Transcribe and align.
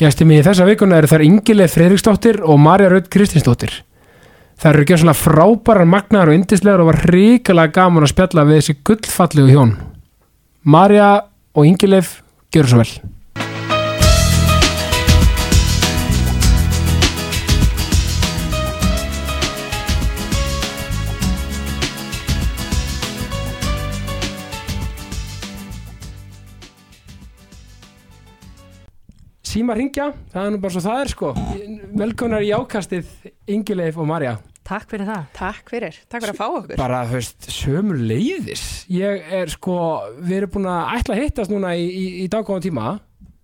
Gæsti 0.00 0.24
mig 0.24 0.40
í 0.40 0.44
þessa 0.46 0.66
vikuna 0.66 0.98
eru 0.98 1.10
þær 1.10 1.24
Ingileif 1.26 1.74
Fredriksdóttir 1.76 2.40
og 2.42 2.60
Marja 2.60 2.88
Raut 2.90 3.10
Kristinsdóttir. 3.12 3.74
Þær 4.62 4.76
eru 4.78 4.86
gjössalega 4.88 5.18
frábærar 5.18 5.88
magnaðar 5.90 6.32
og 6.32 6.38
yndislegar 6.38 6.82
og 6.82 6.88
var 6.92 7.00
ríkilega 7.10 7.74
gaman 7.76 8.06
að 8.06 8.12
spjalla 8.14 8.46
við 8.48 8.60
þessi 8.60 8.76
gullfallegu 8.88 9.52
hjón. 9.52 9.74
Marja 10.62 11.10
og 11.52 11.68
Ingileif, 11.68 12.20
gjör 12.54 12.70
svo 12.70 12.80
vel. 12.80 12.92
Síma 29.52 29.74
ringja, 29.76 30.06
það 30.32 30.46
er 30.46 30.52
nú 30.54 30.58
bara 30.62 30.72
svo 30.72 30.80
það 30.86 31.00
er 31.02 31.10
sko. 31.12 31.30
Velkonar 32.00 32.44
í 32.46 32.52
ákastið 32.56 33.10
Ingileif 33.52 33.98
og 34.00 34.06
Marja. 34.08 34.38
Takk 34.64 34.86
fyrir 34.88 35.08
það. 35.10 35.24
Takk 35.36 35.72
fyrir, 35.74 35.98
takk 36.06 36.22
fyrir 36.22 36.32
að 36.32 36.38
fá 36.38 36.46
okkur. 36.46 36.78
Bara, 36.80 37.00
þú 37.10 37.18
veist, 37.18 37.48
sömur 37.52 37.98
leiðis. 37.98 38.62
Ég 38.94 39.26
er 39.42 39.50
sko, 39.52 39.74
við 40.22 40.38
erum 40.38 40.54
búin 40.54 40.70
að 40.72 40.94
ætla 40.96 41.16
að 41.18 41.20
hittast 41.26 41.52
núna 41.52 41.74
í, 41.76 41.84
í, 41.84 42.06
í 42.22 42.28
daggóðan 42.32 42.64
tíma, 42.64 42.94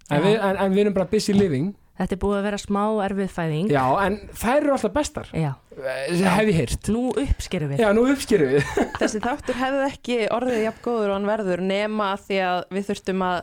en 0.09 0.25
við, 0.25 0.39
en, 0.39 0.61
en 0.65 0.79
við 0.79 0.85
erum 0.87 0.97
bara 0.97 1.11
busy 1.11 1.37
living. 1.37 1.75
Þetta 1.99 2.15
er 2.15 2.23
búið 2.23 2.39
að 2.39 2.45
vera 2.47 2.63
smá 2.63 2.83
erfið 3.09 3.31
fæðing. 3.35 3.71
Já, 3.75 3.85
en 4.07 4.19
þær 4.39 4.57
eru 4.63 4.75
alltaf 4.77 4.95
bestar, 4.95 5.31
Já. 5.35 5.51
Eh, 5.79 6.25
hef 6.25 6.49
ég 6.49 6.57
heyrt. 6.63 6.89
Nú 6.95 7.09
uppskerum 7.13 7.75
við. 7.75 7.83
Já, 7.83 7.91
nú 7.95 8.07
uppskerum 8.15 8.55
við. 8.55 8.73
Þessi 9.03 9.21
þáttur 9.27 9.59
hefði 9.59 9.85
ekki 9.91 10.19
orðið 10.39 10.65
jafn 10.65 10.85
góður 10.87 11.11
og 11.11 11.19
hann 11.19 11.29
verður 11.35 11.65
nema 11.67 12.13
því 12.23 12.41
að 12.47 12.63
við 12.79 12.89
þurftum 12.93 13.27
að, 13.27 13.41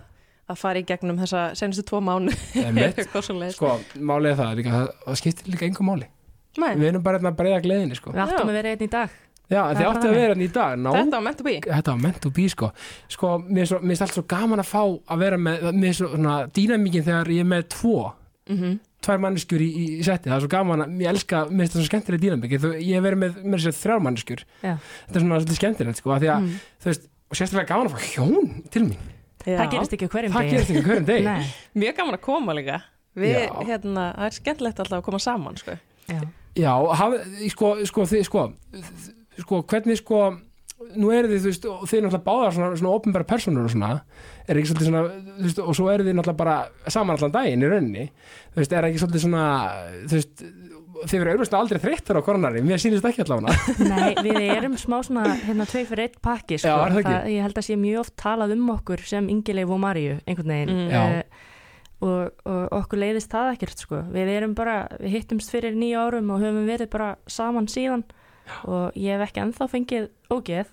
að 0.52 0.59
fara 0.62 0.81
í 0.81 0.85
gegnum 0.88 1.17
þessa 1.22 1.44
senustu 1.58 1.84
tvo 1.90 2.02
mánu. 2.05 2.34
Sko, 3.55 3.72
málið 3.98 4.31
er 4.31 4.40
það, 4.41 4.52
líka, 4.59 4.73
það, 4.76 4.90
það 5.05 5.20
skiptir 5.21 5.54
líka 5.54 5.68
einhver 5.70 5.88
máli. 5.90 6.09
Nei, 6.62 6.71
Við 6.79 6.88
erum 6.93 7.04
bara 7.04 7.20
hérna 7.20 7.32
að 7.34 7.40
breyða 7.41 7.62
gleðinni, 7.65 7.96
sko. 7.99 8.13
Við 8.15 8.21
áttum 8.24 8.51
að 8.51 8.57
vera 8.62 8.73
einn 8.76 8.84
í 8.85 8.91
dag. 8.93 9.16
Já, 9.46 9.60
er 9.70 9.76
þið 9.77 9.88
áttu 9.90 10.07
að 10.07 10.13
vera 10.16 10.29
hérna 10.32 10.46
í 10.46 10.51
dag. 10.55 10.77
Ná, 10.79 10.90
þetta 10.96 11.18
var 11.18 11.23
meant 11.26 11.38
to 11.41 11.46
be. 11.46 11.55
þetta 11.66 11.91
var 11.96 11.99
meant 12.05 12.20
to 12.23 12.32
be, 12.38 12.46
sko. 12.49 12.70
Sko, 13.12 13.32
mér 13.46 13.66
er 13.68 13.84
mér 13.84 13.91
finnst 13.91 14.05
allt 14.05 14.16
svo 14.16 14.23
gaman 14.32 14.63
að 14.63 14.70
fá 14.71 14.82
að 14.85 15.21
vera 15.26 15.38
með, 15.41 15.66
mér 15.76 15.91
er 15.91 15.98
svo 15.99 16.10
svona 16.13 16.35
dýnamíkin 16.55 17.05
þegar 17.10 17.34
ég 17.35 17.43
er 17.43 17.49
með 17.51 17.68
tvo. 17.76 17.96
Mm 18.49 18.76
tvær 19.05 19.20
manneskjur 19.21 19.62
í, 19.62 19.68
í 19.99 20.01
setti, 20.01 20.32
það 20.32 20.35
er 20.40 20.41
svo 20.41 20.49
gaman 20.49 20.82
að 20.82 21.01
ég 21.04 21.10
elska, 21.12 21.43
mér 21.51 21.68
finnst 21.68 21.76
það 21.76 21.82
svo 21.84 21.90
skemmtilega 21.91 22.21
dýnamík 22.23 22.54
ég 22.55 22.63
hef 22.96 23.04
verið 23.05 23.20
með, 23.21 23.35
með 23.54 23.62
sér 23.62 23.76
þrjár 23.77 23.99
manneskjur 24.01 24.41
Já. 24.63 24.71
þetta 24.79 25.20
er 25.20 25.21
svona 25.21 25.38
svolítið 25.38 25.60
skemmtilegt 25.60 25.99
sko, 26.01 26.16
því 26.23 26.29
að, 26.34 26.40
Mm. 26.48 26.55
þú 26.82 26.90
veist, 26.90 27.05
og 27.29 27.38
sérstaklega 27.38 27.70
gaman 27.70 27.91
að 27.91 27.93
fá 27.93 28.07
hjón 28.16 28.49
til 28.73 28.82
mín, 28.88 29.04
Það 29.46 29.71
gerist 29.76 29.96
ekki 29.98 30.12
hverjum 30.12 30.35
það 30.35 30.51
gerist 30.51 30.74
ekki 30.74 30.85
hverjum 30.88 31.10
deg 31.10 31.26
Nei. 31.29 31.49
Mjög 31.77 31.99
gaman 31.99 32.18
að 32.18 32.24
koma 32.26 32.55
líka. 32.57 32.79
Við, 33.15 33.35
Já. 33.38 33.51
hérna, 33.70 34.07
það 34.18 34.26
er 34.27 34.38
skemmtilegt 34.40 34.82
alltaf 34.84 34.98
að 34.99 35.05
koma 35.05 35.20
saman, 35.24 35.60
sko. 35.62 35.77
Já. 36.10 36.20
já, 36.60 36.71
haf, 36.99 37.13
sko, 37.54 37.70
sko, 37.88 38.07
þið, 38.10 38.26
sko 38.27 38.41
sko, 39.41 39.62
hvernig 39.70 39.99
sko 40.01 40.20
nú 40.99 41.12
eru 41.16 41.29
þið, 41.32 41.40
þú 41.40 41.49
veist, 41.49 41.66
þið 41.90 42.01
náttúrulega 42.04 42.26
báðar 42.26 42.55
svona, 42.55 42.77
svona 42.79 42.96
opinbæra 42.98 43.27
personur 43.27 43.68
og 43.68 43.71
svona 43.71 43.91
er 44.46 44.60
ekki 44.60 44.70
svolítið 44.70 44.90
svona, 44.90 45.04
þú 45.38 45.46
veist, 45.48 45.62
og 45.63 45.77
svo 45.77 45.88
eru 45.91 46.05
þið 46.05 46.18
náttúrulega 46.18 46.41
bara 46.41 46.91
saman 46.91 47.16
allan 47.16 47.34
daginn 47.34 47.63
í 47.63 47.70
rauninni 47.71 48.05
þú 48.10 48.60
veist, 48.62 48.76
er 48.76 48.88
ekki 48.90 49.01
svolítið 49.01 49.23
svona 49.23 49.46
þú 50.04 50.20
veist, 50.20 50.43
þið 51.04 51.21
verður 51.21 51.32
auðvitað 51.35 51.60
aldrei 51.60 51.79
þreyttar 51.84 52.20
á 52.20 52.21
koronari, 52.26 52.62
mér 52.65 52.82
sýnist 52.82 53.07
ekki 53.10 53.26
allavega 53.26 53.55
Nei, 53.91 54.13
við 54.24 54.40
erum 54.55 54.77
smá 54.79 54.98
svona 55.05 55.26
hérna 55.43 55.68
tvei 55.70 55.84
fyrir 55.90 56.07
eitt 56.07 56.21
pakki 56.24 56.60
sko. 56.62 56.71
Já, 56.71 56.96
það 56.96 57.27
ég 57.34 57.46
held 57.46 57.60
að 57.60 57.68
sé 57.68 57.77
mjög 57.79 58.04
oft 58.05 58.15
talað 58.21 58.55
um 58.55 58.70
okkur 58.76 59.04
sem 59.07 59.27
Ingileif 59.34 59.73
og 59.76 59.82
Maríu 59.84 60.18
einhvern 60.26 60.54
veginn 60.55 60.73
Mm. 60.76 60.91
Eh, 60.96 61.23
og, 62.05 62.32
og 62.46 62.73
okkur 62.82 62.99
leiðist 63.01 63.32
það 63.32 63.54
ekkert 63.55 63.82
sko. 63.85 64.01
við 64.13 64.31
erum 64.35 64.56
bara, 64.57 64.75
við 65.00 65.16
hittumst 65.19 65.51
fyrir 65.53 65.75
nýja 65.78 66.03
árum 66.06 66.31
og 66.35 66.44
höfum 66.44 66.68
verið 66.68 66.91
bara 66.91 67.16
saman 67.28 67.69
síðan 67.72 68.03
og 68.69 68.94
ég 69.00 69.16
hef 69.16 69.29
ekki 69.29 69.41
ennþá 69.46 69.68
fengið 69.72 70.09
ógeð 70.29 70.67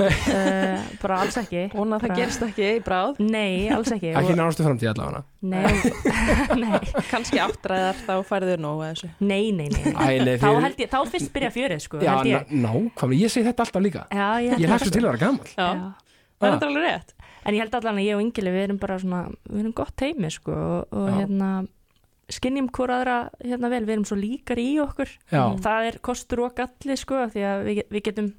uh, 0.00 0.82
bara 1.02 1.18
alls 1.22 1.36
ekki. 1.40 1.64
Vona 1.74 1.98
að 1.98 2.04
það 2.04 2.08
Bara- 2.08 2.18
gerist 2.20 2.44
ekki 2.46 2.66
í 2.68 2.82
bráð. 2.86 3.20
Nei, 3.24 3.68
alls 3.74 3.90
ekki. 3.94 4.12
Ekki 4.16 4.32
og, 4.32 4.38
nánastu 4.40 4.66
framtíð 4.66 4.92
allavega. 4.92 5.22
Nei, 5.52 5.72
nei, 6.62 6.78
Kannski 7.10 7.40
áttræðar 7.42 7.98
þá 8.06 8.12
færður 8.28 8.62
nóg 8.64 8.84
að 8.86 8.92
þessu. 8.94 9.10
nei, 9.20 9.50
nei, 9.56 9.68
nei. 9.74 9.82
Æ, 9.92 10.22
nei, 10.24 10.36
Þá 10.38 10.46
fyrir- 10.48 10.62
held 10.68 10.84
ég, 10.84 10.92
þá 10.92 11.00
fyrst 11.16 11.32
byrja 11.34 11.50
fjörið 11.56 11.82
sko, 11.86 12.00
Já, 12.04 12.14
nákvæmlega, 12.22 13.20
ég 13.24 13.34
segi 13.34 13.48
þetta 13.50 13.66
alltaf 13.66 13.84
líka. 13.84 14.06
Já, 14.12 14.28
ég, 14.46 14.56
Ég 14.62 14.70
hlakka 14.72 14.88
svo 14.88 14.94
til 14.96 15.04
að 15.04 15.10
vera 15.10 15.22
gammal 15.26 15.52
það 15.52 16.48
er 16.48 16.56
þetta 16.56 16.70
alveg 16.72 16.88
rétt. 16.88 17.12
En 17.42 17.54
ég 17.56 17.62
held 17.64 17.74
allan 17.78 17.98
að 17.98 18.06
ég 18.06 18.16
og 18.18 18.22
Ingili 18.22 18.50
við 18.54 18.64
erum 18.68 18.78
bara 18.82 18.96
svona, 19.02 19.20
við 19.50 19.60
erum 19.64 19.72
gott 19.78 20.02
heimi 20.04 20.28
sko 20.30 20.54
og, 20.90 21.08
hérna 21.16 21.50
skinnjum 22.32 22.68
hvora 22.72 22.96
aðra 23.00 23.16
hérna 23.42 23.68
vel, 23.72 23.82
við 23.84 23.94
erum 23.96 24.04
svo 24.08 24.16
líkar 24.16 24.60
í 24.62 24.68
okkur. 24.82 25.10
Já. 25.30 25.42
Það 25.64 25.88
er 25.90 25.98
kostur 26.06 26.42
og 26.46 26.54
galli 26.56 26.96
sko 26.98 27.26
því 27.34 27.42
að 27.44 27.64
við, 27.66 27.80
við 27.92 28.04
getum 28.08 28.30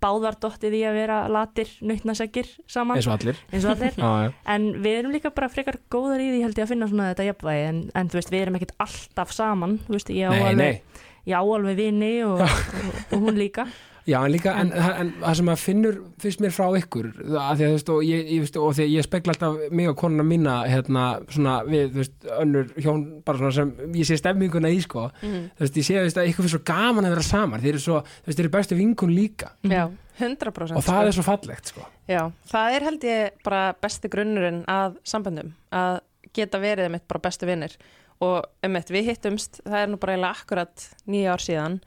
báðar 0.00 0.38
dottið 0.40 0.76
í 0.78 0.80
að 0.88 0.96
vera 0.96 1.18
latir, 1.32 1.70
nautnaseggir 1.84 2.48
saman 2.70 2.98
eins 2.98 3.08
og 3.10 3.16
allir 3.18 3.40
eins 3.50 3.66
og 3.66 3.74
allir. 3.74 3.98
Já, 4.00 4.10
já. 4.24 4.32
En 4.54 4.66
við 4.80 4.98
erum 5.02 5.14
líka 5.14 5.32
bara 5.36 5.50
frekar 5.52 5.80
góðar 5.92 6.22
í 6.24 6.30
því 6.32 6.40
held 6.46 6.58
ég 6.60 6.64
að 6.66 6.72
finna 6.72 6.88
svona 6.90 7.10
þetta 7.12 7.28
jafnvægi 7.28 7.68
en, 7.68 7.82
en 8.00 8.10
þú 8.10 8.20
veist, 8.20 8.32
við 8.32 8.44
erum 8.46 8.58
ekkert 8.60 8.74
alltaf 8.86 9.36
saman, 9.36 9.78
þú 9.86 9.96
veist, 9.98 10.12
ég 10.16 10.26
á 10.26 10.32
Nei, 10.32 10.40
alveg, 10.48 10.80
nei, 10.96 11.36
alveg 11.36 11.78
vini 11.78 12.12
og, 12.26 12.42
og, 12.46 12.90
og 13.10 13.28
hún 13.28 13.40
líka. 13.40 13.68
Já, 14.10 14.16
en 14.26 14.32
líka 14.34 14.52
en, 14.60 14.72
en, 14.74 15.12
það 15.22 15.36
sem 15.40 15.50
að 15.52 15.60
finnur 15.62 15.98
fyrst 16.22 16.42
mér 16.44 16.52
frá 16.56 16.66
ykkur 16.80 17.08
að 17.22 17.30
því 17.30 17.38
að 17.46 17.60
þú 17.60 17.70
veist, 17.76 17.92
og 17.94 18.02
ég, 18.08 18.32
ég, 18.34 18.50
og 18.60 18.74
því 18.78 18.86
ég 18.96 19.06
spekla 19.06 19.34
alltaf 19.36 19.58
mig 19.80 19.90
og 19.92 19.96
konuna 20.00 20.26
mína 20.26 20.56
hérna, 20.70 21.04
svona 21.30 21.54
við, 21.68 21.86
þú 21.94 22.02
veist, 22.02 22.16
önnur 22.40 22.70
hjón 22.82 23.04
bara 23.26 23.40
svona 23.42 23.54
sem, 23.60 23.72
ég 24.00 24.08
sé 24.10 24.18
stemminguna 24.20 24.72
í 24.74 24.80
sko, 24.84 25.06
Mm. 25.20 25.46
þú 25.58 25.64
veist, 25.66 25.76
ég 25.80 25.86
sé 25.88 25.96
þú 26.00 26.04
veist, 26.08 26.20
að 26.20 26.30
ykkur 26.32 26.44
finnst 26.46 26.56
svo 26.56 26.62
gaman 26.72 27.06
að 27.08 27.14
vera 27.16 27.26
saman, 27.30 27.60
þeir 27.62 27.72
eru 27.76 27.82
svo 27.86 28.00
þú 28.02 28.26
veist, 28.30 28.36
þeir 28.38 28.44
eru 28.46 28.54
bestu 28.58 28.78
vinkun 28.78 29.14
líka. 29.14 29.52
Já, 29.62 29.84
100%. 30.20 30.76
og 30.76 30.84
það 30.84 31.06
er 31.08 31.16
svo 31.16 31.24
fallegt 31.24 31.70
sko. 31.72 31.86
Já, 32.10 32.22
það 32.50 32.74
er 32.76 32.86
held 32.90 33.06
ég 33.08 33.38
bara 33.46 33.62
besti 33.80 34.10
grunnurinn 34.12 34.64
að 34.68 34.98
samböndum 35.08 35.54
að 35.72 36.00
geta 36.36 36.60
verið 36.62 36.88
einmitt 36.90 37.06
bara 37.08 37.22
bestu 37.24 37.48
vinnir 37.48 37.72
og 38.20 38.44
einmitt 38.62 38.90
við 38.92 39.08
hittumst, 39.14 39.62
það 39.64 39.78
er 39.82 39.88
nú 39.88 39.96
bara 40.02 40.12
eiginlega 40.16 40.36
akkurat 40.44 40.84
nýja 41.08 41.32
ár 41.34 41.40
síðan 41.44 41.78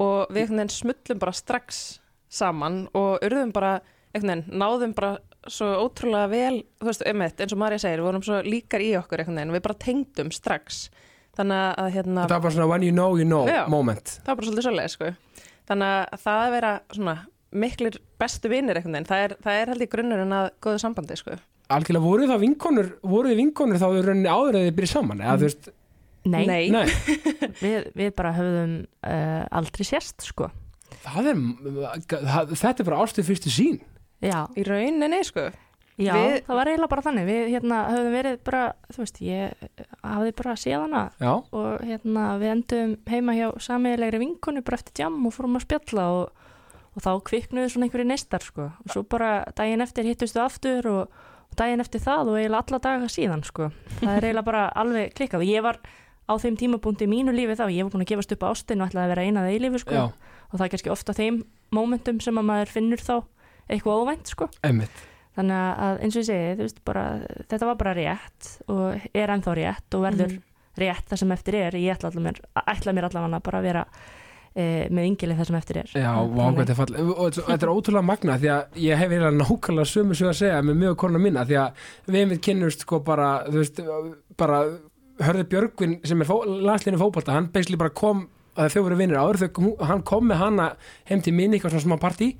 og 0.00 0.30
við 0.32 0.54
smullum 0.72 1.20
bara 1.20 1.36
strax 1.36 2.00
saman 2.30 2.86
og 2.94 3.18
urðum 3.26 3.52
bara 3.52 3.80
veginn, 4.14 4.46
náðum 4.48 4.94
bara 4.96 5.18
svo 5.50 5.68
ótrúlega 5.86 6.28
vel, 6.30 6.64
þú 6.80 6.88
veist, 6.88 7.04
einmitt, 7.06 7.40
eins 7.40 7.54
og 7.54 7.60
Marja 7.62 7.78
segir, 7.80 8.02
við 8.02 8.10
vorum 8.10 8.24
svo 8.26 8.40
líkar 8.44 8.82
í 8.84 8.90
okkur 8.98 9.24
veginn, 9.24 9.54
við 9.54 9.64
bara 9.64 9.80
tengdum 9.80 10.32
strax 10.34 10.88
þannig 11.38 11.66
að 11.80 11.90
hérna 11.94 12.24
þetta 12.24 12.36
var 12.36 12.44
bara 12.44 12.54
svona 12.56 12.70
when 12.70 12.86
you 12.86 12.94
know 12.94 13.18
you 13.18 13.26
know 13.26 13.48
Já. 13.48 13.64
moment 13.70 14.16
það 14.20 14.32
var 14.32 14.40
bara 14.40 14.48
svolítið 14.48 14.66
svolítið 14.66 14.94
sko. 14.94 15.10
þannig 15.70 15.92
að 15.92 16.24
það 16.24 16.40
að 16.40 16.54
vera 16.56 16.72
svona 16.96 17.16
miklir 17.50 17.98
bestu 18.20 18.50
vinnir 18.50 18.78
einhvern 18.78 18.96
veginn 18.96 19.10
það 19.10 19.24
er, 19.24 19.36
það 19.44 19.60
er 19.60 19.72
held 19.72 19.84
ég 19.84 19.92
grunnurinn 19.94 20.36
að 20.36 20.48
góðu 20.62 20.82
sambandi 20.82 21.18
sko. 21.18 21.38
algjörlega 21.70 22.06
voru 22.06 22.30
það 22.30 22.42
vinkonur 22.44 22.90
voru 23.14 23.32
þið 23.32 23.42
vinkonur 23.44 23.80
þá 23.80 23.86
þau 23.86 24.02
rauninni 24.08 24.32
áður 24.34 24.58
að 24.60 24.66
þið 24.66 24.76
byrja 24.80 24.92
saman 24.96 25.24
eða 25.24 25.36
þú 25.36 25.48
veist, 25.48 25.70
Nei, 26.28 26.44
Nei. 26.46 26.68
nei 26.68 26.84
Við, 27.64 27.90
við 27.96 28.10
bara 28.18 28.34
höfðum 28.36 28.74
uh, 29.08 29.44
aldrei 29.56 29.86
sérst 29.88 30.26
sko. 30.26 30.50
það 31.06 31.30
er, 31.32 31.38
það, 32.10 32.54
þetta 32.60 32.82
er 32.82 32.88
bara 32.90 33.00
ástuð 33.06 33.28
fyrstu 33.30 33.52
sín 33.54 33.78
Já, 34.20 34.42
í 34.52 34.64
rauninni 34.68 35.22
sko. 35.24 35.46
Já, 36.00 36.12
Við- 36.16 36.42
það 36.44 36.58
var 36.58 36.68
eiginlega 36.70 36.90
bara 36.92 37.04
þannig 37.06 37.24
við 37.28 37.46
hérna, 37.54 37.78
höfðum 37.92 38.14
verið 38.18 38.36
bara, 38.44 38.60
þú 38.92 39.00
veist, 39.02 39.18
ég 39.24 39.64
hafði 40.04 40.34
bara 40.42 40.54
séð 40.60 40.76
hana 40.84 41.02
já, 41.20 41.32
og 41.56 41.82
hérna, 41.88 42.26
við 42.40 42.52
endum 42.54 42.92
heima 43.08 43.34
hjá 43.36 43.46
samiðilegri 43.68 44.20
vinkonu 44.22 44.62
bara 44.64 44.78
eftir 44.80 45.02
jam 45.04 45.18
og 45.28 45.34
fórum 45.36 45.56
að 45.60 45.64
spjalla 45.66 46.06
og, 46.18 46.46
og 46.96 47.04
þá 47.04 47.10
kviknuðu 47.28 47.72
svona 47.74 47.88
einhverju 47.88 48.08
neistar 48.12 48.44
sko. 48.44 48.68
og 48.84 48.92
svo 48.94 49.04
bara 49.08 49.32
daginn 49.56 49.84
eftir 49.84 50.08
hittustu 50.08 50.40
aftur 50.44 50.88
og, 50.92 51.20
og 51.50 51.58
daginn 51.60 51.84
eftir 51.84 52.00
það 52.04 52.32
og 52.32 52.38
eiginlega 52.40 52.64
alla 52.68 52.82
daga 52.88 53.10
síðan 53.12 53.44
sko. 53.48 53.68
það 54.00 54.14
er 54.16 54.28
eiginlega 54.30 54.48
bara 54.52 54.64
alveg 54.84 55.12
klikkað 55.16 55.44
og 55.44 55.52
ég 55.52 55.64
var 55.68 55.80
á 56.30 56.34
þeim 56.38 56.56
tímapunkti 56.62 57.04
í 57.08 57.10
mínu 57.10 57.32
lífi 57.34 57.56
þá, 57.58 57.66
ég 57.74 57.82
var 57.84 57.90
búin 57.96 58.04
að 58.06 58.10
gefast 58.14 58.32
upp 58.36 58.42
á 58.46 58.50
ástin 58.54 58.80
og 58.84 58.88
ætlaði 58.90 59.04
að 59.04 59.12
vera 59.14 59.22
einað 59.26 59.50
eilífi 59.50 59.78
sko. 59.82 59.94
já, 59.94 60.04
og 60.50 60.54
það 60.58 60.66
er 60.66 60.72
kannski 60.76 60.90
ofta 60.94 61.12
þeim 61.18 61.36
mómentum 61.74 62.18
sem 62.22 62.38
að 62.38 62.44
maður 62.50 62.68
finnur 62.76 62.98
þá 63.02 63.16
eitthvað 63.70 63.98
óvænt 64.04 64.26
sko. 64.34 64.44
emmitt 64.62 64.90
Þannig 65.30 65.78
að 65.78 66.00
eins 66.02 66.16
og 66.16 66.20
ég 66.22 66.26
segi, 66.26 66.54
þú 66.58 66.62
veist, 66.66 66.80
bara, 66.84 67.02
þetta 67.48 67.66
var 67.68 67.76
bara 67.78 67.92
rétt 67.94 68.48
og 68.68 69.00
er 69.14 69.28
ennþá 69.30 69.52
rétt 69.56 69.94
og 69.94 70.02
verður 70.02 70.30
Mhm. 70.32 70.42
rétt 70.76 71.06
það 71.08 71.18
sem 71.18 71.30
eftir 71.32 71.54
er. 71.54 71.70
Ég 71.78 71.94
ætla, 71.96 72.10
mér, 72.20 72.34
ætla 72.66 72.92
mér 72.92 73.04
allavega 73.08 73.40
bara 73.42 73.58
að 73.60 73.62
vera 73.62 73.84
e, 74.56 74.88
með 74.90 75.06
yngilið 75.06 75.36
það 75.38 75.46
sem 75.46 75.56
eftir 75.60 75.76
er. 75.78 75.86
Já, 75.94 76.10
Þannig- 76.10 76.34
vá, 76.34 76.44
hvað 76.50 76.66
þetta 76.66 76.70
er 76.70 76.74
fall 76.74 76.94
og 77.14 77.30
þetta 77.30 77.46
þetta 77.46 77.62
er 77.62 77.70
ótrúlega 77.70 78.04
magna 78.04 78.38
því 78.42 78.48
að 78.50 78.62
ég 78.82 78.96
hef 78.98 79.10
eiginlega 79.10 79.38
nákvæmlega 79.38 79.86
sömu 79.94 80.14
sög 80.18 80.28
að 80.32 80.40
segja 80.40 80.62
með 80.66 80.74
mjög 80.82 80.96
korna 80.96 81.18
mína 81.22 81.44
því 81.46 81.56
að 81.62 81.70
við 82.10 82.14
Hörði 85.20 85.44
Björgvin 85.52 85.98
sem 86.08 86.20
er 86.24 86.28
fó, 86.30 86.38
landslinu 86.46 87.00
fótbolta, 87.00 87.32
hann 87.36 87.50
beisli 87.52 87.76
bara 87.80 87.90
kom 87.92 88.28
að 88.60 88.72
þau 88.74 88.80
voru 88.82 88.96
vinnir 88.98 89.16
áður 89.16 89.38
þau, 89.46 89.68
hann 89.86 90.00
kom 90.04 90.24
með 90.28 90.40
hana 90.42 90.64
heim 91.08 91.20
til 91.22 91.32
mín 91.32 91.52
eitthvað 91.54 91.76
svona 91.76 91.84
smá 91.86 92.00
partí. 92.02 92.32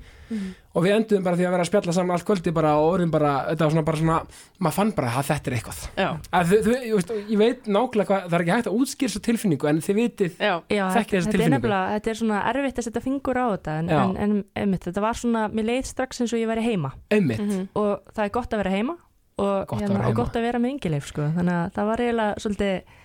Og 0.75 0.85
við 0.85 0.93
enduðum 0.95 1.23
bara 1.25 1.35
því 1.35 1.43
að 1.47 1.51
vera 1.51 1.63
að 1.65 1.67
spjalla 1.67 1.93
saman 1.95 2.13
allt 2.15 2.25
kvöldi 2.27 2.51
bara 2.55 2.69
og 2.79 2.93
orðum 2.93 3.09
bara, 3.11 3.31
þetta 3.49 3.65
var 3.65 3.71
svona 3.73 3.83
bara 3.89 3.99
svona 3.99 4.17
maður 4.63 4.75
fann 4.77 4.91
bara 4.95 5.09
að 5.19 5.25
þetta 5.27 5.49
er 5.51 5.55
eitthvað. 5.57 5.79
Þau, 5.97 6.53
þau, 6.67 6.75
ég, 6.85 6.93
veist, 6.95 7.11
ég 7.33 7.41
veit 7.41 7.67
nákvæmlega 7.67 8.07
hvað 8.07 8.27
það 8.29 8.37
er 8.37 8.43
ekki 8.45 8.53
hægt 8.55 8.69
að 8.71 8.77
útskýra 8.79 9.11
svo 9.15 9.21
tilfinningu 9.27 9.69
en 9.71 9.81
þið 9.83 9.99
vitið 9.99 10.37
já, 10.39 10.53
Já, 10.71 10.83
Þekki 10.95 10.95
þessa 10.95 11.01
þetta 11.01 11.17
er 11.17 11.35
tilfinningu. 11.35 11.57
nefnilega, 11.57 11.91
þetta 11.97 12.13
er 12.13 12.19
svona 12.21 12.39
erfitt 12.53 12.79
að 12.83 12.87
setja 12.87 13.03
fingur 13.09 13.41
á 13.43 13.45
þetta 13.57 13.75
en, 13.81 13.89
en, 13.97 14.15
en 14.27 14.37
einmitt, 14.63 14.87
þetta 14.87 15.03
var 15.03 15.19
svona, 15.19 15.45
mér 15.51 15.67
leið 15.73 15.89
strax 15.91 16.21
eins 16.23 16.35
og 16.37 16.39
ég 16.43 16.51
væri 16.53 16.63
heima. 16.69 16.93
Einmitt, 17.11 17.43
Mhm. 17.43 17.67
og 17.75 18.07
það 18.15 18.23
er 18.29 18.35
gott 18.39 18.53
að 18.55 18.63
vera 18.63 18.75
heima 18.77 18.95
og, 19.37 19.67
Gott 19.67 19.81
hérna, 19.81 20.07
og 20.09 20.15
gott 20.17 20.35
að 20.35 20.47
vera 20.47 20.59
með 20.59 20.75
yngileif 20.75 21.07
sko. 21.11 21.29
þannig 21.37 21.55
að 21.59 21.71
það 21.77 21.89
var 21.91 22.03
eiginlega 22.05 22.43
svolítið 22.43 22.97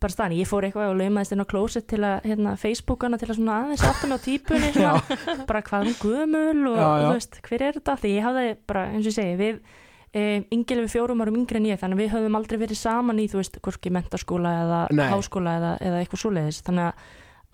bara 0.00 0.14
staðan, 0.14 0.32
ég 0.38 0.48
fór 0.48 0.64
eitthvað 0.64 0.90
og 0.94 0.96
laumaðist 0.96 1.34
inn 1.34 1.42
á 1.44 1.50
klósett 1.50 1.86
til 1.90 2.00
að, 2.08 2.22
hérna, 2.24 2.54
Facebookana 2.56 3.18
til 3.20 3.26
að 3.28 3.36
svona 3.36 3.56
aðeins 3.66 3.82
aftur 3.84 4.08
með 4.08 4.16
á 4.16 4.24
típunni, 4.24 4.70
svona, 4.76 5.44
bara 5.50 5.60
hvað 5.66 5.90
hún 5.90 5.98
gömul 6.00 6.70
og, 6.70 6.78
Já, 6.80 6.86
já. 6.88 7.04
og 7.04 7.12
veist, 7.18 7.36
hver 7.44 7.64
er 7.66 7.76
þetta? 7.76 7.96
Því 8.00 8.12
ég 8.14 8.24
hafði 8.24 8.46
bara, 8.72 8.84
eins 8.94 9.04
og 9.04 9.10
ég 9.10 9.16
segi, 9.18 9.34
við 9.36 9.58
um, 9.60 10.46
yngilefi 10.56 10.92
fjórum 10.94 11.20
árum 11.20 11.36
yngri 11.42 11.60
en 11.60 11.68
ég 11.68 11.82
þannig 11.82 11.98
að 11.98 12.04
við 12.06 12.12
höfum 12.14 12.38
aldrei 12.40 12.58
verið 12.64 12.80
saman 12.80 13.20
í, 13.20 13.28
þú 13.28 13.42
veist, 13.42 13.60
hvorki 13.68 13.92
mentaskóla 13.92 14.54
eða 14.62 14.80
Nei. 14.96 15.04
háskóla 15.12 15.56
eða, 15.60 15.74
eða 15.90 16.00
eitthvað 16.00 16.24
svoleiðis, 16.24 16.62
þannig 16.64 17.04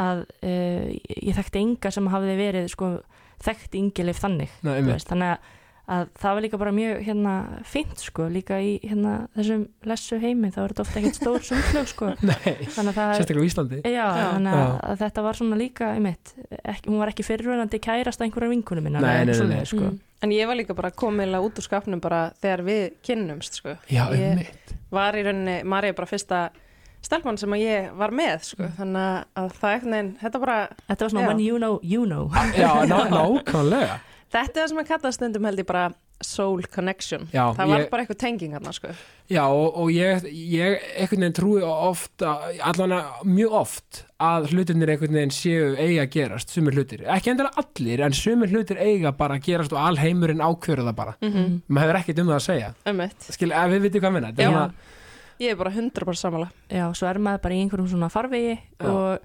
að, 0.06 0.22
uh, 0.46 0.86
ég 1.26 1.40
þekkti 1.40 1.64
enga 1.66 1.94
sem 1.98 2.12
hafði 2.14 2.38
verið 2.38 2.70
sko, 2.70 2.92
þekkti 3.42 3.82
yngileif 3.82 4.22
þannig 4.22 4.54
Nei, 4.62 4.76
veist, 4.86 5.10
þannig 5.10 5.34
að, 5.34 5.50
að 5.86 6.08
það 6.18 6.32
var 6.34 6.42
líka 6.42 6.58
bara 6.58 6.72
mjög 6.74 7.02
hérna, 7.06 7.32
fínt 7.62 8.00
sko, 8.02 8.24
líka 8.32 8.56
í 8.58 8.72
hérna, 8.82 9.12
þessum 9.36 9.60
lessu 9.86 10.16
heimi, 10.18 10.48
þá 10.50 10.58
er 10.64 10.72
þetta 10.74 10.82
ofta 10.86 10.98
ekkert 11.00 11.18
stór 11.20 11.44
sundlög 11.46 11.86
sko, 11.92 12.08
nei, 12.30 12.56
þannig 12.74 12.90
að 12.90 12.96
það 12.98 13.12
sérstaklega 13.20 13.44
á 13.46 13.48
Íslandi 13.50 13.78
Já, 13.84 13.92
Já. 13.94 14.24
þannig 14.32 14.56
að, 14.56 14.64
Já. 14.64 14.74
að 14.90 14.98
þetta 15.04 15.24
var 15.28 15.38
svona 15.38 15.60
líka 15.60 15.90
einmitt, 15.94 16.34
ekki, 16.64 16.90
hún 16.90 16.98
var 17.04 17.12
ekki 17.14 17.26
fyrirvunandi 17.28 17.80
kærast 17.86 18.24
einhverja 18.26 18.50
vinkunum 18.56 18.88
minna 18.88 19.04
Nei, 19.04 19.14
nei, 19.30 19.36
nei, 19.38 19.48
nei. 19.54 19.62
sko. 19.70 19.84
Mm. 19.92 20.02
En 20.26 20.32
ég 20.34 20.48
var 20.50 20.56
líka 20.58 20.74
bara 20.74 20.90
komiðlega 20.90 21.44
út 21.46 21.58
úr 21.60 21.66
skapnum 21.68 22.00
bara 22.02 22.20
þegar 22.42 22.64
við 22.66 22.84
kynnumst 23.06 23.60
sko. 23.60 23.76
já, 23.86 24.06
Ég- 24.10 24.26
einmitt 24.32 24.74
Var 24.90 25.16
í 25.18 25.22
rauninni, 25.26 25.56
Marja 25.66 25.92
bara 25.98 26.06
fyrsta 26.10 26.40
stelpann 27.06 27.36
sem 27.38 27.50
að 27.54 27.62
ég 27.62 27.88
var 27.98 28.10
með 28.14 28.44
sko. 28.48 28.62
Mm. 28.64 28.74
Þannig 28.80 29.24
að 29.38 29.48
það 29.60 29.74
ekkert 29.76 29.90
neginn, 29.92 30.10
þetta 30.22 30.40
bara 30.42 30.58
Þetta 30.88 31.04
var 31.06 31.10
svona 31.14 31.22
Já. 31.22 31.28
when 31.30 31.40
you 31.44 31.58
know, 31.62 31.78
you 31.82 32.06
know 32.06 32.30
já, 32.58 32.70
ná, 32.90 32.98
nákvæmlega 33.14 33.98
Þetta 34.32 34.58
er 34.58 34.64
það 34.64 34.68
sem 34.72 34.78
að 34.82 34.88
kalla 34.90 35.12
stundum 35.14 35.44
held 35.46 35.60
ég 35.62 35.66
bara 35.68 35.84
soul 36.24 36.62
connection. 36.72 37.26
Já, 37.30 37.52
Það 37.54 37.68
var 37.68 37.80
ég- 37.82 37.90
bara 37.92 38.02
eitthvað 38.02 38.18
tenging 38.22 38.52
hann 38.56 38.72
sko. 38.72 38.88
Já, 39.28 39.42
og, 39.52 39.76
og 39.76 39.90
ég, 39.92 40.24
ég 40.32 40.78
einhvern 40.96 41.20
veginn 41.26 41.34
trúi 41.36 41.60
ofta, 41.66 42.30
allan 42.64 42.94
að 42.96 43.24
mjög 43.28 43.52
oft 43.58 43.98
að 44.24 44.46
hlutinir 44.54 44.88
einhvern 44.94 45.12
veginn 45.18 45.34
séu 45.36 45.74
eiga 45.76 46.06
að 46.06 46.10
gerast, 46.14 46.54
sumir 46.56 46.72
hlutir. 46.78 47.04
Ekki 47.04 47.34
endilega 47.34 47.60
allir, 47.60 48.00
en 48.06 48.16
sumir 48.16 48.48
hlutir 48.54 48.80
eiga 48.80 49.12
bara 49.12 49.36
að 49.36 49.44
gerast 49.50 49.74
og 49.76 49.82
alheimurinn 49.84 50.40
ákvörða 50.40 50.88
það 50.88 50.96
bara. 51.02 51.14
Mm 51.20 51.60
maður 51.68 51.92
hefur 51.92 52.00
ekkert 52.00 52.22
um 52.24 52.30
það 52.32 52.38
að 52.40 52.46
segja. 52.48 52.70
Ummitt, 52.86 53.26
skil, 53.36 53.50
ef 53.52 53.70
við 53.76 53.84
vitið 53.86 54.04
hvað 54.06 54.14
minna 54.16 54.32
Já. 54.32 54.70
ég 55.38 55.50
er 55.52 55.56
bara 55.60 55.70
100% 55.70 56.16
samanlega 56.16 56.50
Já, 56.72 56.86
svo 56.96 57.10
er 57.10 57.18
maður 57.20 57.42
bara 57.44 57.54
í 57.54 57.60
einhverjum 57.60 57.90
svona 57.92 58.08
farvegi 58.08 58.54
Já. 58.56 58.88
og 58.88 59.20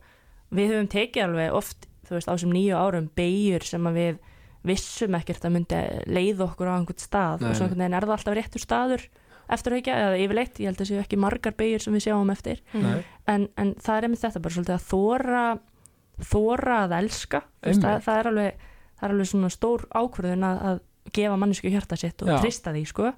við 0.52 0.74
höfum 0.76 0.90
tekið 0.92 1.24
alveg 1.24 1.54
oft, 1.56 1.88
þú 2.04 2.18
veist, 2.18 2.28
á 2.28 2.34
þessum 2.36 2.52
nýju 2.52 2.76
árum 2.76 3.08
beigur 3.16 3.64
sem 3.64 3.88
að 3.88 3.96
við 4.02 4.20
vissum 4.68 5.16
ekkert 5.18 5.46
að 5.48 5.56
myndi 5.56 5.82
leiða 6.12 6.46
okkur 6.46 6.70
á 6.70 6.74
einhvern 6.78 7.02
stað 7.02 7.42
Nei, 7.42 7.50
og 7.50 7.56
svo 7.58 7.66
nei. 7.66 7.70
einhvern 7.72 7.82
veginn 7.86 7.98
er 7.98 8.06
það 8.08 8.16
alltaf 8.18 8.38
réttur 8.38 8.62
staður 8.66 9.06
eftir 9.52 9.74
að 9.76 9.88
eða 9.92 10.20
yfirleitt, 10.24 10.60
ég 10.62 10.70
held 10.70 10.82
að 10.84 10.88
séu 10.92 11.00
ekki 11.02 11.18
margar 11.20 11.56
beigur 11.60 11.82
sem 11.84 11.94
við 11.98 12.06
sjáum 12.06 12.30
eftir 12.32 12.62
Nei. 12.78 13.02
en, 13.28 13.48
en 13.60 13.74
það 13.82 13.98
er 13.98 14.08
einmitt 14.08 14.22
þetta 14.24 14.44
bara 14.46 14.56
svolítið 14.56 14.76
að 14.78 14.86
þóra 14.92 15.42
þóra 16.32 16.78
að 16.86 16.96
elska 17.02 17.42
Þú 17.42 17.68
veist, 17.72 17.82
það, 17.82 17.90
Einmitt. 17.92 18.06
það, 18.06 18.20
er 18.22 18.30
alveg, 18.32 18.66
það 19.00 19.08
er 19.08 19.16
alveg 19.16 19.30
svona 19.32 19.52
stór 19.56 19.86
ákvörðun 19.98 20.46
að, 20.48 20.62
að 20.72 20.82
gefa 21.18 21.40
mannesku 21.42 21.72
hjarta 21.74 21.98
sitt 21.98 22.22
og 22.24 22.30
Já. 22.30 22.38
trista 22.44 22.74
því 22.76 22.84
sko. 22.92 23.12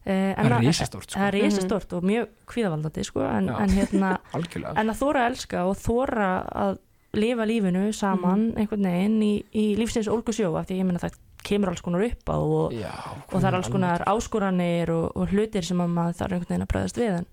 Eh, 0.00 0.32
en 0.32 0.34
það 0.34 0.46
er 0.46 0.54
að- 0.56 0.66
það 0.66 1.04
sko, 1.06 1.20
er 1.28 1.36
risastórt 1.36 1.92
og 1.96 2.06
mjög 2.08 2.28
kvíðavaldandi 2.50 3.04
sko, 3.06 3.22
en, 3.28 3.48
en, 3.54 3.74
hérna, 3.76 4.12
en 4.80 4.90
að 4.90 4.98
þóra 4.98 5.22
að 5.24 5.30
elska 5.30 5.64
og 5.68 5.76
þóra 5.78 6.30
að 6.64 6.78
lifa 7.16 7.46
lífinu 7.48 7.88
saman 7.96 8.52
einhvern 8.56 8.86
veginn 8.86 9.18
í, 9.26 9.32
í 9.52 9.64
lífsins 9.78 10.08
ólgu 10.10 10.32
sjó 10.36 10.52
af 10.60 10.68
því 10.68 10.78
ég 10.80 10.86
meina 10.86 11.00
það 11.02 11.16
kemur 11.42 11.72
alls 11.72 11.80
konar 11.82 12.04
upp 12.06 12.28
á 12.30 12.36
og, 12.36 12.74
Já, 12.76 12.92
og 13.32 13.36
það 13.40 13.48
er 13.50 13.56
alls 13.58 13.70
konar 13.72 14.04
áskoranir 14.06 14.90
og, 14.94 15.06
og 15.16 15.32
hlutir 15.32 15.64
sem 15.66 15.80
að 15.80 15.88
maður 15.96 16.18
þarf 16.20 16.32
einhvern 16.36 16.50
veginn 16.52 16.66
að 16.66 16.70
bregðast 16.74 17.00
við 17.00 17.14
en, 17.16 17.26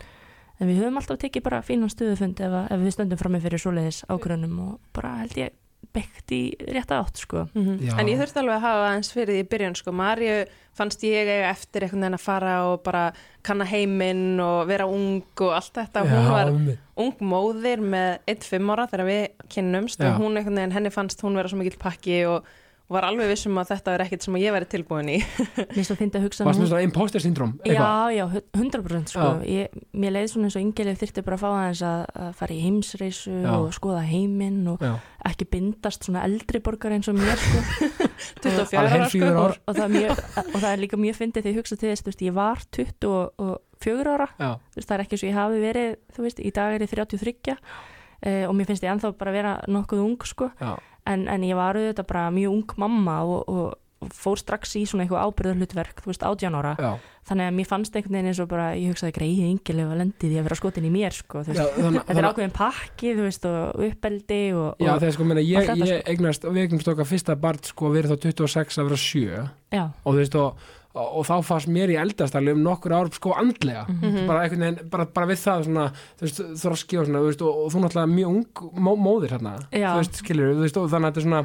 en 0.58 0.68
við 0.72 0.80
höfum 0.82 0.98
alltaf 1.02 1.20
tekið 1.22 1.44
bara 1.50 1.60
fínan 1.62 1.92
stöðufund 1.94 2.40
ef, 2.42 2.56
að- 2.62 2.72
ef 2.74 2.84
við 2.88 2.96
stöndum 2.96 3.20
frammi 3.22 3.42
fyrir 3.44 3.62
svoleiðis 3.62 4.00
ákvörunum 4.10 4.60
og 4.70 4.80
bara 4.96 5.12
held 5.22 5.38
ég 5.44 5.54
byggt 5.96 6.32
í 6.36 6.42
rétta 6.74 7.00
átt 7.04 7.18
sko 7.22 7.46
Já. 7.56 7.94
En 8.00 8.08
ég 8.12 8.20
þurfti 8.20 8.42
alveg 8.42 8.56
að 8.58 8.66
hafa 8.66 8.88
aðeins 8.90 9.12
fyrir 9.14 9.34
því 9.34 9.40
í 9.44 9.48
byrjun 9.52 9.76
sko. 9.80 9.92
Marju 9.96 10.36
fannst 10.78 11.04
ég 11.08 11.24
eiga 11.26 11.50
eftir 11.50 11.86
einhvern 11.88 12.04
veginn 12.06 12.18
að 12.20 12.26
fara 12.28 12.54
og 12.70 12.84
bara 12.86 13.06
kanna 13.48 13.66
heiminn 13.66 14.40
og 14.44 14.68
vera 14.70 14.86
ung 14.86 15.24
og 15.42 15.56
allt 15.58 15.74
þetta 15.80 16.04
Já, 16.06 16.12
hún 16.12 16.30
var 16.32 16.52
einmitt. 16.52 16.80
ung 16.98 17.16
móðir 17.22 17.82
með 17.82 18.20
1-5 18.28 18.72
ára 18.76 18.88
þegar 18.92 19.08
við 19.10 19.24
kynnumst 19.56 20.00
Já. 20.04 20.12
og 20.12 20.22
hún 20.22 20.38
einhvern 20.38 20.60
veginn, 20.62 20.76
henni 20.78 20.94
fannst 20.94 21.22
hún 21.26 21.36
vera 21.40 21.50
svo 21.50 21.58
mikill 21.58 21.80
pakki 21.82 22.20
og 22.30 22.46
var 22.94 23.04
alveg 23.04 23.28
vissum 23.34 23.58
að 23.60 23.74
þetta 23.74 23.94
er 23.94 24.04
ekkert 24.06 24.24
sem 24.24 24.38
ég 24.40 24.54
væri 24.56 24.68
tilbúin 24.72 25.10
í 25.12 25.18
Mér 25.20 25.74
finnst 25.76 25.92
að 25.92 26.16
að 26.18 26.24
hugsa 26.28 26.46
Varstu 26.48 26.62
hún- 26.62 26.64
með 26.64 26.72
svona 26.72 26.86
imposter 26.88 27.24
syndrom 27.24 27.54
Já, 27.68 28.08
já, 28.16 28.24
hu- 28.32 28.44
100% 28.56 29.12
sko. 29.12 29.20
Já. 29.20 29.44
ég, 29.44 29.82
Mér 29.94 30.16
leiði 30.16 30.32
svona 30.32 30.48
eins 30.48 30.56
og 30.56 30.64
yngileg 30.64 31.00
þyrfti 31.02 31.24
bara 31.28 31.36
að 31.36 31.44
fá 31.44 31.50
aðeins 31.52 31.82
að, 31.84 32.06
að 32.28 32.32
fara 32.40 32.56
í 32.56 32.62
heimsreisu 32.64 33.34
Já. 33.44 33.52
og 33.58 33.68
skoða 33.76 34.04
heiminn 34.08 34.62
og 34.72 34.80
Já. 34.88 34.94
ekki 35.28 35.50
bindast 35.52 36.08
svona 36.08 36.24
eldri 36.24 36.62
borgar 36.64 36.96
eins 36.96 37.10
og 37.12 37.20
mér 37.20 37.36
sko. 37.36 37.60
24 38.44 38.80
Alveg 38.80 38.96
ára 38.98 39.10
sko 39.12 39.28
og, 39.34 39.58
og, 39.68 39.76
það 39.76 39.84
er 39.84 39.94
mjög, 39.94 40.24
og 40.48 40.58
það 40.62 40.72
er 40.72 40.82
líka 40.82 40.98
mjög 41.02 41.20
fyndið 41.20 41.44
þegar 41.44 41.54
ég 41.54 41.60
hugsa 41.62 41.78
til 41.78 41.90
þess, 41.92 42.04
þú 42.06 42.12
veist, 42.12 42.24
ég 42.26 42.34
var 42.38 42.64
24 42.78 44.16
ára 44.16 44.28
veist, 44.74 44.88
það 44.88 44.96
er 44.98 45.04
ekki 45.06 45.20
svo 45.20 45.30
ég 45.30 45.38
hafi 45.38 45.62
verið, 45.62 45.92
þú 46.16 46.26
veist, 46.26 46.40
í 46.42 46.52
dag 46.56 46.76
er 46.78 46.86
ég 46.86 46.92
33 46.96 47.58
uh, 47.58 48.44
og 48.50 48.56
mér 48.58 48.70
finnst 48.72 48.86
ég 48.86 48.94
ennþá 48.94 49.12
bara 49.20 49.36
vera 49.36 49.54
nokkuð 49.70 50.02
ung, 50.04 50.18
sko, 50.28 50.50
já, 50.58 50.74
en, 51.08 51.28
en 51.32 51.44
ég 51.48 51.58
var 51.58 51.80
auðvitað 51.80 52.10
bara 52.10 52.30
mjög 52.36 52.56
ung 52.58 52.80
mamma 52.84 53.20
og, 53.26 53.44
og, 53.48 53.78
og 54.04 54.14
fór 54.14 54.40
strax 54.40 54.76
í 54.78 54.86
svona 54.88 55.06
eitthvað 55.06 55.30
ábyrðarhlutverk, 55.30 56.04
þú 56.04 56.12
veist, 56.12 56.26
18 56.28 56.58
ára. 56.60 56.74
Já, 56.78 56.92
þannig 57.28 57.50
að 57.50 57.56
mér 57.58 57.68
fannst 57.68 57.98
einhvern 57.98 58.16
veginn 58.16 58.30
eins 58.32 58.40
og 58.40 58.50
bara 58.52 58.68
ég 58.78 58.94
hugsaði 58.94 59.16
greið 59.18 59.42
yngilega 59.50 59.92
að 59.92 60.02
lendi 60.02 60.30
því 60.30 60.38
að 60.40 60.48
vera 60.48 60.58
skotin 60.60 60.88
í 60.88 60.92
mér, 60.94 61.16
sko, 61.18 61.44
já 61.44 61.64
þannig, 61.76 62.06
þetta 62.08 62.22
er 62.22 62.28
ákveðin 62.30 62.56
pakki, 62.56 63.14
þú 63.18 63.26
veist, 63.26 63.48
og 63.50 63.84
uppeldi 63.88 64.42
og, 64.56 64.68
Já, 64.80 64.92
og 64.94 65.02
þegar 65.04 65.16
sko, 65.18 65.28
allt 65.34 65.44
ég, 65.44 65.82
ég 65.82 66.12
eignast 66.14 66.48
og 66.48 66.56
við 66.56 66.68
eignast 66.68 66.92
okkar 66.94 67.10
fyrsta 67.10 67.38
barn 67.42 67.64
sko 67.68 67.92
verið 67.96 68.14
þá 68.14 68.30
26 68.30 68.80
að 68.80 68.90
vera 68.92 69.02
7 69.04 69.26
já, 69.76 69.84
og 69.84 70.08
þú 70.08 70.18
veist 70.22 70.40
og, 70.40 70.70
og, 70.98 71.24
þá 71.28 71.36
fannst 71.46 71.72
mér 71.72 71.94
í 71.94 72.00
eldastarli 72.02 72.54
um 72.56 72.64
nokkur 72.66 72.96
ár 72.98 73.12
sko 73.16 73.34
andlega. 73.38 73.86
Mhm. 73.88 74.28
bara 74.28 74.44
einhvern 74.44 74.66
veginn, 74.66 74.92
bara, 74.92 75.06
bara 75.06 75.30
við 75.30 75.42
það 75.46 75.66
svona, 75.70 75.88
veist, 76.22 76.44
þroski 76.64 77.00
og 77.00 77.08
svona, 77.08 77.24
veist, 77.26 77.42
og, 77.46 77.64
og 77.64 77.74
þú 77.74 77.84
náttúrulega 77.84 78.14
mjög 78.14 78.36
ung 78.36 78.84
mó, 78.88 78.94
móðir 78.98 79.36
hérna, 79.38 79.58
þannig 80.92 81.08
að 81.08 81.12
þetta 81.12 81.22
er 81.24 81.28
svona 81.28 81.42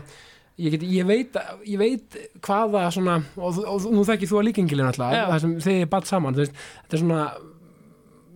ég, 0.59 0.75
get, 0.75 0.83
ég, 0.85 1.07
veit, 1.09 1.39
ég 1.69 1.81
veit 1.81 2.19
hvaða 2.45 2.85
svona, 2.93 3.21
og, 3.37 3.63
og, 3.63 3.87
og 3.87 3.95
nú 3.95 4.05
þekkir 4.09 4.31
þú 4.31 4.41
að 4.41 4.47
líkingilin 4.51 4.91
alltaf, 4.91 5.41
sem 5.41 5.55
þið 5.65 5.81
er 5.81 5.93
batt 5.95 6.11
saman, 6.11 6.37
veist, 6.37 6.53
þetta 6.85 6.99
er 6.99 7.03
svona 7.05 7.23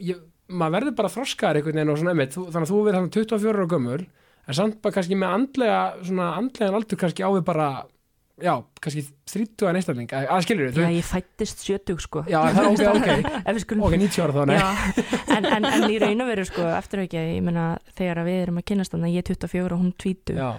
ég, 0.02 0.22
maður 0.46 0.78
verður 0.78 0.96
bara 1.00 1.12
þroskaðar 1.12 1.60
einhvern 1.60 1.80
veginn 1.80 1.92
og 1.92 2.00
svona 2.00 2.14
einmitt, 2.14 2.36
þú, 2.36 2.46
þannig 2.54 2.68
að 2.68 2.72
þú 2.72 2.80
verður 2.86 2.98
þannig 3.00 3.18
24 3.18 3.52
ára 3.56 3.68
gömul 3.72 4.00
en 4.46 4.54
samt 4.56 4.80
bara 4.82 4.96
kannski 4.96 5.18
með 5.18 5.36
andlega 5.40 5.80
svona 6.06 6.30
andlegan 6.38 6.78
aldur 6.78 7.00
kannski 7.00 7.26
á 7.26 7.30
við 7.34 7.44
bara 7.48 7.68
já, 8.42 8.52
kannski 8.84 9.02
30 9.32 9.70
einstakling 9.72 10.12
að, 10.12 10.28
að 10.34 10.46
skilur 10.46 10.76
já, 10.76 10.86
ég 10.92 11.08
fættist 11.08 11.64
70, 11.64 12.00
sko. 12.04 12.24
Já, 12.28 12.38
það 12.52 12.62
er 12.68 12.92
ok, 12.92 13.10
ok, 13.56 13.74
ok, 13.88 13.98
90 14.04 14.24
ára 14.26 14.36
þá, 14.36 14.54
Já, 14.56 14.70
en, 15.36 15.50
en, 15.56 15.68
en 15.72 15.90
í 15.90 15.98
raun 16.02 16.24
og 16.26 16.32
veru 16.32 16.46
sko 16.48 16.70
eftir 16.76 17.04
ekki, 17.06 17.26
ég 17.38 17.44
meina 17.46 17.68
þegar 17.96 18.22
að 18.22 18.32
við 18.32 18.40
erum 18.44 18.62
að 18.62 18.66
kynast 18.72 18.96
þannig 18.96 19.12
að 19.12 19.16
ég 19.16 19.24
er 19.24 19.30
24 19.46 19.76
og 19.76 19.84
hún 19.84 19.94
20 20.04 20.40
Já, 20.40 20.50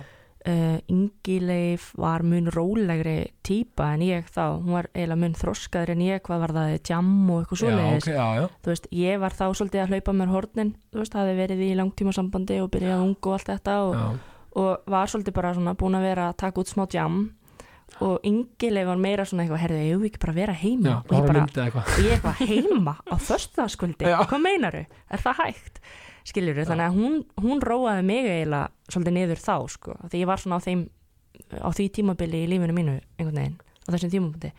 uh, 0.48 0.78
Ingileif 0.88 1.92
var 1.98 2.24
mun 2.24 2.50
rólegri 2.54 3.18
típa 3.46 3.92
en 3.96 4.04
ég 4.06 4.30
þá. 4.32 4.58
Hún 4.62 4.74
var 4.78 4.90
eiginlega 4.94 5.20
mun 5.24 5.36
þroskaður 5.38 5.94
en 5.94 6.04
ég 6.06 6.24
hvað 6.26 6.44
var 6.46 6.56
það 6.58 6.72
jam 6.88 7.12
og 7.34 7.44
eitthvað 7.44 7.58
já, 7.58 7.64
svoleiðis. 7.66 8.08
ok, 8.08 8.14
já, 8.14 8.26
já. 8.40 8.48
Þú 8.64 8.74
veist, 8.74 8.90
ég 9.04 9.22
var 9.24 9.38
þá 9.38 9.46
svolítið 9.60 9.84
að 9.84 9.94
hlaupa 9.94 10.18
mér 10.18 10.34
hornin 10.34 10.74
þú 10.92 11.04
veist, 11.04 11.20
hafi 11.20 11.38
verið 11.38 11.64
í 11.68 11.70
langtíma 11.78 12.16
sambandi 12.16 12.60
og 12.64 12.72
byrjað 12.74 13.06
ung 13.06 13.18
og 13.22 13.38
allt 13.38 13.52
þetta 13.54 13.78
og, 13.86 13.98
Já, 13.98 14.08
og 14.64 14.94
var 14.96 15.12
svolítið 15.12 15.38
bara 15.38 15.54
svona 15.58 15.76
búin 15.78 16.00
að 16.00 16.08
vera 16.08 16.30
að 16.32 16.40
taka 16.46 16.64
út 16.64 16.72
smá 16.72 16.88
jam 16.94 17.20
og 18.02 18.20
Ingileif 18.28 18.88
var 18.88 19.00
meira 19.02 19.26
svona 19.26 19.44
eitthvað, 19.46 19.62
herðu, 19.64 19.80
ég 19.88 20.02
vil 20.02 20.10
ekki 20.12 20.22
bara 20.26 20.36
vera 20.38 20.54
heima? 20.58 20.90
Já, 20.90 20.98
og 20.98 21.14
ég 21.18 21.28
bara, 21.28 21.46
ég 22.04 22.12
eitthvað 22.18 22.42
heima? 22.52 22.94
Á 23.08 23.16
föstuðaskvöldi, 23.30 24.06
Já. 24.12 24.18
hvað 24.30 24.44
meinaru? 24.44 24.84
Er 25.12 25.24
það 25.24 25.42
hægt? 25.44 25.80
Skiljuru, 26.28 26.66
þannig 26.68 26.90
að 26.90 26.98
hún, 27.00 27.14
hún 27.40 27.62
róaði 27.64 28.04
mig 28.04 28.26
eiginlega 28.28 28.68
svolítið 28.92 29.16
niður 29.16 29.40
þá, 29.46 29.56
sko, 29.72 29.96
af 30.04 30.12
því 30.12 30.22
ég 30.24 30.28
var 30.28 30.42
svona 30.44 30.60
á 30.60 30.66
þeim 30.68 30.82
á 31.64 31.70
því 31.72 31.86
tímabili 31.96 32.44
í 32.44 32.50
lífinu 32.52 32.74
mínu 32.76 32.96
einhvern 33.18 33.38
veginn, 33.40 33.58
á 33.88 33.90
þessum 33.94 34.12
tímabundi 34.12 34.50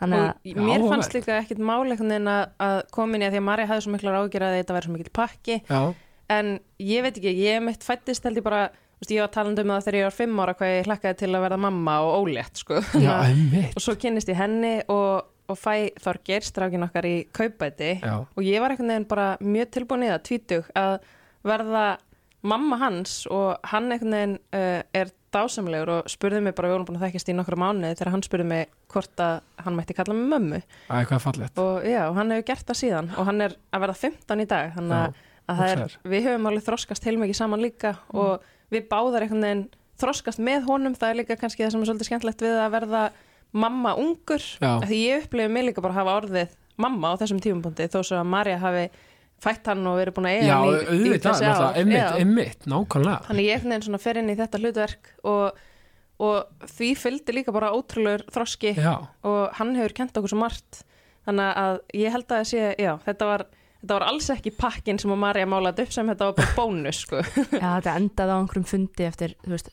Þannig 0.00 0.20
að- 0.20 0.56
og 0.58 0.64
mér 0.68 0.84
fannst 0.90 1.14
líka 1.16 1.38
ekkit 1.40 1.62
einhvern 1.62 2.10
veginn 2.10 2.28
að, 2.28 2.42
að 2.60 2.78
komin 2.92 3.22
í 3.22 3.28
að 3.28 3.32
því 3.36 3.40
að 3.40 3.46
Marja 3.48 3.66
hafði 3.70 3.84
svo 3.86 3.92
miklar 3.94 4.18
ágjör 4.20 4.44
að 4.48 4.56
þetta 4.58 4.74
væri 4.76 4.84
svo 4.88 4.92
mikill 4.98 5.14
pakki. 5.16 5.56
Já, 5.70 5.80
en 6.34 6.50
ég 6.82 7.02
veit 7.06 7.16
ekki, 7.16 7.32
ég 7.40 7.62
mitt 7.64 7.84
fættist 7.86 8.24
held 8.28 8.36
ég 8.36 8.44
bara 8.44 8.66
ég 9.12 9.24
var 9.24 9.32
talandi 9.34 9.64
um 9.64 9.74
það 9.74 9.84
þegar 9.86 9.98
ég 9.98 10.08
var 10.08 10.16
fimm 10.16 10.40
ára 10.40 10.56
hvað 10.58 10.72
ég 10.72 10.88
hlakkaði 10.88 11.20
til 11.20 11.30
að 11.30 11.44
verða 11.44 11.60
mamma 11.66 11.98
og 12.06 12.24
ólétt 12.24 12.62
sko. 12.62 12.80
Já, 13.04 13.14
og 13.74 13.84
svo 13.84 13.96
kynnist 14.00 14.30
ég 14.32 14.40
henni 14.40 14.74
og, 14.92 15.26
og 15.50 15.60
fæ 15.60 15.74
Þorgeir, 16.04 16.46
strákin 16.46 16.86
okkar 16.86 17.08
í 17.08 17.16
kaupæti 17.34 17.98
Já, 17.98 18.16
og 18.24 18.40
ég 18.46 18.64
var 18.64 18.72
einhvern 18.72 18.94
veginn 18.94 19.10
bara 19.10 19.28
mjög 19.42 19.74
tilbúin 19.78 20.06
í 20.06 20.12
það, 20.12 20.24
tvítug 20.30 20.72
að 20.78 20.96
verða 21.44 21.86
mamma 22.44 22.78
hans. 22.80 23.24
Og 23.32 23.68
hann 23.72 23.92
einhvern 23.92 24.16
veginn 24.16 24.38
uh, 24.56 24.80
er 24.96 25.12
dásamlegur 25.34 25.92
og 25.96 26.10
spurði 26.10 26.42
mig 26.44 26.54
bara, 26.56 26.70
við 26.70 26.76
vorum 26.76 26.88
búin 26.88 26.98
að 27.00 27.08
þekkjast 27.08 27.30
í 27.32 27.36
nokkra 27.36 27.58
mánuði 27.58 27.98
þegar 27.98 28.12
hann 28.14 28.24
spurði 28.24 28.48
mig 28.52 28.74
hvort 28.92 29.22
að 29.24 29.36
hann 29.64 29.78
mætti 29.78 29.96
kalla 29.98 30.16
mig 30.16 30.28
mömmu. 30.30 30.60
Og 31.62 31.86
já, 31.88 32.00
og 32.06 32.18
hann 32.18 32.34
hefur 32.34 32.48
gert 32.52 32.66
það 32.70 32.80
síðan. 32.80 33.12
Og 33.18 33.28
hann 33.30 33.46
er 33.46 33.56
að 33.74 33.86
verða 33.86 34.00
15 34.04 34.44
í 34.44 34.48
dag 34.52 34.74
þannig 34.76 34.98
að, 35.00 35.22
að 35.54 35.62
er, 35.70 35.96
við 36.14 36.28
höfum 36.28 36.50
alveg 36.50 36.66
þroskast 36.68 37.08
heilmikið 37.08 37.40
saman 37.40 37.64
líka. 37.64 37.96
Og 38.14 38.50
við 38.74 38.88
báðar 38.90 39.26
einhvern 39.26 39.46
veginn 39.46 39.64
þroskast 40.02 40.42
með 40.42 40.66
honum. 40.68 40.96
Það 40.98 41.12
er 41.12 41.20
líka 41.20 41.38
kannski 41.40 41.64
það 41.64 41.74
sem 41.74 41.84
er 41.84 41.90
svolítið 41.90 42.10
skemmtlegt 42.10 42.44
við 42.44 42.60
að 42.60 42.74
verða 42.74 43.02
mamma 43.54 43.94
ungur. 44.00 44.44
Af 44.66 44.86
því 44.90 45.00
ég 45.00 45.26
upplifi 45.26 45.52
mig 45.54 45.68
líka 45.68 45.84
bara 45.84 45.94
að 45.94 46.00
hafa 46.02 46.16
orðið 46.22 46.54
mamma 46.82 47.12
á 47.14 47.18
þessum 47.20 47.42
tímupunkti 47.42 47.86
þó 47.92 48.00
svo 48.02 48.18
að 48.18 48.30
Marja 48.32 48.58
hafi 48.62 48.88
fætt 49.44 49.68
hann 49.70 49.84
og 49.86 49.98
verið 50.00 50.16
búin 50.16 50.28
að 50.30 50.38
eiga 50.40 50.56
hann 50.58 50.72
í, 50.94 51.12
í 51.12 51.20
þessi 51.22 51.46
ár. 51.50 51.76
einmitt, 52.18 52.66
nákvæmlega. 52.70 53.20
Þannig 53.28 53.46
ég 53.46 53.58
einhvern 53.58 53.74
veginn 53.74 53.86
svona 53.88 54.02
fer 54.02 54.20
inn 54.20 54.32
í 54.32 54.36
þetta 54.38 54.60
hlutverk 54.62 55.10
og, 55.30 55.60
og 56.24 56.68
því 56.74 56.90
fylgdi 56.98 57.36
líka 57.36 57.54
bara 57.54 57.72
ótrúlegur 57.76 58.24
þroski 58.34 58.74
Já, 58.78 58.94
og 59.26 59.42
hann 59.58 59.74
hefur 59.78 59.96
kent 60.00 60.18
okkur 60.18 60.32
svo 60.32 60.40
margt. 60.40 60.80
Þannig 61.28 61.60
að 61.64 61.78
ég 62.00 62.14
held 62.14 62.26
að 62.26 62.40
það 62.40 62.48
sé, 62.50 62.64
já, 62.80 62.92
þetta 63.04 63.28
var 63.30 63.46
þetta 63.84 63.98
var 63.98 64.06
alls 64.08 64.30
ekki 64.32 64.52
pakkin 64.56 64.98
sem 65.00 65.12
að 65.12 65.20
Marja 65.20 65.48
málaði 65.48 65.84
upp 65.84 65.94
sem 65.94 66.08
þetta 66.10 66.28
var 66.30 66.36
bara 66.38 66.52
bónus, 66.56 67.00
sko. 67.04 67.20
Já, 67.62 67.68
þetta 67.76 67.96
endaði 68.00 68.32
á 68.32 68.36
einhverjum 68.40 68.68
fundi 68.68 69.06
eftir, 69.06 69.34
þú 69.44 69.52
veist, 69.52 69.68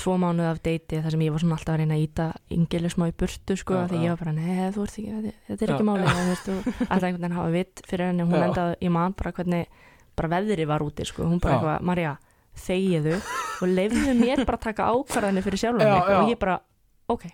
tvo 0.00 0.14
mánuð 0.16 0.48
af 0.48 0.62
deiti 0.64 1.00
þar 1.04 1.12
sem 1.12 1.24
ég 1.26 1.34
var 1.34 1.42
svona 1.42 1.58
alltaf 1.58 1.74
að 1.74 1.82
reyna 1.82 1.98
að 1.98 2.04
íta 2.06 2.26
yngileg 2.56 2.94
smá 2.94 3.04
í 3.10 3.14
burtu, 3.20 3.56
sko, 3.60 3.76
Já, 3.76 3.82
því 3.90 4.00
ég 4.00 4.14
var 4.14 4.22
bara, 4.22 4.34
neða, 4.38 4.70
þú 4.76 4.86
ert 4.86 4.96
ekki, 5.02 5.34
þetta, 5.50 5.58
er 5.66 5.74
ekki 5.74 5.88
málið, 5.90 6.08
alltaf 6.24 7.04
einhvern 7.04 7.20
veginn 7.20 7.36
hafa 7.36 7.52
vitt 7.58 7.84
fyrir 7.90 8.08
henni, 8.08 8.26
hún 8.30 8.40
Já. 8.40 8.46
endaði, 8.48 8.78
ég 8.86 8.94
man 8.96 9.16
bara 9.20 9.34
hvernig, 9.36 9.84
bara 10.16 10.32
veðri 10.32 10.66
var 10.72 10.86
úti, 10.86 11.06
sko, 11.08 11.28
hún 11.28 11.42
bara 11.44 11.58
eitthvað, 11.58 11.84
Marja, 11.90 12.16
þegiðu 12.64 13.20
og 13.20 13.76
leifðu 13.76 14.16
mér 14.16 14.42
bara 14.48 14.56
að 14.56 14.64
taka 14.70 14.88
ákvarðanir 14.88 15.44
fyrir 15.44 15.60
sjálfum 15.66 16.16
og 16.16 16.32
ég 16.32 16.40
bara, 16.40 16.56
ok, 17.12 17.28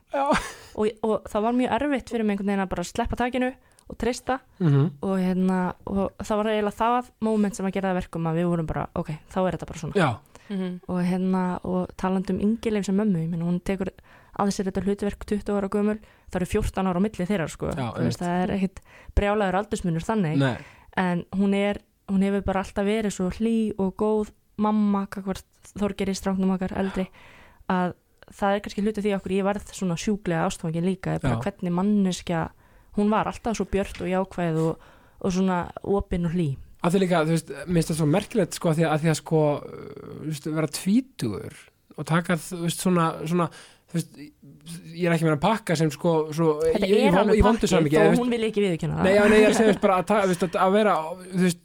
og, 0.74 0.90
og 1.06 1.30
það 1.30 1.46
var 1.46 1.56
mjög 1.62 1.78
erfitt 1.78 2.12
fyrir 2.12 2.26
mig 2.26 2.34
einhvern 2.34 2.50
veginn 2.50 2.66
að 2.66 2.72
bara 2.74 2.84
sleppa 2.90 3.18
takinu 3.22 3.52
og 3.86 3.98
treysta 4.00 4.38
mm 4.58 4.88
og, 5.02 5.16
hérna, 5.20 5.58
og 5.86 6.12
það 6.24 6.40
var 6.40 6.50
eiginlega 6.52 6.78
það 6.80 7.10
moment 7.20 7.56
sem 7.56 7.66
að 7.66 7.74
gera 7.76 7.88
það 7.88 7.94
að 7.94 8.00
verkum 8.00 8.26
að 8.26 8.40
við 8.40 8.48
vorum 8.50 8.66
bara, 8.66 8.86
ok, 8.94 9.10
þá 9.30 9.38
er 9.42 9.56
þetta 9.56 9.68
bara 9.70 9.82
svona. 9.82 9.96
Já, 10.00 10.08
og 10.86 11.00
hérna 11.02 11.42
og 11.66 11.96
talandi 11.98 12.34
um 12.34 12.40
yngileg 12.40 12.86
sem 12.86 12.96
mömmu, 12.96 13.24
ég 13.24 13.30
meina 13.30 13.48
hún 13.48 13.60
tekur 13.60 13.90
að 14.36 14.52
sér 14.54 14.68
þetta 14.70 14.84
hlutverk 14.84 15.26
20 15.26 15.56
ára 15.56 15.68
gömul 15.72 15.98
það 16.30 16.40
eru 16.40 16.48
14 16.52 16.90
ára 16.90 17.00
á 17.00 17.04
milli 17.06 17.26
þeirra 17.26 17.48
sko. 17.50 17.70
Já, 17.72 17.86
Þú 17.96 18.06
veist, 18.06 18.22
það 18.22 18.40
er 18.42 18.54
ekkit 18.56 18.80
brjálaður 19.16 19.58
aldursmunur 19.60 20.06
þannig. 20.06 20.38
Nei, 20.42 20.56
en 20.96 21.22
hún 21.36 21.54
er, 21.56 21.80
hún 22.10 22.24
hefur 22.26 22.44
bara 22.46 22.64
alltaf 22.64 22.86
verið 22.86 23.14
svo 23.14 23.30
hlý 23.38 23.56
og 23.78 23.94
góð 24.00 24.32
mamma, 24.62 25.06
þorgeri 25.76 26.14
stráknum 26.16 26.54
okkar 26.54 26.76
eldri 26.80 27.06
að 27.72 27.96
það 28.34 28.54
er 28.54 28.62
kannski 28.64 28.84
hluti 28.84 29.02
því 29.04 29.16
okkur 29.18 29.34
ég 29.36 29.46
varð 29.46 29.72
svona 29.74 29.96
sjúklega 30.00 30.46
ástfangin 30.48 30.86
líka, 30.86 31.14
er 31.14 31.22
bara 31.22 31.36
Já. 31.38 31.42
hvernig 31.46 31.74
manneskja 31.76 32.46
hún 32.96 33.12
var 33.12 33.30
alltaf 33.30 33.58
svo 33.58 33.66
björt 33.70 34.00
og 34.02 34.10
jákvæð 34.10 34.60
og, 34.64 34.90
og 35.20 35.34
svona 35.34 35.66
opin 35.82 36.28
og 36.28 36.36
hlý 36.36 36.50
að 36.86 36.94
því 36.94 37.02
líka, 37.02 37.22
þú 37.26 37.34
veist, 37.34 37.54
mér 37.56 37.78
finnst 37.78 37.90
það 37.90 38.00
svo 38.00 38.08
merkilegt 38.10 38.58
sko, 38.58 38.70
að 38.70 38.78
því 38.78 38.84
að, 38.84 38.92
að, 38.92 39.00
því 39.02 39.12
að 39.12 39.16
sko, 39.20 39.40
uh, 39.54 40.10
þú 40.16 40.28
veist, 40.28 40.50
vera 40.58 40.72
tvítugur 40.76 41.56
og 41.96 42.08
taka, 42.10 42.36
þú 42.42 42.58
veist, 42.62 42.82
svona, 42.84 43.06
svona 43.24 43.46
þú 43.86 43.98
veist, 43.98 44.18
ég 44.92 45.06
er 45.08 45.14
ekki 45.14 45.26
meira 45.26 45.38
að 45.38 45.44
pakka 45.46 45.78
sem 45.78 45.92
sko, 45.94 46.14
svo, 46.36 46.50
þetta 46.64 46.90
í, 46.90 46.98
er 47.06 47.18
alveg 47.22 47.40
í 47.40 47.46
vondu 47.46 47.62
pakki 47.62 47.72
samhengi, 47.72 47.96
þó 47.96 48.02
þú 48.02 48.10
veist, 48.10 48.22
hún 48.22 48.34
vil 48.34 48.48
ekki 48.50 48.64
viðkjöna 48.66 49.06
Nei, 49.06 49.12
já, 49.14 49.22
nei, 49.30 49.38
ég 49.40 49.48
er 49.48 49.54
að 49.54 49.58
segja 49.58 49.66
þú 49.66 49.72
veist, 49.72 49.82
bara 49.86 49.98
að, 50.02 50.12
þú 50.12 50.32
veist, 50.32 50.46
að, 50.46 50.58
að 50.66 50.76
vera 50.76 50.96
þú 51.24 51.44
veist, 51.46 51.62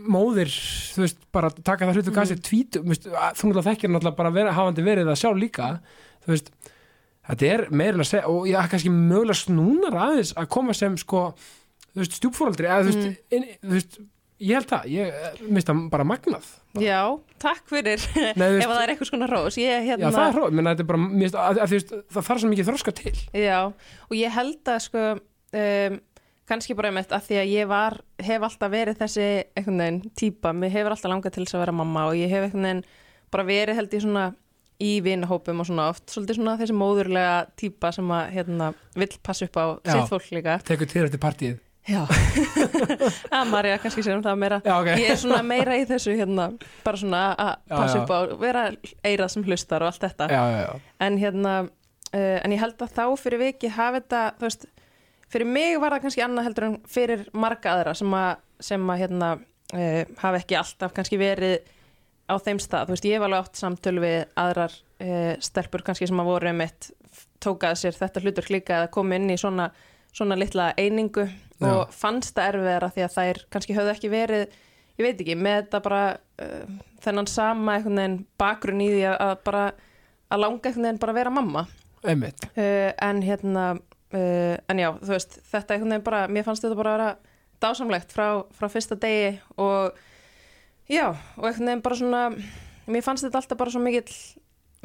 móðir 0.00 0.52
þú 0.56 1.04
veist, 1.04 1.24
bara 1.36 1.50
að 1.50 1.58
taka 1.66 1.88
það 1.88 2.00
hlutu 2.00 2.14
kannski 2.16 2.38
mm. 2.38 2.44
tvítu, 2.48 2.84
þú 2.84 2.94
veist, 2.94 3.10
að- 3.10 3.34
þú 3.36 3.50
náttúrulega 3.50 3.68
þekkir 3.68 3.92
náttúrulega 3.92 4.20
bara 4.22 4.34
vera, 4.38 4.54
hafandi 4.56 4.86
verið 4.86 5.10
það 5.10 5.20
sjálf 5.20 5.42
líka 5.42 5.70
þú 6.24 6.32
veist, 6.32 6.52
þetta 7.30 7.50
er 7.54 7.64
meira 7.70 7.96
en 7.98 8.04
að 8.04 8.10
segja 8.12 8.28
og 8.30 8.46
ég 8.50 8.58
er 8.60 8.70
kannski 8.72 8.92
mögulega 8.94 9.40
snúnar 9.40 9.96
aðeins 10.06 10.32
að 10.38 10.48
koma 10.56 10.74
sem 10.76 10.96
sko, 11.00 11.24
þú 11.94 12.02
veist, 12.02 12.16
stjúpfóraldri 12.20 12.68
eða 12.70 12.88
veist, 12.88 13.04
Mm. 13.30 13.46
þú 13.64 13.76
veist 13.76 14.00
ég 14.40 14.56
held 14.56 14.68
það, 14.70 14.84
ég 14.88 15.40
minnst 15.52 15.68
það 15.68 15.80
bara 15.92 16.04
magnað. 16.08 16.46
Já, 16.80 17.00
takk 17.42 17.66
fyrir. 17.68 18.00
Nei, 18.40 18.46
þú 18.46 18.54
ef 18.54 18.60
veist, 18.60 18.70
það 18.70 18.82
er 18.84 18.92
eitthvað 18.94 19.10
svona 19.10 19.26
rós 19.28 19.58
ég, 19.60 19.68
já, 19.74 19.80
hérna, 19.90 20.12
það 20.14 20.28
er 20.30 20.36
hróð, 20.38 20.54
menn 20.56 20.70
þetta 20.70 20.84
er 20.86 20.88
bara 20.92 21.02
finnst 21.10 21.34
að, 21.36 21.42
að, 21.50 21.58
að, 21.64 21.74
veist, 21.74 21.90
það 22.14 22.28
þarf 22.30 22.40
svo 22.40 22.52
mikið 22.54 22.70
þroska 22.70 22.94
til. 23.02 23.12
Já, 23.36 23.58
og 24.08 24.14
ég 24.16 24.32
held 24.38 24.70
að 24.72 24.80
sko 24.86 25.02
um, 25.18 25.98
kannski 26.50 26.74
bara 26.78 26.88
einmitt 26.90 27.12
að 27.14 27.26
því 27.28 27.36
að 27.42 27.52
ég 27.52 27.68
var, 27.70 27.98
hef 28.26 28.46
alltaf 28.48 28.72
verið 28.72 28.96
þessi 29.02 29.26
einhvern 29.60 29.82
veginn 29.84 30.00
típa, 30.18 30.54
mér 30.56 30.72
hefur 30.78 30.96
alltaf 30.96 31.12
langað 31.12 31.36
til 31.36 31.44
þess 31.44 31.58
að 31.58 31.64
vera 31.66 31.76
mamma 31.82 32.06
og 32.08 32.16
ég 32.18 32.32
hef 32.32 32.48
einhvern 32.48 32.64
veginn 32.70 32.84
bara 33.30 33.44
verið 33.46 33.78
held 33.78 33.92
ég 33.94 34.02
svona 34.06 34.24
í 34.80 34.92
vinahópum 35.04 35.62
og 35.62 35.68
svona 35.68 35.88
oft, 35.92 36.06
svolítið 36.12 36.40
svona 36.40 36.58
þessi 36.60 36.76
móðurlega 36.76 37.34
típa 37.60 37.90
sem 37.94 38.12
að 38.16 38.30
hérna 38.36 38.70
vill 38.96 39.12
passa 39.24 39.48
upp 39.48 39.58
á 39.60 39.64
sitt 39.84 40.12
fólk 40.12 40.30
líka. 40.34 40.60
Tekur 40.66 40.88
til 40.90 41.04
eftir 41.06 41.22
partíið. 41.22 41.58
Já, 41.88 42.04
að 43.38 43.50
Marja 43.50 43.78
kannski 43.80 44.02
sér 44.04 44.18
um 44.18 44.24
það 44.24 44.40
meira. 44.42 44.60
Já, 44.62 44.74
ok, 44.76 44.90
Ég 45.00 45.12
er 45.14 45.18
svona 45.18 45.40
meira 45.42 45.78
í 45.80 45.86
þessu 45.88 46.12
hérna, 46.14 46.50
bara 46.84 47.00
svona 47.00 47.22
að 47.32 47.52
passa 47.72 47.96
já. 47.96 48.02
upp 48.02 48.12
á 48.12 48.18
vera 48.40 48.64
eirað 49.00 49.32
sem 49.32 49.46
hlustar 49.48 49.84
og 49.84 49.90
allt 49.90 50.04
þetta. 50.04 50.28
Já, 50.30 50.42
já, 50.52 50.60
já, 50.66 50.90
en 51.06 51.18
hérna 51.22 51.54
uh, 51.64 52.38
en 52.44 52.54
ég 52.54 52.62
held 52.62 52.84
að 52.84 52.94
þá 52.96 53.04
fyrir 53.20 53.42
vikið 53.46 53.74
hafi 53.76 54.00
þetta 54.02 54.22
þú 54.38 54.48
veist, 54.48 54.68
fyrir 55.30 55.50
mig 55.56 55.80
var 55.82 55.96
það 55.96 56.04
kannski 56.06 56.24
annað 56.26 56.48
heldur 56.48 56.68
en 56.68 56.78
fyrir 56.90 57.26
marga 57.32 57.74
aðra 57.74 57.96
sem 57.98 58.16
að, 58.20 58.30
sem 58.70 58.92
að 58.94 59.02
hérna 59.04 59.30
uh, 59.40 60.02
hafi 60.22 60.42
ekki 60.42 60.58
alltaf 60.60 60.96
kannski 60.96 61.20
verið 61.20 61.58
á 62.30 62.34
þeim 62.38 62.62
stað, 62.62 62.88
þú 62.88 62.96
veist, 62.96 63.08
ég 63.10 63.18
hef 63.18 63.26
alveg 63.26 63.44
átt 63.44 63.60
samtöl 63.60 63.96
við 64.02 64.18
aðrar 64.38 64.74
uh, 65.02 65.34
stelpur 65.42 65.84
kannski 65.86 66.08
sem 66.08 66.22
að 66.22 66.30
voru 66.30 66.54
mitt 66.56 66.90
tókað 67.42 67.78
sér 67.80 67.96
þetta 67.96 68.22
hlutur 68.22 68.50
líka 68.52 68.82
að 68.84 68.90
koma 68.94 69.18
inn 69.18 69.30
í 69.32 69.38
svona, 69.40 69.70
svona 70.14 70.38
litla 70.38 70.70
einingu 70.78 71.26
og 71.60 71.92
fannst 71.92 72.36
það 72.36 72.54
erfiðara 72.54 72.90
því 72.94 73.04
að 73.04 73.14
þær 73.16 73.40
kannski 73.52 73.76
höfðu 73.76 73.92
ekki 73.92 74.10
verið 74.12 74.58
ég 75.00 75.06
veit 75.06 75.22
ekki, 75.22 75.36
með 75.38 75.62
þetta 75.62 75.80
bara 75.84 76.02
uh, 76.42 76.74
þennan 77.04 77.30
sama 77.30 77.76
einhvern 77.76 78.00
veginn 78.00 78.18
bakgrunn 78.40 78.84
í 78.84 78.90
því 78.92 79.06
að, 79.10 79.16
að 79.26 79.34
bara 79.48 79.64
að 80.30 80.42
langa 80.44 80.60
einhvern 80.60 80.86
veginn 80.86 81.00
bara 81.02 81.14
að 81.14 81.20
vera 81.20 81.32
mamma. 81.34 81.64
Einmitt. 82.00 82.44
Uh, 82.54 82.90
en 83.06 83.24
hérna 83.24 83.64
uh, 83.76 84.54
en 84.70 84.82
já, 84.82 84.90
þú 85.00 85.14
veist, 85.14 85.40
þetta 85.50 85.76
einhvern 85.76 85.96
veginn 85.96 86.06
bara 86.10 86.22
mér 86.32 86.46
fannst 86.46 86.66
þetta 86.66 86.78
bara 86.80 86.94
að 86.94 86.98
vera 87.00 87.10
dásamlegt 87.60 88.14
frá, 88.14 88.26
frá 88.56 88.70
fyrsta 88.72 88.96
degi 89.00 89.34
og 89.60 89.96
já, 90.90 91.06
og 91.10 91.48
einhvern 91.48 91.70
veginn 91.70 91.84
bara 91.86 92.00
svona 92.00 92.22
mér 92.90 93.06
fannst 93.06 93.26
þetta 93.26 93.42
alltaf 93.42 93.60
bara 93.60 93.74
svo 93.74 93.82
mikill 93.84 94.14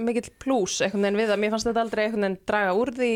mikill 0.06 0.32
plús 0.42 0.80
einhvern 0.84 1.08
veginn 1.08 1.22
við 1.24 1.36
að 1.36 1.44
mér 1.44 1.54
fannst 1.56 1.70
þetta 1.70 1.86
aldrei 1.86 2.06
einhvern 2.06 2.28
veginn 2.28 2.42
draga 2.48 2.74
úr 2.78 2.94
því 2.96 3.12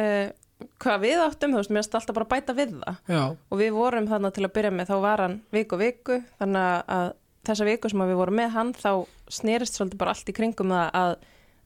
uh, 0.00 0.32
hvað 0.80 1.02
við 1.02 1.20
áttum, 1.24 1.52
þú 1.54 1.60
veist, 1.60 1.72
mér 1.74 1.82
fannst 1.82 1.98
alltaf 1.98 2.16
bara 2.16 2.30
bæta 2.30 2.54
við 2.56 2.78
það. 2.78 2.98
Já, 3.10 3.22
og 3.34 3.60
við 3.60 3.74
vorum 3.74 4.08
þarna 4.08 4.30
til 4.34 4.46
að 4.46 4.54
byrja 4.56 4.72
með 4.74 4.90
þá 4.90 4.96
var 5.04 5.24
hann 5.24 5.36
viku 5.54 5.78
viku 5.80 6.18
þannig 6.38 6.90
að 6.96 7.12
þessa 7.44 7.68
viku 7.68 7.90
sem 7.92 8.04
við 8.08 8.18
vorum 8.20 8.38
með 8.40 8.54
hann 8.54 8.72
þá 8.76 8.90
snerist 9.32 9.76
svolítið 9.76 10.00
bara 10.00 10.14
allt 10.14 10.30
í 10.30 10.36
kringum 10.36 10.72
það 10.72 10.98
að, 11.00 11.16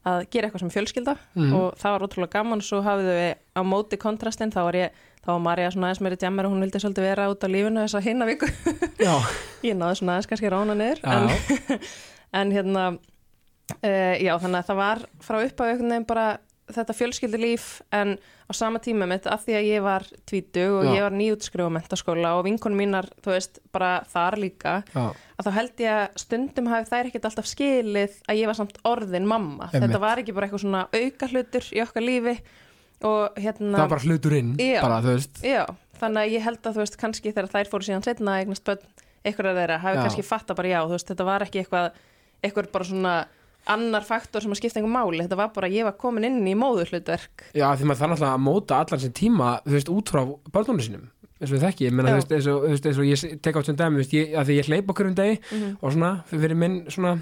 að 0.05 0.29
gera 0.31 0.47
eitthvað 0.47 0.59
sem 0.63 0.69
fjölskylda 0.73 1.15
Mhm. 1.35 1.53
og 1.55 1.75
það 1.77 1.91
var 1.95 2.05
ótrúlega 2.07 2.31
gaman. 2.37 2.61
Svo 2.61 2.81
hafið 2.81 3.09
við 3.19 3.33
á 3.55 3.61
móti 3.67 3.97
kontrastinn 3.99 4.51
þá 4.51 4.61
var 4.63 4.73
ég 4.75 4.89
þá 5.19 5.27
var 5.33 5.39
Marja 5.39 5.71
svona 5.71 5.89
aðeins 5.89 6.01
meiri 6.01 6.15
djammer 6.17 6.45
og 6.45 6.51
hún 6.53 6.61
vildi 6.63 6.79
svolítið 6.79 7.03
vera 7.09 7.29
út 7.29 7.43
á 7.43 7.47
lífinu 7.51 7.83
þessa 7.83 8.01
hinna 8.01 8.25
viku. 8.25 8.47
Ég 9.63 9.75
náði 9.75 9.99
svona 9.99 10.15
aðeins 10.15 10.27
kannski 10.31 10.49
rána 10.49 10.75
niður 10.79 10.99
en, 11.03 11.79
en 12.39 12.51
hérna 12.55 12.85
uh, 13.83 14.15
já 14.23 14.33
þannig 14.39 14.61
að 14.63 14.69
það 14.69 14.79
var 14.79 15.01
frá 15.21 15.37
upp 15.45 15.59
af 15.61 15.67
einhvern 15.73 15.89
veginn 15.93 16.07
bara 16.09 16.27
þetta 16.75 16.95
fjölskyldulíf 16.97 17.65
en 17.95 18.15
á 18.19 18.51
sama 18.55 18.79
tíma 18.83 19.07
mitt 19.09 19.27
af 19.29 19.43
því 19.45 19.55
að 19.57 19.67
ég 19.69 19.83
var 19.85 20.05
tvítug 20.29 20.77
og 20.79 20.85
Já. 20.87 20.91
ég 20.95 21.03
var 21.05 21.15
nýjútskrifa 21.17 21.73
mentaskóla 21.73 22.31
og 22.37 22.45
vinkonum 22.47 22.79
mínar, 22.81 23.09
þú 23.25 23.33
veist, 23.35 23.59
bara 23.75 23.91
þar 24.09 24.37
líka 24.41 24.75
já, 24.93 25.03
að 25.37 25.49
þá 25.49 25.51
held 25.57 25.83
ég 25.83 25.97
að 25.97 26.21
stundum 26.23 26.71
hafi 26.71 26.89
þær 26.91 27.09
ekkert 27.11 27.27
alltaf 27.29 27.49
skilið 27.51 28.17
að 28.29 28.41
ég 28.41 28.51
var 28.51 28.59
samt 28.59 28.79
orðin 28.89 29.27
mamma 29.29 29.69
Einmitt. 29.69 29.85
þetta 29.87 30.01
var 30.05 30.23
ekki 30.23 30.35
bara 30.37 30.49
eitthvað 30.49 30.65
svona 30.65 30.85
auka 30.93 31.31
hlutur 31.33 31.69
í 31.73 31.83
okkar 31.85 32.05
lífi 32.05 32.35
og 33.09 33.39
hérna 33.39 33.75
það 33.77 33.85
var 33.85 33.93
bara 33.95 34.07
hluturinn 34.07 34.55
Já. 34.59 34.79
bara, 34.83 35.01
þú 35.05 35.13
veist 35.15 35.43
Já, 35.45 35.63
þannig 36.01 36.21
að 36.25 36.33
ég 36.37 36.47
held 36.49 36.63
að 36.63 36.73
þú 36.79 36.83
veist 36.85 36.99
kannski 36.99 37.33
þegar 37.33 37.51
þær 37.53 37.71
fóru 37.73 37.87
síðan 37.89 38.07
setna 38.07 38.39
eignast 38.41 38.65
börn 38.67 38.87
einhverja 39.27 39.57
þeirra 39.57 39.81
hafi 39.83 39.99
kannski 40.03 40.23
fatta 40.23 40.55
bara 40.55 40.71
já, 40.71 40.79
þú 40.85 40.95
veist, 40.95 41.09
þetta 41.11 41.27
var 41.27 41.43
ekki 41.45 41.63
eitthvað 41.63 41.91
eitthvað 42.39 42.71
bara 42.71 42.87
svona 42.87 43.13
annar 43.67 44.01
faktor 44.07 44.41
sem 44.41 44.51
að 44.51 44.57
skipta 44.61 44.79
einhver 44.79 44.93
máli, 44.95 45.21
þetta 45.25 45.35
var 45.37 45.49
bara 45.53 45.67
að 45.67 45.73
ég 45.73 45.83
var 45.83 45.97
komin 45.99 46.23
inn 46.25 46.47
í 46.47 46.55
móðurhlutverk 46.55 47.43
Já, 47.53 47.67
því 47.75 47.85
maður 47.85 47.99
þarf 48.01 48.11
náttúrulega 48.15 48.33
að 48.33 48.43
móta 48.47 48.79
allan 48.79 48.99
sem 48.99 49.11
tíma, 49.13 49.61
þú 49.65 49.71
veist, 49.77 49.89
út 49.89 50.09
frá 50.09 50.25
börnunum 50.51 50.81
sínum 50.81 51.07
eins 51.39 51.53
og 51.55 51.61
þekki, 51.63 51.85
ég 51.87 51.93
meina, 51.95 52.09
Já. 52.09 52.11
þú 52.11 52.19
veist, 52.19 52.31
eins 52.35 52.47
og, 52.51 52.63
þú 52.99 53.03
ég 53.07 53.41
tek 53.41 53.55
átt 53.55 53.65
sem 53.69 53.75
dæmi, 53.79 53.95
þú 53.95 54.01
veist, 54.01 54.13
ég, 54.17 54.33
að 54.35 54.45
því 54.49 54.55
ég 54.59 54.65
hleyp 54.67 54.89
okkur 54.91 55.07
um 55.07 55.13
degi 55.15 55.37
Mhm. 55.39 55.77
og 55.81 55.93
svona, 55.93 56.09
fyrir 56.27 56.55
minn 56.59 56.73
svona 56.91 57.13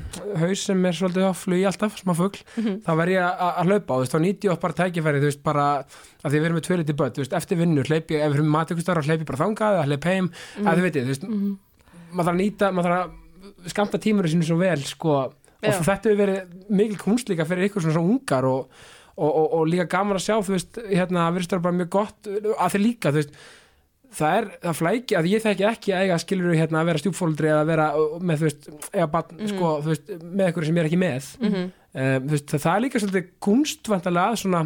haus 0.42 0.60
sem 0.66 0.86
er 0.86 0.92
svolítið 0.98 1.28
á 1.30 1.34
flugi 1.38 1.66
alltaf, 1.70 2.00
smá 2.02 2.16
fugl 2.18 2.40
Mhm. 2.58 2.82
þá 2.82 2.92
verð 2.98 3.14
ég 3.14 3.22
að 3.22 3.54
að 3.62 3.66
hlaupa 3.68 3.94
og 3.94 3.98
þú 3.98 4.02
veist, 4.02 4.14
þá 4.16 4.20
nýti 4.26 4.42
ég 4.48 4.52
oft 4.56 4.62
bara 4.62 4.74
tækifæri, 4.74 5.22
þú 5.22 5.28
veist, 5.30 5.44
bara 5.44 5.86
að 6.26 6.32
því 6.32 6.40
við 6.40 6.46
erum 6.46 6.58
með 6.58 6.66
tvö 6.66 6.78
liti 6.82 6.94
börn, 6.98 7.12
þú 7.14 7.22
veist, 7.22 7.34
eftir 7.38 7.58
vinnu 7.62 7.84
hleyp 7.86 8.08
ég, 8.10 8.22
ef 8.26 8.32
við 8.34 8.36
erum 8.40 8.50
matökustar 8.58 8.98
og 8.98 9.04
hleyp 9.06 9.22
ég 9.22 9.26
bara 9.30 9.44
þangað 9.46 9.78
eða 9.78 9.86
hleyp 9.86 10.04
heim, 10.10 10.32
að 10.66 10.74
þið 10.78 10.82
veitir, 10.88 11.04
þú 11.06 11.08
veist 11.14 11.24
Mhm. 11.30 11.58
maður 12.14 12.26
þarf 12.26 12.34
að 12.34 12.42
nýta, 12.42 12.72
maður 12.74 12.90
þarf 12.90 13.06
að 13.06 13.70
skamta 13.70 13.98
tímur 14.02 14.26
sínu 14.26 14.44
svo 14.50 14.58
vel, 14.58 14.78
sko 14.82 15.34
og 15.64 15.84
þetta 15.88 16.10
hefur 16.10 16.22
verið 16.22 16.70
mikil 16.70 16.98
kunst 17.02 17.30
líka 17.30 17.46
fyrir 17.50 17.70
ykkur 17.70 17.82
svona, 17.88 18.04
ungar 18.04 18.46
og, 18.46 18.68
og, 19.18 19.30
og, 19.32 19.54
og 19.60 19.68
líka 19.72 19.88
gaman 19.90 20.18
að 20.20 20.26
sjá, 20.28 20.36
þú 20.46 20.54
veist, 20.56 20.78
hérna 20.92 21.28
það 21.34 21.62
bara 21.64 21.78
mjög 21.80 21.90
gott, 21.90 22.28
að 22.58 22.76
þið 22.76 22.84
líka, 22.84 23.12
þú 23.14 23.22
veist 23.22 23.34
það 24.18 24.38
er, 24.38 24.46
það 24.64 24.78
flæki, 24.80 25.16
að 25.20 25.26
ég 25.34 25.42
þekki 25.44 25.66
ekki 25.68 25.92
að 25.94 26.04
eiga 26.06 26.18
skilur 26.24 26.54
hérna 26.56 26.80
að 26.82 26.86
vera 26.92 27.02
stjúpfóldri 27.02 27.50
eða 27.52 27.66
vera 27.68 27.88
með, 28.24 28.38
þú 28.40 28.46
veist, 28.48 28.68
eiga 28.94 29.08
barn, 29.12 29.34
Mhm. 29.38 29.48
sko, 29.52 29.72
þú 29.84 29.92
veist, 29.92 30.12
með 30.24 30.52
ykkur 30.54 30.66
sem 30.66 30.76
ég 30.76 30.80
er 30.80 30.88
ekki 30.90 31.02
með 31.02 31.26
Mhm. 31.42 31.64
um, 31.94 32.28
þú 32.28 32.32
veist, 32.32 32.54
það 32.56 32.76
er 32.76 32.82
líka 32.86 33.00
svolítið 33.04 33.28
kunstvantalega 33.42 34.32
að 34.32 34.42
svona 34.44 34.62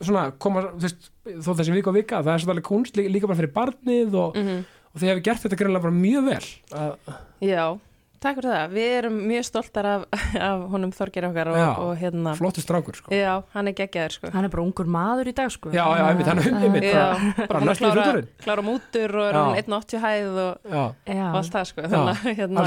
svona 0.00 0.30
koma, 0.38 0.62
þú 0.78 0.82
veist, 0.86 1.08
þó 1.26 1.50
þessi 1.58 1.72
vika 1.74 1.90
og 1.90 1.94
vika 1.96 2.18
það 2.22 2.34
er 2.34 2.42
svolítið 2.44 2.66
kunst 2.68 2.94
líka, 2.96 3.10
líka 3.10 3.26
bara 3.26 3.38
fyrir 3.40 3.52
barnið 3.52 4.14
og, 4.14 4.36
Mhm. 4.36 4.64
og 4.94 5.00
þið 5.00 5.08
hefur 5.10 5.22
gert 5.26 5.42
þetta 5.42 5.58
greinlega 5.58 5.82
bara 5.82 5.92
mjög 5.92 6.24
vel 6.28 6.46
að, 6.70 6.96
Já, 7.42 7.78
takk 8.20 8.38
fyrir 8.40 8.50
það. 8.50 8.72
Við 8.74 8.92
erum 8.98 9.16
mjög 9.28 9.44
stoltar 9.48 9.86
af, 9.86 10.04
af 10.48 10.64
honum 10.72 10.90
Þorgir 10.96 11.26
okkar 11.28 11.50
og, 11.52 11.56
Já. 11.60 11.68
og 11.84 11.92
hérna, 12.00 12.32
flottu 12.38 12.62
strákur 12.64 12.96
sko. 12.98 13.12
já, 13.14 13.34
hann 13.54 13.68
er 13.70 13.76
geggjaður 13.78 14.16
sko. 14.16 14.30
hann 14.34 14.44
er 14.48 14.52
bara 14.54 14.64
ungur 14.66 14.90
maður 14.90 15.30
í 15.30 15.34
dag 15.38 15.52
sko 15.54 15.70
Já, 15.74 15.84
já, 15.98 16.04
einmitt, 16.08 16.26
hann 16.26 16.42
er 16.42 16.48
Já, 16.82 17.06
bara, 17.38 17.46
bara 17.52 17.62
næstu 17.68 17.86
í 17.86 17.92
fullorinn 17.94 18.28
klára 18.42 18.64
mútur 18.66 19.16
og 19.20 19.28
er 19.28 19.38
Já. 19.38 19.44
hann 19.44 19.62
1.80 19.62 20.04
hæð 20.06 20.42
og, 20.44 20.68
Já, 20.74 20.84
já, 21.14 21.24
og 21.30 21.38
allt 21.42 21.54
það 21.56 21.70
sko. 21.72 21.86
Þannig 21.94 22.12
að 22.12 22.38
hérna, 22.42 22.66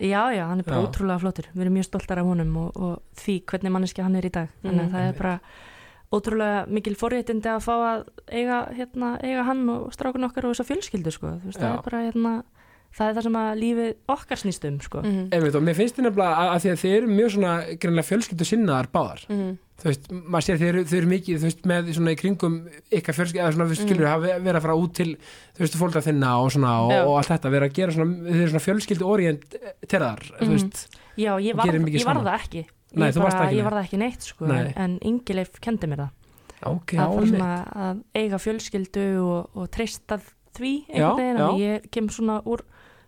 já, 0.00 0.22
já, 0.38 0.44
hann 0.50 0.60
er 0.64 0.68
bara 0.70 0.80
Já. 0.80 0.88
ótrúlega 0.88 1.22
flottur 1.26 1.50
við 1.52 1.66
erum 1.66 1.76
mjög 1.80 1.88
stoltar 1.90 2.22
af 2.24 2.28
honum 2.32 2.56
og, 2.64 2.76
og 2.76 3.22
því 3.22 3.38
hvernig 3.52 3.72
manneski 3.76 4.02
hann 4.06 4.16
er 4.20 4.26
í 4.28 4.32
dag 4.40 4.48
þannig 4.64 4.80
að 4.80 4.86
Mhm. 4.86 4.94
það 4.96 5.08
er 5.12 5.16
bara 5.22 5.38
ótrúlega 6.14 6.66
mikil 6.70 6.94
forréttindi 6.96 7.48
að 7.50 7.64
fá 7.66 7.72
að 7.76 8.02
eiga, 8.30 8.58
hérna, 8.76 9.08
eiga 9.26 9.42
hann 9.48 9.64
og 9.72 9.88
strákun 9.94 10.24
okkar 10.28 10.46
og 10.46 10.54
þessa 10.54 10.66
fjölskyldu 10.68 11.12
sko. 11.12 11.32
Þú 11.42 11.48
veist, 11.50 11.58
það 11.58 11.72
Já. 11.72 11.74
er 11.74 11.82
bara 11.88 12.02
hérna, 12.06 12.32
það 12.94 13.08
er 13.10 13.14
það 13.18 13.22
sem 13.26 13.36
að 13.42 13.60
lífið 13.60 13.92
okkar 14.16 14.38
snýst 14.42 14.64
um 14.70 14.80
sko. 14.80 15.02
mhm, 15.02 15.28
Einmitt, 15.32 15.54
og 15.58 15.62
mér 15.66 15.74
finnst 15.78 15.96
þið 15.98 16.06
nefnilega 16.06 16.34
að, 16.36 16.50
að 16.54 16.60
því 16.64 16.70
að 16.72 16.82
þið 16.84 16.96
eru 16.96 17.06
mjög 17.16 17.30
svona 17.36 17.54
greinlega 17.82 18.08
fjölskyldu 18.10 18.44
sinnaðar 18.46 18.88
báðar 18.94 19.24
mhm, 19.28 19.50
þú 19.76 19.84
veist, 19.90 20.06
maður 20.12 20.44
sér 20.46 20.56
þið 20.62 20.68
eru, 20.70 20.84
þið 20.88 20.98
eru 21.02 21.08
mikið 21.12 21.36
þú 21.42 21.46
veist, 21.50 21.66
með 21.68 21.90
svona 21.92 22.12
í 22.14 22.16
kringum 22.16 22.54
ykkar 22.96 23.16
fjölskyldu 23.18 23.42
eða 23.44 23.52
svona, 23.52 23.66
þú 23.66 23.74
veist, 23.74 23.82
Mm. 23.82 23.90
skilur, 23.90 24.06
hafa 24.08 24.38
verið 24.40 24.56
að 24.56 24.64
fara 24.66 24.76
út 24.80 24.94
til 24.96 25.10
þú 25.16 25.60
veist, 25.66 25.76
fólk 25.76 25.98
að 26.00 26.06
þinna 26.08 26.30
og 26.40 26.48
svona 26.54 26.70
og, 26.86 26.94
og 26.96 27.16
allt 27.20 27.28
þetta, 27.34 27.52
verið 27.52 27.68
að 27.68 27.74
gera 27.76 27.92
svona, 27.92 28.16
þið 28.30 28.40
eru 28.40 28.52
svona 28.54 28.64
fjölskyldu 28.66 29.10
orienterar, 29.12 30.22
þú 30.40 30.46
Mhm. 30.46 30.54
veist 30.56 30.86
Já, 31.16 31.32
ég 31.40 31.54
var, 31.56 31.66
ég 31.66 32.04
var 32.04 32.16
það 32.24 32.40
ekki 32.40 32.64
Nei, 32.96 33.08
ég, 33.10 33.14
þú 33.16 33.20
varst 33.20 33.36
bara, 33.36 33.46
ekki 33.50 33.56
ég 33.56 33.60
neitt. 33.60 33.64
var 33.66 33.72
það 33.76 33.84
ekki 33.86 33.98
neitt 34.00 34.22
sko, 34.22 34.46
Nei. 34.46 34.72
en 34.76 34.98
Ingileif 35.04 35.60
kendi 35.60 35.86
mér 35.90 36.00
það 36.06 36.10
ok, 36.66 36.92
að, 36.96 37.76
að 37.76 37.98
eiga 38.16 38.38
fjölskyldu 38.40 39.04
og, 39.20 39.50
og 39.60 39.70
treysta 39.70 40.16
því 40.60 40.72
einhvern 40.88 41.20
veginn 41.20 41.40
og 41.46 41.60
ég 41.62 41.86
kem 41.94 42.08
svona 42.12 42.40
úr 42.44 42.64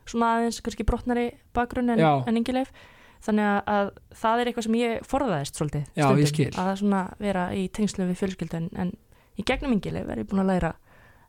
svona 0.09 0.31
aðeins 0.38 0.61
kannski 0.64 0.87
brotnari 0.88 1.26
bakgrunn 1.57 1.90
en, 1.93 2.00
en 2.00 2.37
Ingileif. 2.40 2.71
Þannig 3.19 3.45
að, 3.50 3.59
að 3.75 3.88
það 4.14 4.40
er 4.40 4.47
eitthvað 4.49 4.64
sem 4.69 4.76
ég 4.78 5.07
forðaðist 5.11 5.57
svolítið 5.59 5.87
Já, 5.99 6.05
stundum, 6.07 6.59
að 6.62 6.76
svona 6.78 7.00
vera 7.19 7.49
í 7.59 7.64
tengslu 7.75 8.07
við 8.07 8.21
fjölskyldu 8.21 8.57
en, 8.61 8.69
en 8.78 8.93
í 9.37 9.43
gegnum 9.45 9.75
Ingileif 9.75 10.09
er 10.14 10.23
ég 10.23 10.28
búin 10.31 10.45
að 10.45 10.52
læra 10.52 10.71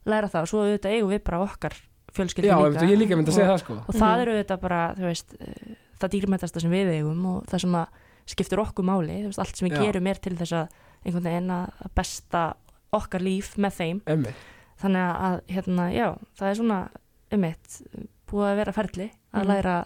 læra 0.06 0.30
það. 0.30 0.46
Og 0.46 0.52
svo 0.52 0.62
auðvitað 0.64 0.94
eigum 0.96 1.10
við 1.12 1.24
bara 1.26 1.40
okkar 1.44 1.76
fjölskyldu 2.14 2.48
já, 2.50 2.56
líka. 2.62 2.86
ég 2.90 2.98
líka 3.02 3.18
og, 3.18 3.26
það 3.34 3.58
sko. 3.64 3.74
og 3.88 3.96
það 3.96 4.14
Mhm. 4.14 4.22
eru 4.22 4.32
auðvitað 4.38 4.62
bara 4.62 4.94
veist, 4.98 5.34
eh, 5.40 5.76
það 6.00 6.14
dýrmætasta 6.16 6.62
sem 6.62 6.72
við 6.72 6.94
eigum 6.94 7.26
og 7.26 7.44
það 7.50 7.60
sem 7.66 7.76
að 7.82 7.88
skiptur 8.30 8.62
okkur 8.64 8.86
máli 8.86 9.18
veist, 9.26 9.40
allt 9.40 9.56
sem 9.58 9.68
við 9.70 9.76
Já. 9.76 9.82
gerum 9.84 10.08
er 10.08 10.16
til 10.22 10.36
þess 10.38 10.54
að 10.54 10.68
einhvern 11.06 11.24
veginn 11.24 11.52
að 11.58 11.92
besta 11.96 12.54
okkar 12.94 13.22
líf 13.22 13.56
með 13.58 13.72
þeim. 13.82 14.02
Einmitt, 14.06 14.36
þannig 14.82 15.08
að 15.30 15.40
hérna, 15.54 15.88
já, 15.94 16.08
það 16.40 16.50
er 16.52 16.60
svona 16.60 16.80
ummitt, 17.36 17.80
búið 18.30 18.48
að 18.52 18.60
vera 18.64 18.72
ferli 18.76 19.10
að 19.34 19.42
Mhm. 19.44 19.48
læra, 19.52 19.78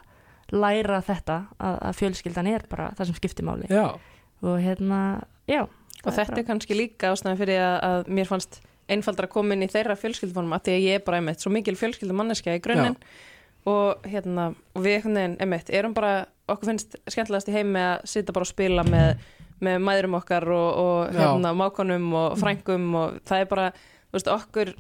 læra 0.53 0.99
þetta 1.03 1.37
að, 1.59 1.77
að 1.81 1.95
fjölskyldan 1.99 2.47
er 2.53 2.65
bara 2.69 2.91
það 2.97 3.05
sem 3.09 3.15
skiptir 3.15 3.45
máli. 3.47 3.67
Já, 3.69 3.95
og 4.43 4.59
hérna, 4.61 4.99
já 5.47 5.61
og 5.63 6.07
er 6.11 6.17
þetta 6.19 6.37
er 6.37 6.47
kannski 6.47 6.75
líka 6.77 7.11
ástæðan 7.13 7.37
fyrir 7.39 7.59
að, 7.63 7.77
að 7.83 8.07
mér 8.13 8.27
fannst 8.27 8.61
einfaldra 8.91 9.27
að 9.27 9.31
koma 9.31 9.53
inn 9.55 9.63
í 9.63 9.69
þeirra 9.71 9.95
fjölskylduform 9.95 10.51
að 10.57 10.63
því 10.67 10.73
að 10.75 10.83
ég 10.83 10.95
er 10.99 11.05
bara 11.07 11.17
einmitt 11.21 11.39
svo 11.39 11.51
mikil 11.55 11.75
fjölskyldu 11.79 12.13
manneskja 12.13 12.57
í 12.57 12.61
grunninn. 12.61 12.97
Og 13.65 14.03
hérna 14.03 14.49
og 14.75 14.81
við 14.83 14.97
einhvern 14.97 15.15
veginn 15.15 15.37
einmitt 15.39 15.69
erum 15.71 15.93
bara 15.95 16.25
okkur 16.51 16.67
finnst 16.73 16.97
skemmtilegast 17.07 17.47
í 17.47 17.53
heimi 17.55 17.79
að 17.79 18.01
sitja 18.11 18.33
bara 18.35 18.43
og 18.43 18.51
spila 18.51 18.83
með, 18.83 19.21
með 19.63 19.77
mæðurum 19.87 20.17
okkar 20.19 20.43
og, 20.51 20.69
og 20.83 21.13
hérna 21.15 21.53
mákonum 21.55 22.09
og 22.19 22.35
frængum 22.41 22.89
og 22.99 23.21
það 23.23 23.39
er 23.39 23.47
bara, 23.53 23.69
veist, 24.13 24.29
okkur 24.31 24.73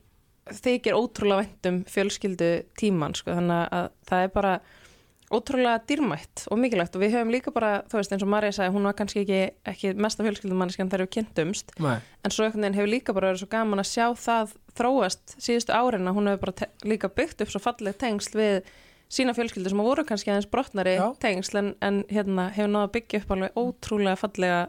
þykir 0.53 0.97
ótrúlega 0.97 1.43
væntum 1.43 1.83
fjölskyldu 1.89 2.53
tíman, 2.79 3.15
sko, 3.15 3.35
þannig 3.37 3.67
að 3.79 3.91
það 4.09 4.25
er 4.25 4.33
bara 4.33 4.55
ótrúlega 5.33 5.81
dýrmætt 5.89 6.45
og 6.51 6.59
mikilvægt. 6.61 6.95
Og 6.97 7.01
við 7.01 7.15
höfum 7.15 7.31
líka 7.33 7.53
bara, 7.55 7.71
þú 7.89 7.99
veist, 7.99 8.13
eins 8.13 8.25
og 8.25 8.29
Marja 8.29 8.53
sagði, 8.53 8.75
hún 8.75 8.87
var 8.89 8.97
kannski 8.99 9.23
ekki, 9.23 9.39
ekki 9.71 9.93
mesta 9.97 10.25
fjölskyldumanniskan 10.25 10.91
þegar 10.91 11.07
við 11.07 11.13
kynntumst. 11.17 11.73
Nei, 11.81 11.95
en 12.21 12.33
svo 12.33 12.45
einhvern 12.45 12.67
veginn 12.67 12.77
hefur 12.77 12.91
líka 12.91 13.15
bara 13.17 13.31
verið 13.31 13.43
svo 13.43 13.49
gaman 13.55 13.81
að 13.81 13.89
sjá 13.89 14.05
það 14.19 14.55
þróast 14.77 15.35
síðustu 15.37 15.73
árin 15.73 16.09
að 16.09 16.17
hún 16.19 16.31
hefur 16.31 16.43
bara 16.47 16.71
líka 16.85 17.09
byggt 17.09 17.45
upp 17.45 17.53
svo 17.53 17.61
falleg 17.63 17.97
tengsl 18.01 18.37
við 18.37 18.71
sína 19.13 19.35
fjölskyldu 19.37 19.69
sem 19.69 19.83
voru 19.85 20.05
kannski 20.07 20.31
aðeins 20.33 20.49
brotnari 20.49 20.95
Já. 20.97 21.05
tengsl 21.21 21.59
en, 21.59 21.69
en 21.85 22.01
hérna 22.09 22.49
hefur 22.55 22.73
náða 22.73 22.93
byggja 22.95 23.21
upp 23.21 23.35
alveg 23.35 23.59
ótrúlega 23.59 24.19
fallega 24.19 24.61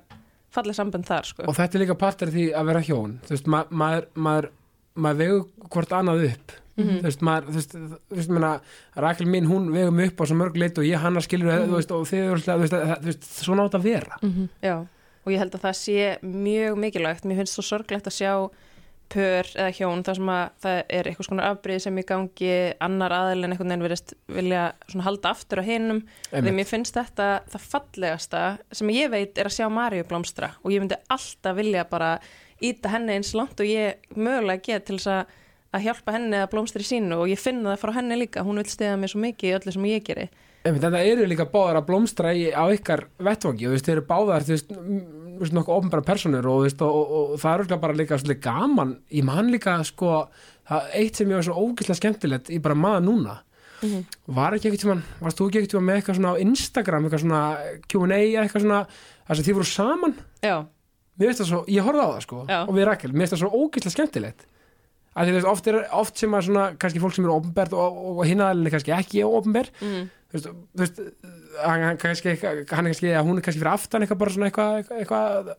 falleg 0.55 0.77
sambönd 0.79 1.07
þar 1.09 1.27
sko. 1.31 1.47
og 1.49 1.57
þetta 1.59 1.75
er 1.79 1.83
líka 1.85 1.99
partur 1.99 2.31
því 2.35 2.45
að 2.55 2.69
vera 2.71 2.81
hjón 2.87 3.17
þú 3.27 3.35
veist, 3.37 3.47
ma 3.51 3.65
maður 3.71 4.07
maður, 4.15 4.49
maður 4.97 5.19
vegur 5.25 5.49
hvort 5.75 5.97
annað 6.01 6.29
upp 6.33 6.61
Mhm. 6.77 6.97
þú 6.99 7.07
veist, 7.07 7.21
maður, 7.23 7.45
þú 7.47 7.55
veist, 7.55 7.75
þú 8.11 8.17
veist, 8.19 8.31
menna, 8.35 8.49
Rakel 8.97 9.27
mín, 9.31 9.47
hún 9.47 9.69
vegum 9.71 10.01
upp 10.09 10.19
á 10.19 10.25
svo 10.27 10.35
mörg 10.41 10.57
lit 10.59 10.79
og 10.79 10.85
ég 10.85 10.99
hann 10.99 11.15
að 11.15 11.23
skilur, 11.29 11.53
Mhm. 11.53 11.69
þú 11.71 11.77
veist, 11.79 11.93
og 11.95 12.03
þið, 12.11 12.25
þú 12.25 12.33
veist, 12.35 12.47
þú 12.47 13.05
veist, 13.05 13.21
það- 13.23 13.45
svona 13.47 13.63
átt 13.69 13.79
að 13.79 13.83
vera 13.83 14.19
mm 14.23 14.49
Já, 14.63 14.75
og 15.27 15.33
ég 15.33 15.39
held 15.39 15.53
að 15.53 15.61
það 15.63 15.77
sé 15.79 16.19
mjög 16.23 16.75
mikilvægt, 16.83 17.23
mér 17.25 17.37
finnst 17.39 17.55
svo 17.55 17.63
sorglegt 17.63 18.07
að 18.11 18.19
sjá 18.19 18.51
pör 19.13 19.47
eða 19.55 19.73
hjón 19.77 20.03
þar 20.07 20.17
sem 20.19 20.31
að 20.33 20.45
það 20.65 20.79
er 20.99 21.09
eitthvað 21.11 21.27
svona 21.29 21.49
afbrið 21.53 21.83
sem 21.85 21.99
í 22.01 22.05
gangi 22.09 22.53
annar 22.83 23.13
aðilin 23.15 23.53
einhvern 23.55 23.69
veginn 23.75 23.85
verist 23.87 24.15
vilja 24.33 24.63
svona 24.89 25.07
halda 25.09 25.31
aftur 25.35 25.61
á 25.61 25.65
því 25.69 25.77
Einmitt. 26.33 26.55
mér 26.59 26.69
finnst 26.71 26.97
þetta 26.99 27.29
það 27.53 27.67
fallegasta 27.75 28.43
sem 28.73 28.91
ég 28.97 29.13
veit 29.13 29.39
er 29.39 29.51
að 29.51 29.57
sjá 29.59 29.69
Maríu 29.71 30.07
blómstra 30.09 30.53
og 30.63 30.73
ég 30.75 30.83
myndi 30.83 30.99
alltaf 31.13 31.57
vilja 31.61 31.85
bara 31.91 32.15
íta 32.65 32.89
henni 32.95 33.19
eins 33.19 33.35
langt 33.37 33.61
og 33.61 33.67
ég 33.69 34.01
mögulega 34.17 34.63
get 34.71 34.87
til 34.89 34.99
þess 34.99 35.13
að 35.19 35.41
að 35.75 35.83
hjálpa 35.89 36.13
henni 36.15 36.39
að 36.39 36.51
blómstra 36.53 36.85
í 36.85 36.87
sínu 36.87 37.17
og 37.19 37.29
ég 37.33 37.41
finna 37.43 37.73
það 37.75 37.81
frá 37.83 37.93
henni 37.97 38.15
líka, 38.21 38.45
hún 38.47 38.61
vil 38.63 38.71
stiða 38.71 38.95
mér 38.97 39.11
svo 39.11 39.19
mikið 39.25 39.49
í 39.49 39.55
öllu 39.59 39.73
sem 39.75 39.87
ég 39.91 40.05
geri 40.07 40.29
Einmitt, 40.65 40.81
Þetta 40.87 41.01
eru 41.05 41.25
líka 41.29 41.45
báðar 41.51 41.81
að 41.83 41.87
blómstra 41.91 42.31
í, 42.33 42.45
á 42.55 42.65
ykkar 42.73 43.03
vettvangi, 43.21 43.67
m- 43.67 43.75
þú 44.47 44.55
veist, 44.55 44.71
nokkuð 45.55 45.79
ofnbæra 45.79 46.05
personur 46.07 46.47
og, 46.51 46.63
veist, 46.67 46.83
og, 46.85 46.95
og, 46.95 47.33
og 47.35 47.41
það 47.43 47.65
er 47.65 47.81
bara 47.83 47.97
líka 47.97 48.19
gaman, 48.43 48.99
ég 49.11 49.25
man 49.27 49.51
líka 49.53 49.79
sko, 49.85 50.29
það 50.69 50.95
eitt 51.01 51.21
sem 51.21 51.31
ég 51.31 51.41
var 51.41 51.49
svo 51.49 51.59
ógislega 51.65 52.01
skemmtilegt 52.01 52.53
í 52.55 52.61
bara 52.63 52.79
maður 52.79 53.05
núna 53.09 53.41
var 54.27 54.57
ekki 54.57 54.71
ekkert 54.71 54.85
tímann, 54.85 55.03
varst 55.21 55.41
þú 55.41 55.49
ekki 55.49 55.63
ekkert 55.63 55.85
með 55.85 55.99
eitthvað 55.99 56.19
svona 56.19 56.33
á 56.33 56.43
Instagram, 56.45 57.07
eitthvað 57.07 57.23
svona 57.25 57.43
Q&A 57.91 58.19
eitthvað 58.43 58.65
svona, 58.65 58.81
þar 59.27 59.39
sem 59.39 59.47
þið 59.49 59.59
voru 59.59 59.71
saman? 59.71 60.17
Já, 60.45 60.57
svo, 61.41 61.63
ég 61.71 61.87
horfði 61.87 62.05
á 62.05 62.09
það 62.09 62.25
sko 62.27 62.43
Já. 62.49 62.59
og 62.63 62.75
við 62.77 62.89
Rakel, 62.89 63.13
mér 63.13 63.25
veist 63.25 63.35
það 63.35 63.43
svo 63.45 63.63
ógislega 63.63 63.97
skemmtilegt. 63.97 64.47
Að 65.15 65.29
því 65.29 65.35
veist, 65.37 65.47
oft, 65.47 65.69
er, 65.71 65.81
oft 65.95 66.19
sem 66.19 66.35
að 66.35 66.47
svona 66.49 66.67
kannski 66.81 67.03
fólk 67.03 67.15
sem 67.15 67.27
eru 67.27 67.37
ofnbært 67.37 67.75
og, 67.79 67.99
hinnaðalinni 68.27 68.73
kannski 68.75 68.95
ekki 68.97 69.23
ofnbær 69.29 69.69
mm. 69.79 70.01
þú 70.01 70.01
veist, 70.01 70.24
þú 70.35 70.53
veist 70.81 71.01
hann, 71.63 71.85
hann, 71.85 72.01
kannski, 72.01 72.35
hann 72.43 72.65
kannski, 72.69 73.13
að 73.15 73.29
hún 73.29 73.39
er 73.39 73.47
kannski 73.47 73.63
fyrir 73.63 73.73
aftan 73.75 74.05
eitthvað 74.05 74.21
bara 74.23 74.35
svona 74.35 74.49
eitthvað 74.51 74.93
eitthvað, 74.99 75.53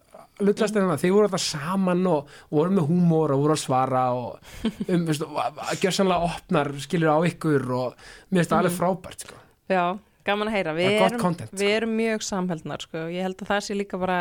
lullast 0.44 0.76
en 0.76 0.90
það, 0.90 1.04
þið 1.04 1.14
voru 1.16 1.30
alltaf 1.30 1.44
saman 1.46 2.02
og, 2.12 2.34
og 2.50 2.58
voru 2.60 2.76
með 2.76 2.90
húmór 2.90 3.34
og 3.36 3.44
voru 3.46 3.56
að 3.56 3.62
svara 3.62 4.02
og 4.18 4.50
um, 4.90 5.06
veist, 5.08 5.24
að 5.24 5.86
gjör 5.86 5.96
sannlega 6.00 6.32
opnar 6.32 6.72
skilur 6.84 7.14
á 7.16 7.20
ykkur 7.30 7.70
og 7.78 7.96
mér 8.28 8.42
finnst 8.42 8.52
það 8.52 8.60
alveg 8.60 8.76
frábært 8.76 9.26
sko. 9.28 9.40
Já, 9.72 9.84
gaman 10.28 10.52
að 10.52 10.58
heyra. 10.58 10.76
Við 10.76 10.90
er 10.92 11.06
erum, 11.08 11.22
content, 11.24 11.54
sko. 11.54 11.62
við 11.62 11.78
erum 11.78 11.96
mjög 12.02 12.26
samhældnar, 12.28 12.84
sko. 12.84 13.06
Ég 13.14 13.26
held 13.30 13.40
að 13.40 13.54
það 13.54 13.64
sé 13.66 13.78
líka 13.80 14.02
bara, 14.02 14.20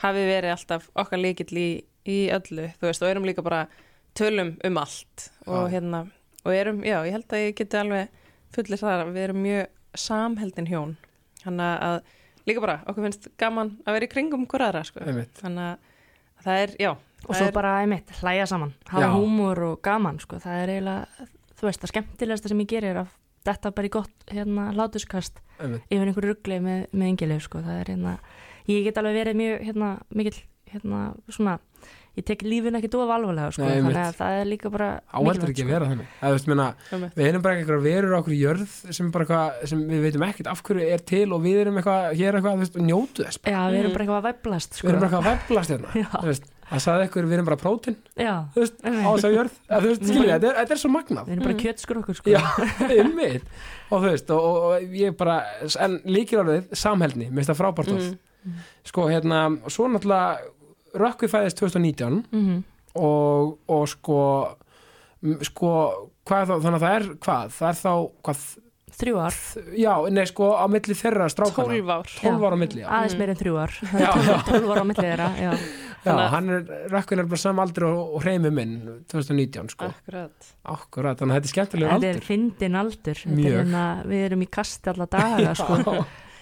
hafi 0.00 0.24
verið 0.30 0.54
alltaf 0.54 0.88
okkar 1.04 1.20
líkill 1.20 1.52
í, 1.60 1.68
í 2.08 2.18
öllu, 2.34 2.70
þú 2.80 2.88
veist, 2.88 3.04
og 3.04 3.12
erum 3.12 3.28
líka 3.28 3.44
bara 3.44 3.66
tölum 4.16 4.56
um 4.66 4.80
allt 4.80 5.28
og 5.46 5.68
Já. 5.68 5.74
hérna, 5.76 6.06
og 6.44 6.56
erum, 6.56 6.80
já, 6.82 6.96
ég 7.06 7.14
held 7.14 7.36
að 7.36 7.44
ég 7.44 7.58
geti 7.60 7.78
alveg 7.78 8.08
fullir 8.54 8.80
það 8.80 9.04
að 9.04 9.12
við 9.14 9.26
erum 9.28 9.44
mjög 9.44 9.68
samheldin 9.98 10.68
hjón. 10.70 10.96
Þannig 11.42 11.84
að 11.86 12.00
líka 12.48 12.62
bara, 12.64 12.80
okkur 12.88 13.06
finnst 13.06 13.30
gaman 13.40 13.76
að 13.86 13.96
vera 13.96 14.06
í 14.08 14.12
kringum 14.12 14.46
hver 14.50 14.66
aðra, 14.68 14.84
sko. 14.88 15.04
Þannig 15.40 15.64
að 15.64 15.90
það 16.44 16.62
er, 16.64 16.74
já. 16.80 16.90
og 16.94 17.30
það 17.30 17.40
svo 17.40 17.48
er, 17.48 17.56
bara 17.56 17.72
einmitt, 17.82 18.12
hlæja 18.20 18.46
saman 18.50 18.74
hafa 18.90 19.06
Já. 19.06 19.14
húmor 19.16 19.62
og 19.66 19.80
gaman 19.84 20.20
sko. 20.22 20.40
það 20.42 20.62
er 20.62 20.74
eiginlega 20.74 21.26
þú 21.60 21.68
veist, 21.68 21.82
það 21.82 21.92
skemmtilegasta 21.94 22.52
sem 22.52 22.62
ég 22.62 22.70
gerir 22.70 22.94
er 22.94 23.02
að 23.02 23.16
þetta 23.48 23.72
bara 23.76 23.88
í 23.88 23.92
gott 23.92 24.30
hérna 24.30 24.68
látuskast 24.76 25.40
einmitt. 25.58 25.84
yfir 25.88 26.06
einhverju 26.06 26.34
ruggli 26.34 26.60
með, 26.64 26.86
með 26.92 27.12
engilegu 27.12 27.44
sko. 27.46 27.64
það 27.64 27.82
er 27.82 27.92
hérna, 27.94 28.14
ég 28.70 28.86
get 28.88 29.00
alveg 29.00 29.18
verið 29.20 29.40
mjög 29.40 29.66
hérna, 29.68 29.90
mikill, 30.16 30.40
hérna, 30.72 31.02
svona 31.28 31.58
ég 32.18 32.24
tek 32.26 32.42
lífin 32.42 32.74
ekki 32.76 32.88
dofa 32.90 33.14
alvarlega 33.16 33.52
sko. 33.54 33.62
Nei, 33.64 33.80
þannig 33.80 33.98
að 34.02 34.16
það 34.18 34.36
er 34.40 34.48
líka 34.50 34.70
bara 34.74 34.88
áheldur 35.14 35.52
ekki 35.52 35.64
að 35.64 35.70
vera 35.74 35.88
þannig. 35.92 36.08
Þú 36.20 36.30
veist, 36.34 36.48
meina, 36.50 36.66
við 37.16 37.28
erum 37.30 37.42
bara 37.46 37.54
einhverja 37.60 37.84
verur 37.86 38.14
á 38.14 38.18
okkur 38.20 38.36
jörð 38.36 38.76
sem, 38.98 39.10
bara 39.14 39.24
eitthvað, 39.24 39.66
sem 39.72 39.84
við 39.88 40.02
veitum 40.08 40.24
ekkert 40.26 40.50
af 40.52 40.62
hverju 40.66 40.88
er 40.94 41.04
til 41.12 41.26
og 41.32 41.42
við 41.44 41.60
erum 41.64 41.78
eitthvað, 41.80 42.08
hér 42.20 42.38
eitthvað, 42.40 42.58
veist, 42.64 42.78
njótu 42.80 43.26
þess 43.26 43.40
Já, 43.46 43.60
við 43.70 43.78
erum 43.80 43.90
Mhm. 43.90 43.96
bara 43.96 44.04
eitthvað 44.04 44.20
að 44.20 44.28
veblast 44.30 44.74
sko. 44.80 44.86
við 44.86 44.90
erum 44.90 45.00
bara 45.00 45.10
eitthvað 45.10 45.26
að 45.26 45.38
veblast 45.48 45.70
hérna. 45.70 46.48
Það 46.70 46.82
sagði 46.84 47.02
eitthvað, 47.06 47.24
við 47.26 47.34
erum 47.34 47.48
bara 47.50 47.58
prótin 47.58 47.96
á 48.14 48.36
þess 48.54 49.24
að 49.26 49.34
jörð. 49.34 49.54
Þetta 49.66 50.50
er, 50.50 50.70
er 50.70 50.78
svo 50.78 50.90
magnað. 50.94 51.24
Við 51.26 51.32
erum 51.34 51.46
bara 51.46 51.54
Mm. 51.56 51.62
kjötskur 51.64 51.98
okkur 51.98 52.14
sko. 52.14 52.30
já, 52.30 52.40
og 53.90 54.02
þú 54.04 54.06
veist, 54.06 54.30
og, 54.30 54.44
og, 54.44 54.56
og 54.70 54.94
ég 54.94 55.16
bara 55.18 55.40
en 55.82 55.96
líkir 56.06 56.38
orðið, 56.44 56.68
samheldni, 56.78 57.26
mér 57.30 57.42
finnst 57.42 57.50
það 57.50 57.58
frábært 57.64 57.90
orð. 57.94 58.10
Mm. 58.46 58.60
sko, 58.86 59.08
hérna, 59.10 59.40
svo 59.68 59.88
náttúrulega 59.90 60.38
Rökkvi 60.98 61.28
fæðist 61.30 61.60
2019 61.62 62.24
mm 62.32 62.58
og, 62.98 63.52
og 63.70 63.84
sko 63.86 64.16
sko, 65.46 65.70
hvað 66.26 66.42
er 66.42 66.48
þá, 66.48 66.54
þannig 66.64 66.76
að 66.78 66.84
það 66.84 66.96
er 66.96 67.06
hvað, 67.26 67.54
það 67.58 67.68
er 67.70 67.78
þá, 67.80 67.92
hvað? 68.26 68.42
Þrjú 69.00 69.18
ár, 69.22 69.36
já, 69.78 69.92
nei, 70.10 70.24
sko, 70.28 70.48
á 70.58 70.64
milli 70.68 70.96
þeirra 70.98 71.28
strákana 71.30 71.76
12 71.76 71.92
ár. 71.94 72.08
12 72.20 72.46
ára 72.48 72.56
á 72.58 72.60
milli, 72.60 72.80
já, 72.82 72.88
aðeins 72.96 73.14
meir 73.20 73.30
en 73.32 73.38
þrjú 73.38 73.58
ár. 73.62 73.76
12 73.86 74.66
ára 74.72 74.82
á 74.82 74.86
milli 74.90 75.04
þeirra 75.06 75.28
já. 75.38 75.52
já 76.04 76.16
hann 76.34 76.50
er, 76.56 76.64
Rökkvin 76.90 77.22
er 77.22 77.28
bara 77.30 77.42
sam 77.44 77.62
aldrei 77.62 77.86
og, 77.86 78.16
og 78.18 78.24
hreimi 78.24 78.50
minn 78.58 78.74
2019, 79.12 79.70
sko, 79.76 79.92
Akkurat. 79.94 80.50
Akkurat 80.74 81.22
þannig 81.22 81.36
að 81.36 81.38
þetta 81.38 81.50
er 81.50 81.54
skemmtilega 81.54 81.94
Þetta 81.94 82.10
er 82.10 82.18
aldur. 82.18 82.26
fyndin 82.32 82.80
aldur. 82.82 83.22
Þetta 83.22 83.46
er 83.46 83.56
hérna, 83.60 83.84
Við 84.10 84.26
erum 84.26 84.44
í 84.44 84.50
kasti 84.58 84.90
alla 84.92 85.06
daga 85.14 85.54
sko. 85.60 85.96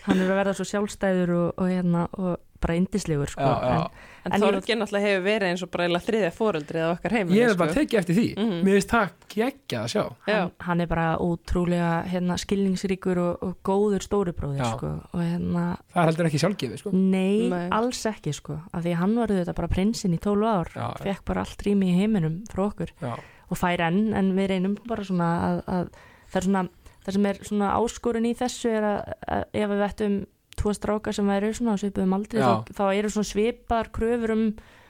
Hann 0.09 0.23
er 0.25 0.31
að 0.33 0.39
verða 0.41 0.57
svo 0.57 0.65
sjálfstæður 0.71 1.35
og, 1.37 1.49
og, 1.61 1.67
hérna, 1.69 2.07
og 2.17 2.39
bara 2.61 2.75
indislegur 2.75 3.31
sko. 3.31 3.41
Já, 3.41 3.61
já. 3.63 3.91
En, 4.29 4.33
En 4.35 4.41
Þorgir 4.43 4.77
náttúrulega 4.77 5.07
hefur 5.09 5.25
verið 5.25 5.49
eins 5.49 5.63
og 5.65 5.71
bara 5.71 6.01
þriðja 6.05 6.31
fóreldrið 6.37 6.83
á 6.85 6.89
okkar 6.93 7.13
heimili 7.17 7.39
ég 7.41 7.49
sko. 7.55 7.59
bara 7.63 7.73
tekið 7.73 7.99
eftir 8.01 8.15
því 8.19 8.27
Mhm. 8.37 8.59
mér 8.67 8.75
finnst 8.77 8.91
það 8.93 9.11
geggja 9.35 9.79
að 9.85 9.89
sjá 9.95 10.03
hann, 10.27 10.51
hann 10.61 10.81
er 10.81 10.87
bara 10.87 11.07
ótrúlega 11.19 12.05
hérna, 12.11 12.37
skilningsríkur 12.37 13.17
og, 13.19 13.43
og 13.43 13.57
góður 13.65 14.03
stóribróðir 14.05 14.65
sko. 14.77 14.91
og 15.15 15.21
hérna 15.23 15.79
það 15.95 16.03
er 16.03 16.07
heldur 16.11 16.27
ekki 16.29 16.43
sjálfgefið, 16.43 16.79
sko 16.83 16.91
Nei, 16.93 17.49
Nei. 17.49 17.69
alls 17.71 18.03
ekki 18.07 18.35
sko 18.35 18.61
af 18.75 18.85
því 18.85 18.95
hann 18.97 19.15
var 19.17 19.29
þetta 19.29 19.55
bara 19.55 19.69
prinsinn 19.69 20.15
í 20.15 20.21
12 20.21 20.45
ár 20.45 20.69
Já, 20.75 20.93
já. 20.99 21.05
fekk 21.05 21.25
bara 21.25 21.41
allt 21.47 21.63
rými 21.65 21.93
í 21.95 21.99
heiminum 22.01 22.43
frá 22.51 22.67
okkur 22.69 22.91
já, 23.01 23.15
og 23.51 23.57
fær 23.57 23.81
enn 23.87 24.13
en 24.15 24.35
við 24.37 24.49
reynum 24.51 24.77
bara 24.87 25.03
svona 25.05 25.31
að, 25.49 25.63
að 25.69 25.89
það 26.29 26.37
er 26.37 26.49
svona 26.51 26.69
það 27.07 27.13
sem 27.17 27.27
er 27.27 27.39
svona 27.49 27.69
áskorun 27.79 28.27
í 28.29 28.35
þessu 28.37 28.69
er 28.77 28.83
að, 28.85 29.13
að 29.29 29.45
ef 29.55 29.71
við 29.71 29.79
vettum 29.87 30.27
tvo 30.59 30.75
strákar 30.77 31.17
sem 31.17 31.29
væri 31.31 31.53
svona 31.57 31.77
á 31.77 31.81
svipuðum 31.81 32.17
aldrei 32.19 32.41
Já. 32.43 32.49
þá, 32.67 32.73
þá 32.79 32.85
eru 32.99 33.13
svona 33.15 33.31
svipar 33.31 33.91
kröfur 33.95 34.35
um 34.35 34.45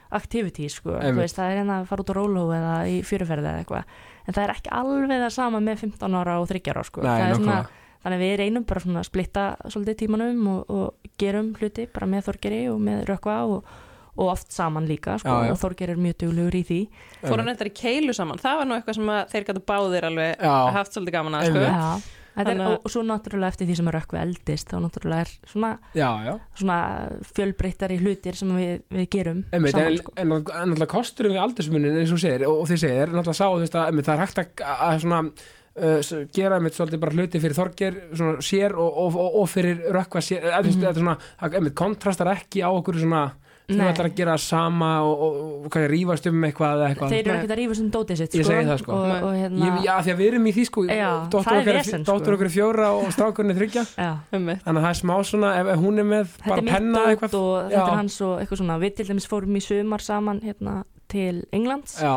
activities 0.09 0.79
sko, 0.79 0.95
veist, 1.13 1.37
það 1.37 1.51
er 1.51 1.59
hérna 1.61 1.75
að 1.83 1.89
fara 1.91 2.01
út 2.01 2.09
á 2.09 2.15
róló 2.17 2.45
eða 2.55 2.77
í 2.89 2.95
fyrirferði 3.05 3.45
eða 3.51 3.59
eitthvað. 3.61 3.91
En 4.25 4.33
það 4.33 4.45
er 4.47 4.53
ekki 4.55 4.71
alveg 4.73 5.11
það 5.13 5.35
sama 5.35 5.59
með 5.61 5.83
15 5.83 6.17
ára 6.17 6.39
og 6.41 6.47
30 6.49 6.73
ára 6.73 6.85
sko, 6.87 7.03
nei, 7.05 7.11
það 7.13 7.27
er 7.27 7.37
svona 7.37 7.59
þannig 7.99 8.15
að 8.15 8.23
við 8.23 8.33
reynum 8.39 8.65
bara 8.65 8.83
svona 8.83 9.03
að 9.03 9.09
splitta 9.09 9.43
svolítið 9.67 9.97
tímanum 10.01 10.47
og, 10.53 10.71
og 10.71 11.11
gerum 11.19 11.51
hluti 11.59 11.85
bara 11.93 12.07
með 12.09 12.29
Þorgeri 12.29 12.59
og 12.71 12.79
með 12.83 13.01
Rökkva 13.09 13.37
og, 13.51 13.73
og 14.15 14.31
oft 14.33 14.55
saman 14.55 14.87
líka 14.89 15.17
sko, 15.19 15.33
Já, 15.33 15.49
já. 15.49 15.53
og 15.53 15.59
Þorgeri 15.61 15.95
er 15.95 15.99
mjög 16.05 16.17
duglegur 16.23 16.57
í 16.57 16.63
því. 16.69 16.79
Fór 17.25 17.41
hann 17.43 17.51
eitthvað 17.51 17.71
í 17.71 17.75
keilu 17.81 18.15
saman? 18.15 18.39
Það 18.41 18.61
var 18.61 18.69
nú 18.69 18.77
eitthvað 18.77 18.97
sem 19.01 19.11
að 19.13 19.33
þeir 19.33 19.47
gætu 19.49 19.65
báðir 19.73 20.07
alveg 20.09 20.47
Já. 20.47 20.55
haft 20.79 20.95
svolítið 20.95 21.17
gaman 21.19 21.37
að 21.41 21.51
sko. 21.51 21.65
Þetta 22.35 22.53
er, 22.53 22.61
og, 22.65 22.85
og 22.85 22.93
svo 22.93 23.03
náttúrulega 23.03 23.53
eftir 23.53 23.67
því 23.67 23.75
sem 23.79 23.89
að 23.89 23.95
Rökkvi 23.97 24.19
eldist 24.21 24.71
þá 24.71 24.77
náttúrulega 24.85 25.25
er 25.25 25.31
svona, 25.49 25.71
svona 26.59 26.79
fjölbreyttari 27.35 27.99
hlutir 27.99 28.37
sem 28.39 28.51
við, 28.55 28.83
við 28.95 29.07
gerum 29.15 29.43
Einmitt, 29.51 29.75
saman 29.75 29.91
en, 29.91 30.01
sko. 30.01 30.13
en, 30.15 30.33
en 30.37 30.43
náttúrulega 30.45 30.91
kosturum 30.93 31.35
við 31.35 31.43
aldursmunin 31.43 31.99
eins 32.01 32.13
og 32.15 32.21
segir 32.23 32.45
og, 32.47 32.61
og 32.63 32.69
þið 32.71 32.81
segir, 32.85 33.13
náttúrulega 33.15 33.39
sá 33.41 33.47
veist, 33.55 33.79
að, 33.79 34.03
það 34.07 34.13
er 34.15 34.23
hægt 34.25 34.41
að, 34.43 34.63
að 34.87 35.03
svona, 35.03 35.21
uh, 35.79 35.99
gera 36.39 36.59
einmitt 36.59 36.77
svolítið 36.79 37.03
bara 37.03 37.17
hluti 37.17 37.43
fyrir 37.43 37.59
svona, 38.13 38.45
sér 38.45 38.77
og, 38.79 39.03
og, 39.03 39.19
fyrir 39.51 39.83
Rökkva 39.95 40.23
sér, 40.23 40.47
mm 40.47 40.79
Mhm. 40.79 40.85
þetta 40.85 40.95
er 40.95 41.03
svona 41.03 41.17
að, 41.39 41.59
einmitt, 41.59 41.77
kontrastar 41.83 42.33
ekki 42.37 42.63
á 42.63 42.69
okkur 42.69 43.01
svona 43.03 43.25
þú 43.69 43.77
Nei. 43.77 43.89
ætlar 43.91 44.07
að 44.09 44.15
gera 44.17 44.35
sama 44.41 44.89
og, 45.05 45.19
og, 45.25 45.35
og 45.65 45.67
hvað, 45.73 45.85
rífast 45.91 46.27
um 46.29 46.45
eitthvað 46.47 46.71
eða 46.79 46.87
eitthvað. 46.89 47.11
Þeir 47.13 47.19
eru 47.19 47.33
ekkert 47.35 47.53
að 47.53 47.59
rífa 47.59 47.75
sem 47.77 47.89
dótið 47.93 48.19
sitt 48.19 48.37
Ég 48.39 48.45
sko, 48.45 48.53
segi 48.53 48.69
það, 48.69 48.79
sko. 48.81 48.95
og, 48.97 49.27
hérna 49.37 49.67
Ég, 49.67 49.77
já, 49.85 49.91
því 50.05 50.13
að 50.13 50.21
við 50.21 50.29
erum 50.31 50.47
í 50.49 50.53
því 50.55 50.65
sko. 50.69 50.85
Já, 50.89 51.09
dóttur 51.35 52.37
okkar, 52.37 52.49
sko. 52.49 52.55
fjóra 52.55 52.87
og 52.97 53.11
strákurinn 53.13 53.53
er 53.53 53.59
þryggja 53.59 53.85
þannig 54.31 54.63
að 54.65 54.79
það 54.79 54.89
er 54.89 54.99
smá 55.01 55.13
svona, 55.29 55.53
ef, 55.59 55.71
ef 55.75 55.83
hún 55.85 56.01
er 56.01 56.09
með 56.09 56.33
þetta 56.33 56.49
bara 56.49 56.63
er 56.63 56.73
penna 56.73 57.05
eitthvað. 57.11 57.37
og 57.39 57.53
þetta 57.69 57.85
er 57.85 57.99
hans 57.99 58.17
og 58.25 58.33
eitthvað 58.39 58.63
svona. 58.63 58.79
Við 58.81 58.97
til 58.97 59.07
dæmis 59.11 59.29
fórum 59.29 59.59
í 59.59 59.63
sumar 59.63 60.05
saman 60.05 60.41
hérna, 60.45 60.75
til 61.11 61.45
Englands. 61.53 61.99
Já, 62.01 62.15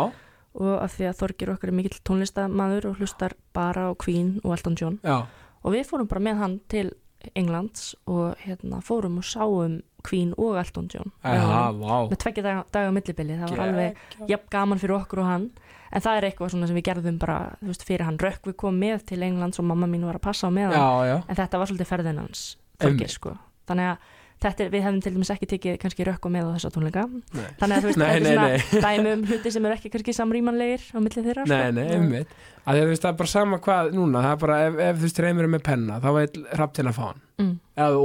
og 0.53 0.73
af 0.83 0.97
því 0.97 1.07
að 1.09 1.21
Þorgir 1.21 1.53
okkar 1.55 1.71
er 1.73 1.77
mikill 1.77 2.01
tónlistamaður 2.05 2.91
og 2.91 2.99
hlustar 3.01 3.37
bara 3.57 3.89
á 3.89 3.91
Queen 3.97 4.35
og 4.43 4.57
Elton 4.57 4.77
John. 4.81 4.99
Já, 5.05 5.23
og 5.63 5.77
við 5.77 5.87
fórum 5.89 6.09
bara 6.11 6.25
með 6.25 6.43
hann 6.43 6.59
til 6.73 6.91
Englands 7.39 7.93
og 8.11 8.37
hérna, 8.43 8.83
fórum 8.85 9.21
og 9.21 9.27
sáum 9.27 9.81
Queen 10.07 10.33
og 10.37 10.57
Elton 10.61 10.89
John 10.93 11.13
með 11.25 11.43
honum. 11.47 11.83
vá 11.83 11.97
með 12.11 12.19
tveggja 12.25 12.45
daga, 12.47 12.65
daga 12.75 12.95
millibili 12.97 13.37
það 13.41 13.53
var 13.57 13.63
alveg 13.69 14.31
jafn 14.33 14.49
gaman 14.57 14.83
fyrir 14.83 14.97
okkur 14.99 15.23
og 15.23 15.29
hann 15.31 15.47
en 15.93 16.01
það 16.05 16.17
er 16.19 16.27
eitthvað 16.31 16.53
svona 16.55 16.67
sem 16.71 16.79
við 16.79 16.87
gerðum 16.89 17.19
bara 17.23 17.39
veist, 17.61 17.85
fyrir 17.89 18.07
hann 18.09 18.19
rökk 18.23 18.49
við 18.51 18.57
kom 18.65 18.79
með 18.81 19.07
til 19.13 19.23
Englands 19.23 19.61
og 19.61 19.69
mamma 19.69 19.87
mín 19.91 20.07
var 20.09 20.19
að 20.19 20.27
passa 20.29 20.49
á 20.49 20.51
með 20.51 20.73
hann 20.73 20.81
Já, 20.81 21.13
já, 21.13 21.17
en 21.29 21.39
þetta 21.43 21.59
var 21.63 21.71
svolítið 21.73 21.91
ferðin 21.93 22.21
hans 22.23 22.45
Einmitt. 22.81 22.83
Þorgeir, 22.83 23.13
sko. 23.19 23.35
þannig 23.71 23.91
að 23.93 24.11
þetta 24.43 24.65
er, 24.65 24.71
við 24.73 24.83
hefum 24.87 25.01
til 25.05 25.13
dæmis 25.17 25.31
ekki 25.35 25.49
tekið 25.53 25.77
kannski 25.83 26.07
rökk 26.09 26.27
og 26.29 26.33
með 26.35 26.49
á 26.49 26.55
þessa 26.57 26.71
tónleika. 26.75 27.05
Nei. 27.37 27.45
þannig 27.61 27.77
að 27.77 27.83
þú 27.83 27.91
veist, 27.91 28.01
Nei, 28.03 28.09
þetta 28.13 28.23
nei, 28.23 28.49
er 28.53 28.65
svona 28.67 28.83
dæmi 28.87 29.13
um 29.17 29.23
hluti 29.31 29.53
sem 29.55 29.69
eru 29.69 29.77
ekki 29.79 29.93
kannski 29.95 30.15
samrýmanlegir 30.19 30.87
á 30.93 30.99
milli 31.03 31.25
þeirra 31.29 31.45
Nei, 31.47 31.61
sko. 31.63 31.77
nei, 31.79 31.87
einmitt. 31.97 32.35
Að 32.63 32.79
þú 32.83 32.89
veist 32.93 33.03
það 33.07 33.13
er 33.13 33.19
bara 33.23 33.33
sama 33.33 33.59
hvað 33.63 33.93
núna 33.97 34.25
það 34.27 34.35
er 34.37 34.41
bara 34.45 34.59
ef, 34.67 34.81
ef 34.89 34.99
þú 35.01 35.07
veist 35.09 35.23
reymur 35.25 35.49
með 35.51 35.63
penna 35.67 36.01
þá 36.03 36.09
veit 36.19 36.37
hrapt 36.55 36.77
til 36.79 36.87
að 36.87 36.99
fá 36.99 37.05
hann. 37.09 37.23
Mm, 37.43 37.55
eða 37.83 38.03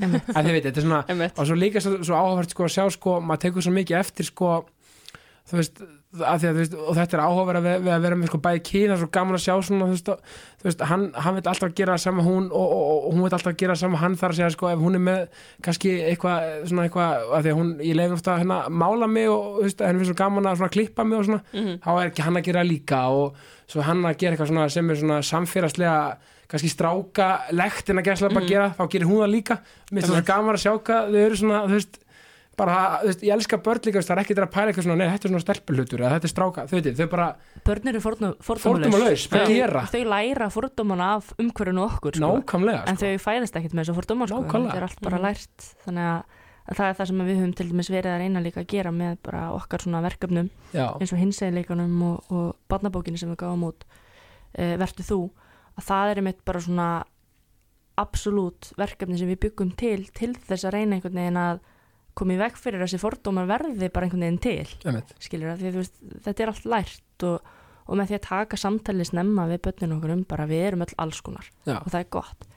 einmitt. 0.00 0.28
að 0.30 0.44
þið 0.46 0.52
veit, 0.54 0.66
þetta 0.68 0.80
er 0.80 0.84
svona 0.86 1.30
og 1.30 1.48
svo 1.48 1.56
líka 1.58 1.82
svo, 1.82 1.96
svo 2.06 2.14
áhugavert 2.20 2.52
sko 2.54 2.66
að 2.68 2.74
sjá 2.76 2.84
sko 2.94 3.16
maður 3.24 3.42
tekur 3.48 3.66
svo 3.66 3.72
mikið 3.74 3.98
eftir 3.98 4.28
sko 4.28 4.50
þú 5.50 5.58
veist, 5.58 5.80
að 6.10 6.44
að 6.50 6.56
veist 6.58 6.72
og 6.74 6.96
þetta 6.98 7.14
er 7.16 7.20
áhugaverð 7.22 7.66
við 7.84 7.92
að 7.94 8.00
vera 8.02 8.16
með 8.18 8.30
sko 8.32 8.38
bæði 8.42 8.60
kína 8.66 8.96
svo 8.98 9.06
gaman 9.14 9.36
að 9.36 9.42
sjá 9.44 9.52
svona 9.62 9.86
veist, 9.92 10.08
veist 10.64 10.80
hann, 10.90 11.04
hann 11.14 11.36
veit 11.36 11.46
alltaf 11.46 11.70
gera 11.78 11.94
það 11.94 12.02
sama 12.02 12.24
hún 12.26 12.48
og, 12.50 12.72
og, 12.74 13.04
og 13.06 13.12
hún 13.14 13.22
veit 13.28 13.36
alltaf 13.36 13.54
gera 13.60 13.76
það 13.76 13.82
sama 13.84 14.00
hann 14.02 14.16
þar 14.18 14.34
að 14.34 14.40
segja 14.40 14.48
sko 14.56 14.70
ef 14.72 14.82
hún 14.82 14.98
er 14.98 15.04
með 15.06 15.20
kannski 15.62 15.92
eitthvað 16.08 16.48
svona 16.72 16.88
eitthvað 16.88 17.30
að 17.38 17.46
því 17.46 17.52
að 17.54 17.60
hún, 17.60 17.70
ég 17.86 17.94
leifir 18.00 18.16
ofta 18.18 18.34
að 18.34 18.42
hérna 18.42 18.58
mála 18.82 19.10
mig 19.14 19.30
og 19.30 19.62
henni 19.62 20.00
finnst 20.02 20.10
svo 20.10 20.18
gaman 20.18 20.50
að 20.50 20.58
svona 20.58 20.74
klippa 20.74 21.06
mig 21.06 21.18
og 21.20 21.28
svona 21.30 21.42
Mhm. 21.54 21.78
þá 21.86 21.90
er 21.94 22.10
ekki 22.10 22.26
hann 22.26 22.36
að 22.42 22.46
gera 22.50 22.64
það 22.64 22.70
líka 22.74 23.00
og 23.14 23.40
svo 23.70 23.86
hann 23.86 24.02
að 24.10 24.18
gera 24.18 24.34
eitthvað 24.34 24.50
svona 24.50 24.68
sem 24.74 24.90
er 24.90 24.96
svona 25.04 25.22
samfélagslega 25.22 25.96
kannski 26.50 26.68
stráka 26.74 27.26
lekt 27.54 27.90
en 27.90 28.02
að 28.02 28.08
gera 28.10 28.28
mm. 28.28 28.34
Mhm. 28.40 28.48
gera, 28.50 28.68
þá 28.74 28.82
gerir 28.90 29.06
hún 29.06 29.22
það 29.22 29.34
líka 29.36 29.60
mér 29.94 30.02
finnst 30.02 30.10
það 30.10 30.18
svo 30.18 30.26
gaman 30.34 30.54
að 30.58 30.62
sjá 30.66 30.72
hvað 30.82 31.12
þau 31.14 31.20
eru 31.22 31.36
svona 31.38 31.60
þú 31.70 31.76
veist, 31.78 32.00
bara, 32.60 32.76
þú 33.02 33.08
veist, 33.10 33.22
ég 33.26 33.32
elska 33.34 33.58
börn 33.64 33.82
líka 33.88 34.02
það 34.04 34.12
er 34.14 34.20
ekki 34.22 34.36
að 34.36 34.50
pæla 34.54 34.70
eitthvað 34.72 34.86
svona, 34.86 34.98
nei, 35.00 35.08
þetta 35.14 35.26
er 35.28 35.32
svona 35.34 35.44
stelpulhutur 35.46 36.02
eða 36.04 36.12
þetta 36.16 36.28
er 36.28 36.34
stráka, 36.34 36.64
þau 36.70 36.76
veit, 36.78 36.90
þau 37.00 37.08
bara 37.14 37.28
börn 37.70 37.88
eru 37.94 38.00
fordómalaus 38.04 39.24
Þau- 39.32 39.46
gera 39.50 39.82
þau 39.90 40.02
læra 40.12 40.48
fordómana 40.54 41.08
af 41.16 41.32
umhverjunu 41.40 41.84
okkur 41.88 42.18
sko. 42.20 42.26
nákvæmlega, 42.26 42.84
en 42.86 42.96
sko. 43.00 43.06
þau 43.06 43.24
fæðist 43.26 43.56
ekkert 43.60 43.74
með 43.78 43.84
þessu 43.88 43.96
fordóma 44.00 44.28
sko. 44.30 44.42
Þetta 44.50 44.76
er 44.76 44.86
allt 44.88 45.00
bara 45.02 45.16
Mhm. 45.18 45.24
lært 45.26 45.66
þannig 45.86 46.06
að, 46.10 46.22
að 46.70 46.76
það 46.76 46.88
er 46.90 46.94
það 47.00 47.06
sem 47.10 47.18
við 47.26 47.38
höfum 47.40 47.54
til 47.56 47.68
dæmis 47.70 47.90
verið 47.90 48.10
að 48.14 48.20
reyna 48.20 48.40
líka 48.44 48.60
að 48.60 48.66
gera 48.70 48.90
með 48.92 49.16
bara 49.22 49.40
okkar 49.56 49.80
svona 49.82 50.02
verkefnum 50.04 50.50
já, 50.74 50.86
eins 51.00 51.12
og 51.12 51.18
hinsegleikunum 51.18 52.02
og, 52.02 52.24
og 52.30 52.56
barnabókinu 52.70 53.18
sem 53.18 53.30
við 53.34 53.40
gáum 53.42 53.64
út 53.66 53.82
e, 54.54 54.76
Vertu 54.76 55.02
þú 55.02 55.30
að 55.78 55.86
það 55.88 56.10
er 56.10 56.16
einmitt 56.20 56.44
bara 56.44 56.60
svona 56.60 56.88
absolutt 58.00 58.70
verkefni 58.78 59.18
sem 59.18 59.28
við 59.28 59.40
byggum 59.44 59.72
til 59.76 60.06
til 60.16 60.32
þess 60.34 60.64
að 60.68 60.74
reyna 60.78 60.96
einhvern 60.96 61.18
veginn 61.20 61.40
að 61.40 61.60
koma 62.20 62.36
í 62.36 62.40
veg 62.40 62.60
fyrir 62.60 62.84
þessi 62.84 63.00
fordómar 63.02 63.48
verði 63.50 63.90
bara 63.92 64.06
einhvern 64.06 64.26
veginn 64.26 64.44
til 64.44 65.00
skilur 65.22 65.54
að 65.54 65.64
því 65.64 65.74
veist, 65.78 65.98
þetta 66.26 66.44
er 66.44 66.52
allt 66.54 66.70
lært 66.74 67.26
og, 67.30 67.50
og 67.86 67.98
með 67.98 68.12
því 68.12 68.20
að 68.20 68.28
taka 68.28 68.60
samtali 68.60 69.08
snemma 69.08 69.48
við 69.50 69.64
börnin 69.66 69.98
okkur 69.98 70.14
um 70.16 70.24
bara 70.28 70.48
við 70.50 70.70
erum 70.70 70.86
öll 70.86 70.96
alls 71.04 71.20
konar 71.24 71.50
já, 71.64 71.78
og 71.80 71.90
það 71.90 72.00
er 72.02 72.10
gott. 72.20 72.48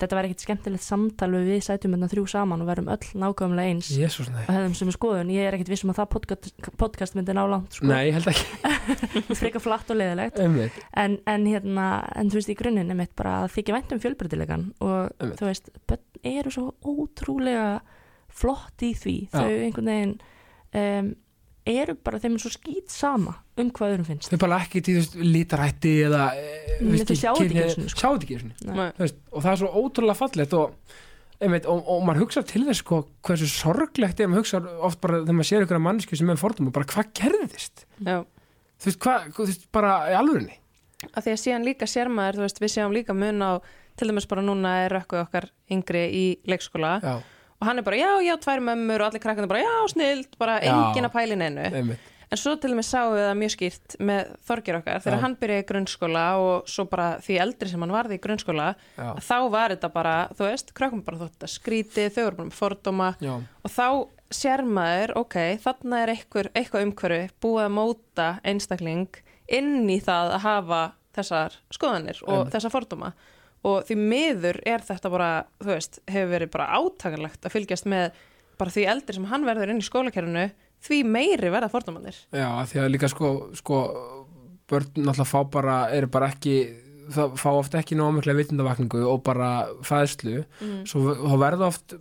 Þetta 0.00 0.16
var 0.16 0.26
ekkit 0.26 0.44
skemmtilegt 0.46 0.84
samtal 0.84 1.28
við 1.34 1.48
við 1.50 1.58
sætum 1.66 1.92
hérna 1.92 2.08
þrjú 2.08 2.22
saman 2.32 2.62
og 2.64 2.68
verum 2.70 2.86
öll 2.88 3.08
nákvæmlega 3.20 3.72
eins 3.74 3.90
nei. 3.92 4.44
og 4.46 4.54
hefðum 4.54 4.76
sem 4.78 4.92
skoðun, 4.94 5.32
ég 5.34 5.44
er 5.44 5.56
ekkit 5.58 5.72
vissum 5.74 5.92
að 5.92 5.98
það 5.98 6.08
podcast, 6.14 6.48
podcast 6.80 7.18
myndi 7.18 7.34
ná 7.36 7.42
langt 7.50 7.76
sko, 7.76 7.90
nei, 7.90 8.06
ég 8.08 8.16
held 8.16 8.30
ekki, 8.32 9.34
frekar 9.42 9.60
flatt 9.60 9.92
og 9.92 10.00
leiðilegt. 10.00 10.40
Einmitt. 10.40 10.78
En, 10.96 11.18
en 11.28 11.44
hérna, 11.44 11.90
en 12.16 12.32
þú 12.32 12.40
veist 12.40 12.52
í 12.54 12.56
grunninn 12.56 12.94
einmitt 12.94 13.12
bara 13.18 13.42
að 13.42 13.52
þykja 13.58 13.76
vænt 13.76 13.92
um 13.92 14.00
fjölbreytilegan 14.06 14.66
og 14.80 14.96
Einmitt. 15.20 15.36
þú 15.36 15.50
veist, 15.50 15.68
börn 15.84 16.32
eru 16.32 16.54
svo 16.56 16.66
ótrúlega 16.80 17.82
flott 18.32 18.84
í 18.86 18.92
því, 18.96 19.16
Já. 19.28 19.34
þau 19.34 19.50
einhvern 19.50 19.90
veginn 19.90 20.14
um, 20.80 21.10
eru 21.70 21.94
bara 22.00 22.20
þeim 22.22 22.38
er 22.38 22.42
svo 22.42 22.52
skýt 22.54 22.92
sama 22.92 23.36
um 23.60 23.68
hvað 23.74 23.94
öðrum 23.94 24.08
finnst. 24.08 24.30
Þau 24.32 24.42
bara 24.46 24.62
ekki 24.64 24.82
til 24.86 24.96
þess 24.98 25.20
litarætti 25.20 25.94
eða 26.06 26.24
e, 26.38 26.48
Nei, 26.80 26.94
veist 26.94 27.10
þau 27.10 27.14
ekki, 27.14 27.20
sjá 27.20 27.30
þetta 27.34 28.16
ekki 28.16 28.40
sko. 28.40 29.10
og 29.36 29.44
það 29.44 29.52
er 29.52 29.60
svo 29.62 29.70
ótrúlega 29.82 30.18
fallegt 30.18 30.56
og, 30.56 30.94
einmitt, 31.40 31.68
og, 31.68 31.82
og 31.84 32.06
maður 32.06 32.24
hugsa 32.24 32.44
til 32.48 32.64
þess 32.68 32.84
sko, 32.84 33.02
hversu 33.26 33.50
sorglegt 33.52 34.22
er 34.22 34.30
maður 34.32 34.44
hugsa 34.44 34.62
oft 34.88 35.02
bara 35.04 35.20
þegar 35.20 35.38
maður 35.40 35.50
sér 35.52 35.66
ykkur 35.66 35.84
mannsku 35.84 36.18
sem 36.18 36.32
er 36.32 36.40
fordum 36.40 36.72
og 36.72 36.76
bara 36.78 36.88
hvað 36.88 37.12
gerðist? 37.20 37.84
Já. 38.00 38.22
þú 38.80 38.90
veist, 38.90 39.02
hvað, 39.04 39.28
þú 39.36 39.50
veist, 39.50 39.68
bara 39.76 39.94
í 40.08 40.16
alvörinni 40.16 40.60
að 41.08 41.26
því 41.26 41.34
að 41.34 41.42
síðan 41.42 41.66
líka 41.66 41.88
sér 41.88 42.10
maður, 42.12 42.38
þú 42.40 42.46
veist, 42.46 42.60
við 42.60 42.72
séum 42.74 42.94
líka 42.94 43.16
mun 43.16 43.44
á, 43.44 43.50
til 43.98 44.08
dæmis 44.10 44.28
bara 44.28 44.44
núna 44.44 44.74
er 44.84 44.94
rökkuð 44.98 45.22
okkar 45.24 45.46
yngri 45.72 46.02
í 46.12 46.24
leikskóla. 46.48 46.98
Já, 47.00 47.14
og 47.60 47.66
hann 47.68 47.78
er 47.78 47.86
bara, 47.86 47.98
já, 48.00 48.10
já, 48.24 48.34
tvær 48.40 48.62
mömmur 48.64 49.02
og 49.04 49.10
allir 49.10 49.22
krakkandi 49.22 49.50
bara, 49.50 49.60
já, 49.66 49.74
snild, 49.92 50.32
bara 50.40 50.58
engin 50.64 51.06
að 51.08 51.14
pæli 51.18 51.36
neinu. 51.38 51.66
einmitt. 51.70 52.08
En 52.30 52.38
svo 52.38 52.52
til 52.62 52.70
dæmis 52.70 52.86
sáum 52.86 53.16
við 53.16 53.24
það 53.26 53.38
mjög 53.40 53.52
skýrt 53.56 53.94
með 54.06 54.28
Þorgir 54.46 54.76
okkar, 54.78 55.00
þegar 55.02 55.16
Já. 55.16 55.22
hann 55.24 55.32
byrjaði 55.40 55.64
grunnskóla 55.66 56.20
og 56.38 56.68
svo 56.70 56.84
bara 56.86 57.08
því 57.26 57.38
eldri 57.42 57.70
sem 57.72 57.82
hann 57.82 57.90
varði 57.90 58.18
í 58.20 58.22
grunnskóla, 58.22 58.68
þá 59.26 59.38
var 59.50 59.74
þetta 59.74 59.90
bara, 59.96 60.12
þú 60.38 60.46
veist, 60.46 60.70
krakkum 60.78 61.02
bara 61.02 61.18
þótt 61.24 61.42
að 61.48 61.50
skríti, 61.56 62.04
þau 62.06 62.20
voru 62.28 62.36
bara 62.38 62.46
með 62.52 62.60
fordóma. 62.60 63.08
Já, 63.18 63.32
og 63.66 63.74
þá 63.74 63.86
sér 64.30 64.62
maður, 64.62 65.16
ok, 65.24 65.36
þarna 65.66 66.04
er 66.04 66.14
eitthvað, 66.14 66.52
eitthvað 66.54 66.86
umhverfi 66.86 67.34
búið 67.42 67.64
að 67.66 67.74
móta 67.80 68.28
einstakling 68.46 69.20
inn 69.50 69.90
í 69.90 69.98
það 69.98 70.36
að 70.36 70.44
hafa 70.46 70.80
þessar 71.18 71.58
skoðanir 71.74 72.22
og 72.28 72.36
Einmitt. 72.36 72.54
þessar 72.54 72.70
fordóma 72.76 73.10
og 73.66 73.84
því 73.88 73.96
miður 74.00 74.60
er 74.68 74.84
þetta 74.86 75.12
bara, 75.12 75.30
þú 75.60 75.72
veist, 75.74 76.00
hefur 76.08 76.34
verið 76.34 76.52
bara 76.54 76.80
átakanlegt 76.80 77.44
að 77.44 77.56
fylgjast 77.56 77.88
með 77.90 78.10
bara 78.60 78.74
því 78.74 78.86
eldri 78.92 79.16
sem 79.16 79.28
hann 79.30 79.46
verður 79.48 79.72
inn 79.72 79.80
í 79.82 79.86
skólakerfinu 79.86 80.48
því 80.84 81.00
meiri 81.08 81.52
verða 81.52 81.70
fordómanir 81.72 82.16
já, 82.32 82.48
því 82.70 82.82
að 82.82 82.92
líka 82.94 83.10
sko, 83.12 83.32
sko 83.58 83.80
börn 84.70 84.92
náttúrulega 84.94 85.28
fá 85.28 85.40
bara, 85.52 85.80
eru 85.96 86.08
bara 86.12 86.30
ekki 86.32 86.54
það 87.10 87.34
fá 87.40 87.48
oft 87.52 87.74
ekki 87.78 87.98
nóg 87.98 88.14
mikla 88.16 88.36
vitundavakningu 88.38 89.02
og 89.08 89.24
bara 89.26 89.50
fæðslu 89.86 90.44
mm. 90.44 90.78
svo 90.88 91.16
þá 91.18 91.36
verða 91.42 91.70
oft 91.70 91.96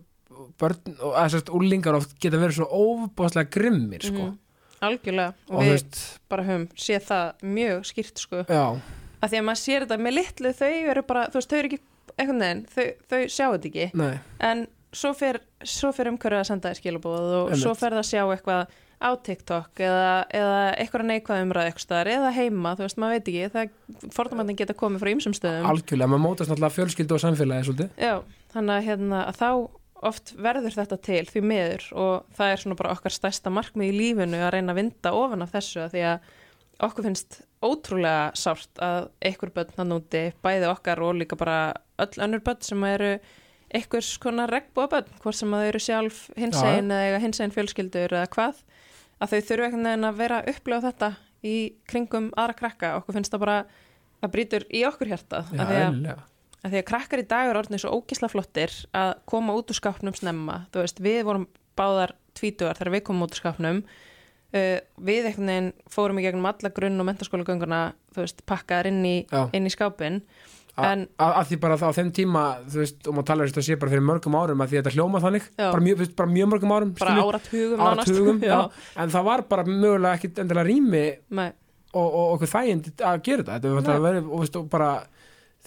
börn, 0.60 0.94
að 1.10 1.34
sérst 1.34 1.52
úlingar 1.56 1.98
oft 1.98 2.16
geta 2.22 2.40
verið 2.40 2.60
svo 2.60 2.68
óbúðslega 2.70 3.52
grimmir 3.54 4.06
sko. 4.06 4.30
Mhm. 4.30 4.38
algjörlega 4.86 5.34
og, 5.50 5.56
og 5.56 5.66
við 5.66 5.74
veist, 5.76 6.02
bara 6.32 6.48
höfum 6.48 6.68
séð 6.80 7.08
það 7.10 7.46
mjög 7.58 7.90
skýrt 7.90 8.24
sko 8.24 8.44
já, 8.46 8.66
að 9.20 9.32
því 9.34 9.40
að 9.40 9.48
maður 9.48 9.62
sér 9.64 9.86
þetta. 9.86 10.02
Með 10.06 10.18
litlu 10.18 10.52
þau 10.60 10.74
eru 10.74 11.06
bara, 11.10 11.24
þú 11.30 11.40
veist, 11.40 11.50
þau 11.54 11.60
eru 11.60 11.72
ekki 11.72 11.82
einhvern 12.20 12.44
veginn, 12.44 12.66
þau, 12.74 12.86
þau 13.10 13.22
sjá 13.30 13.46
þetta 13.46 13.72
ekki. 13.72 13.88
Nei. 14.00 14.14
En 14.50 14.68
svo 15.00 15.14
fer, 15.18 15.42
svo 15.64 15.92
fer 15.96 16.12
umhverfið 16.12 16.42
að 16.42 16.48
senda 16.50 16.72
þér 16.72 16.80
skilabóð 16.82 17.34
og 17.40 17.50
Einmitt. 17.50 17.64
svo 17.64 17.74
fer 17.78 17.96
það 17.96 18.04
að 18.04 18.10
sjá 18.10 18.24
eitthvað 18.26 18.78
á 19.00 19.10
TikTok 19.24 19.80
eða, 19.80 20.08
eða 20.36 20.56
eitthvað 20.76 21.06
neikvæð 21.08 21.44
umræð 21.46 21.70
eitthvað 21.70 22.10
eða 22.12 22.32
heima, 22.36 22.74
þú 22.76 22.84
veist, 22.84 22.98
maður 23.00 23.16
veit 23.16 23.30
ekki. 23.32 23.52
Það 23.54 24.10
fordómandinn 24.16 24.60
geta 24.60 24.76
komið 24.76 25.04
frá 25.04 25.12
ýmsum 25.14 25.36
stöðum. 25.38 25.68
Algjörlega, 25.70 26.12
maður 26.12 26.24
mótast 26.26 26.52
náttúrulega 26.52 26.76
fjölskyldu 26.76 27.16
og 27.16 27.24
samfélagi 27.24 27.68
svolítið. 27.70 27.94
Já, 28.02 28.16
þannig 28.56 28.76
að, 28.76 28.88
hérna, 28.90 29.22
að 29.30 29.40
þá 29.40 29.52
oft 30.10 30.34
verður 30.40 30.76
þetta 30.76 30.98
til 31.04 31.24
því 31.28 31.42
miður 31.44 31.88
og 32.00 32.36
það 32.38 32.52
er 32.54 32.62
svona 32.64 32.78
bara 32.80 32.94
okkar 32.96 33.16
stærsta 33.16 33.52
markmið 33.52 33.90
í 33.92 33.98
lífinu 33.98 34.40
að 34.40 34.54
reyna 34.56 34.72
að 34.72 34.80
vinda 34.80 35.12
ofan 35.16 35.44
af 35.44 35.52
þessu 35.56 35.82
að 35.84 35.96
því 35.96 36.04
að 36.12 36.30
okkur 36.86 37.06
finnst 37.10 37.42
ótrúlega 37.66 38.32
sárt 38.40 38.82
að 38.84 39.10
einhver 39.26 39.52
börn 39.56 39.82
að 39.84 39.90
núti, 39.92 40.24
bæði 40.44 40.70
okkar 40.72 41.02
og 41.04 41.18
líka 41.20 41.38
bara 41.40 41.60
öll 42.00 42.24
önnur 42.24 42.44
börn 42.46 42.62
sem 42.64 42.86
eru 42.88 43.12
einhvers 43.70 44.14
konar 44.22 44.52
regnbúa 44.54 44.88
börn, 44.92 45.12
hvort 45.22 45.38
sem 45.38 45.54
að 45.54 45.64
þau 45.64 45.72
eru 45.74 45.84
sjálf 45.84 46.22
hinsegin 46.40 46.94
eða 46.94 47.10
eiga 47.10 47.22
hinsegin 47.26 47.54
fjölskyldur 47.54 48.16
eða 48.16 48.32
hvað, 48.34 48.64
að 49.20 49.34
þau 49.34 49.40
þurfu 49.50 49.68
einhvern 49.68 49.90
veginn 49.92 50.10
að 50.10 50.24
vera 50.24 50.40
að 50.40 50.52
upplifa 50.54 50.86
þetta 50.88 51.12
í 51.46 51.56
kringum 51.90 52.32
aðra 52.40 52.58
krakka, 52.64 52.96
okkur 53.00 53.20
finnst 53.20 53.36
það 53.36 53.46
bara 53.46 53.60
það 54.20 54.34
brýtur 54.36 54.68
í 54.72 54.84
okkur 54.88 55.14
af 55.16 55.24
því 55.52 55.62
að 55.64 55.74
eðlilega. 55.80 56.26
að 56.60 56.74
því 56.74 56.82
að 56.82 56.88
krakkar 56.90 57.22
í 57.22 57.28
dag 57.30 57.50
eru 57.50 57.62
orðinni 57.62 57.82
svo 57.84 57.94
ógisla 57.96 58.32
flottir 58.32 58.74
að 58.96 59.14
koma 59.30 59.56
út 59.56 59.72
úr 59.72 59.80
skápnum 59.80 60.16
snemma. 60.18 60.64
Þú 60.74 60.84
veist, 60.84 61.00
við 61.04 61.22
vorum 61.28 61.48
báðar 61.80 62.16
tvítugar 62.36 62.80
þegar 62.80 62.96
við 62.98 63.06
komum 63.08 63.28
út 63.28 63.36
úr 63.36 63.44
skápnum 63.44 63.84
uh, 64.54 64.78
við 65.10 65.30
einhvern 65.30 65.52
veginn 65.54 65.72
fórum 65.92 66.22
í 66.22 66.26
gegnum 66.26 66.50
alla 66.50 66.74
grunn 66.76 67.02
og 67.02 67.10
veist, 68.20 68.42
pakkaðar 68.50 68.90
inn 68.90 69.04
í, 69.06 69.18
í 69.26 69.72
skápin 69.74 70.24
að 70.80 71.50
því 71.50 71.58
bara 71.60 71.78
þá 71.80 71.88
á 71.92 71.98
þeim 71.98 72.12
tíma 72.16 72.44
þú 72.72 72.82
veist, 72.82 73.00
og 73.04 73.16
maður 73.16 73.28
talar 73.28 73.50
þess 73.50 73.62
að 73.62 73.66
sé 73.68 73.78
bara 73.80 73.94
fyrir 73.94 74.06
mörgum 74.08 74.38
árum 74.40 74.64
að 74.64 74.72
því 74.72 74.80
þetta 74.80 74.94
hljóma 74.96 75.22
þannig, 75.24 75.48
bara 75.60 75.84
mjög, 75.84 76.04
bara 76.16 76.34
mjög 76.36 76.52
mörgum 76.54 76.76
árum 76.76 76.94
bara 77.00 77.16
áratugum 77.26 77.84
áratugum, 77.84 78.40
já, 78.48 78.54
já, 78.54 78.94
en 79.04 79.12
það 79.16 79.28
var 79.28 79.44
bara 79.50 79.66
mögulega 79.68 80.14
ekki 80.16 80.32
endilega 80.36 80.68
rými 80.70 81.04
Nei, 81.36 81.50
og, 81.94 82.08
og 82.08 82.36
okkur 82.36 82.52
þægind 82.54 82.92
að 83.02 83.24
gera 83.26 83.46
þetta. 83.48 83.74
Þetta 83.80 83.98
var 84.04 84.20
og, 84.22 84.44
og 84.46 84.70
bara 84.72 84.92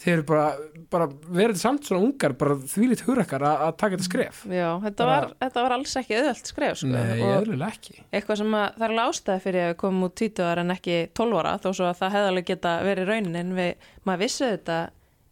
þeir 0.01 0.13
eru 0.15 0.25
bara, 0.27 0.47
bara 0.91 1.07
verið 1.11 1.59
samt 1.61 1.87
svona 1.87 2.07
ungar 2.07 2.35
bara 2.39 2.57
þvílít 2.57 3.05
hugrekkar 3.07 3.45
að, 3.45 3.65
að 3.67 3.75
taka 3.83 3.97
þetta 3.97 4.07
skref 4.09 4.41
já 4.49 4.69
þetta, 4.87 5.09
var, 5.09 5.29
þetta 5.45 5.65
var 5.67 5.75
alls 5.77 5.93
ekki 6.01 6.17
auðvelt 6.19 6.51
skref 6.51 6.81
sko. 6.81 6.91
Nei, 6.95 7.21
eðlilega 7.29 7.77
ekki 7.77 7.97
eitthvað 8.09 8.41
sem 8.41 8.57
að 8.59 8.67
það 8.79 8.87
er 8.87 8.95
alveg 8.95 9.13
ástæði 9.13 9.45
fyrir 9.45 9.67
að 9.67 9.71
við 9.71 9.79
komum 9.85 10.09
út 10.09 10.17
tvítugar 10.19 10.63
en 10.63 10.75
ekki 10.75 10.99
12 11.21 11.39
ára 11.43 11.55
þó 11.63 11.69
svo 11.71 11.89
að 11.91 12.01
það 12.01 12.17
hefði 12.17 12.33
alveg 12.33 12.51
geta 12.51 12.75
verið 12.89 13.13
raunin 13.13 13.41
en 13.43 13.55
við, 13.59 13.89
maður 14.09 14.25
vissi 14.25 14.49
þetta 14.49 14.81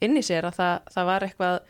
inn 0.07 0.17
í 0.21 0.25
sér 0.25 0.49
að 0.49 0.59
það, 0.61 0.91
það 0.95 1.11
var 1.11 1.29
eitthvað 1.29 1.61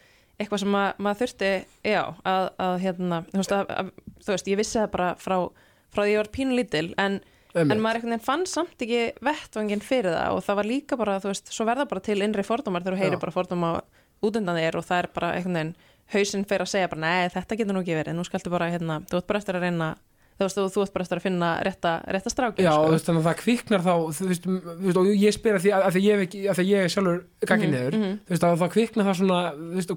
eitthvað 0.40 0.62
sem 0.62 0.78
að, 0.80 0.88
maður 1.04 1.20
þurfti 1.20 1.50
já, 1.90 2.02
að, 2.24 2.46
að 2.64 2.78
hérna 2.84 3.18
þú 3.28 3.42
veist, 3.42 3.56
að, 3.56 3.90
þú 4.24 4.32
veist, 4.34 4.48
ég 4.50 4.60
vissi 4.60 4.78
það 4.78 4.92
bara 4.94 5.10
frá, 5.20 5.36
frá 5.92 6.02
því 6.04 6.14
ég 6.14 6.22
var 6.22 6.30
pínulítil 6.36 6.86
en, 7.00 7.18
en 7.54 7.62
Einmitt. 7.64 7.80
maður 7.82 8.00
einhvern 8.00 8.14
veginn 8.14 8.26
fann 8.26 8.44
samt 8.46 8.84
ekki 8.84 9.00
vettvangin 9.26 9.82
fyrir 9.82 10.12
það 10.14 10.36
og 10.36 10.44
það 10.46 10.58
var 10.60 10.68
líka 10.70 10.96
bara, 11.00 11.16
þú 11.22 11.32
veist, 11.32 11.50
svo 11.54 11.66
verða 11.66 11.88
bara 11.90 12.00
til 12.06 12.20
innri 12.22 12.44
fordómar 12.46 12.84
þegar 12.84 12.96
þú 12.98 13.02
heyrir 13.04 13.22
bara 13.24 13.34
fordóma 13.34 13.72
út 14.22 14.36
undan 14.36 14.60
þér 14.60 14.78
og 14.78 14.84
það 14.86 15.02
er 15.02 15.08
bara 15.14 15.32
einhvern 15.38 15.58
veginn 15.58 15.74
hausinn 16.14 16.44
fyrir 16.46 16.66
að 16.66 16.72
segja 16.74 16.88
bara, 16.90 17.00
nei, 17.00 17.28
þetta 17.34 17.56
getur 17.58 17.74
nú 17.76 17.82
ekki 17.84 17.98
verið 17.98 18.16
nú 18.18 18.24
skaltu 18.26 18.50
bara, 18.52 18.70
hérna, 18.70 19.00
þú 19.10 19.20
ert 19.20 19.28
bara 19.30 19.38
eftir 19.42 19.58
að 19.58 19.66
reyna 19.66 19.90
þú 20.40 20.46
veist, 20.46 20.58
þú, 20.74 20.82
ert 20.86 20.94
bara 20.94 21.04
eftir 21.04 21.18
að 21.20 21.24
finna 21.26 21.50
rétta, 21.66 21.90
rétta 22.16 22.30
strákin 22.32 22.64
Já, 22.64 22.72
sko. 22.72 22.98
þannig 23.06 23.20
að 23.20 23.26
það 23.28 23.40
kviknar 23.42 23.82
þá 23.84 23.92
þú 24.16 24.28
veist, 24.30 24.48
og 24.96 25.10
ég 25.12 25.36
spyr 25.36 25.58
að 25.58 25.66
því 25.66 25.72
að, 25.76 25.86
því 25.96 26.02
ég, 26.06 26.22
að 26.50 26.60
því 26.60 26.64
ég 26.70 26.90
sjálfur 26.94 27.20
gaggi 27.50 27.66
Mhm, 27.68 27.74
niður 27.74 27.98
mhm. 27.98 28.14
þú 28.24 28.34
veist, 28.34 28.46
að 28.48 28.62
það 28.62 28.72
kviknar 28.76 29.08
það 29.10 29.18
svona 29.20 29.40
þú 29.58 29.74
veist, 29.76 29.94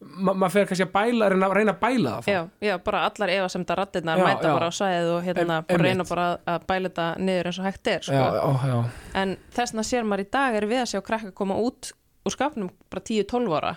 ma 0.00 0.32
maður 0.32 0.52
fer 0.54 0.66
kannski 0.70 0.84
að 0.86 0.92
bæla, 0.94 1.28
reyna, 1.32 1.48
reyna 1.54 1.72
að 1.74 1.80
bæla 1.82 2.12
það. 2.24 2.30
Já, 2.32 2.40
já, 2.70 2.74
bara 2.84 3.00
allar 3.08 3.28
efasemda 3.34 3.76
rattirnar 3.76 4.18
Já, 4.18 4.24
mæta 4.24 4.48
já. 4.48 4.54
bara 4.56 4.68
á 4.70 4.72
sæðið 4.72 5.10
og 5.16 5.22
hérna 5.26 5.58
Em- 5.68 5.80
reyna 5.84 6.04
bara 6.08 6.24
að- 6.30 6.38
að 6.54 6.66
bæla 6.70 6.88
þetta 6.88 7.06
niður 7.18 7.46
eins 7.50 7.58
og 7.60 7.64
hægt 7.68 7.86
er 7.92 8.00
sko. 8.00 8.12
já, 8.12 8.84
en 9.14 9.36
þess 9.52 9.72
vegna 9.74 9.84
sér 9.90 10.04
maður 10.08 10.24
í 10.24 10.30
dag 10.30 10.54
er 10.54 10.66
við 10.66 10.80
að 10.82 10.90
sjá 10.94 11.00
krakka 11.04 11.32
koma 11.34 11.54
út 11.54 11.92
úr 12.26 12.32
skapnum 12.36 12.70
bara 12.90 13.00
10-12 13.02 13.52
ára. 13.60 13.76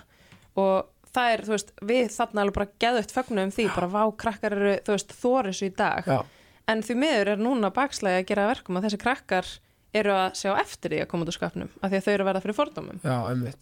Og 0.56 0.86
það 1.14 1.34
er, 1.34 1.42
þú 1.42 1.54
veist, 1.58 1.72
við 1.82 2.08
þarna 2.16 2.42
alveg 2.42 2.54
bara 2.54 2.72
geðugt 2.80 3.12
fögnu 3.14 3.44
um 3.44 3.52
því, 3.52 3.68
bara 3.76 3.88
vá 3.88 4.04
krakkar 4.18 4.52
eru, 4.56 4.74
þú 4.84 4.96
veist, 4.96 5.14
þóris 5.22 5.62
í 5.62 5.76
dag. 5.76 6.04
Já, 6.06 6.24
en 6.68 6.82
því 6.82 6.96
miður 6.96 7.28
er 7.28 7.38
núna 7.38 7.70
bakslægi 7.74 8.24
að 8.24 8.26
gera 8.32 8.48
að 8.48 8.56
verkum 8.56 8.78
að 8.80 8.84
þessi 8.88 8.98
krakkar 9.04 9.46
eru 9.94 10.10
að 10.10 10.32
sjá 10.40 10.56
eftir 10.60 10.90
því 10.90 11.02
að 11.04 11.08
koma 11.08 11.24
út 11.24 11.28
úr 11.30 11.38
skapnum 11.38 11.70
af 11.84 11.92
því 11.92 11.98
að 12.00 12.04
þau 12.08 12.14
eru 12.14 12.24
að 12.24 12.30
verða 12.32 12.42
fyrir 12.42 12.58
fordómum. 12.58 13.00
Já, 13.04 13.18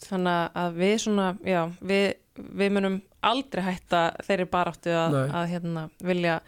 þannig 0.08 0.52
að 0.56 0.76
við 0.80 0.95
svona, 1.04 1.26
já, 1.43 1.62
við, 1.82 2.13
við 2.37 2.71
munum 2.77 3.01
aldrei 3.27 3.63
hætta 3.65 4.05
þeirri 4.25 4.47
baráttu 4.51 4.93
að, 4.95 5.17
að 5.35 5.49
hérna, 5.51 5.89
vilja 6.03 6.39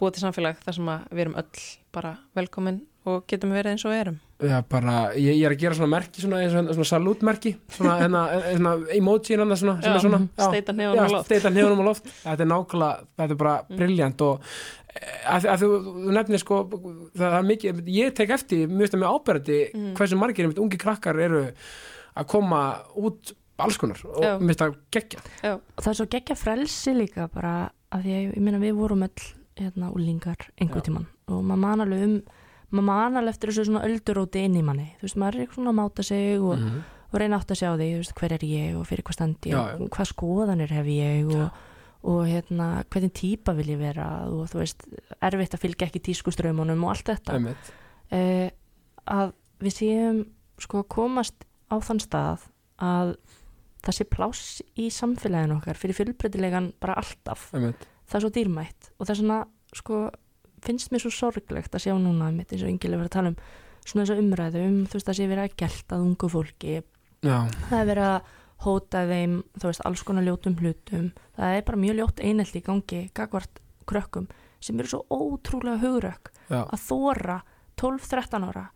búa 0.00 0.12
til 0.14 0.22
samfélag 0.24 0.60
þar 0.64 0.76
sem 0.76 0.88
að 0.92 1.06
við 1.12 1.24
erum 1.26 1.38
öll 1.40 1.64
bara 1.92 2.14
velkomin 2.36 2.82
og 3.08 3.22
getum 3.28 3.52
verið 3.56 3.72
eins 3.72 3.84
og 3.88 3.92
við 3.94 4.00
erum. 4.02 4.16
Já, 4.44 4.58
bara, 4.68 4.94
ég, 5.16 5.36
ég 5.40 5.44
er 5.48 5.54
að 5.54 5.60
gera 5.62 5.76
svona 5.76 5.90
merki 5.94 6.20
svona, 6.20 6.38
svona, 6.52 6.74
svona 6.76 6.88
salútmerki 6.90 7.54
svona, 7.72 7.94
hérna, 8.02 8.20
hérna, 8.50 8.74
emoji 8.96 9.32
hérna 9.34 9.56
svona, 9.56 9.74
sem 9.80 9.88
Já, 9.90 9.96
er 9.96 10.04
svona 10.04 10.20
steita 10.50 10.74
hnefanum 10.76 11.08
á 11.08 11.12
loft. 11.14 11.28
steita 11.30 11.52
hnefanum 11.52 11.80
á 11.80 11.86
loft 11.88 12.10
þetta 12.12 12.44
er 12.46 12.50
nákvæmlega, 12.52 13.08
þetta 13.22 13.36
er 13.36 13.40
bara 13.44 13.56
Mm. 13.70 13.76
briljant 13.80 14.24
og 14.26 14.46
eh, 14.90 15.18
að, 15.34 15.48
að 15.54 15.64
þú, 15.64 15.70
þú 16.04 16.14
nefnir 16.16 16.42
sko 16.44 16.60
það 17.20 17.36
er 17.40 17.48
mikið, 17.50 17.82
ég 17.96 18.14
tek 18.20 18.32
eftir 18.36 18.68
mjög 18.72 18.92
stað 18.92 19.02
með 19.04 19.16
ábyrði 19.16 19.60
Mm. 19.74 19.90
hversu 20.00 20.20
margir 20.20 20.44
einmitt, 20.48 20.60
ungi 20.64 20.80
krakkar 20.84 21.20
eru 21.24 21.42
að 22.20 22.26
koma 22.32 22.62
út 23.00 23.32
alls 23.64 23.78
konar 23.80 24.00
og 24.04 24.22
Já. 24.22 24.32
mér 24.38 24.46
finnst 24.52 24.62
það 24.64 24.76
geggja 24.96 25.20
Já, 25.42 25.52
og 25.56 25.82
það 25.84 25.90
er 25.92 25.98
svo 26.00 26.06
geggja 26.14 26.36
frelsi 26.36 26.94
líka 26.96 27.28
bara 27.32 27.54
að 27.92 28.04
því 28.04 28.12
að 28.14 28.20
ég, 28.22 28.34
ég 28.36 28.44
meina 28.46 28.58
við 28.62 28.74
vorum 28.78 29.02
öll 29.06 29.26
hérna 29.60 29.90
úlingar 29.92 30.46
einhver 30.60 30.80
Já. 30.82 30.86
tíman 30.90 31.06
og 31.30 31.42
maður 31.44 31.62
man 31.66 31.80
alveg 31.86 32.04
um 32.06 32.14
maður 32.70 32.86
man 32.86 33.16
alveg 33.20 33.34
eftir 33.34 33.50
þessu 33.50 33.64
svona 33.66 33.84
ölduróti 33.88 34.44
inn 34.46 34.56
í 34.60 34.62
manni 34.62 34.88
þú 35.00 35.06
veist, 35.08 35.16
maður 35.18 35.34
er 35.34 35.44
eitthvað 35.44 35.58
svona 35.60 35.72
að 35.74 35.80
máta 35.80 36.04
sig 36.06 36.38
og, 36.40 36.58
Mhm. 36.58 36.82
og 37.12 37.18
reyna 37.20 37.38
átt 37.40 37.50
að 37.50 37.58
sjá 37.58 37.70
því, 37.74 37.88
þú 37.90 37.98
veist, 37.98 38.14
hver 38.14 38.32
er 38.32 38.44
ég 38.46 38.76
og 38.78 38.86
fyrir 38.86 39.02
hvað 39.02 39.12
stend 39.18 39.40
ég, 39.42 39.50
Já, 39.52 39.62
já. 39.66 39.80
og 39.82 39.90
hvað 39.90 40.10
skoðanir 40.12 40.70
hef 40.70 40.86
ég 40.86 41.32
og, 41.34 41.50
og 42.04 42.20
hérna, 42.30 42.68
hvernig 42.88 43.12
típa 43.12 43.52
vil 43.56 43.66
ég 43.74 43.78
vera 43.78 44.06
og 44.30 44.46
þú 44.48 44.60
veist, 44.62 44.86
erfitt 45.20 45.54
að 45.58 45.60
fylgja 45.66 45.88
ekki 45.90 46.00
tískustraumunum 46.06 46.84
og 46.84 46.90
allt 46.94 47.10
þetta 47.10 47.34
einmitt 47.34 47.72
eh, 48.12 48.50
að 49.10 49.32
við 49.60 49.74
séum 49.74 50.22
sko 50.58 50.84
að 50.84 50.88
komast 50.94 51.34
á 51.70 51.76
þann 51.82 52.00
stað 52.00 52.46
að 52.80 53.16
það 53.84 53.96
sé 53.96 54.06
pláss 54.10 54.60
í 54.78 54.88
samfélaginu 54.94 55.58
okkar 55.58 55.78
fyrir 55.78 55.98
fjölbreytilegan 55.98 56.72
bara 56.82 56.98
alltaf. 57.00 57.48
Einmitt. 57.54 57.86
Það 58.10 58.18
er 58.18 58.24
svo 58.24 58.32
dýrmætt 58.34 58.90
og 58.96 59.06
það 59.06 59.14
er 59.14 59.20
svona 59.20 59.40
sko 59.76 60.00
finnst 60.64 60.92
mér 60.92 61.04
svo 61.04 61.12
sorglegt 61.14 61.74
að 61.76 61.86
sjá 61.86 61.94
núna 61.96 62.28
mitt 62.34 62.52
eins 62.52 62.64
og 62.64 62.72
yngilega 62.72 63.00
verið 63.00 63.10
að 63.10 63.16
tala 63.16 63.32
um 63.32 63.38
svona 63.86 64.04
þessa 64.04 64.20
umræðu 64.20 64.64
um 64.66 64.76
þú 64.84 64.98
veist 64.98 65.10
að 65.10 65.18
sé 65.18 65.28
verið 65.30 65.46
að 65.46 65.56
gelta 65.62 65.96
að 65.96 66.04
ungu 66.08 66.30
fólki. 66.34 66.76
Já, 67.24 67.38
það 67.70 67.78
er 67.78 67.88
verið 67.90 68.10
að 68.10 68.36
hóta 68.60 69.04
þeim 69.08 69.38
þú 69.56 69.70
veist 69.70 69.86
alls 69.88 70.04
konar 70.04 70.26
ljótum 70.26 70.58
hlutum. 70.60 71.08
Það 71.38 71.56
er 71.56 71.64
bara 71.70 71.82
mjög 71.86 71.98
ljótt 72.00 72.20
einelt 72.20 72.58
í 72.58 72.64
gangi 72.66 73.00
gagvart 73.16 73.62
krökkum 73.88 74.28
sem 74.60 74.80
eru 74.80 74.92
svo 74.92 75.00
ótrúlega 75.08 75.80
hugrökk 75.80 76.30
já, 76.50 76.60
að 76.60 76.82
þóra 76.84 77.38
12-13 77.80 78.46
ára 78.50 78.66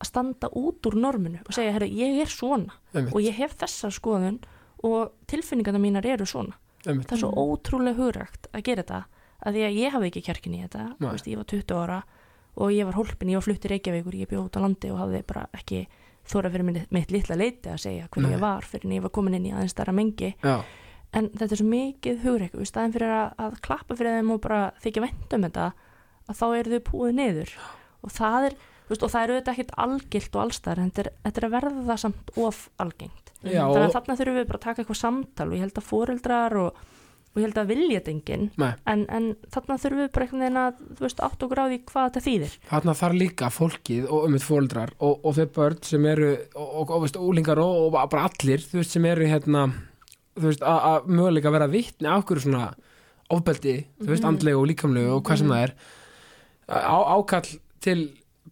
að 0.00 0.08
standa 0.08 0.50
út 0.56 0.86
úr 0.88 0.96
norminu 0.98 1.42
og 1.44 1.54
segja, 1.54 1.74
herru, 1.76 1.88
ég 1.88 2.22
er 2.24 2.30
svona 2.32 2.78
einmitt, 2.94 3.12
og 3.12 3.20
ég 3.22 3.36
hef 3.36 3.56
þessa 3.60 3.90
skoðun 3.94 4.40
og 4.84 5.14
tilfinningarna 5.30 5.80
mínar 5.82 6.06
eru 6.06 6.26
svona. 6.28 6.58
Einmitt. 6.84 7.08
það 7.08 7.16
er 7.16 7.20
svo 7.22 7.30
ótrúlega 7.32 7.96
hugrægt 7.96 8.48
að 8.52 8.64
gera 8.66 8.82
þetta 8.84 8.98
að 9.44 9.56
því 9.56 9.62
að 9.64 9.78
ég 9.80 9.94
hafi 9.94 10.08
ekki 10.10 10.22
kjarkin 10.26 10.56
í 10.56 10.62
þetta 10.66 10.82
veist, 11.00 11.28
ég 11.30 11.40
var 11.40 11.46
20 11.48 11.78
ára 11.80 12.00
og 12.54 12.72
ég 12.74 12.88
var 12.88 12.98
hólpin, 12.98 13.30
ég 13.32 13.40
var 13.40 13.46
flutt 13.46 13.64
í 13.64 13.70
Reykjavíkur 13.72 14.18
ég 14.20 14.28
bjóð 14.28 14.42
út 14.50 14.58
á 14.60 14.64
landi 14.64 14.90
og 14.92 15.00
hafði 15.00 15.22
bara 15.26 15.46
ekki 15.56 15.80
þóra 16.28 16.50
fyrir 16.52 16.66
mitt, 16.68 16.92
mitt 16.92 17.12
litla 17.12 17.38
leiti 17.40 17.72
að 17.72 17.80
segja 17.86 18.08
hver 18.12 18.24
Nei. 18.24 18.34
ég 18.34 18.42
var 18.44 18.68
fyrir 18.68 18.88
en 18.88 18.96
ég 18.98 19.04
var 19.04 19.12
komin 19.16 19.36
inn 19.38 19.48
í 19.48 19.54
aðeins 19.54 19.74
stærra 19.74 19.94
mengi. 19.96 20.34
Já, 20.44 20.60
en 21.14 21.30
þetta 21.32 21.50
er 21.50 21.60
svo 21.60 21.66
mikið 21.70 22.22
hugræk 22.24 22.54
í 22.58 22.68
staðin 22.68 22.94
fyrir 22.94 23.14
að, 23.14 23.34
að 23.46 23.58
klappa 23.64 23.96
fyrir 23.98 24.18
þeim 24.18 24.32
og 24.34 24.40
bara 24.44 24.60
þykja 24.84 25.04
vænt 25.04 25.36
um 25.36 25.48
þetta 25.48 25.66
að 26.24 26.38
þá 26.40 26.46
eru 26.58 26.72
þau 26.72 26.86
púið 26.88 27.18
niður. 27.18 27.52
Og 28.04 28.14
það 28.14 28.48
er, 28.48 28.56
veist, 28.88 29.02
og 29.02 29.10
það 29.12 29.22
er 29.24 29.32
auðvitað 29.34 29.54
ekkert 29.54 29.76
algilt 29.84 30.34
og 30.36 30.42
allstæðar 30.44 30.78
en 30.84 30.90
þetta 30.90 31.04
er, 31.04 31.12
þetta 31.24 31.40
er 31.40 31.46
að 31.48 31.54
verða 31.58 31.84
það 31.90 32.02
samt 32.04 32.34
of 32.36 32.58
algengt 32.84 33.30
já, 33.44 33.62
þannig 33.64 33.86
að 33.88 33.94
þarna 33.98 34.16
þurfum 34.20 34.40
við 34.40 34.46
bara 34.50 34.58
að 34.60 34.66
taka 34.68 34.82
eitthvað 34.84 35.00
samtal 35.04 35.48
og 35.48 35.54
ég 35.56 35.64
held 35.64 35.78
að 35.80 35.88
foreldrar 35.88 36.56
og, 36.60 36.82
og 37.34 37.40
ég 37.40 37.46
held 37.48 37.58
að 37.64 37.70
vilja 37.72 37.98
þetta 38.00 38.12
enginn 38.14 38.44
en, 38.92 39.06
en 39.18 39.24
þarna 39.54 39.78
þurfum 39.82 40.02
við 40.04 40.12
bara 40.14 40.26
einhvern 40.28 40.44
veginn 40.44 40.60
að 40.64 40.82
þú 40.98 41.06
veist, 41.06 41.24
átt 41.28 41.42
og 41.46 41.50
gráði 41.54 41.80
hvað 41.88 42.06
þetta 42.10 42.24
þýðir 42.28 42.54
þarna 42.70 42.94
þarf 43.00 43.18
líka 43.24 43.50
fólkið 43.56 44.06
og 44.10 44.28
um 44.28 44.36
eitt 44.38 44.46
fóldrar 44.46 44.94
og, 44.98 45.14
og 45.24 45.34
þau 45.40 45.46
börn 45.58 45.80
sem 45.82 46.06
eru 46.12 46.30
og, 46.54 46.94
og, 46.94 47.08
úlingar 47.24 47.58
og, 47.64 47.92
bara 48.12 48.28
allir 48.28 48.62
þú 48.64 48.80
veist, 48.82 48.94
sem 48.94 49.04
eru 49.10 49.26
hérna 49.32 49.66
þú 50.34 50.48
veist, 50.50 50.62
að- 50.66 50.84
að 50.92 51.10
möguleika 51.14 51.52
vera 51.54 51.68
vittni 51.70 52.08
á 52.10 52.18
okkur 52.20 52.40
svona 52.42 52.68
ofbeldi, 53.34 53.76
þú 54.02 54.08
veist, 54.12 54.22
Mhm. 54.24 54.28
andlegu 54.34 54.58
og 54.60 54.66
líkamlegu 54.68 55.12
og 55.16 55.22
hvað 55.24 55.38
sem 55.38 55.46
Mhm. 55.48 55.54
það 55.54 55.62
er 55.64 55.74
á, 56.68 56.98
ákall 57.18 57.58
til 57.80 58.00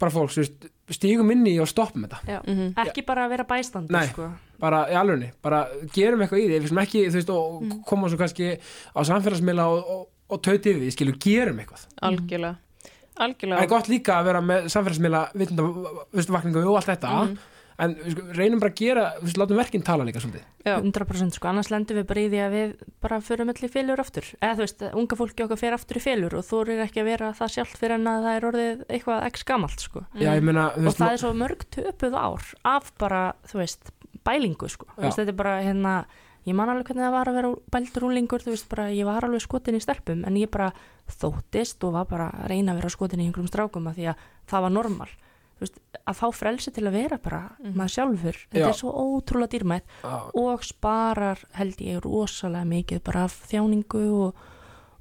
bara 0.02 0.10
fólks, 0.14 0.34
þú 0.36 0.42
veist, 0.42 0.64
stígum 0.98 1.30
inn 1.32 1.44
í 1.46 1.54
og 1.62 1.68
stoppum 1.70 2.04
þetta 2.08 2.18
Já. 2.26 2.40
Mhm. 2.42 2.72
ekki 2.82 3.04
bara 3.06 3.26
að 3.28 3.34
vera 3.36 3.44
bæstandi 3.48 3.94
Nei. 3.94 4.08
sko. 4.10 4.26
bara 4.62 4.82
í 4.90 4.94
alvegni, 4.98 5.30
bara 5.42 5.62
gerum 5.94 6.20
eitthvað 6.24 6.42
í 6.42 6.48
því 6.50 6.58
við 6.64 6.68
sem 6.72 6.82
ekki, 6.82 7.04
þú 7.08 7.18
veist, 7.20 7.30
og 7.30 7.62
Mm. 7.62 7.84
koma 7.86 8.08
svo 8.10 8.18
kannski 8.18 8.58
á 8.58 9.00
samfélagsmiðla 9.06 9.64
og, 9.70 9.90
og, 9.94 10.08
og 10.30 10.42
tauti 10.42 10.70
yfir 10.74 10.82
því, 10.82 10.90
skilur, 10.96 11.18
gerum 11.22 11.58
eitthvað 11.62 11.86
algjörlega 12.02 12.56
það 13.12 13.24
algjörlega 13.26 13.62
er 13.62 13.68
gott 13.68 13.88
líka 13.88 14.18
að 14.18 14.24
vera 14.30 14.40
með 14.40 14.68
samfélagsmiðla 14.74 15.22
vitundavakningu 15.34 16.66
og 16.66 16.76
allt 16.76 16.90
þetta 16.92 17.10
Mhm. 17.22 17.38
En 17.78 17.94
við 17.98 18.16
sko, 18.16 18.24
reynum 18.36 18.62
bara 18.62 18.72
að 18.72 18.80
gera, 18.82 19.04
við 19.22 19.38
látum 19.40 19.60
verkinn 19.60 19.84
tala 19.86 20.06
líka 20.08 20.22
svolítið 20.22 20.44
Já. 20.66 20.76
100% 20.78 21.38
sko, 21.38 21.50
annars 21.50 21.70
lendum 21.72 21.98
við 21.98 22.08
bara 22.10 22.22
í 22.22 22.28
því 22.32 22.42
að 22.44 22.56
við 22.56 22.74
bara 23.02 23.20
förum 23.24 23.52
allir 23.52 23.72
félur 23.72 24.02
aftur 24.02 24.28
eða 24.40 24.58
þú 24.58 24.66
veist, 24.66 24.84
unga 25.02 25.18
fólki 25.22 25.46
okkar 25.46 25.62
fer 25.62 25.76
aftur 25.76 26.00
í 26.00 26.04
félur 26.04 26.36
og 26.38 26.46
þú 26.48 26.60
er 26.66 26.84
ekki 26.86 27.02
að 27.02 27.10
vera 27.12 27.32
það 27.38 27.54
sjálft 27.56 27.80
fyrir 27.80 27.96
en 27.98 28.10
að 28.12 28.26
það 28.26 28.38
er 28.38 28.48
orðið 28.50 28.84
eitthvað 28.88 29.28
x 29.32 29.46
gamalt 29.48 29.86
sko. 29.86 30.04
já, 30.14 30.30
ég 30.30 30.44
meina, 30.46 30.68
þú 30.76 30.84
og 30.84 30.90
veist, 30.90 31.02
það 31.02 31.16
er 31.16 31.22
svo 31.24 31.32
mörg 31.42 31.64
töpuð 31.78 32.18
ár 32.18 32.50
af 32.74 32.92
bara, 33.02 33.22
þú 33.50 33.62
veist, 33.62 33.94
bælingu 34.22 34.68
sko. 34.70 34.86
Þú 34.94 35.08
veist, 35.08 35.18
þetta 35.18 35.34
er 35.34 35.40
bara 35.42 35.56
hérna 35.64 35.96
ég 36.46 36.56
man 36.58 36.70
alveg 36.72 36.90
hvernig 36.90 37.06
það 37.06 37.14
var 37.14 37.30
að 37.30 37.36
vera 37.38 37.50
bældur 37.74 38.06
úlingur 38.08 38.42
þú 38.42 38.54
veist 38.54 38.68
bara, 38.70 38.88
ég 38.90 39.06
var 39.06 39.26
alveg 39.26 39.44
skotin 39.44 39.78
í 39.78 39.82
stelpum 39.82 40.24
en 40.26 40.38
ég 40.40 40.50
bara 40.50 40.72
þóttist 41.20 41.84
og 41.86 41.94
var 41.96 42.08
bara 42.10 42.30
að 42.34 42.48
reyna 42.52 42.74
að 42.74 42.82
vera 42.82 42.94
skotin 42.94 43.22
í 43.22 43.28
einhverjum 43.28 43.50
strákum 43.50 43.86
að 43.90 44.00
því 44.00 44.08
að 44.12 44.24
það 44.50 44.64
var 44.66 44.74
normal 44.74 45.10
veist, 45.62 45.78
að 46.06 46.18
fá 46.18 46.26
frelsi 46.34 46.72
til 46.74 46.84
að 46.88 46.92
vera 46.98 47.18
bara 47.22 47.42
Mhm. 47.62 47.74
maður 47.78 47.94
sjálfur, 47.96 48.36
þetta 48.52 48.64
Já. 48.66 48.68
er 48.68 48.78
svo 48.80 48.92
ótrúlega 48.92 49.52
dýrmætt 49.54 49.86
á, 50.04 50.30
og 50.34 50.62
sparar 50.64 51.38
held 51.54 51.76
ég 51.78 52.00
rosalega 52.04 52.64
mikið 52.66 53.02
bara 53.04 53.24
af 53.24 53.36
þjáningu 53.50 54.02
og, 54.26 54.34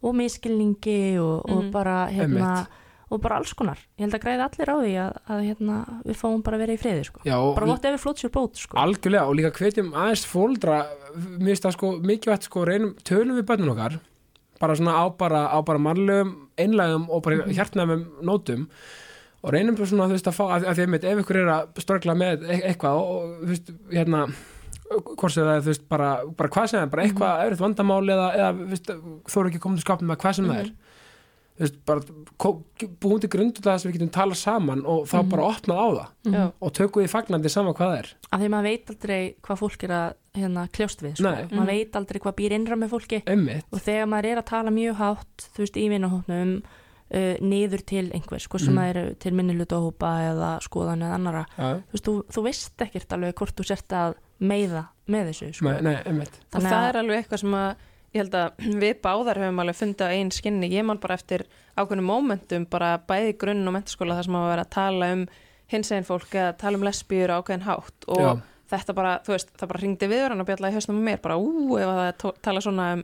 og 0.04 0.16
miskilningi 0.16 1.18
og, 1.20 1.50
og 1.50 1.64
Mhm. 1.66 1.72
bara 1.72 2.08
hérna 2.10 2.56
Einmitt. 2.58 2.68
og 3.12 3.22
bara 3.22 3.36
alls 3.38 3.54
konar, 3.54 3.78
ég 4.00 4.06
held 4.06 4.14
að 4.14 4.22
græða 4.24 4.46
allir 4.50 4.70
á 4.72 4.76
því 4.80 4.94
að, 4.96 5.18
að 5.30 5.42
hérna, 5.50 6.02
við 6.06 6.16
fáum 6.16 6.42
bara 6.44 6.58
að 6.58 6.60
vera 6.60 6.74
í 6.74 6.80
friði 6.80 7.04
sko. 7.06 7.20
já, 7.26 7.56
bara 7.56 7.68
whatever 7.68 7.98
floats 7.98 8.24
your 8.24 8.32
boat 8.32 8.56
sko. 8.56 8.78
algjörlega 8.78 9.28
og 9.28 9.36
líka 9.36 9.52
hvetjum 9.52 9.92
aðeins 9.94 10.26
fóldra 10.26 10.86
mér 11.16 11.52
finnst 11.52 11.64
það 11.66 11.74
sko 11.74 11.92
mikilvægt 12.00 12.44
sko 12.44 12.66
reynum, 12.66 12.96
tölum 13.04 13.36
við 13.38 13.44
bönnum 13.46 13.72
okkar 13.76 14.00
bara 14.62 14.76
svona 14.76 14.94
á 14.94 15.10
bara, 15.18 15.48
á 15.50 15.62
bara 15.66 15.78
mannlegum 15.80 16.48
einlægum 16.58 17.10
og 17.10 17.24
bara 17.24 17.36
hjartnæmum 17.50 18.06
nótum 18.24 18.68
og 19.42 19.54
reynum 19.54 19.78
bara 19.78 19.90
svona 19.90 20.08
þú 20.10 20.18
veist 20.18 20.30
að 20.30 20.38
fá 20.38 20.44
að, 20.48 20.66
að 20.70 20.80
því 20.80 20.88
að 20.88 21.06
ef 21.12 21.22
ykkur 21.24 21.42
er 21.42 21.54
að 21.56 21.84
strögla 21.84 22.18
með 22.18 22.46
e 22.46 22.58
eitthvað 22.70 23.02
og, 23.02 23.38
þú 23.42 23.54
veist 23.54 23.72
hérna 23.92 24.26
hvort 24.92 25.34
sem 25.34 25.46
það 25.46 25.56
er 25.56 25.66
þú 25.66 25.72
veist 25.72 25.84
bara, 25.90 26.12
bara 26.38 26.52
hvað 26.52 26.70
sem 26.70 26.78
það 26.78 26.86
er 26.86 26.94
bara 26.94 27.04
eitthvað 27.08 27.34
mm 27.34 27.52
-hmm. 27.52 27.60
vandamál 27.64 28.06
eða, 28.10 28.30
eða 28.36 28.54
þú 28.54 28.70
veist, 28.72 28.88
þú 29.32 29.40
eru 29.40 29.50
ekki 29.50 29.64
komin 29.64 29.78
til 29.78 29.86
skapnum 29.86 30.12
með 30.12 30.22
hvað 30.24 30.36
sem 30.36 30.50
það 30.50 30.62
er. 30.62 30.72
Þú 31.52 31.64
veist 31.66 31.86
bara 31.86 32.02
búum 33.02 33.20
til 33.22 33.30
grund 33.30 33.56
til 33.56 33.64
þess 33.64 33.86
að 33.86 33.88
við 33.88 33.94
getum 33.94 34.10
tala 34.10 34.36
saman 34.36 34.86
og 34.86 35.08
þá 35.08 35.18
bara 35.30 35.44
opnað 35.44 35.78
á 35.78 35.88
það. 35.92 36.34
Já. 36.34 36.52
og 36.62 36.74
tökum 36.74 37.04
því 37.04 37.08
fagnandi 37.08 37.50
saman 37.50 37.74
hvað 37.74 37.92
það 37.92 38.00
er. 38.00 38.08
Að 38.32 38.40
því 38.40 38.50
maður 38.50 38.70
veit 38.70 38.90
aldrei 38.90 39.36
hvað 39.42 39.58
fólk 39.58 39.84
er 39.84 39.92
að 39.92 40.14
hérna, 40.34 40.68
kljóst 40.72 41.02
við 41.02 41.16
sko. 41.16 41.34
Maður 41.52 41.68
veit 41.68 41.96
aldrei 41.96 42.20
hvað 42.20 42.36
býr 42.36 42.52
innra 42.52 42.76
með 42.76 42.90
fólki. 42.90 43.24
Einmitt, 43.26 43.66
og 43.72 43.80
þegar 43.82 44.08
maður 44.08 44.26
er 44.32 44.38
að 44.38 44.50
tala 44.52 44.72
mjög 44.72 44.96
hátt 44.96 45.50
þú 45.56 45.60
veist, 45.64 45.78
í 45.78 45.90
vinahóknum 45.90 46.62
uh, 47.14 47.36
niður 47.44 47.84
til 47.86 48.06
einhvers, 48.16 48.48
hvort 48.48 48.62
sem 48.64 48.74
Mhm. 48.74 48.82
það 48.82 48.90
eru 48.96 49.16
til 49.20 49.34
minnilutahópa 49.34 50.12
eða 50.32 50.52
skoðan 50.64 51.02
eða 51.04 51.14
annara 51.20 51.46
já, 51.58 51.70
þú 51.92 51.94
veist, 51.96 52.06
þú, 52.08 52.14
þú 52.32 52.44
veist 52.48 52.78
ekkert 52.88 53.14
alveg 53.18 53.34
hvort 53.36 53.56
þú 53.56 53.66
sért 53.68 53.88
að 53.98 54.16
meiða 54.42 54.88
með 55.08 55.32
þessu 55.32 55.54
sko. 55.54 55.72
nei, 55.72 55.82
nei, 55.82 55.96
og 55.96 56.62
það 56.62 56.72
að- 56.72 56.90
er 56.90 56.96
alveg 57.02 57.18
eitthvað 57.26 57.40
sem 57.40 57.54
að 57.54 57.76
ég 58.14 58.22
held 58.22 58.34
að 58.36 58.52
við 58.82 59.02
báðar 59.02 59.38
höfum 59.40 59.60
alveg 59.64 59.76
fundið 59.80 60.08
á 60.08 60.14
einn 60.16 60.32
skinni, 60.32 60.70
ég 60.72 60.84
man 60.86 60.98
bara 60.98 61.16
eftir 61.16 61.46
ákveðnum 61.78 62.08
mómentum, 62.12 62.66
bara 62.70 62.98
bæði 63.08 63.38
grunn 63.38 63.68
og 63.68 63.74
mentaskóla 63.74 64.16
þar 64.20 64.24
sem 64.26 64.36
að 64.36 64.50
vera 64.52 64.64
að 64.66 64.70
tala 64.70 65.12
um 65.14 65.28
hins 65.72 65.92
einn 65.92 66.04
fólk 66.04 66.32
eða 66.36 66.58
tala 66.58 66.78
um 66.78 66.84
lesbíur 66.84 67.32
á 67.32 67.40
ákveðin 67.40 67.64
hátt 67.64 68.08
og 68.08 68.20
Já. 68.20 68.42
þetta 68.72 68.94
bara, 68.96 69.20
þú 69.24 69.28
veist, 69.36 69.52
það 69.58 69.68
bara 69.68 69.80
ringdi 69.82 70.08
viður 70.12 70.30
hann 70.30 70.42
og 70.42 70.48
bjallaði 70.48 70.74
hausnum 70.76 71.00
á 71.00 71.04
mér, 71.08 71.22
bara 71.22 71.36
ú, 71.40 71.78
ef 71.80 71.88
að 71.88 72.02
það 72.20 72.42
tala 72.42 72.60
svona 72.60 72.94
um, 72.94 73.04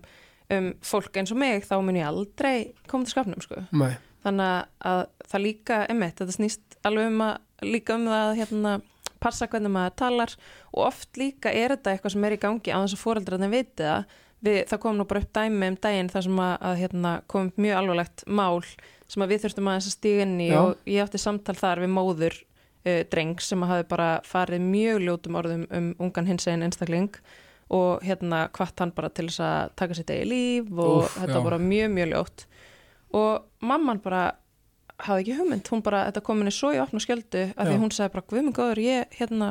um 0.53 0.69
fólk 0.85 1.17
eins 1.19 1.33
og 1.33 1.39
mig 1.41 1.65
þá 1.67 1.79
mun 1.83 1.99
ég 1.99 2.07
aldrei 2.07 2.73
koma 2.87 3.07
til 3.07 3.15
skapnum 3.15 3.43
sko. 3.43 3.63
nei, 3.75 3.97
þannig 4.23 4.69
að 4.91 5.01
það 5.27 5.43
líka 5.43 5.81
emmitt, 5.91 6.19
þetta 6.21 6.37
snýst 6.37 6.77
alveg 6.87 7.11
um 7.11 7.25
að 7.25 7.67
líka 7.67 7.97
um 7.97 8.07
það 8.07 8.23
að 8.23 8.37
hérna, 8.41 8.77
passa 9.17 9.47
hvernig 9.49 9.73
maður 9.73 9.97
talar 9.97 10.33
og 10.71 10.83
oft 10.87 11.17
líka 11.17 11.51
er 11.51 11.73
þetta 11.73 11.95
eitthvað 11.95 12.13
sem 12.13 12.27
er 12.27 12.35
í 12.35 12.41
gangi 12.41 12.73
á 12.73 12.77
þess 12.83 12.97
að 12.97 13.03
fóreldrarnir 13.03 13.53
viti 13.53 13.83
það 13.83 14.17
við, 14.45 14.59
það 14.69 14.81
kom 14.83 14.99
nú 14.99 15.07
bara 15.09 15.23
upp 15.23 15.31
dæmi 15.33 15.71
um 15.71 15.79
daginn 15.81 16.11
þar 16.13 16.27
sem 16.27 16.43
að, 16.43 16.53
að 16.69 16.77
hérna, 16.83 17.13
kom 17.31 17.49
mjög 17.57 17.79
alvarlegt 17.81 18.23
mál 18.27 18.61
sem 19.07 19.23
að 19.23 19.33
við 19.33 19.43
þurftum 19.45 19.71
aðeins 19.71 19.89
að 19.89 19.95
stíga 19.95 20.27
inn 20.27 20.37
í 20.43 20.51
Já. 20.51 20.59
og 20.61 20.91
ég 20.91 21.07
átti 21.07 21.21
samtal 21.21 21.57
þar 21.57 21.83
við 21.83 21.93
móður 21.95 22.37
uh, 22.37 23.01
drengs 23.11 23.49
sem 23.51 23.65
að 23.65 23.73
hafi 23.73 23.89
bara 23.89 24.09
farið 24.27 24.65
mjög 24.67 25.03
ljótum 25.07 25.39
orðum 25.41 25.67
um 25.79 25.91
ungan 26.07 26.29
hinsegin 26.29 26.65
einstakling 26.67 27.21
og 27.73 28.03
hérna 28.05 28.45
hvart 28.55 28.79
hann 28.79 28.93
bara 28.95 29.09
til 29.11 29.27
þess 29.27 29.43
að 29.43 29.71
taka 29.79 29.97
sitt 29.97 30.11
eigi 30.13 30.27
líf 30.29 30.69
og 30.71 31.03
Úff, 31.03 31.15
þetta 31.19 31.33
já. 31.33 31.37
var 31.37 31.47
bara 31.49 31.63
mjög 31.63 31.95
mjög 31.97 32.11
ljótt 32.13 32.45
og 33.17 33.65
mamman 33.67 34.01
bara 34.03 34.25
hafði 34.97 35.23
ekki 35.23 35.37
hugmynd, 35.37 35.69
hún 35.71 35.83
bara, 35.85 36.05
þetta 36.09 36.23
kom 36.25 36.41
henni 36.41 36.53
svo 36.55 36.71
í 36.73 36.81
opna 36.81 37.01
skjöldu 37.03 37.43
að 37.53 37.69
því 37.69 37.75
Já. 37.75 37.81
hún 37.83 37.93
sagði 37.93 38.13
bara, 38.15 38.27
guðmund 38.31 38.57
góður, 38.57 38.81
ég 38.81 39.17
hérna, 39.19 39.49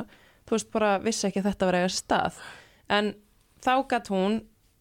þú 0.48 0.57
veist 0.57 0.70
bara, 0.74 0.90
vissi 1.05 1.29
ekki 1.29 1.42
að 1.42 1.48
þetta 1.52 1.68
var 1.68 1.79
eiga 1.79 1.90
sér 1.92 2.00
stað 2.00 2.40
en 2.96 3.11
þá 3.62 3.72
gætt 3.92 4.11
hún 4.11 4.38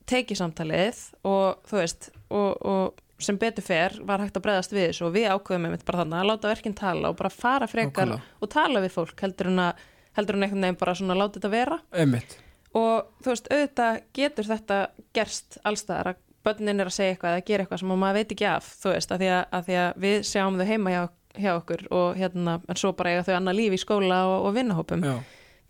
tekið 0.09 0.39
samtalið 0.41 1.01
og 1.25 1.67
þú 1.69 1.81
veist, 1.81 2.09
og, 2.33 2.49
og 2.65 3.03
sem 3.21 3.37
betur 3.39 3.65
fer 3.65 3.95
var 4.05 4.23
hægt 4.23 4.37
að 4.37 4.45
bregðast 4.45 4.73
við 4.75 4.89
þessu 4.89 5.05
og 5.07 5.13
við 5.15 5.27
ákveðum 5.31 5.69
einmitt 5.69 5.85
bara 5.87 6.01
þannig 6.01 6.19
að 6.19 6.29
láta 6.31 6.51
verkinn 6.51 6.77
tala 6.77 7.11
og 7.11 7.19
bara 7.19 7.31
fara 7.31 7.69
frekar 7.71 8.09
Nákvæmlega. 8.09 8.41
og 8.41 8.51
tala 8.51 8.81
við 8.83 8.95
fólk 8.97 9.23
heldur 9.23 9.51
en 9.53 9.61
að 9.69 9.85
heldur 10.17 10.37
en 10.37 10.47
einhvern 10.47 10.65
veginn 10.67 10.81
bara 10.81 10.95
svona 10.99 11.17
láta 11.17 11.39
þetta 11.39 11.53
vera 11.53 11.79
einmitt 11.95 12.35
og 12.75 13.09
þú 13.23 13.31
veist, 13.31 13.51
auðvitað 13.51 13.99
getur 14.19 14.49
þetta 14.49 14.79
gerst 15.15 15.59
allstaðar 15.63 16.13
að 16.13 16.23
börnin 16.45 16.81
er 16.81 16.89
að 16.89 16.97
segja 16.97 17.15
eitthvað 17.15 17.35
eða 17.35 17.45
gera 17.47 17.65
eitthvað 17.65 17.81
sem 17.81 17.93
maður 17.95 18.19
veit 18.19 18.33
ekki 18.35 18.49
af 18.49 18.71
þú 18.81 18.91
veist, 18.93 19.13
að 19.13 19.23
því 19.23 19.29
að, 19.33 19.45
að, 19.49 19.69
því 19.69 19.77
að 19.81 20.01
við 20.05 20.17
sjáum 20.29 20.59
þau 20.59 20.67
heima 20.69 20.93
hjá, 20.93 21.03
hjá 21.39 21.51
okkur 21.55 21.85
og 21.99 22.19
hérna, 22.19 22.57
en 22.69 22.81
svo 22.81 22.91
bara 22.97 23.13
eiga 23.15 23.25
þau 23.25 23.37
annað 23.39 23.59
líf 23.61 23.77
í 23.77 23.81
skóla 23.81 24.19
og, 24.29 24.49
og 24.49 24.57
vinnahópum 24.59 25.07
já, 25.07 25.15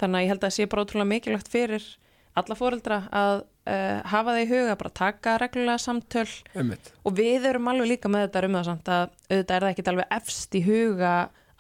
þannig 0.02 0.20
að 0.20 0.26
ég 0.26 0.34
held 0.34 0.42
að 0.42 0.50
það 0.50 0.58
sé 0.58 0.68
bara 0.72 0.86
ótrúlega 0.86 1.12
mikilvægt 1.14 1.54
fyrir 1.54 1.88
alla 2.36 2.58
fóreldra 2.60 3.00
að 3.16 3.38
uh, 3.70 4.02
hafa 4.12 4.34
það 4.36 4.42
í 4.42 4.50
huga, 4.50 4.76
bara 4.80 4.94
taka 5.00 5.38
reglulega 5.42 5.82
samtöl. 5.82 6.28
Einmitt. 6.56 6.92
Og 7.08 7.16
við 7.18 7.48
erum 7.52 7.70
alveg 7.72 7.94
líka 7.94 8.12
með 8.12 8.28
þetta 8.28 8.50
um 8.50 8.58
það 8.60 8.68
samt 8.70 8.92
að 8.92 9.06
auðvitað 9.30 9.56
er 9.56 9.66
það 9.66 9.72
ekki 9.72 9.86
alveg 9.94 10.16
efst 10.18 10.58
í 10.58 10.64
huga 10.66 11.14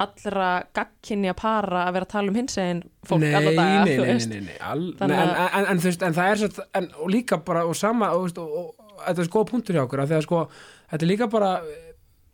allra 0.04 0.48
gagkinja 0.76 1.34
para 1.39 1.86
að 1.88 1.93
vera 1.96 2.06
að 2.06 2.12
tala 2.12 2.32
um 2.34 2.36
hinsegin 2.36 2.82
fólk 3.08 3.22
nei, 3.24 3.34
alla 3.38 3.52
daga, 3.56 3.86
nei, 3.86 3.96
þú 3.96 4.04
nei, 4.04 4.12
veist. 4.14 4.30
nei, 4.30 4.41
nei, 4.50 4.58
all, 4.60 4.86
nei 5.00 5.06
en, 5.08 5.30
að- 5.32 5.56
en, 5.60 5.66
en, 5.72 5.80
þú 5.80 5.89
veist, 5.91 6.04
en 6.10 6.18
það 6.18 6.32
er 6.34 6.41
svo 6.43 6.66
en, 6.82 6.89
og 7.00 7.10
líka 7.14 7.38
bara, 7.48 7.66
og 7.70 7.76
sama 7.80 8.10
og, 8.18 8.26
veist, 8.28 8.38
og, 8.38 8.56
og, 8.60 8.93
þetta 9.06 9.22
er 9.24 9.30
sko 9.32 9.43
punktur 9.48 9.76
hjá 9.80 9.84
okkur, 9.86 10.04
af 10.04 10.10
því 10.12 10.18
að 10.20 10.26
sko 10.28 10.43
þetta 10.91 11.04
er 11.06 11.12
líka 11.14 11.28
bara 11.32 11.52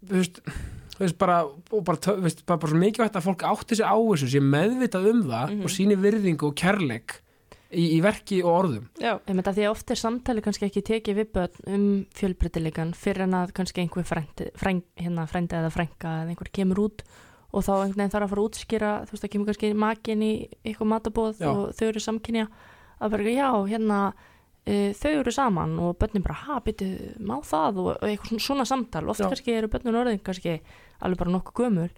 þú 0.01 0.18
veist, 0.18 0.41
þú 0.97 1.03
veist, 1.05 1.18
bara, 1.22 1.39
og 1.45 1.84
bara, 1.86 2.16
veist, 2.26 2.45
bara, 2.49 2.57
bara 2.62 2.72
svo 2.74 2.82
mikilvægt 2.82 3.20
að 3.22 3.28
fólk 3.30 3.45
átti 3.51 3.78
sig 3.78 3.86
á 3.86 3.93
þessu 3.97 4.32
sé 4.34 4.41
meðvitað 4.41 5.09
um 5.14 5.22
það 5.30 5.51
Mhm. 5.55 5.62
og 5.66 5.70
síni 5.78 5.97
virðingu 6.01 6.49
og 6.49 6.55
kærleik 6.57 7.20
í, 7.72 7.86
í 7.95 8.01
verki 8.03 8.41
og 8.43 8.51
orðum 8.66 8.88
Já, 8.99 9.14
Einmitt 9.30 9.47
að 9.47 9.62
því 9.62 9.64
að 9.70 9.72
oft 9.78 9.91
er 9.93 9.99
samtali 10.01 10.41
kannski 10.43 10.66
ekki 10.68 10.82
tekið 10.89 11.22
við 11.22 11.30
börn 11.38 11.68
um 11.72 11.86
fjölbreytileikan 12.18 12.91
fyrir 12.97 13.24
en 13.30 13.38
að 13.38 13.53
kannski 13.53 13.82
einhver 13.86 14.03
frændi, 14.09 14.49
fræng, 14.59 14.82
hérna, 14.99 15.24
frændi 15.30 15.55
eða 15.62 15.70
frænga 15.72 16.16
eða 16.26 16.34
einhver 16.34 16.49
kemur 16.51 16.82
út 16.89 17.05
og 17.52 17.66
þá 17.66 17.72
einhvern 17.76 17.99
veginn 17.99 18.14
þarf 18.14 18.26
að 18.26 18.34
fara 18.34 18.41
að 18.41 18.49
útskýra 18.49 18.91
þú 19.06 19.16
veist 19.16 19.24
það 19.26 19.32
kemur 19.34 19.49
kannski 19.49 19.72
makin 19.84 20.26
í 20.26 20.34
eitthvað 20.64 20.91
matabóð 20.91 21.41
Já. 21.41 21.49
og 21.52 21.64
þau 21.78 21.88
eru 21.88 22.04
samkynja 22.06 22.45
að 23.02 23.16
bara 23.16 23.34
já 23.36 23.49
hérna 23.72 23.99
uh, 24.12 24.91
þau 25.02 25.12
eru 25.12 25.34
saman 25.36 25.76
og 25.84 25.97
börnin 25.99 26.26
bara 26.26 26.39
ha 26.45 26.60
byrju 26.64 27.16
má 27.20 27.36
það? 27.43 27.82
og, 27.84 27.91
og 27.97 28.08
eitthvað 28.08 28.32
svona, 28.32 28.45
svona 28.47 28.68
samtal. 28.72 29.08
Oft 29.12 29.24
Já. 29.24 29.30
kannski 29.32 29.58
eru 29.58 29.72
börnin 29.72 29.99
orðin 30.02 30.24
kannski 30.24 30.60
alveg 31.02 31.24
bara 31.24 31.36
nokkuð 31.36 31.66
gömul 31.66 31.89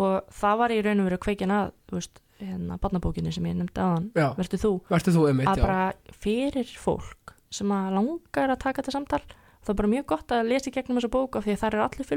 og 0.00 0.34
það 0.40 0.60
var 0.60 0.74
í 0.74 0.82
raun 0.86 1.02
og 1.02 1.10
veru 1.10 1.22
kveikin 1.24 1.54
að 1.54 1.72
þú 1.90 1.98
veist 1.98 2.20
hérna 2.40 2.78
barnabókinni 2.80 3.32
sem 3.34 3.46
ég 3.50 3.56
nefndi 3.58 3.82
aðan 3.84 4.08
verður 4.14 4.62
þú. 4.62 4.72
Verður 4.88 5.16
þú 5.16 5.26
einmitt, 5.28 5.50
að 5.50 5.60
já. 5.60 5.64
bara 5.66 6.14
fyrir 6.22 6.70
fólk 6.80 7.34
sem 7.52 7.72
að 7.74 7.96
langar 7.98 8.52
að 8.54 8.60
taka 8.62 8.80
þetta 8.80 8.94
samtal 8.94 9.22
það 9.60 9.72
er 9.74 9.78
bara 9.80 9.88
mjög 9.92 10.06
gott 10.06 10.32
að 10.32 10.48
lesa 10.48 10.70
í 10.70 10.72
gegnum 10.74 10.98
þessa 10.98 11.10
bók 11.12 11.36
af 11.36 11.44
því 11.44 11.52
að 11.52 11.60
það 11.60 11.74
er 11.74 11.80
allir 11.84 12.08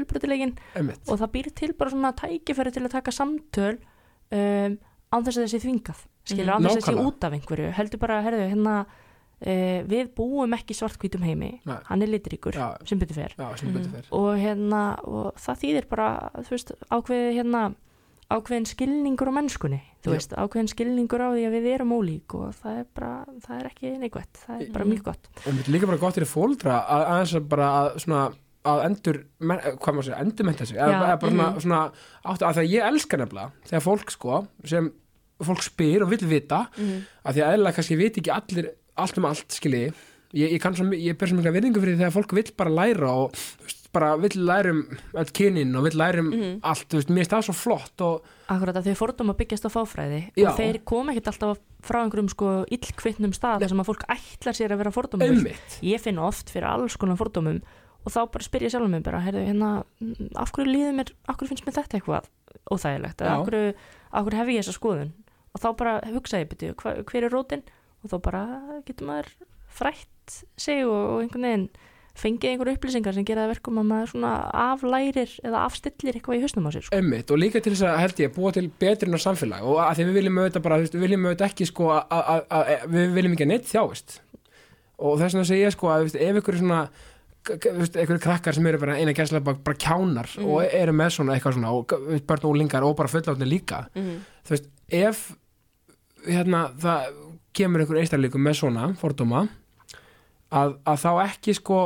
einmitt, 0.74 1.08
og 1.08 1.18
það 1.20 1.32
býr 1.34 1.50
til 1.54 1.72
bara 1.74 1.90
svona 1.90 2.12
tækifæri 2.16 2.72
til 2.72 2.84
að 2.84 2.90
taka 2.96 3.10
samtöl 3.12 3.78
um, 4.32 4.78
án 5.12 5.24
þess 5.26 5.38
að 5.38 5.44
þessi 5.46 5.60
þvingað 5.64 6.04
skilur, 6.24 6.44
Mhm. 6.44 6.54
án 6.56 6.64
þess 6.64 6.76
að 6.76 6.84
þessi 6.88 7.06
út 7.06 7.24
af 7.24 7.32
einhverju 7.36 7.72
heldur 7.76 7.98
bara, 8.00 8.22
herðu, 8.22 8.48
hérna 8.48 8.76
uh, 9.44 9.80
við 9.84 10.08
búum 10.16 10.54
ekki 10.56 10.74
svartkvítum 10.74 11.22
heimi 11.22 11.60
Nei. 11.66 11.76
hann 11.84 12.02
er 12.02 12.06
litríkur, 12.08 12.52
Já. 12.56 12.76
sem 12.86 12.98
betur 12.98 13.14
fer 13.14 13.34
já, 13.36 13.56
sem 13.58 13.68
Mhm. 13.68 13.74
betur 13.76 13.90
fer 13.92 14.04
og 14.10 14.38
hérna, 14.38 14.98
og 15.04 15.34
það 15.36 15.60
þýðir 15.62 15.88
bara 15.88 16.30
þú 16.38 16.50
veist, 16.50 16.72
ákveðið 16.90 17.34
hérna 17.38 17.74
ákveðin 18.32 18.66
skilningur 18.68 19.28
á 19.28 19.32
mennskunni 19.36 19.80
þú 20.04 20.14
veist, 20.14 20.32
ákveðin 20.32 20.70
skilningur 20.72 21.20
á 21.20 21.28
því 21.34 21.42
að 21.48 21.56
við 21.58 21.66
erum 21.74 21.92
ólík 21.92 22.34
og 22.38 22.54
það 22.62 22.78
er 22.80 22.86
bara, 22.94 23.10
það 23.44 23.58
er 23.60 23.68
ekki 23.70 23.92
neikvætt, 24.00 24.40
það 24.46 24.54
er 24.60 24.72
bara 24.72 24.84
Mhm. 24.84 24.92
mjög 24.94 25.02
gott 25.04 25.28
einmitt 25.46 25.68
líka 25.68 25.86
bara 25.86 25.98
gott 25.98 26.14
fyrir 26.14 26.30
fóldra 26.30 26.78
að 26.88 27.04
aðeins 27.12 27.34
að 27.34 27.48
bara 27.48 27.68
að 27.84 27.98
svona 28.04 28.22
að 28.64 28.84
endur, 28.86 29.18
hvað 29.44 29.92
maður 29.92 30.04
segja, 30.08 30.20
endurmenta 30.24 30.66
sig 30.66 30.76
eða 30.78 31.18
bara 31.20 31.30
svona, 31.30 31.50
mhm. 31.50 31.60
svona 31.60 31.92
áttu 32.24 32.46
að 32.48 32.54
það 32.56 32.70
ég 32.72 32.86
elska 32.88 33.16
nefnilega 33.20 33.50
þegar 33.68 33.84
fólk 33.84 34.10
sko 34.10 34.46
sem 34.64 34.92
fólk 35.44 35.62
spyr 35.62 36.02
og 36.02 36.08
vill 36.10 36.26
vita 36.30 36.68
Mhm. 36.78 37.02
að 37.26 37.34
því 37.34 37.40
að 37.44 37.52
eðlilega 37.52 37.74
kannski 37.76 37.96
viti 37.98 38.20
ekki 38.22 38.32
allir 38.32 38.70
allt 38.96 39.18
um 39.18 39.24
allt 39.26 39.48
skilji 39.52 39.92
ég, 40.32 40.50
ég, 40.52 40.60
kann 40.60 40.74
svo, 40.74 40.84
ég 40.96 41.18
ber 41.18 41.26
svo 41.28 41.36
mikla 41.36 41.52
virðingu 41.52 41.80
fyrir 41.82 41.98
þegar 41.98 42.14
fólk 42.16 42.32
vill 42.32 42.52
bara 42.56 42.70
læra 42.70 43.08
og 43.10 43.32
þú 43.32 43.64
veist, 43.66 43.83
bara 43.94 44.10
vill 44.20 44.42
læra 44.48 44.72
um 44.74 44.80
öll 45.14 45.30
kynin 45.38 45.76
og 45.78 45.84
vill 45.86 45.98
læra 46.00 46.20
um 46.20 46.30
Mhm. 46.34 46.58
allt, 46.62 46.88
þú 46.90 46.98
veist, 47.00 47.10
mér 47.14 47.22
finnst 47.24 47.32
það 47.34 47.46
svo 47.48 47.54
flott 47.54 48.00
og 48.04 48.24
Akkurat 48.50 48.76
að 48.76 48.88
þau 48.90 48.96
fordóma 49.00 49.34
byggjast 49.38 49.64
á 49.64 49.70
fáfræði 49.72 50.20
Já. 50.36 50.48
og 50.50 50.58
þeir 50.58 50.80
koma 50.84 51.12
ekkert 51.14 51.30
alltaf 51.32 51.58
frá 51.84 52.02
einhverjum 52.02 52.28
sko 52.34 52.50
illkvittnum 52.68 53.32
stað 53.32 53.58
Nei. 53.58 53.64
þar 53.64 53.72
sem 53.72 53.80
að 53.84 53.88
fólk 53.90 54.04
ætlar 54.12 54.54
sér 54.58 54.74
að 54.74 54.80
vera 54.82 54.90
fordóma 54.92 55.28
ummitt 55.30 55.78
ég 55.82 56.00
finn 56.04 56.18
oft 56.18 56.50
fyrir 56.52 56.68
alls 56.68 56.96
konar 56.96 57.16
fordómum 57.16 57.62
og 58.04 58.12
þá 58.12 58.20
bara 58.32 58.44
spyr 58.44 58.62
ég 58.66 58.70
sjálfum 58.74 58.90
mig 58.90 59.02
bara 59.02 59.20
heyrðu, 59.24 59.46
hérna, 59.48 59.84
mm, 60.00 60.28
af 60.36 60.52
hverju 60.52 60.68
líður 60.68 60.94
mér 60.98 61.12
af 61.28 61.36
hverju 61.38 61.48
finnst 61.54 61.64
mér 61.64 61.78
þetta 61.78 61.96
eitthvað 62.00 62.28
óþægilegt 62.70 63.22
af 63.24 63.46
hverju, 63.48 63.74
af 64.12 64.24
hverju 64.26 64.38
hef 64.42 64.48
ég 64.52 64.60
þessa 64.60 64.76
skoðun 64.78 65.12
og 65.54 65.60
þá 65.62 65.68
bara 65.76 66.00
hugsa 66.12 66.42
ég 66.42 66.48
byrju 66.50 66.74
hver 67.08 67.24
er 67.24 67.30
rótin 67.32 67.62
og 68.04 68.10
þá 68.12 68.16
bara 68.20 68.42
getur 68.84 69.06
maður 69.08 69.28
frætt 69.68 70.44
sig 70.56 70.84
og, 70.84 70.92
og 70.92 71.22
einhvern 71.24 71.42
veginn 71.48 71.68
fengið 72.14 72.50
einhverju 72.52 72.76
upplýsingar 72.76 73.14
sem 73.16 73.24
gera 73.26 73.42
það 73.44 73.52
verkum 73.54 73.78
að 73.82 73.86
maður 73.90 74.10
svona 74.12 74.32
aflærir 74.64 75.30
eða 75.44 75.62
afstillir 75.66 76.14
eitthvað 76.14 76.36
í 76.38 76.42
hausnum 76.44 76.68
á 76.68 76.70
sér 76.70 76.84
sko. 76.86 76.94
Einmitt, 76.96 77.30
og 77.34 77.40
líka 77.42 77.60
til 77.64 77.72
þess 77.74 77.82
að 77.90 77.98
held 78.04 78.20
ég 78.22 78.34
búa 78.36 78.52
til 78.54 78.68
betrina 78.78 79.18
samfélag 79.18 79.62
og 79.66 79.80
að 79.82 79.96
því 79.98 80.04
við 80.10 80.18
viljum 80.20 80.38
auðvitað 80.38 80.62
bara, 80.68 80.78
við 80.84 81.00
viljum 81.02 81.26
auðvitað 81.26 81.48
ekki 81.50 81.66
sko 81.66 81.88
að, 81.90 82.14
að, 82.14 82.44
að 82.58 82.86
við 82.94 83.16
viljum 83.18 83.34
ekki 83.34 83.46
að 83.48 83.50
neitt 83.50 83.66
þjáist 83.72 84.20
og 85.04 85.18
þess 85.18 85.34
vegna 85.34 85.44
segja 85.50 85.70
sko 85.74 85.90
að 85.90 86.14
ef 86.14 86.38
er 86.38 86.60
svona 86.62 86.80
einhverju 87.44 88.20
krakkar 88.24 88.54
sem 88.56 88.66
eru 88.70 88.78
bara 88.80 88.94
eina 88.96 89.12
gæslega 89.12 89.44
bara, 89.44 89.58
bara 89.66 89.76
kjánar 89.76 90.30
Mhm. 90.38 90.46
og 90.48 90.62
eru 90.64 90.92
með 90.96 91.10
svona 91.18 91.34
eitthvað 91.34 91.58
svona 91.58 91.72
og 91.74 91.86
börn 92.24 92.44
og 92.46 92.54
úlingar 92.54 92.82
og 92.86 92.96
bara 92.96 93.08
fullátni 93.10 93.44
líka 93.50 93.88
Mhm. 93.94 94.22
þú 94.46 94.50
veist, 94.54 94.70
ef 94.88 95.36
hérna, 96.26 96.70
það 96.78 97.10
kemur 97.52 97.80
einhver 97.84 97.98
einstakleikum 98.00 98.40
með 98.40 98.54
svona 98.62 98.96
fordóma 98.96 99.48
að, 100.54 100.74
að 100.86 101.00
þá 101.04 101.10
ekki 101.28 101.54
sko 101.58 101.78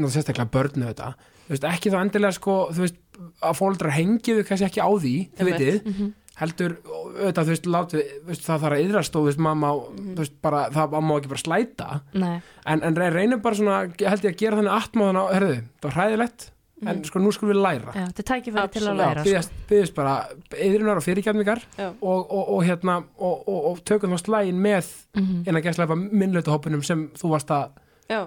ná, 0.00 0.06
sérstaklega 0.10 0.50
börnu 0.54 0.88
þetta 0.90 1.12
veist, 1.50 1.66
ekki 1.70 1.92
þá 1.92 1.98
endilega 2.04 2.36
sko 2.36 2.56
veist, 2.86 3.00
að 3.44 3.58
fóldrar 3.58 3.96
hengiðu 3.96 4.46
kannski 4.48 4.68
ekki 4.70 4.82
á 4.84 4.90
því 4.90 5.14
vitið, 5.40 5.80
mm 5.84 5.92
-hmm. 5.96 6.12
heldur 6.40 6.76
auðvitað, 6.88 7.42
þú 7.44 7.50
veist, 7.54 7.66
látið, 7.74 8.04
þú 8.22 8.30
veist, 8.30 8.44
það 8.46 8.62
þarf 8.62 8.76
að 8.76 8.84
yðrast 8.86 9.16
og 9.18 9.26
mamma, 9.38 9.72
Mhm. 9.74 10.14
þú 10.14 10.22
veist, 10.24 10.36
bara 10.42 10.62
það 10.70 10.96
má 11.04 11.12
ekki 11.18 11.28
bara 11.34 11.44
slæta, 11.44 12.00
en, 12.66 12.82
en 12.82 12.96
reynum 13.18 13.40
bara 13.42 13.56
svona, 13.56 13.80
held 13.98 14.24
ég 14.24 14.32
að 14.32 14.40
gera 14.40 14.56
þannig 14.56 14.78
atmáðan 14.78 15.20
á, 15.20 15.24
herðu, 15.34 15.56
það 15.80 15.82
var 15.82 15.92
hræðilegt 15.98 16.50
en 16.80 16.96
Mhm. 16.96 17.04
sko, 17.04 17.18
nú 17.20 17.28
skulum 17.32 17.52
við 17.52 17.60
læra 17.60 17.92
já, 17.92 18.06
þetta 18.08 18.20
er 18.22 18.28
tækifæri 18.30 18.70
til 18.72 18.82
að 18.88 18.96
læra 18.96 19.20
sko. 19.20 19.28
byggðast, 19.28 19.50
byggðast 19.68 19.94
bara 19.94 20.26
yðrunar 20.56 20.96
og 20.96 21.02
fyrirgefningar 21.04 21.60
Já. 21.76 21.88
og, 22.00 22.30
og, 22.32 22.48
og 22.48 22.64
hérna 22.64 23.04
og, 23.18 23.48
og, 23.48 23.64
og 23.70 23.84
tökum 23.84 24.14
þá 24.14 24.18
slægin 24.24 24.56
með 24.56 24.86
mm 25.14 25.44
innan 25.46 25.62
gæslega 25.62 25.94
minnlötu 25.94 26.48
hópunum 26.48 26.82
sem 26.82 27.10
þú 27.12 27.28
varst 27.34 27.50
að, 27.50 27.68
Já, 28.10 28.20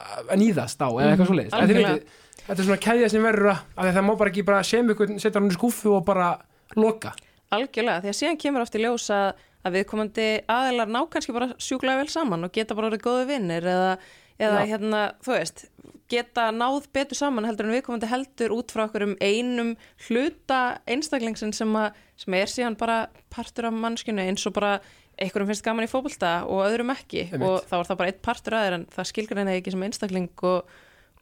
að 0.00 0.32
nýðast 0.40 0.80
á 0.84 0.88
eða 0.88 1.10
eitthvað 1.10 1.30
svo 1.30 1.38
leiðist 1.38 1.56
Algjörlega. 1.56 1.98
þetta 2.44 2.56
er 2.56 2.68
svona 2.68 2.84
keðja 2.86 3.10
sem 3.12 3.24
verður 3.24 3.52
að, 3.52 3.66
að 3.76 3.92
það 3.96 4.06
má 4.06 4.14
bara 4.22 4.32
ekki 4.32 4.46
bara 4.48 4.62
sem 4.66 4.94
ykkur 4.94 5.12
setja 5.16 5.40
hann 5.40 5.50
í 5.50 5.56
skúfu 5.56 5.94
og 5.96 6.06
bara 6.08 6.30
loka. 6.78 7.14
Algjörlega, 7.50 8.04
því 8.04 8.12
að 8.12 8.18
síðan 8.20 8.40
kemur 8.40 8.64
oft 8.64 8.76
í 8.78 8.82
ljós 8.84 9.08
að, 9.14 9.44
að 9.66 9.78
viðkomandi 9.78 10.28
aðilar 10.54 10.92
ná 10.92 11.00
kannski 11.10 11.34
bara 11.36 11.52
sjúklega 11.58 12.02
vel 12.02 12.12
saman 12.12 12.46
og 12.46 12.54
geta 12.54 12.76
bara 12.78 12.92
orðið 12.92 13.06
góði 13.06 13.28
vinnir 13.32 13.66
eða, 13.66 13.94
eða 14.38 14.66
hérna, 14.70 15.02
þú 15.24 15.34
veist, 15.34 15.64
geta 16.10 16.48
náð 16.54 16.88
betur 16.94 17.18
saman 17.18 17.46
heldur 17.46 17.68
en 17.68 17.74
viðkomandi 17.74 18.10
heldur 18.10 18.54
út 18.54 18.72
frá 18.74 18.84
okkur 18.86 19.06
um 19.08 19.16
einum 19.22 19.74
hluta 20.06 20.80
einstaklingsin 20.90 21.54
sem, 21.56 21.74
að, 21.78 21.98
sem 22.18 22.36
er 22.38 22.50
síðan 22.50 22.78
bara 22.80 23.02
partur 23.32 23.68
af 23.70 23.76
mannskjunu 23.76 24.24
eins 24.26 24.46
og 24.48 24.56
bara 24.56 24.78
einhverjum 25.20 25.50
finnst 25.52 25.64
gaman 25.66 25.84
í 25.86 25.90
fótbolta 25.90 26.30
og 26.48 26.62
öðrum 26.66 26.90
ekki 26.94 27.26
Einmitt. 27.28 27.44
og 27.44 27.66
þá 27.68 27.74
er 27.80 27.88
það 27.90 27.98
bara 28.00 28.12
eitt 28.14 28.22
partur 28.24 28.56
aðeir 28.58 28.76
en 28.78 28.86
það 28.94 29.08
skilgur 29.12 29.40
henni 29.42 29.56
ekki 29.60 29.74
sem 29.74 29.84
einstakling 29.86 30.28
og, 30.48 30.60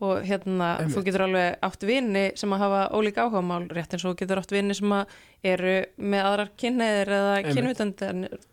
og 0.00 0.14
hérna, 0.28 0.68
Einmitt. 0.78 0.94
þú 0.96 1.04
getur 1.08 1.24
alveg 1.26 1.56
átt 1.68 1.82
vini 1.88 2.24
sem 2.38 2.52
að 2.54 2.62
hafa 2.64 2.82
ólík 2.94 3.18
áhugamál 3.24 3.64
rétt 3.74 3.92
eins 3.96 4.04
og 4.06 4.14
þú 4.14 4.20
getur 4.22 4.42
átt 4.42 4.54
vini 4.54 4.74
sem 4.78 4.92
að 5.00 5.16
eru 5.54 5.76
með 5.98 6.28
aðrar 6.30 6.52
kynneðir 6.60 7.08
eða 7.18 7.34
Vituna- 7.42 7.54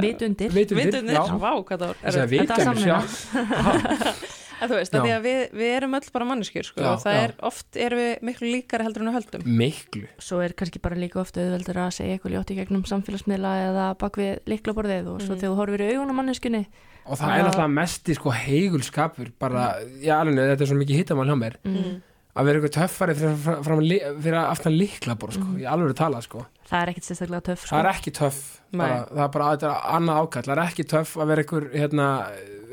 Vitundir, 0.02 0.50
vitundir, 0.52 1.14
já. 1.14 1.22
vá 1.38 1.52
hvað 1.62 1.84
það 2.02 2.28
vita 2.32 2.56
Þetta 2.58 2.72
um 2.72 2.78
samvinna. 2.82 4.14
þú 4.70 4.76
veist, 4.78 4.94
að 4.96 5.06
því 5.08 5.12
að 5.16 5.24
við, 5.26 5.40
við 5.58 5.72
erum 5.78 5.94
öll 5.98 6.10
bara 6.14 6.26
manneskjur 6.30 6.68
sko, 6.70 6.82
Já, 6.82 6.90
og 6.94 7.00
það 7.02 7.16
já. 7.18 7.22
er 7.24 7.34
oft 7.50 7.76
erum 7.88 8.00
við 8.02 8.22
miklu 8.30 8.52
líkari 8.52 8.84
heldur 8.86 9.02
en 9.02 9.10
við 9.10 9.18
höldum 9.18 9.48
miklu 9.62 10.04
svo 10.22 10.42
er 10.46 10.54
kannski 10.54 10.80
bara 10.84 10.96
líka 11.02 11.20
oft 11.24 11.38
auðveldur 11.42 11.80
að 11.82 11.92
segja 11.98 12.18
eitthvað 12.20 12.36
ljótt 12.36 12.52
í 12.54 12.60
gegnum 12.62 12.86
samfélagsmiðla 12.86 13.52
eða 13.72 13.88
bak 13.98 14.22
við 14.22 14.40
liklaborðið 14.46 15.08
og 15.16 15.22
svo 15.26 15.34
Mhm. 15.34 15.40
þegar 15.42 15.52
þú 15.52 15.60
horfir 15.62 15.82
í 15.82 15.90
augun 15.96 16.14
á 16.14 16.16
manneskunni 16.22 16.64
og 17.06 17.18
það 17.18 17.34
er 17.40 17.44
náttúrulega 17.48 17.74
mest 17.74 18.06
í 18.06 18.14
sko 18.16 18.30
heigulskapur 18.32 19.32
bara, 19.40 19.76
já 20.04 20.20
alveg, 20.22 20.38
þetta 20.38 20.62
er 20.62 20.70
svo 20.70 20.78
mikið 20.78 21.00
hittamál 21.02 21.26
hjá 21.32 21.38
mér 21.42 21.56
mm. 21.66 22.02
að 22.38 22.46
vera 22.46 22.60
eitthvað 22.62 22.76
töffari 22.78 23.16
fyrir, 23.18 23.38
fyrir, 23.66 24.22
fyrir, 24.22 24.38
aftan 24.46 24.78
líkla 24.78 25.16
bara, 25.20 25.32
sko, 25.34 25.44
Mhm. 25.50 25.58
ég 25.60 25.72
alveg 25.74 25.96
tala 25.98 26.22
sko. 26.22 26.46
það 26.70 26.82
er 26.84 26.92
ekkit 26.94 27.04
sérstaklega 27.10 27.44
töff 27.50 27.66
sko. 27.66 27.76
það 27.76 27.80
er 27.84 27.90
ekki 27.92 28.12
töff 28.14 28.62
bara, 28.72 29.00
það 29.10 29.24
er 29.26 29.28
bara 29.34 29.50
þetta 29.58 29.72
er 29.72 29.82
annað 29.98 30.22
ákall 30.22 30.44
það 30.46 30.54
er 30.58 30.64
ekki 30.70 30.86
töff 30.88 31.18
að 31.18 31.28
vera 31.28 31.42
einhver 31.44 31.66
hérna, 31.74 32.08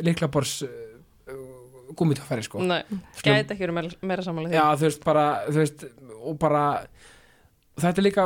líklabors 0.04 0.52
uh, 1.88 1.94
gúmitöffari 1.96 2.42
sko. 2.42 2.60
Nei, 2.62 2.82
gæti 3.22 3.54
ekki 3.54 3.66
verið 3.68 3.96
meira, 4.02 4.22
samanlega 4.22 4.54
já 4.54 4.66
þú 4.76 4.88
veist 4.88 5.04
bara 5.04 5.26
þú 5.48 5.54
veist, 5.62 5.84
og 6.22 6.38
bara 6.38 6.64
þetta 7.78 7.98
er 8.02 8.06
líka 8.08 8.24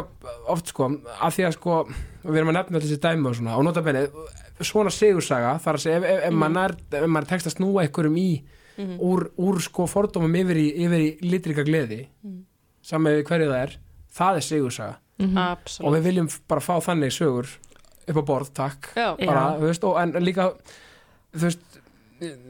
oft 0.48 0.66
sko 0.72 0.88
að 1.20 1.34
því 1.36 1.44
að 1.48 1.52
sko 1.58 1.74
við 2.24 2.36
erum 2.40 2.48
að 2.54 2.58
nefna 2.60 2.78
öll 2.78 2.84
þessi 2.86 3.00
dæmi 3.02 3.28
og 3.28 3.36
svona 3.36 3.56
og 3.58 3.64
nota 3.66 3.82
benni 3.84 4.06
svona 4.62 4.90
sigursaga 4.94 5.56
þar 5.60 5.78
að 5.78 5.82
segja 5.84 5.96
ef, 5.98 6.04
ef, 6.04 6.20
ef, 6.24 6.32
Mhm. 6.32 6.38
maður, 6.42 6.76
er, 6.92 7.02
ef 7.02 7.08
maður 7.10 7.28
tekst 7.32 7.46
að 7.50 7.56
snúa 7.58 7.82
einhverjum 7.84 8.16
í 8.18 8.42
Mhm. 8.78 8.98
úr, 9.04 9.30
úr 9.36 9.60
sko 9.60 9.84
fordómum 9.86 10.32
yfir 10.34 10.56
í, 10.56 10.68
yfir 10.86 11.00
í 11.04 11.30
litrika 11.30 11.64
gleði 11.64 12.06
Mhm. 12.24 12.44
saman 12.82 13.12
við 13.12 13.24
hverju 13.28 13.48
það 13.50 13.62
er 13.62 13.76
það 14.16 14.36
er 14.36 14.40
sigursaga 14.40 14.96
Mhm. 15.18 15.38
og 15.84 15.92
við 15.94 16.02
viljum 16.02 16.28
bara 16.48 16.60
fá 16.60 16.80
þannig 16.80 17.12
sögur 17.12 17.46
upp 18.08 18.16
á 18.16 18.22
borð, 18.24 18.52
takk 18.54 18.94
bara, 18.94 19.58
veist, 19.60 19.84
og 19.84 19.96
en 20.00 20.12
líka 20.24 20.54
þú 21.34 21.44
veist, 21.44 21.58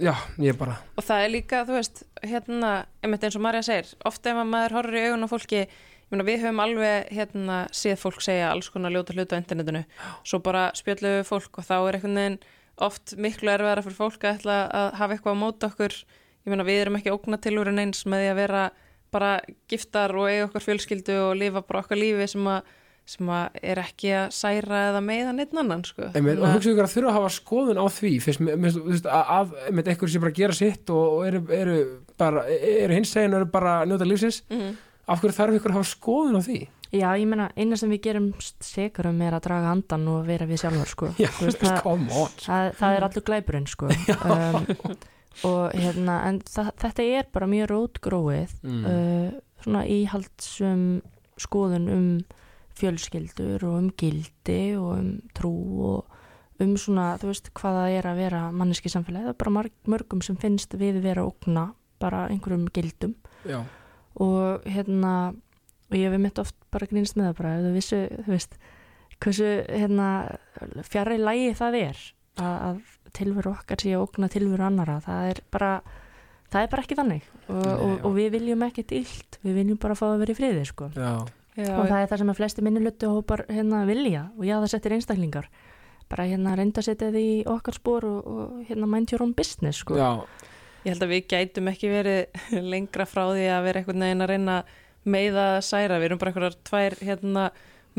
já, 0.02 0.14
ég 0.42 0.58
bara 0.60 0.78
og 0.96 1.06
það 1.06 1.24
er 1.24 1.34
líka, 1.36 1.64
þú 1.68 1.78
veist, 1.78 2.04
hérna 2.22 2.72
einmitt 3.02 3.26
eins 3.26 3.38
og 3.38 3.44
Marja 3.44 3.64
segir, 3.66 3.92
ofta 4.08 4.32
ef 4.32 4.42
að 4.42 4.52
maður 4.52 4.78
horfir 4.78 4.98
í 5.00 5.04
augun 5.08 5.26
á 5.26 5.32
fólki, 5.32 5.62
ég 5.66 6.12
meina 6.14 6.28
við 6.28 6.42
höfum 6.46 6.64
alveg 6.64 7.12
hérna 7.16 7.60
séð 7.74 8.00
fólk 8.02 8.24
segja 8.24 8.50
alls 8.52 8.72
konar 8.72 8.94
ljóta 8.94 9.16
hluta 9.16 9.38
á 9.38 9.40
internetinu, 9.42 9.84
svo 10.24 10.42
bara 10.44 10.70
spjöllum 10.78 11.20
við 11.20 11.30
fólk 11.30 11.62
og 11.62 11.68
þá 11.68 11.76
er 11.80 12.00
einhvern 12.00 12.20
veginn 12.20 12.42
oft 12.80 13.14
miklu 13.20 13.52
erfiðara 13.52 13.84
fyrir 13.84 13.98
fólk 13.98 14.24
að 14.24 14.38
ætla 14.38 14.58
að 14.72 14.88
hafa 15.00 15.16
eitthvað 15.16 15.36
á 15.36 15.42
móta 15.42 15.68
okkur. 15.70 15.96
Ég 16.42 16.50
meina 16.50 16.66
við 16.66 16.80
erum 16.82 16.98
ekki 16.98 17.12
ógna 17.14 17.38
tilurinn 17.42 17.82
eins 17.82 18.04
með 18.08 18.24
því 18.24 18.30
að 18.32 18.40
vera 18.40 18.62
bara 19.12 19.32
giftar 19.70 20.14
og 20.16 20.30
eiga 20.30 20.46
okkar 20.48 20.64
fjölskyldu 20.64 21.18
og 21.26 21.34
lifa 21.38 21.62
bara 21.66 21.82
okkar 21.84 22.00
lífi 22.00 22.28
sem 22.32 22.48
að, 22.48 22.70
sem 23.06 23.26
að 23.34 23.56
er 23.62 23.80
ekki 23.82 24.12
að 24.14 24.28
særa 24.36 24.80
eða 24.92 25.00
meiða 25.04 25.32
neitt 25.34 25.54
annan 25.58 25.82
sko. 25.84 26.02
Einmitt, 26.14 26.38
og 26.38 26.44
Þannig 26.44 26.48
að- 26.48 26.54
hugsa 26.56 26.70
ykkur 26.72 26.86
að 26.86 26.92
þurfa 26.94 27.10
að 27.10 27.16
hafa 27.18 27.32
skoðun 27.36 27.80
á 27.82 27.86
því 27.90 28.12
fyrst, 28.22 28.40
mér- 28.40 28.56
mér- 28.62 28.76
þú 28.76 28.82
veist, 28.90 29.06
að, 29.06 29.24
að 29.38 29.56
einmitt, 29.68 29.88
einhver 29.92 30.08
sem 30.12 30.20
bara 30.22 30.32
gera 30.38 30.52
sitt 30.54 30.90
og, 30.90 31.02
og 31.18 31.26
eru, 31.26 31.40
eru 31.52 31.76
bara, 32.18 32.44
eru 32.46 32.94
hins 32.94 33.10
segin 33.12 33.34
og 33.34 33.40
eru 33.42 33.50
bara 33.50 33.74
að 33.82 33.88
njóta 33.90 34.06
lífsins, 34.08 34.42
Mhm. 34.50 34.76
af 35.08 35.20
hverju 35.20 35.34
þarf 35.40 35.58
ykkur 35.58 35.70
að 35.74 35.78
hafa 35.80 35.90
skoðun 35.96 36.38
á 36.38 36.42
því? 36.46 36.60
Já, 36.92 37.08
ég 37.16 37.26
meina, 37.26 37.50
eina 37.56 37.76
sem 37.76 37.88
við 37.90 38.02
gerum 38.04 38.32
sekar 38.60 39.06
um 39.08 39.20
er 39.22 39.32
að 39.32 39.42
draga 39.48 39.70
andan 39.72 40.06
og 40.08 40.26
vera 40.26 40.44
við 40.46 40.60
sjálfur, 40.60 40.86
sko. 40.92 41.06
Já, 41.18 41.28
veist, 41.40 41.58
það, 41.64 41.82
það, 42.38 42.74
það 42.76 42.96
er 42.96 43.02
allur 43.08 43.24
glæpurinn, 43.24 43.66
sko. 43.66 43.88
Um, 44.28 44.66
og 45.48 45.72
hérna, 45.72 46.18
en 46.28 46.40
það, 46.44 46.68
þetta 46.78 47.06
er 47.18 47.24
bara 47.32 47.46
mjög 47.48 47.70
rótgróið, 47.72 48.52
Mm. 48.62 48.84
uh, 48.84 49.40
svona 49.64 49.86
íhaldsum 49.88 51.02
skoðun 51.40 51.88
um 51.90 52.08
fjölskyldur 52.78 53.64
og 53.68 53.76
um 53.78 53.90
gildi 53.98 54.76
og 54.78 54.90
um 54.96 55.12
trú 55.36 55.52
og 55.92 56.18
um 56.62 56.74
svona, 56.78 57.16
þú 57.18 57.32
veist, 57.32 57.48
hvað 57.58 57.78
það 57.78 57.94
er 57.98 58.08
að 58.08 58.20
vera 58.22 58.42
manneski 58.54 58.90
samfélagi. 58.92 59.26
Það 59.26 59.34
er 59.34 59.40
bara 59.42 59.70
mörgum 59.94 60.22
sem 60.22 60.36
finnst 60.38 60.76
við 60.78 61.00
vera 61.02 61.24
ógna 61.26 61.72
bara 62.02 62.28
einhverjum 62.30 62.68
gildum. 62.74 63.16
Já, 63.48 63.62
og 64.20 64.66
hérna 64.68 65.34
og 65.92 65.98
ég 65.98 66.08
hef 66.08 66.20
mitt 66.20 66.40
oft 66.40 66.56
bara 66.72 66.88
grínst 66.88 67.18
með 67.18 67.30
það 67.30 67.38
bara 67.40 67.52
þú 67.60 67.72
vissu, 67.76 68.00
þú 68.22 68.32
veist 68.32 68.56
hversu 69.22 69.50
hérna 69.68 70.08
fjarrri 70.88 71.18
lægi 71.20 71.52
það 71.58 71.78
er 71.80 72.00
að, 72.40 72.56
að 72.68 72.80
tilveru 73.18 73.52
okkar 73.52 73.82
sé 73.82 73.92
að 73.92 74.06
ógna 74.06 74.30
tilveru 74.32 74.66
annara 74.66 74.98
það 75.04 75.28
er 75.32 75.42
bara 75.52 75.72
það 76.52 76.64
er 76.64 76.72
bara 76.72 76.84
ekki 76.84 76.98
þannig. 76.98 77.28
Og, 77.46 77.60
Nei, 77.60 77.74
og, 77.74 77.94
og 78.08 78.16
við 78.16 78.32
viljum 78.36 78.64
ekkert 78.66 78.96
illt. 78.96 79.38
Við 79.44 79.56
viljum 79.60 79.78
bara 79.80 79.96
fá 79.98 80.04
að 80.10 80.18
vera 80.22 80.34
í 80.34 80.38
friði 80.38 80.66
sko. 80.68 80.88
Já, 80.96 81.12
Já, 81.52 81.68
og 81.76 81.84
það 81.84 81.98
er 81.98 82.08
það 82.08 82.22
sem 82.22 82.32
að 82.32 82.38
flesti 82.38 82.64
minnulötu 82.64 83.10
hópar 83.12 83.44
hérna 83.50 83.82
vilja 83.88 84.22
og 84.38 84.46
já 84.48 84.54
það 84.56 84.70
settir 84.72 84.94
einstaklingar 84.96 85.50
bara 86.12 86.24
hérna 86.28 86.54
reynda 86.56 86.80
að 86.80 86.88
setja 86.88 87.10
því 87.12 87.24
í 87.28 87.42
okkar 87.48 87.76
spór 87.76 88.06
og, 88.08 88.24
og 88.24 88.64
hérna 88.68 88.88
mind 88.88 89.12
your 89.12 89.24
own 89.24 89.34
business 89.36 89.82
sko 89.84 89.98
já, 90.00 90.10
Ég 90.82 90.96
held 90.96 91.04
að 91.04 91.12
við 91.12 91.26
gætum 91.30 91.68
ekki 91.70 91.90
verið 91.92 92.40
lengra 92.72 93.06
frá 93.06 93.26
því 93.30 93.44
að 93.54 93.66
vera 93.68 93.82
einhvern 93.82 94.04
veginn 94.06 94.24
að 94.24 94.32
reyna 94.32 94.56
meiða 95.02 95.44
að 95.56 95.60
særa. 95.66 95.98
Við 96.00 96.08
erum 96.08 96.20
bara 96.22 96.32
einhverjar 96.32 96.56
tvær 96.66 96.96
hérna, 97.02 97.44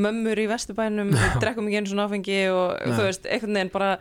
mömmur 0.04 0.42
í 0.42 0.50
vesturbænum, 0.52 1.14
við 1.16 1.38
drekkum 1.44 1.70
ekki 1.70 1.80
einu 1.80 1.92
svona 1.94 2.08
áfengi 2.10 2.42
og 2.52 2.74
Nei. 2.76 2.98
þú 2.98 3.08
veist, 3.08 3.30
einhvern 3.30 3.60
veginn 3.60 3.74
bara 3.74 3.94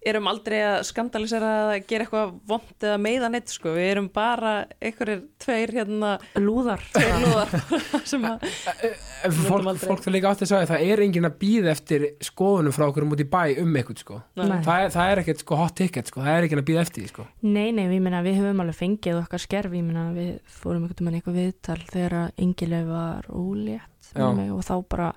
erum 0.00 0.28
aldrei 0.30 0.58
að 0.64 0.76
skandalisera 0.88 1.50
eða 1.64 1.78
gera 1.88 2.06
eitthvað 2.06 2.32
vond 2.48 2.86
eða 2.86 2.98
meiða 3.04 3.30
neitt 3.32 3.52
sko. 3.52 3.74
Við 3.76 3.88
erum 3.90 4.08
bara 4.14 4.52
einhverjir 4.80 5.22
tveir 5.42 5.72
hérna, 5.76 6.12
lúðar 6.40 6.84
tveir 6.94 7.24
lúðar 7.24 7.52
sem 8.10 8.24
að, 8.28 8.46
Ef 8.80 9.36
Myndum 9.36 9.50
fólk, 9.50 9.82
fólk 9.84 10.04
það 10.06 10.16
líka 10.16 10.32
átti 10.32 10.46
að 10.46 10.52
sagja 10.54 10.70
það 10.72 10.86
er 10.88 11.04
enginn 11.04 11.28
að 11.28 11.36
býða 11.42 11.72
eftir 11.74 12.06
skoðunum 12.24 12.76
frá 12.76 12.86
okkur 12.88 13.06
um 13.06 13.14
út 13.16 13.24
í 13.24 13.28
bæ 13.28 13.42
um 13.60 13.76
eitthvað 13.76 14.04
sko. 14.04 14.20
Nei. 14.40 14.58
það, 14.64 14.74
er, 14.86 14.94
það 14.96 15.12
er 15.12 15.22
ekkert 15.24 15.44
sko 15.44 15.60
hot 15.60 15.76
ticket 15.80 16.12
sko. 16.12 16.24
það 16.24 16.38
er 16.38 16.48
enginn 16.48 16.64
að 16.64 16.68
býða 16.72 16.84
eftir 16.86 17.04
því 17.04 17.12
sko. 17.12 17.26
Nei, 17.44 17.68
nei, 17.76 17.84
við, 17.90 18.04
meina, 18.06 18.24
við 18.24 18.40
höfum 18.40 18.64
alveg 18.64 18.80
fengið 18.80 19.20
okkar 19.20 19.44
skerf, 19.44 19.76
ég 19.76 19.84
meina 19.84 20.08
við 20.16 20.32
fórum 20.48 20.86
einhvern 20.86 21.10
veginn 21.10 21.20
eitthvað 21.20 21.40
viðtal 21.40 21.80
þegar 21.90 22.16
að 22.24 22.44
yngileg 22.46 22.88
var 22.88 23.28
ólétt 23.28 24.14
með 24.16 24.54
og 24.56 24.64
þá 24.66 24.74
bara 24.90 25.10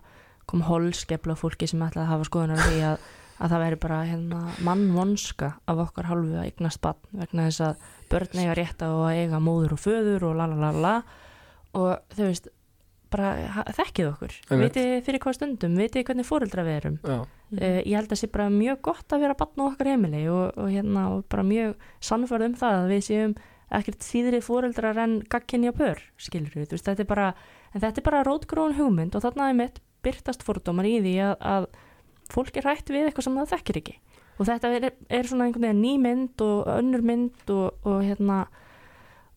kom 0.49 0.63
holskepla 0.67 1.35
fólki 1.39 1.67
sem 1.69 1.81
ætlaði 1.83 2.05
að 2.05 2.11
hafa 2.11 2.27
skoðunar 2.27 2.59
á 2.59 2.65
því 2.67 2.81
að, 2.89 3.05
að 3.39 3.53
það 3.53 3.63
væri 3.63 3.79
bara 3.81 3.99
hérna, 4.07 4.41
mannvonska 4.65 5.53
af 5.69 5.83
okkar 5.87 6.09
hálfu 6.11 6.35
að 6.37 6.47
eignast 6.47 6.81
bann 6.83 6.99
vegna 7.11 7.47
þess 7.49 7.63
að 7.67 7.87
börn 8.11 8.41
eiga 8.41 8.57
rétt 8.59 8.83
á 8.85 8.89
að 8.89 9.21
eiga 9.21 9.39
móður 9.43 9.77
og 9.77 9.81
föður 9.83 10.27
og 10.29 10.35
la 10.37 10.49
la 10.51 10.59
la 10.59 10.73
la 10.73 10.97
og 11.73 12.13
þau 12.13 12.25
veist 12.27 12.51
bara 13.13 13.63
þekkið 13.77 14.09
okkur, 14.09 14.35
vitið 14.57 14.91
fyrir 15.05 15.21
hvað 15.21 15.37
stundum, 15.37 15.77
vitið 15.77 16.05
hvernig 16.07 16.25
fóreldra 16.25 16.65
við 16.65 16.77
erum? 16.79 16.99
Uh, 17.05 17.79
ég 17.85 17.93
held 17.93 18.13
að 18.13 18.21
sé 18.23 18.29
bara 18.33 18.47
mjög 18.49 18.79
gott 18.89 19.13
að 19.13 19.25
vera 19.27 19.37
batn 19.37 19.61
á 19.61 19.65
okkar 19.67 19.91
heimili 19.91 20.23
og, 20.33 20.55
og, 20.57 20.69
hérna, 20.73 21.03
og 21.13 21.27
bara 21.29 21.45
mjög 21.45 21.75
sannfærð 22.01 22.47
um 22.47 22.55
það 22.57 22.77
að 22.79 22.93
við 22.93 23.03
séum 23.09 23.35
ekkert 23.73 24.05
síðri 24.05 24.39
fóreldrar 24.45 24.97
en 25.03 25.19
gagkinja 25.29 25.73
pör, 25.77 26.01
skilur 26.21 26.57
við, 26.57 26.73
þetta 26.73 27.05
er 27.05 27.09
bara 27.09 27.29
en 27.73 27.81
þetta 27.81 28.01
er 28.01 28.07
bara 28.07 28.25
rótgróin 28.25 28.77
hugmynd 28.77 29.17
og 29.17 29.25
þarna 29.25 29.49
er 29.49 29.59
mitt 29.61 29.79
byrtast 30.05 30.43
fórdómar 30.45 30.89
í 30.89 30.97
því 31.03 31.13
að, 31.27 31.35
að 31.53 31.69
fólk 32.31 32.57
er 32.57 32.67
hægt 32.69 32.89
við 32.93 33.07
eitthvað 33.09 33.23
sem 33.27 33.39
það 33.41 33.51
þekkir 33.55 33.79
ekki. 33.81 33.95
Og 34.39 34.47
þetta 34.49 34.71
er, 34.79 34.85
er 35.13 35.27
svona 35.29 35.45
einhvern 35.47 35.67
veginn 35.67 35.81
ný 35.83 35.93
mynd 36.01 36.41
og 36.41 36.67
önnur 36.73 37.03
mynd 37.05 37.51
og, 37.53 37.75
og 37.85 37.99
hérna 38.05 38.45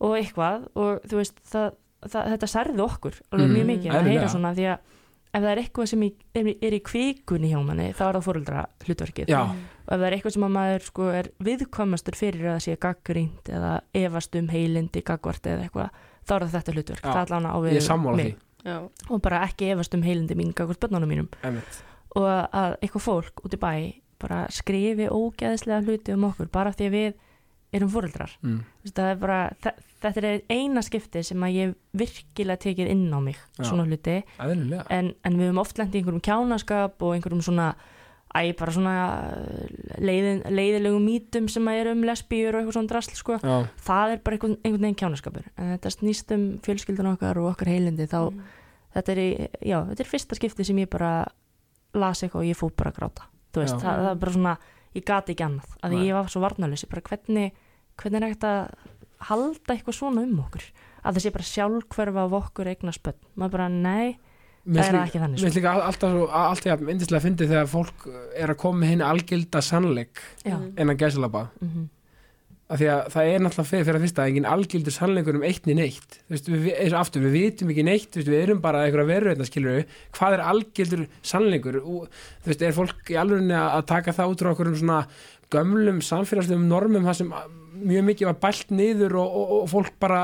og 0.00 0.14
eitthvað. 0.18 0.68
Og 0.76 1.00
þú 1.08 1.20
veist, 1.20 1.40
það, 1.50 1.70
það, 2.06 2.30
þetta 2.34 2.48
særði 2.52 2.84
okkur 2.86 3.18
alveg 3.32 3.48
Mm, 3.50 3.56
mjög 3.56 3.66
mikið 3.72 3.90
að 3.90 3.98
eðlilega. 4.00 4.20
heyra 4.20 4.28
svona 4.32 4.54
því 4.56 4.66
að 4.72 4.78
ef 5.36 5.42
það 5.42 5.50
er 5.52 5.60
eitthvað 5.60 5.88
sem 5.90 6.02
í, 6.06 6.08
er, 6.40 6.46
er 6.64 6.72
í 6.72 6.80
kvikunni 6.86 7.48
hjá 7.50 7.58
manni 7.60 7.86
þá 7.92 8.02
er 8.06 8.16
það 8.16 8.24
fóreldra 8.24 8.60
hlutverkið 8.86 9.28
já, 9.28 9.40
og 9.44 9.90
ef 9.92 9.98
það 10.00 10.04
er 10.06 10.14
eitthvað 10.16 10.32
sem 10.36 10.46
að 10.46 10.54
maður 10.54 10.84
sko 10.86 11.08
er 11.12 11.28
viðkvæmastur 11.44 12.16
fyrir 12.16 12.46
að 12.46 12.54
það 12.54 12.62
sé 12.64 12.76
gaggrínt 12.86 13.50
eða 13.52 13.72
efast 14.00 14.38
um 14.40 14.48
heilindi 14.48 15.02
gaggvart 15.04 15.50
eða 15.52 15.66
eitthvað, 15.66 15.90
þá 16.24 16.32
er 16.38 16.46
það 16.46 16.54
þetta 16.56 16.74
hlutverk. 16.78 17.02
Já, 17.04 17.10
það 17.12 17.20
er 17.20 17.34
allan 17.36 17.50
á 17.52 17.56
við 17.66 17.76
ég 17.76 17.84
sammála 17.84 18.16
því. 18.16 18.30
Mig 18.30 18.70
já, 18.70 18.78
og 19.12 19.20
bara 19.28 19.42
ekki 19.44 19.68
efast 19.74 19.94
um 19.98 20.02
heilindi 20.08 20.38
mín 20.40 20.54
gaggvart 20.56 20.80
bönnunum 20.86 21.12
mínum. 21.12 21.28
Einmitt. 21.44 21.82
Og 22.16 22.26
að 22.56 22.76
eitthvað 22.80 23.04
fólk 23.06 23.44
út 23.44 23.54
í 23.56 23.60
bæ 23.60 23.72
bara 24.22 24.46
skrifi 24.48 25.10
ógeðislega 25.12 25.84
hluti 25.84 26.14
um 26.16 26.24
okkur 26.30 26.48
bara 26.52 26.72
því 26.72 26.86
að 26.88 26.94
við 26.96 27.14
erum 27.76 27.90
fóreldrar 27.92 28.30
Mm. 28.42 28.60
Þú 28.62 28.86
veist, 28.86 28.94
það 28.96 29.10
er 29.10 29.16
bara, 29.20 29.38
þe- 29.60 29.74
þetta 30.00 30.22
er 30.30 30.40
eina 30.54 30.82
skipti 30.86 31.22
sem 31.26 31.42
að 31.44 31.52
ég 31.56 31.66
hef 31.66 31.76
virkilega 32.00 32.62
tekið 32.62 32.90
inn 32.94 33.12
á 33.12 33.18
mig 33.20 33.36
Já. 33.58 33.64
svona 33.68 33.84
hluti 33.84 34.22
en, 34.88 35.12
en 35.24 35.36
við 35.36 35.48
höfum 35.50 35.60
oft 35.60 35.78
lent 35.78 35.92
í 35.94 36.00
einhverjum 36.00 36.22
kjánaskap 36.24 37.02
og 37.02 37.14
einhverjum 37.16 37.42
svona 37.44 37.74
æ, 38.36 38.52
bara 38.56 38.72
svona 38.72 38.94
leiðin, 40.00 40.42
leiðilegum 40.52 41.04
mítum 41.06 41.48
sem 41.52 41.68
að 41.68 41.80
eru 41.82 41.94
um 41.96 42.04
lesbíur 42.06 42.54
og 42.56 42.60
eitthvað 42.62 42.76
svona 42.78 42.90
drasl 42.92 43.16
sko. 43.18 43.38
það 43.86 44.12
er 44.14 44.22
bara 44.24 44.36
einhvern, 44.38 44.56
einhvern 44.64 44.86
veginn 44.86 45.00
kjánaskapur 45.02 45.46
en 45.56 45.72
þetta 45.76 45.92
snýst 45.94 46.32
um 46.36 46.44
fjölskyldan 46.64 47.12
okkar 47.14 47.40
og 47.42 47.50
okkar 47.52 47.70
heilindi 47.72 48.06
þá, 48.10 48.20
þetta 48.96 49.12
er 49.16 49.20
í, 49.22 49.28
já, 49.68 49.78
þetta 49.90 50.04
er 50.06 50.10
fyrsta 50.12 50.38
skipti 50.38 50.64
sem 50.68 50.80
ég 50.82 50.88
bara 50.92 51.12
las 52.00 52.22
eitthvað 52.22 52.42
og 52.44 52.50
ég 52.50 52.58
fór 52.60 52.72
bara 52.76 52.90
að 52.92 52.98
gráta. 53.00 53.22
Þú 53.52 53.62
veist, 53.62 53.78
það, 53.80 54.02
það 54.02 54.10
er 54.10 54.20
bara 54.24 54.32
svona 54.36 54.56
ég 54.96 55.04
gati 55.06 55.32
ekki 55.34 55.44
annað, 55.46 55.72
að 55.82 55.90
því 55.92 55.98
Nei. 56.00 56.06
ég 56.08 56.14
var 56.16 56.28
svo 56.32 56.40
varnalösi 56.44 56.88
bara 56.92 57.02
hvernig, 57.10 57.52
hvernig 57.96 58.20
er 58.22 58.28
hægt 58.28 58.44
að 58.44 58.60
halda 59.30 59.74
eitthvað 59.74 59.96
svona 59.98 60.22
um 60.26 60.38
okkur? 60.44 60.64
Að 61.06 61.14
það 61.16 61.22
sé 61.26 61.30
bara 61.36 61.50
sjálfhverfa 61.50 62.24
af 62.26 62.32
okkur 62.42 62.70
eigna 62.72 62.92
spönn, 62.96 63.20
maður 63.36 63.50
bara, 63.56 63.68
nei 63.68 64.16
Mér 64.66 64.82
það 64.82 64.86
er 64.88 64.94
finnst 64.96 65.06
ekki 65.06 65.20
þannig 65.22 65.36
Mér 65.38 65.44
finnst 65.46 65.56
líka 65.60 65.72
all- 65.72 65.84
alltaf, 65.86 66.10
svo- 66.10 66.30
alltaf 66.34 66.66
ja, 66.66 66.76
myndislega 66.76 67.20
að 67.20 67.26
fyndi 67.28 67.46
þegar 67.46 67.68
fólk 67.70 68.06
er 68.34 68.50
að 68.50 68.56
koma 68.58 68.80
með 68.82 68.88
hinn 68.90 69.04
algilda 69.06 69.60
sannleik 69.62 70.18
já, 70.42 70.56
Mm. 70.58 70.72
innan 70.80 70.96
gæsalaba 70.98 71.44
mm 71.62 71.88
af 72.66 72.80
því 72.80 72.86
að 72.90 73.00
það 73.14 73.28
er 73.30 73.42
náttúrulega 73.44 73.70
fyrir, 73.70 73.84
fyrir 73.86 73.98
að 73.98 74.04
fyrsta 74.06 74.24
engin 74.26 74.48
algildur 74.50 74.94
sannleikur 74.94 75.36
um 75.38 75.44
eitt 75.46 75.68
niður 75.68 75.78
neitt. 75.78 76.16
Veist, 76.32 76.48
við, 76.50 76.64
eins 76.74 76.94
og 76.94 76.98
aftur, 76.98 77.22
við 77.26 77.36
vitum 77.36 77.70
ekki 77.70 77.84
neitt 77.86 78.18
veist, 78.18 78.30
við 78.32 78.42
erum 78.42 78.62
bara 78.64 78.82
einhverja 78.86 79.10
veru 79.12 79.30
hérna 79.30 79.46
skilur 79.46 79.76
við 79.76 80.00
hvað 80.16 80.36
er 80.36 80.42
algildur 80.50 81.04
sannleikur? 81.22 81.78
Og, 81.82 82.08
þú 82.42 82.50
veist, 82.50 82.64
er 82.66 82.74
fólk 82.76 83.12
í 83.12 83.20
alveg 83.22 83.52
að 83.60 83.86
taka 83.92 84.16
það 84.16 84.32
út 84.32 84.42
frá 84.42 84.50
okkur 84.50 84.72
um 84.72 84.80
svona 84.80 84.98
gömlum 85.54 86.02
samfélagslegum 86.02 86.66
normum 86.66 87.06
það 87.06 87.20
sem 87.20 87.32
mjög 87.86 88.06
mikið 88.08 88.30
var 88.30 88.38
bælt 88.42 88.74
niður 88.74 89.18
og, 89.20 89.36
og, 89.38 89.54
og 89.60 89.70
fólk 89.70 89.94
bara 90.02 90.20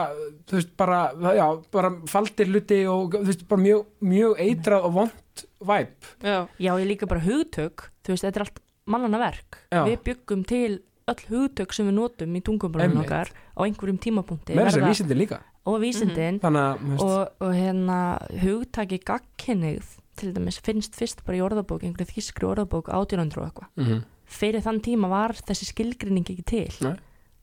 þú 0.48 0.58
veist, 0.58 0.74
bara, 0.80 1.00
já, 1.36 1.46
bara 1.74 1.92
faldir 2.10 2.50
hluti 2.50 2.80
og 2.90 3.14
þú 3.20 3.26
veist, 3.28 3.46
bara 3.50 3.62
mjög, 3.68 3.86
mjög 4.12 4.42
eitrað 4.42 4.88
og 4.88 4.96
vond 4.98 5.44
væp 5.62 6.10
já, 6.24 6.38
já, 6.58 6.72
ég 6.72 6.88
líka 6.88 7.06
bara 7.06 7.22
hugtök 7.22 7.86
þú 8.02 8.16
veist, 8.16 8.26
þetta 8.26 8.40
er 8.40 8.46
allt 8.48 8.62
mannana 8.90 9.20
verk. 9.20 9.60
Já. 9.70 9.84
við 9.86 10.00
byggum 10.08 10.42
til 10.48 10.80
öll 11.12 11.24
hugtök 11.30 11.72
sem 11.76 11.88
við 11.88 11.96
notum 12.00 12.36
í 12.38 12.42
tungumbrunum 12.44 13.02
okkar 13.04 13.30
á 13.32 13.60
einhverjum 13.66 13.98
tímapunkti 14.02 14.56
með 14.56 14.68
þess 14.68 14.76
að 14.76 14.80
verða- 14.82 14.92
vísindi 14.94 15.18
líka. 15.20 15.40
Og 15.64 15.76
vísindin. 15.80 16.40
Þú 16.42 16.88
veist, 16.90 17.02
og, 17.06 17.28
og 17.46 17.52
hérna 17.54 17.98
hugtaki 18.42 18.98
gagkinnið 19.06 19.84
til 20.18 20.32
dæmis 20.34 20.58
finnst 20.60 20.96
fyrst 20.98 21.22
bara 21.24 21.38
í 21.38 21.44
orðabók 21.44 21.84
einhverju 21.86 22.10
þískri 22.16 22.48
orðabók 22.50 22.90
1800 22.90 23.38
og 23.40 23.46
eitthvað. 23.50 23.70
Mm 23.76 24.02
fyrir 24.32 24.62
þann 24.64 24.78
tíma 24.80 25.08
var 25.12 25.34
þessi 25.36 25.66
skilgrinning 25.68 26.24
ekki 26.24 26.42
til. 26.48 26.68
Nei. 26.80 26.94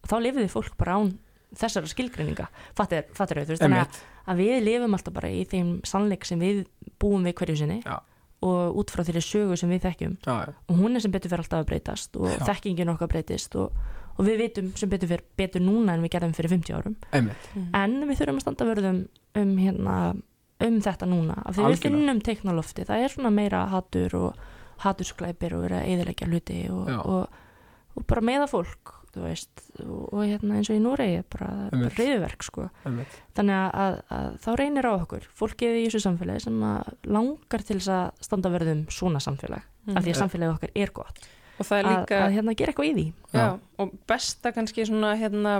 og 0.02 0.08
þá 0.10 0.16
lifiði 0.24 0.48
fólk 0.50 0.78
bara 0.80 0.96
án 0.98 1.12
þessara 1.54 1.86
skilgrinninga 1.92 2.48
fattir, 2.74 3.04
fattir 3.14 3.44
þú 3.44 3.52
veist, 3.54 3.62
þannig 3.62 4.00
að 4.26 4.40
við 4.42 4.64
lifum 4.64 4.96
alltaf 4.98 5.14
bara 5.14 5.30
í 5.30 5.44
þeim 5.46 5.70
sannleik 5.86 6.26
sem 6.26 6.40
við 6.42 6.64
búum 6.98 7.28
við 7.28 7.36
hverju 7.38 7.58
sinni. 7.62 7.78
Já. 7.86 8.00
Og 8.46 8.78
út 8.80 8.92
frá 8.94 9.04
þeirri 9.04 9.24
sögu 9.26 9.58
sem 9.60 9.72
við 9.72 9.86
þekkjum. 9.88 10.18
Já, 10.26 10.36
já, 10.48 10.54
og 10.70 10.78
hún 10.80 10.96
er 10.96 11.04
sem 11.04 11.12
betur 11.12 11.34
fyrir 11.34 11.44
alltaf 11.44 11.64
að 11.64 11.70
breytast 11.72 12.16
og 12.20 12.30
Já. 12.32 12.38
þekkingin 12.52 12.94
okkar 12.94 13.12
breytist 13.12 13.58
og, 13.60 13.74
og 14.16 14.28
við 14.28 14.40
vitum 14.46 14.72
sem 14.80 14.90
betur 14.92 15.12
fyrir 15.12 15.26
betur 15.42 15.66
núna 15.66 15.96
en 15.98 16.06
við 16.06 16.14
gerðum 16.16 16.36
fyrir 16.38 16.54
50 16.56 16.78
árum. 16.78 16.96
Einmitt. 17.12 17.50
En 17.76 18.00
við 18.08 18.22
þurfum 18.22 18.40
að 18.40 18.46
standa 18.46 18.70
vörðum 18.70 19.02
um, 19.42 19.52
hérna, 19.60 19.98
um 20.70 20.80
þetta 20.88 21.10
núna 21.10 21.42
af 21.44 21.56
því 21.58 21.66
við 21.66 21.70
Algjörlega. 21.72 21.84
finnum 21.90 22.24
teiknalofti 22.30 22.88
það 22.88 23.04
er 23.06 23.14
svona 23.16 23.34
meira 23.36 23.66
hattur 23.74 24.16
og 24.20 24.48
hattursklæpir 24.86 25.58
og 25.58 25.68
vera 25.68 25.84
að 25.84 25.94
eðilegja 25.94 26.28
hluti 26.32 26.64
og, 26.72 26.90
og 27.04 27.46
og 28.00 28.06
bara 28.08 28.22
meða 28.24 28.48
fólk 28.48 28.94
þú 29.14 29.24
veist, 29.26 29.64
og, 29.84 30.04
og 30.14 30.22
hérna 30.24 30.60
eins 30.60 30.70
og 30.70 30.78
í 30.78 30.84
Núregi 30.84 31.24
bara, 31.34 31.50
bara 31.74 31.90
reyðverk 31.98 32.46
sko. 32.46 32.68
Einmitt. 32.88 33.18
þannig 33.38 33.58
að, 33.58 33.80
að, 33.84 33.98
að 34.18 34.30
þá 34.46 34.50
reynir 34.62 34.90
á 34.90 34.92
okkur 34.94 35.28
fólkið 35.40 35.80
í 35.80 35.84
þessu 35.88 36.04
samfélagi 36.06 36.46
sem 36.46 36.62
að 36.70 36.94
langar 37.18 37.66
til 37.66 37.80
þess 37.80 37.92
að 37.96 38.24
standa 38.30 38.54
verðum 38.54 38.86
svona 38.94 39.24
samfélag 39.24 39.68
af 39.90 40.04
því 40.04 40.14
að 40.14 40.22
samfélagið 40.22 40.56
okkar 40.56 40.76
er 40.84 40.94
gott. 40.94 41.24
Og 41.60 41.68
það 41.68 41.80
er 41.82 41.90
að, 41.90 41.98
líka 41.98 42.20
að 42.24 42.36
hérna 42.38 42.56
gera 42.56 42.72
eitthvað 42.72 42.90
í 42.90 42.94
því. 42.96 43.08
Já, 43.36 43.48
og 43.84 43.98
besta 44.08 44.54
kannski 44.56 44.86
svona 44.88 45.16
hérna, 45.20 45.56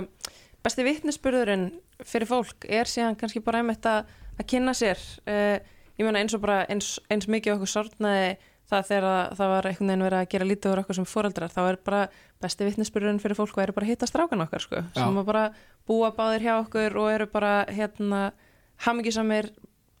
besti 0.64 0.86
vitnisspurðurinn 0.86 1.66
fyrir 2.06 2.30
fólk 2.30 2.64
er 2.68 2.88
síðan 2.88 3.18
kannski 3.20 3.42
bara 3.44 3.60
einmitt 3.60 3.84
að, 3.88 4.08
að 4.38 4.48
kynna 4.48 4.72
sér 4.76 5.02
uh, 5.28 5.58
ég 6.00 6.06
meina 6.06 6.22
eins 6.22 6.34
og 6.36 6.42
bara 6.44 6.62
eins, 6.72 6.94
eins 7.12 7.28
mikið 7.30 7.58
okkur 7.58 7.72
sortnaði 7.74 8.32
það 8.70 8.86
þegar 8.90 9.06
að 9.10 9.32
það 9.40 9.48
var 9.54 9.66
einhvern 9.70 9.90
veginn 9.90 10.04
verið 10.06 10.20
að 10.22 10.28
gera 10.34 10.48
lítið 10.50 10.72
úr 10.72 10.80
okkur 10.84 10.98
sem 11.00 11.08
foreldrar, 11.10 11.50
þá 11.54 11.60
er 11.70 11.78
bara 11.84 12.02
besti 12.40 12.64
vitnisspurðurinn 12.68 13.20
fyrir 13.22 13.36
fólk 13.38 13.56
og 13.58 13.62
eru 13.64 13.74
bara 13.76 13.86
að 13.88 13.92
hitta 13.92 14.06
strákan 14.10 14.44
okkar 14.46 14.64
sko, 14.64 14.82
sem 14.94 15.18
að 15.20 15.26
bara 15.32 15.44
búa 15.90 16.10
báðir 16.16 16.46
hjá 16.46 16.54
okkur 16.62 16.96
og 17.02 17.10
eru 17.12 17.26
bara 17.32 17.52
hérna 17.68 18.22
hamingisamir 18.86 19.50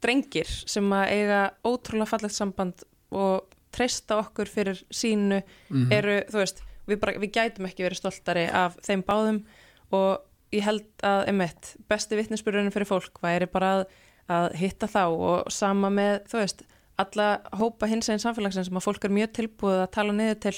drengir 0.00 0.48
sem 0.70 0.86
að 0.96 1.10
eiga 1.12 1.40
ótrúlega 1.66 2.08
fallegt 2.08 2.36
samband 2.36 2.84
og 3.12 3.48
treysta 3.74 4.16
okkur 4.22 4.48
fyrir 4.50 4.80
sínu 4.90 5.42
Mhm. 5.70 5.92
eru, 5.92 6.16
þú 6.30 6.38
veist, 6.40 6.62
við, 6.88 6.98
bara, 7.00 7.12
við 7.20 7.30
gætum 7.36 7.66
ekki 7.68 7.84
verið 7.84 8.00
stoltari 8.00 8.46
af 8.50 8.76
þeim 8.82 9.02
báðum 9.04 9.44
og 9.92 10.22
ég 10.52 10.62
held 10.66 10.86
að, 11.02 11.28
emitt, 11.28 11.76
besti 11.88 12.16
vittnesbyrjunum 12.18 12.72
fyrir 12.74 12.88
fólk 12.88 13.20
væri 13.22 13.46
bara 13.46 13.68
að, 13.80 13.84
að 14.28 14.54
hitta 14.58 14.86
þá 14.90 15.04
og 15.12 15.50
sama 15.52 15.90
með, 15.90 16.24
þú 16.32 16.38
veist, 16.40 16.62
alla 17.02 17.26
hópa 17.56 17.88
hins 17.90 18.10
einn 18.10 18.22
samfélagsins 18.22 18.70
sem 18.70 18.78
að 18.78 18.86
fólk 18.86 19.04
er 19.06 19.14
mjög 19.16 19.34
tilbúið 19.38 19.82
að 19.84 19.92
tala 19.96 20.14
niður 20.16 20.40
til 20.46 20.54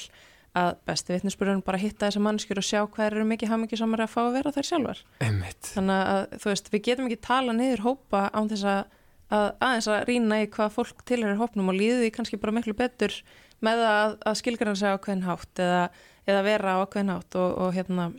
að 0.53 0.73
besti 0.85 1.15
vittnesbyrjunum 1.15 1.63
bara 1.65 1.79
hitta 1.81 2.07
þessar 2.07 2.23
mannskjur 2.27 2.59
og 2.61 2.65
sjá 2.67 2.81
hvað 2.83 3.07
eru 3.07 3.23
mikið 3.25 3.53
hamingisamar 3.53 4.03
að 4.05 4.11
fá 4.13 4.19
að 4.21 4.35
vera 4.35 4.51
þær 4.53 4.67
sjálfar. 4.67 4.99
einmitt. 5.23 5.69
Þannig 5.73 6.11
að, 6.13 6.35
þú 6.43 6.51
veist, 6.51 6.69
við 6.73 6.83
getum 6.87 7.07
ekki 7.09 7.21
tala 7.25 7.55
niður 7.57 7.85
hópa 7.87 8.27
án 8.29 8.51
þess 8.51 8.67
að, 8.69 8.99
að 9.33 9.47
aðeins 9.65 9.89
að 9.89 10.05
rýna 10.11 10.39
í 10.43 10.51
hvað 10.53 10.75
fólk 10.75 11.01
tilherir 11.09 11.41
hópnum 11.41 11.73
og 11.73 11.79
líði 11.79 12.11
kannski 12.13 12.37
bara 12.41 12.53
miklu 12.53 12.77
betur 12.77 13.17
með 13.65 13.83
að, 13.87 14.15
að 14.29 14.39
skilgræna 14.43 14.75
sig 14.77 14.93
á 14.93 14.95
ákveðin 14.97 15.25
hátt 15.25 15.63
eða, 15.65 15.83
eða 16.29 16.45
vera 16.45 16.77
ákveðin 16.83 17.13
hátt 17.15 17.39
og, 17.39 17.57
og 17.65 17.73
hérna 17.73 18.09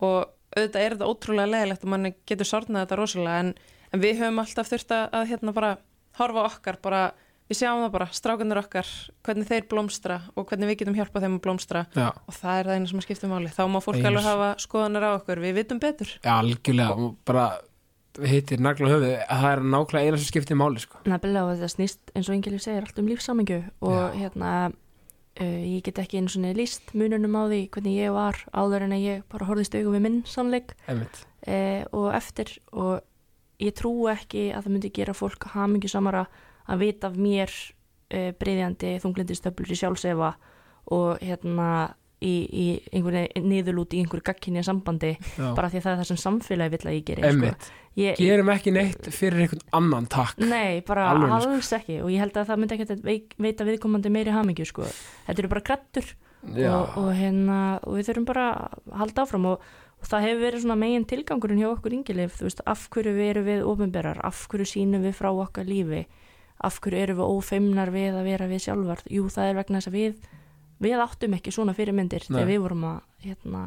og 0.00 0.18
auðvitað 0.56 0.82
er 0.82 0.96
þetta 0.96 1.10
ótrúlega 1.10 1.52
leðilegt 1.52 1.86
og 1.86 1.92
mann 1.92 2.12
getur 2.26 2.48
sárnað 2.48 2.82
þetta 2.82 2.98
rosalega 2.98 3.42
en, 3.44 3.52
en 3.94 4.02
við 4.02 4.22
höfum 4.24 4.42
alltaf 4.42 4.70
þurft 4.72 4.94
að, 4.96 5.04
að 5.20 5.28
hérna 5.30 5.54
bara 5.54 5.74
horfa 6.18 6.46
okkar 6.48 6.80
bara 6.82 7.02
við 7.50 7.58
sjáum 7.58 7.82
það 7.82 7.94
bara, 7.96 8.06
strákunir 8.14 8.60
okkar 8.60 8.90
hvernig 9.26 9.48
þeir 9.48 9.64
blómstra 9.70 10.20
og 10.38 10.46
hvernig 10.46 10.70
við 10.70 10.82
getum 10.82 10.98
hjálpað 10.98 11.26
þeim 11.26 11.38
að 11.38 11.42
blómstra. 11.46 11.86
Já, 11.96 12.06
og 12.14 12.36
það 12.36 12.60
er 12.60 12.70
það 12.70 12.76
eina 12.78 12.90
sem 12.92 13.00
að 13.00 13.06
skipta 13.08 13.30
máli. 13.30 13.50
Þá 13.56 13.64
má 13.66 13.80
fólk 13.82 14.06
alveg 14.06 14.28
hafa 14.28 14.52
skoðanir 14.62 15.06
á 15.06 15.10
okkur, 15.16 15.42
við 15.42 15.56
vitum 15.58 15.82
betur. 15.82 16.12
Já, 16.22 16.32
algjörlega. 16.36 16.94
Og 16.94 17.16
bara 17.26 17.48
hittir 18.26 18.60
nagla 18.62 18.90
höfuð 18.90 19.16
að 19.16 19.42
það 19.42 19.50
er 19.54 19.64
nákvæmlega 19.72 20.06
eina 20.06 20.20
sem 20.20 20.28
skiptir 20.28 20.58
máli 20.58 20.82
sko. 20.82 21.00
nefnilega 21.06 21.46
og 21.46 21.52
þetta 21.54 21.72
snýst 21.74 22.14
eins 22.14 22.28
og 22.28 22.36
Ingilif 22.36 22.64
segir 22.64 22.86
allt 22.86 22.98
um 22.98 23.08
lífsamingju 23.08 23.58
og 23.86 23.94
Já. 23.94 24.16
hérna 24.18 24.50
uh, 25.40 25.60
ég 25.62 25.84
get 25.86 26.00
ekki 26.02 26.18
einu 26.18 26.32
svona 26.32 26.50
líst 26.56 26.90
mununum 26.92 27.38
á 27.38 27.42
því 27.46 27.60
hvernig 27.70 28.00
ég 28.02 28.14
var 28.14 28.40
áður 28.50 28.86
en 28.88 28.96
að 28.96 29.06
ég 29.06 29.22
bara 29.30 29.46
horfðist 29.48 29.76
augum 29.78 29.94
við 29.96 30.04
minn 30.06 30.20
sannleik. 30.26 30.74
Uh, 30.90 31.86
og 31.94 32.10
eftir 32.18 32.58
og 32.74 33.00
ég 33.62 33.76
trú 33.76 33.94
ekki 34.10 34.50
að 34.50 34.66
það 34.66 34.74
myndi 34.74 34.92
gera 34.98 35.16
fólk 35.16 35.46
hamingju 35.54 35.92
samara 35.92 36.26
að 36.70 36.84
vita 36.84 37.10
af 37.10 37.18
mér 37.20 37.50
uh, 37.50 38.30
breyðjandi 38.40 38.96
þunglindistöflur 39.04 39.74
í 39.74 39.80
sjálfsefa 39.80 40.34
og 40.90 41.22
hérna 41.22 41.70
í, 42.20 42.32
í 42.52 42.64
einhverju 42.92 43.42
niðurlút 43.44 43.94
í 43.96 44.00
einhverju 44.04 44.24
gagkinni 44.30 44.64
sambandi 44.64 45.14
Já. 45.16 45.52
bara 45.56 45.70
því 45.72 45.80
að 45.80 45.84
það 45.84 45.92
er 45.92 46.00
það 46.00 46.08
sem 46.10 46.20
samfélagi 46.24 46.74
vill 46.74 46.86
að 46.86 46.96
ég 46.96 47.04
geri 47.08 47.30
sko. 47.34 47.52
ég, 48.00 48.18
Gerum 48.20 48.52
ekki 48.54 48.74
neitt 48.76 49.10
fyrir 49.14 49.44
einhvern 49.44 49.62
annan 49.80 50.08
takk 50.12 50.40
Nei, 50.42 50.80
bara 50.86 51.10
Alveg, 51.14 51.30
sko. 51.30 51.52
alls 51.54 51.70
ekki 51.80 52.00
og 52.04 52.10
ég 52.12 52.24
held 52.24 52.36
að 52.36 52.50
það 52.50 52.62
myndi 52.62 52.76
ekki 52.76 52.88
að 52.88 53.06
veik, 53.06 53.36
veita 53.40 53.68
viðkomandi 53.68 54.12
meiri 54.12 54.34
hamingju 54.34 54.68
sko. 54.68 54.88
Þetta 55.28 55.44
eru 55.44 55.52
bara 55.54 55.66
krattur 55.70 56.10
Já, 56.56 56.72
og, 56.72 56.96
og, 56.96 57.10
hérna, 57.16 57.60
og 57.84 57.98
við 57.98 58.10
þurfum 58.10 58.26
bara 58.30 58.46
að 58.56 58.94
halda 59.02 59.24
áfram 59.26 59.48
og, 59.50 59.64
og 60.00 60.08
það 60.08 60.26
hefur 60.26 60.44
verið 60.46 60.62
svona 60.64 60.76
megin 60.80 61.04
tilgangurinn 61.08 61.60
hjá 61.60 61.68
okkur 61.74 61.96
yngilif, 61.98 62.38
þú 62.38 62.46
veist, 62.46 62.62
af 62.64 62.86
hverju 62.94 63.12
við 63.12 63.28
erum 63.34 63.48
við 63.48 63.64
ofinberar, 63.68 64.22
af 64.24 64.46
hverju 64.48 64.68
sínum 64.70 65.04
við 65.04 65.18
frá 65.18 65.28
okkar 65.34 65.68
lífi, 65.68 66.06
af 66.60 66.78
hverju 66.82 67.00
erum 67.00 67.20
við 67.20 67.32
ófeimnar 67.34 67.92
við 67.94 68.18
að 68.18 68.28
vera 68.28 68.48
við 68.50 68.64
sjálfar 68.66 69.02
jú, 69.08 69.26
það 69.32 69.50
er 69.50 69.58
vegna 69.60 69.80
þess 69.80 69.90
að 69.90 69.96
við 69.96 70.28
við 70.80 71.02
áttum 71.04 71.36
ekki 71.36 71.52
svona 71.54 71.74
fyrirmyndir 71.76 72.24
Nei. 72.28 72.34
þegar 72.38 72.50
við 72.50 72.62
vorum 72.64 72.86
að 72.88 73.00
hérna, 73.24 73.62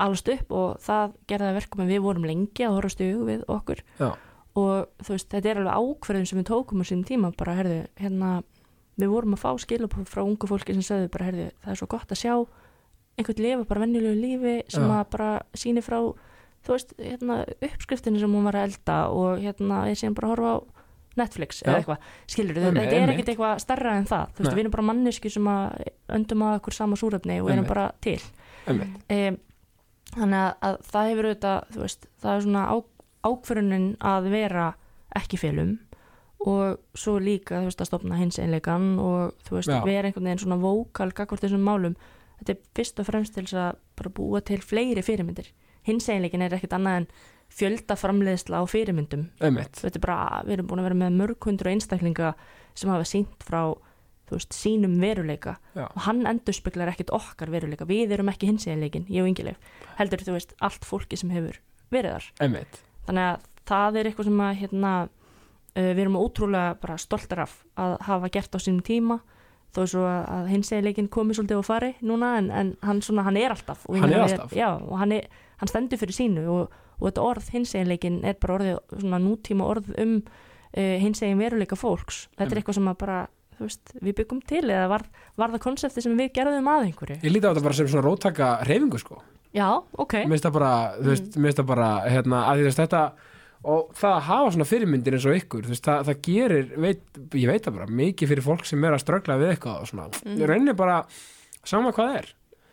alast 0.00 0.30
upp 0.34 0.54
og 0.56 0.80
það 0.82 1.14
gerði 1.30 1.48
það 1.48 1.58
verkum 1.60 1.84
að 1.84 1.92
við 1.94 2.02
vorum 2.06 2.26
lengi 2.30 2.66
að 2.66 2.76
horfast 2.78 3.02
í 3.02 3.10
hug 3.10 3.26
við 3.28 3.44
okkur 3.50 3.82
Já. 4.00 4.08
og 4.58 5.04
þú 5.04 5.14
veist, 5.14 5.28
þetta 5.34 5.52
er 5.52 5.60
alveg 5.62 5.84
ákverðin 5.84 6.30
sem 6.30 6.40
við 6.40 6.48
tókum 6.50 6.82
á 6.82 6.84
sínum 6.90 7.06
tíma, 7.06 7.32
bara 7.38 7.58
herðu, 7.58 7.82
hérna 8.00 8.32
við 9.00 9.12
vorum 9.14 9.36
að 9.36 9.44
fá 9.44 9.50
skilabóð 9.62 10.10
frá 10.10 10.24
ungu 10.24 10.50
fólki 10.50 10.74
sem 10.76 10.86
sögðu 10.86 11.12
bara, 11.14 11.30
herðu, 11.30 11.46
það 11.62 11.72
er 11.74 11.80
svo 11.80 11.88
gott 11.94 12.10
að 12.10 12.20
sjá 12.20 12.34
einhvern 13.20 13.44
lifa 13.44 13.68
bara 13.68 13.84
venjulegu 13.84 14.18
lífi 14.18 14.56
sem 14.72 14.84
Já. 14.86 14.96
að 14.98 15.06
bara 15.14 15.30
síni 15.54 15.84
frá 15.84 15.98
þú 16.66 16.74
veist, 16.74 16.92
hérna, 16.98 17.40
uppskriftinu 17.62 18.20
sem 18.20 18.34
hún 18.34 18.46
var 18.48 18.58
að 18.58 18.68
elda 18.68 18.98
og 19.16 19.40
hérna, 19.40 19.84
ég 19.88 20.00
síðan 20.00 20.16
bara 20.18 20.28
að 20.28 20.34
horfa 20.34 20.52
á 20.52 20.58
Netflix 21.20 21.60
eða 21.64 21.76
eitthvað, 21.80 22.08
skilur 22.30 22.58
Einmitt, 22.60 22.80
þetta 22.80 22.98
er 23.00 23.12
ekkert 23.14 23.30
eitthvað 23.34 23.62
starra 23.62 23.94
en 23.98 24.08
það, 24.10 24.32
þú 24.34 24.44
veist, 24.44 24.56
við 24.56 24.64
erum 24.64 24.74
bara 24.74 24.86
manneski 24.90 25.32
sem 25.32 25.50
að 25.52 25.84
öndum 26.18 26.46
að 26.46 26.56
okkur 26.60 26.76
sama 26.76 26.98
súrefni 27.00 27.38
og 27.44 27.52
erum 27.54 27.68
bara 27.68 27.86
til. 28.04 28.18
Um, 28.70 29.38
þannig 30.16 30.40
að, 30.40 30.50
að 30.66 30.80
það 30.90 31.12
hefur 31.12 31.30
auðvitað, 31.30 31.70
þú 31.74 31.84
veist, 31.84 32.10
það 32.24 32.34
er 32.34 32.44
svona 32.46 32.64
á, 32.66 32.76
ákvörunin 33.30 33.88
að 34.10 34.30
vera 34.32 34.66
ekki 35.20 35.40
félum 35.40 35.78
og 36.40 36.78
svo 36.96 37.18
líka, 37.20 37.58
þú 37.60 37.68
veist, 37.68 37.82
að 37.82 37.90
stopna 37.90 38.18
hins 38.20 38.38
einleikan 38.40 38.94
og 39.02 39.34
þú 39.44 39.58
veist, 39.58 39.72
Já. 39.72 39.82
vera 39.84 40.08
einhvern 40.08 40.30
veginn 40.30 40.40
svona 40.40 40.60
vókal 40.60 41.10
gagvart 41.12 41.44
þessum 41.44 41.66
málum. 41.66 41.96
Þetta 42.40 42.54
er 42.54 42.62
fyrst 42.78 43.02
og 43.02 43.08
fremst 43.10 43.34
til 43.36 43.44
þess 43.44 43.58
að 43.60 43.82
bara 44.00 44.12
búa 44.16 44.40
til 44.40 44.60
fleiri 44.64 45.04
fyrirmyndir. 45.04 45.50
Hins 45.84 46.08
einleikin 46.08 46.44
er 46.44 46.56
ekkert 46.56 46.78
annað 46.78 47.02
en 47.02 47.06
fjölda 47.50 47.96
framleiðsla 47.98 48.62
á 48.62 48.64
fyrirmyndum. 48.70 49.28
Er 49.42 50.00
bara, 50.00 50.42
við 50.46 50.56
erum 50.58 50.68
búin 50.70 50.82
að 50.82 50.88
vera 50.90 50.98
með 51.04 51.16
mörg 51.20 51.48
hundru 51.48 51.72
einstaklinga 51.72 52.34
sem 52.78 52.90
hafa 52.92 53.06
sínt 53.08 53.42
frá 53.46 53.62
veist, 54.30 54.54
sínum 54.54 54.92
veruleika. 55.02 55.56
Já. 55.74 55.88
og 55.90 56.04
hann 56.06 56.22
endurspeglar 56.30 56.92
ekkert 56.92 57.10
okkar 57.16 57.50
veruleika. 57.50 57.86
Við 57.88 58.12
erum 58.14 58.30
ekki 58.30 58.46
hins 58.46 58.68
einleikin, 58.70 59.06
ég 59.10 59.24
og 59.24 59.30
Ingileif 59.32 59.58
heldur 59.98 60.22
þú 60.22 60.36
veist, 60.36 60.54
allt 60.62 60.86
fólki 60.86 61.18
sem 61.18 61.32
hefur 61.34 61.58
verið 61.90 62.14
þar. 62.14 62.28
Einmitt. 62.46 62.78
þannig 63.08 63.26
að 63.26 63.48
það 63.70 63.98
er 63.98 64.08
eitthvað 64.10 64.28
sem 64.30 64.40
að 64.46 64.54
hérna, 64.60 64.92
uh, 65.74 65.90
við 65.90 66.02
erum 66.04 66.20
ótrúlega 66.20 66.76
bara 66.80 66.96
stoltar 67.02 67.42
af 67.48 67.56
að 67.76 67.96
hafa 68.06 68.30
gert 68.30 68.54
á 68.54 68.58
sínum 68.62 68.84
tíma. 68.86 69.18
Þó 69.74 69.82
svo 69.86 70.04
að 70.06 70.48
hins 70.50 70.70
einleikin 70.74 71.08
komi 71.10 71.34
svolítið 71.34 71.60
og 71.60 71.66
fari 71.66 71.92
núna 72.02 72.32
en, 72.40 72.48
en 72.50 72.70
hann, 72.82 73.02
svona, 73.02 73.22
hann 73.26 73.36
er 73.38 73.50
alltaf. 73.54 73.84
Og 73.86 73.98
Hann 74.02 74.10
er 74.14 74.24
alltaf. 74.24 74.54
já, 74.54 74.66
og 74.78 74.96
hann, 74.98 75.12
er, 75.14 75.28
hann 75.60 75.70
stendur 75.70 75.98
fyrir 76.00 76.14
sínu 76.16 76.46
og, 76.50 76.72
og 77.00 77.08
þetta 77.08 77.26
orð 77.26 77.50
hins 77.56 77.74
einleikin 77.74 78.20
er 78.24 78.38
bara 78.40 78.58
orðið 78.58 78.78
svona 79.00 79.20
nútíma 79.24 79.66
orð 79.66 79.92
um 80.00 80.16
uh, 80.20 80.96
hins 81.02 81.22
eigin 81.24 81.40
veruleika 81.40 81.78
fólks 81.78 82.26
þetta 82.28 82.44
Einmitt. 82.44 82.52
er 82.52 82.62
eitthvað 82.62 82.78
sem 82.80 82.92
að 82.92 83.00
bara 83.02 83.18
veist, 83.60 83.92
við 84.00 84.16
byggum 84.20 84.40
til 84.48 84.62
eða 84.68 84.86
var, 84.90 85.06
var 85.40 85.52
það 85.54 85.64
konsepti 85.66 86.04
sem 86.04 86.16
við 86.18 86.32
gerðum 86.38 86.70
að 86.70 86.86
einhverju 86.88 87.18
Ég 87.20 87.34
líti 87.34 87.44
á 87.44 87.50
þetta 87.50 87.66
bara 87.66 87.78
sem 87.78 87.90
svona 87.90 88.06
róttaka 88.06 88.52
reyfingu 88.68 89.00
sko. 89.00 89.20
já, 89.52 89.66
ok, 89.76 90.14
Mér 90.24 90.36
finnst 90.36 90.48
það 90.48 90.56
bara, 90.56 90.72
þú 90.96 91.10
veist, 91.10 91.36
mér 91.36 91.50
finnst 91.50 91.60
það 91.60 91.70
bara 91.74 91.90
hérna, 92.06 92.42
að 92.46 92.62
því 92.62 92.74
þetta 92.78 93.02
og 93.70 93.90
það 93.92 94.14
að 94.14 94.26
hafa 94.30 94.52
svona 94.54 94.68
fyrirmyndir 94.70 95.16
eins 95.16 95.26
og 95.28 95.36
ykkur 95.36 95.66
þú 95.66 95.74
veist, 95.74 95.84
það, 95.84 96.04
það 96.08 96.20
gerir, 96.24 96.70
veit, 96.80 97.02
ég 97.36 97.50
veit 97.50 97.66
það 97.66 97.76
bara 97.76 97.96
mikið 98.00 98.32
fyrir 98.32 98.46
fólk 98.46 98.68
sem 98.68 98.86
er 98.88 98.96
að 98.96 99.02
ströggla 99.02 99.36
við 99.40 99.52
eitthvað 99.52 99.82
og 99.82 99.90
svona, 99.90 100.06
mm. 100.24 100.38
rauninni 100.48 100.76
bara 100.78 101.02
sama 101.68 101.92
hvað 101.92 102.08
það 102.08 102.20
er 102.22 102.30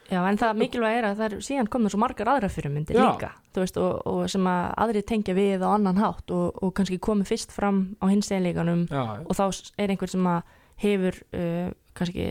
Já, 0.08 0.22
en 0.24 0.40
það 0.40 0.60
mikilvæg 0.62 0.98
er 1.00 1.08
að 1.10 1.18
það 1.20 1.26
er 1.28 1.42
síðan 1.48 1.70
komið 1.72 1.94
svo 1.94 2.00
margar 2.00 2.30
aðra 2.32 2.50
fyrirmyndir 2.52 2.96
Já. 2.96 3.04
líka, 3.08 3.32
veist, 3.58 3.80
og, 3.82 3.98
og 4.08 4.22
sem 4.32 4.46
að 4.48 4.68
aðri 4.86 5.02
tengja 5.10 5.36
við 5.36 5.66
á 5.66 5.70
annan 5.74 6.00
hátt 6.00 6.32
og, 6.36 6.62
og 6.64 6.72
kannski 6.78 7.00
komið 7.04 7.34
fyrst 7.34 7.56
fram 7.56 7.82
á 8.00 8.06
hins 8.08 8.32
einleikanum 8.32 8.86
Já, 8.88 9.04
og 9.20 9.36
þá 9.36 9.44
er 9.76 9.92
einhver 9.94 10.14
sem 10.14 10.30
að 10.32 10.56
hefur 10.78 11.20
uh, 11.34 11.70
kannski 11.98 12.30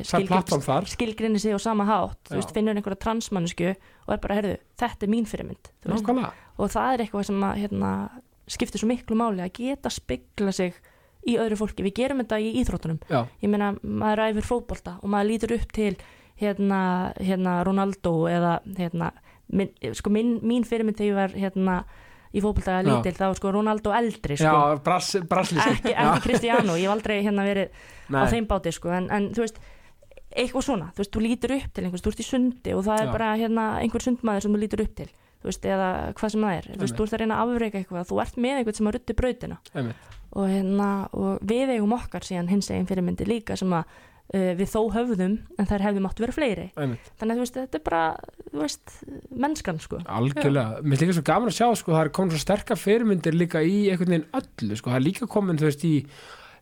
skilgrinni 0.95 1.41
sig 1.43 1.57
á 1.57 1.61
sama 1.61 1.87
hátt, 1.89 2.31
veist, 2.31 2.55
finnur 2.55 2.79
einhverja 2.79 3.03
transmannisku 3.03 3.73
og 3.73 4.13
er 4.15 4.21
bara, 4.23 4.39
herðu, 4.39 4.59
þetta 4.79 5.07
er 5.07 5.13
mín 5.13 5.27
fyrirmynd, 5.29 5.73
og 6.57 6.71
það 6.73 6.93
er 6.93 7.05
eitthvað 7.05 7.27
sem 7.29 7.47
að, 7.49 7.65
hérna, 7.65 7.95
skiptir 8.47 8.83
svo 8.83 8.91
miklu 8.91 9.19
máli 9.19 9.43
að 9.43 9.57
geta 9.59 9.91
spegla 9.91 10.55
sig 10.55 10.77
í 11.27 11.35
öðru 11.43 11.59
fólki, 11.59 11.83
við 11.83 11.97
gerum 11.99 12.23
þetta 12.23 12.39
í 12.39 12.53
íþróttunum. 12.61 13.01
Já, 13.11 13.25
ég 13.43 13.51
meina, 13.51 13.73
maður 13.83 14.29
æfir 14.29 14.47
fótbolta 14.47 14.95
og 15.03 15.11
maður 15.11 15.33
lítur 15.33 15.57
upp 15.59 15.73
til 15.75 15.97
hérna, 16.41 16.81
hérna 17.21 17.61
Ronaldo 17.67 18.27
eða 18.31 18.59
hérna, 18.77 19.13
minn, 19.53 19.73
sko 19.97 20.13
minn, 20.13 20.37
mín 20.47 20.67
fyrirmynd 20.69 20.99
þegar 20.99 21.09
ég 21.09 21.21
var 21.21 21.37
hérna 21.37 21.77
í 22.37 22.43
fótbolta 22.45 22.81
Já. 22.81 22.87
lítil, 22.89 23.15
þá 23.17 23.29
sko 23.39 23.53
Ronaldo 23.55 23.95
eldri 23.97 24.37
já, 24.37 24.51
sko, 24.51 24.83
brass, 24.85 25.17
brasslýsing 25.29 25.79
ekki, 25.79 25.95
ekki 25.95 26.25
Cristiano 26.27 26.77
ég 26.77 26.89
hef 26.89 26.97
aldrei 26.97 27.21
hérna 27.25 27.47
verið 27.47 27.71
á 28.13 28.19
Nei, 28.19 28.27
þeim 28.35 28.49
báti 28.51 28.75
sko, 28.75 28.93
en, 28.93 29.07
en 29.15 29.31
þú 29.37 29.47
veist 29.47 29.63
eitthvað 30.37 30.67
svona, 30.67 30.91
þú 30.93 31.01
veist, 31.01 31.15
þú 31.15 31.23
lítur 31.25 31.55
upp 31.57 31.71
til 31.73 31.87
einhvers, 31.87 32.03
þú 32.05 32.13
ert 32.13 32.21
í 32.21 32.27
sundi 32.27 32.75
og 32.77 32.83
það 32.85 33.01
Já. 33.01 33.05
er 33.07 33.15
bara 33.15 33.31
hérna 33.41 33.69
einhver 33.81 34.05
sundmaður 34.05 34.45
sem 34.45 34.57
þú 34.57 34.61
lítur 34.61 34.85
upp 34.85 34.99
til 34.99 35.09
þú 35.47 35.51
veist, 35.53 35.67
eða 35.71 35.89
hvað 36.19 36.33
sem 36.35 36.45
það 36.45 36.59
er, 36.59 36.69
þú 36.73 36.83
veist, 36.83 36.97
þú 36.99 37.07
ert 37.07 37.15
að 37.15 37.23
reyna 37.23 37.39
að 37.39 37.55
afreika 37.55 37.81
eitthvað, 37.81 38.07
þú 38.11 38.21
ert 38.25 38.39
með 38.43 38.61
einhvern 38.61 38.79
sem 38.79 38.89
að 38.91 38.97
ruddi 38.97 39.17
brautina. 39.21 39.59
Einmitt, 39.77 40.15
og 40.37 40.51
hérna, 40.51 40.89
og 41.17 41.47
við 41.47 41.73
eigum 41.77 41.95
okkar 41.97 42.27
síðan 42.27 42.51
hins 42.51 42.71
eginn 42.73 42.89
fyrirmyndi 42.89 43.29
líka 43.29 43.57
sem 43.57 43.73
að 43.77 44.01
við 44.33 44.71
þó 44.73 44.81
höfðum, 44.97 45.37
en 45.57 45.69
þær 45.71 45.85
hefðum 45.87 46.09
átt 46.09 46.23
vera 46.25 46.35
fleiri, 46.35 46.65
einmitt. 46.75 47.11
þannig 47.21 47.37
að 47.37 47.43
veist, 47.45 47.59
þetta 47.61 47.79
er 47.79 47.85
bara 47.87 48.01
veist, 48.57 48.97
mennskan 49.31 49.79
sko. 49.83 50.01
Algjörlega, 50.03 50.81
mér 50.83 50.97
finnst 50.97 51.05
líka 51.05 51.19
svo 51.19 51.27
gaman 51.29 51.53
að 51.53 51.59
sjá 51.61 51.69
sko, 51.79 51.95
það 51.95 52.03
er 52.03 52.13
komin 52.19 52.35
svo 52.35 52.43
sterkar 52.43 52.81
fyrirmyndir 52.81 53.39
líka 53.39 53.63
í 53.63 53.77
einhvern 53.93 54.17
veginn 54.17 54.27
öllu, 54.41 54.81
sko, 54.81 54.91
það 54.91 54.99
er 54.99 55.07
líka 55.07 55.31
komin 55.31 55.63
þú 55.63 55.71
veist, 55.71 55.87
í 55.87 55.95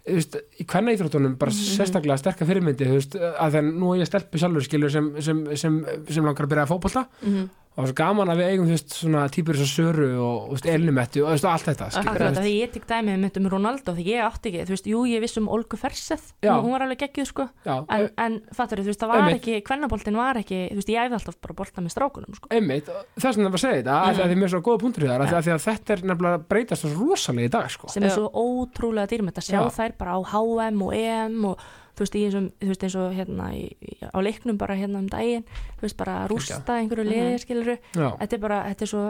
þú 0.04 0.18
veist, 0.18 0.38
í 0.60 0.68
hvenna 0.68 0.92
íþróttunum 0.92 1.36
bara 1.40 1.56
sérstaklega 1.56 2.20
sterkar 2.20 2.50
fyrirmyndi 2.50 2.88
þú 2.90 2.98
veist, 2.98 3.16
að 3.16 3.60
nú 3.70 3.94
er 3.94 4.02
ég 4.02 4.10
stelpu 4.10 4.40
sjálfur 4.40 4.66
skilur 4.66 4.92
sem, 4.92 5.08
sem, 5.24 5.44
sem, 5.56 5.78
sem 6.10 6.26
langar 6.26 6.44
að 6.44 6.52
byrja 6.52 6.66
að 6.68 6.74
fótbolta. 6.74 7.06
Mm 7.24 7.46
og 7.74 7.80
það 7.80 7.84
er 7.84 7.90
svo 7.90 7.96
gaman 7.98 8.30
að 8.30 8.38
við 8.38 8.48
eigum 8.52 8.68
þú 8.68 8.74
veist, 8.76 8.92
svona 8.94 9.22
típur 9.34 9.56
eins 9.58 9.64
og 9.64 9.70
Söru 9.72 10.08
og 10.22 10.36
þú 10.44 10.54
veist, 10.54 10.66
Elnumettu 10.70 11.22
og 11.24 11.26
þú 11.26 11.34
veist, 11.34 11.46
allt 11.50 11.68
þetta 11.68 11.88
skilur, 11.90 12.10
Akkurat, 12.12 12.28
veist. 12.28 12.44
því 12.44 12.52
ég 12.54 12.72
tek 12.74 12.84
dæmið 12.92 13.16
mitt 13.24 13.40
um 13.40 13.48
Ronaldo 13.50 13.94
því 13.96 14.04
ég 14.12 14.28
átti 14.28 14.50
ekki, 14.52 14.62
þú 14.68 14.74
veist, 14.76 14.88
jú, 14.92 15.00
ég 15.10 15.24
viss 15.24 15.40
um 15.40 15.50
Olgu 15.56 15.80
Ferseth, 15.80 16.30
hún 16.46 16.70
var 16.70 16.86
alveg 16.86 17.02
geggjuð 17.02 17.28
sko 17.32 17.48
Já, 17.66 17.74
en, 17.82 18.06
en 18.26 18.38
fattur 18.54 18.84
þú 18.84 18.92
veist, 18.92 19.02
það 19.02 19.10
var 19.10 19.22
Einmitt. 19.24 19.40
ekki, 19.42 19.58
kvennaboltin 19.66 20.20
var 20.20 20.40
ekki 20.44 20.60
þú 20.70 20.78
veist, 20.78 20.94
ég 20.94 21.02
æfði 21.02 21.18
alltaf 21.18 21.40
bara 21.42 21.58
bolta 21.58 21.84
með 21.84 21.96
strákunum 21.96 22.38
sko. 22.38 22.50
einmitt, 22.54 22.90
þess 23.18 23.30
vegna 23.34 23.50
var 23.50 23.58
að 23.58 23.66
segja 23.66 23.80
þetta 23.82 23.98
mm. 23.98 24.06
að 24.06 24.20
því 24.20 24.26
að 24.28 24.38
mér 24.38 24.48
er 24.48 24.54
svo 24.54 24.64
góða 24.70 24.82
punktur 24.84 25.06
í 25.06 25.10
það, 25.10 25.24
af 25.24 25.32
því 25.34 25.38
að, 25.42 25.58
að 25.58 25.64
þetta 25.66 25.96
er 25.96 26.04
nefnilega 26.12 26.38
að 26.38 26.48
breytast 26.54 26.90
rosalega 26.94 27.50
í 27.50 27.54
dag 27.58 27.72
sko. 27.74 27.90
sem 27.90 28.06
er 28.06 28.14
svo 28.14 28.30
ótrúlega 28.30 29.10
dýrmætt 29.10 29.40
að 29.42 29.48
sjá 29.50 29.58
Já. 29.58 29.72
þær 29.74 29.96
bara 29.98 30.14
á 30.14 30.20
HM 30.30 30.84
og 30.86 30.94
EM 30.94 31.40
og 31.50 31.66
þú 31.94 32.02
veist, 32.04 32.14
þessum, 32.18 32.48
þú 32.60 32.70
veist, 32.72 32.82
eins 32.88 32.96
og 32.98 33.12
hérna 33.14 33.50
í, 33.54 33.64
á 34.02 34.18
leiknum 34.20 34.58
bara 34.58 34.74
hérna 34.76 34.98
um 34.98 35.06
daginn 35.08 35.44
þú 35.78 35.82
veist, 35.86 35.96
bara 35.96 36.24
að 36.24 36.32
rústa 36.34 36.78
einhverju 36.80 37.04
liði, 37.06 37.30
Mhm. 37.34 37.42
skiluru 37.44 37.76
þetta 37.94 38.32
er 38.32 38.38
bara, 38.42 38.64
þetta 38.72 38.82
er 38.82 38.86
svo 38.94 39.04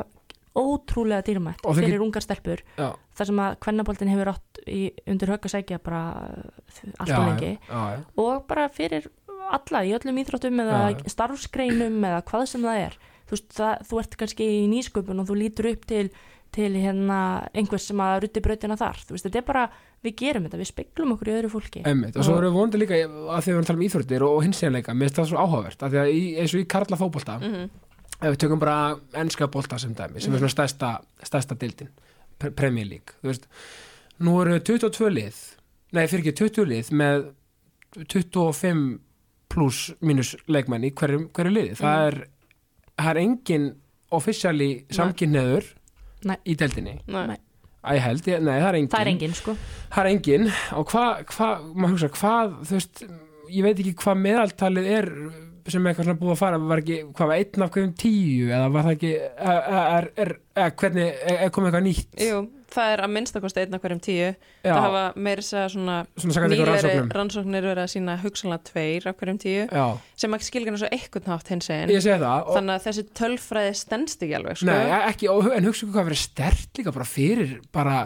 ótrúlega 0.55 1.23
dýrmætt 1.27 1.65
Og 1.67 1.75
fyrir 1.75 1.99
ungar 2.01 2.23
stelpur. 2.23 2.61
Já, 2.79 2.93
þar 3.19 3.27
sem 3.27 3.41
að 3.43 3.57
kvennaboltin 3.59 4.09
hefur 4.13 4.29
átt 4.35 4.61
í, 4.71 4.93
undir 5.11 5.33
högg 5.33 5.49
að 5.49 5.51
segja 5.51 5.79
bara 5.83 6.03
uh, 6.15 6.93
allt 7.01 7.11
og 7.11 7.25
lengi. 7.27 7.59
Og 8.23 8.47
bara 8.47 8.69
fyrir 8.71 9.09
alla 9.51 9.83
í 9.85 9.91
öllum 9.99 10.21
íþróttum 10.23 10.63
eða 10.63 10.79
Já, 10.79 10.95
já. 10.95 11.11
starfsgreinum 11.11 11.99
eða 12.07 12.23
hvað 12.31 12.47
sem 12.47 12.63
það 12.63 12.79
er. 12.87 12.95
Þú, 13.25 13.31
veist, 13.35 13.51
það, 13.57 13.83
þú 13.89 13.99
ert 14.05 14.17
kannski 14.21 14.47
í 14.47 14.63
nýsköpun 14.71 15.21
og 15.25 15.27
þú 15.27 15.37
lítur 15.43 15.71
upp 15.73 15.85
til, 15.91 16.11
til 16.55 16.71
hérna 16.79 17.19
einhvers 17.55 17.89
sem 17.91 18.01
að 18.05 18.21
rutti 18.25 18.43
brautina 18.45 18.77
þar. 18.79 19.01
Þú 19.09 19.17
veist, 19.17 19.27
þetta 19.27 19.41
er 19.41 19.47
bara, 19.49 19.65
við 20.07 20.15
gerum 20.21 20.45
þetta, 20.47 20.61
við 20.63 20.69
speglum 20.71 21.15
okkur 21.17 21.31
í 21.31 21.35
öðru 21.39 21.51
fólki. 21.53 21.83
Einmitt, 21.91 22.17
og 22.17 22.27
svo 22.29 22.37
erum 22.39 22.53
við 22.53 22.59
vonandi 22.61 22.81
líka 22.83 22.99
að 23.01 23.41
því 23.43 23.49
við 23.51 23.55
erum 23.55 23.65
að 23.65 23.71
tala 23.71 23.79
um 23.81 23.87
íþróttir 23.89 24.27
og 24.29 24.39
hinsenleika, 24.47 24.95
mér 24.95 25.09
finnst 25.11 25.19
það 25.21 25.29
svo 25.33 25.43
áhugavert 25.45 25.83
að 25.89 25.95
því 25.97 26.01
að 26.05 26.13
í, 26.15 26.23
eins 26.43 26.55
og 26.55 26.61
í 26.63 26.69
karla 26.75 27.01
fótbolta 27.01 27.39
Mhm. 27.43 27.65
ef 28.21 28.29
við 28.31 28.39
tökum 28.45 28.61
bara 28.63 28.77
ennska 29.21 29.51
bolta 29.51 29.79
sem 29.79 29.95
dæmi 29.95 30.21
sem 30.23 30.33
er 30.35 30.39
svona 30.39 30.55
stærsta, 30.55 30.91
stærsta 31.27 31.59
dildin 31.59 31.89
pre 32.39 32.51
Premier 32.51 32.87
League, 32.87 33.17
þú 33.23 33.29
veist. 33.33 33.47
Nú 34.21 34.37
eru 34.41 34.61
22 34.61 35.11
lið 35.11 35.35
nei, 35.93 36.07
fyrir 36.07 36.23
ekki 36.25 36.37
20 36.39 36.65
lið 36.71 36.91
með 36.95 37.27
25 38.09 38.99
pluss 39.49 39.93
mínus 40.03 40.35
leikmenn 40.51 40.85
í 40.89 40.93
hverju, 40.97 41.29
hverju 41.35 41.53
liði. 41.55 41.77
Það 41.79 42.07
er, 42.09 42.17
það 42.99 43.11
er 43.13 43.21
engin 43.23 43.67
officially 44.15 44.71
samkynneður 44.95 45.69
Nei. 46.29 46.39
í 46.49 46.57
deildinni? 46.61 46.99
Nei. 47.07 47.39
Æ, 47.85 47.99
held, 48.01 48.29
ég, 48.31 48.41
nei, 48.41 48.55
það 48.57 48.69
er 48.71 48.77
engin 48.79 48.93
það 48.95 49.03
er 49.03 49.11
engin 49.11 49.35
sko. 49.37 49.55
Það 49.93 49.99
er 50.05 50.11
engin 50.15 50.47
og 50.79 50.87
hvað, 50.89 51.25
hva, 51.35 51.49
maður 51.75 51.93
hugsa, 51.95 52.09
hvað 52.17 52.55
þú 52.65 52.79
veist, 52.79 53.03
ég 53.53 53.67
veit 53.67 53.83
ekki 53.83 53.93
hvað 54.01 54.23
meðaltalið 54.25 54.89
er 54.95 55.11
sem 55.73 55.87
eitthvað 55.89 56.09
svona 56.09 56.21
búið 56.21 56.35
að 56.35 56.41
fara 56.43 56.59
var 56.61 56.83
ekki, 56.83 56.99
hvað 57.17 57.31
var 57.31 57.41
einn 57.41 57.65
af 57.65 57.71
hverjum 57.73 57.95
tíu 57.97 58.51
eða 58.51 58.67
var 58.75 58.85
það 58.85 58.97
ekki 58.99 59.13
er, 59.23 59.63
er, 59.79 60.11
er, 60.25 60.35
er, 60.61 60.75
hvernig, 60.83 61.07
er, 61.15 61.39
er 61.47 61.53
komið 61.55 61.71
eitthvað 61.71 61.87
nýtt? 61.87 62.19
Jú, 62.21 62.41
það 62.75 62.93
er 62.93 63.03
að 63.07 63.13
minnstakosti 63.15 63.63
einn 63.63 63.79
af 63.79 63.85
hverjum 63.85 64.03
tíu. 64.05 64.29
Já, 64.35 64.69
það 64.69 64.85
hafa 64.85 65.05
meiri 65.27 65.47
segja 65.47 65.65
svona 65.73 65.97
svona 66.21 66.45
rannsóknum. 66.69 67.11
rannsóknir 67.19 67.69
verið 67.71 67.83
að 67.85 67.91
sína 67.95 68.19
hugsanlega 68.21 68.69
tveir 68.71 69.09
af 69.09 69.19
hverjum 69.21 69.41
tíu 69.45 69.65
já, 69.65 69.87
sem 70.21 70.37
ekki 70.39 70.49
skilgjana 70.51 70.81
svo 70.83 70.93
eitthvað 70.99 71.33
nátt 71.33 71.53
hins 71.55 71.73
einn 71.73 71.93
þannig 71.95 72.77
að 72.77 72.87
þessi 72.89 73.09
tölfræði 73.21 73.75
stendst 73.81 74.25
ekki 74.25 74.39
alveg 74.39 74.61
sko. 74.61 74.71
nei, 74.71 74.95
ekki, 75.01 75.29
og, 75.33 75.51
en 75.57 75.69
hugsa 75.69 75.89
hvað 75.91 76.11
verið 76.11 76.25
stert 76.25 76.81
líka 76.81 76.95
bara 76.97 77.09
fyrir 77.09 77.59
bara, 77.75 78.01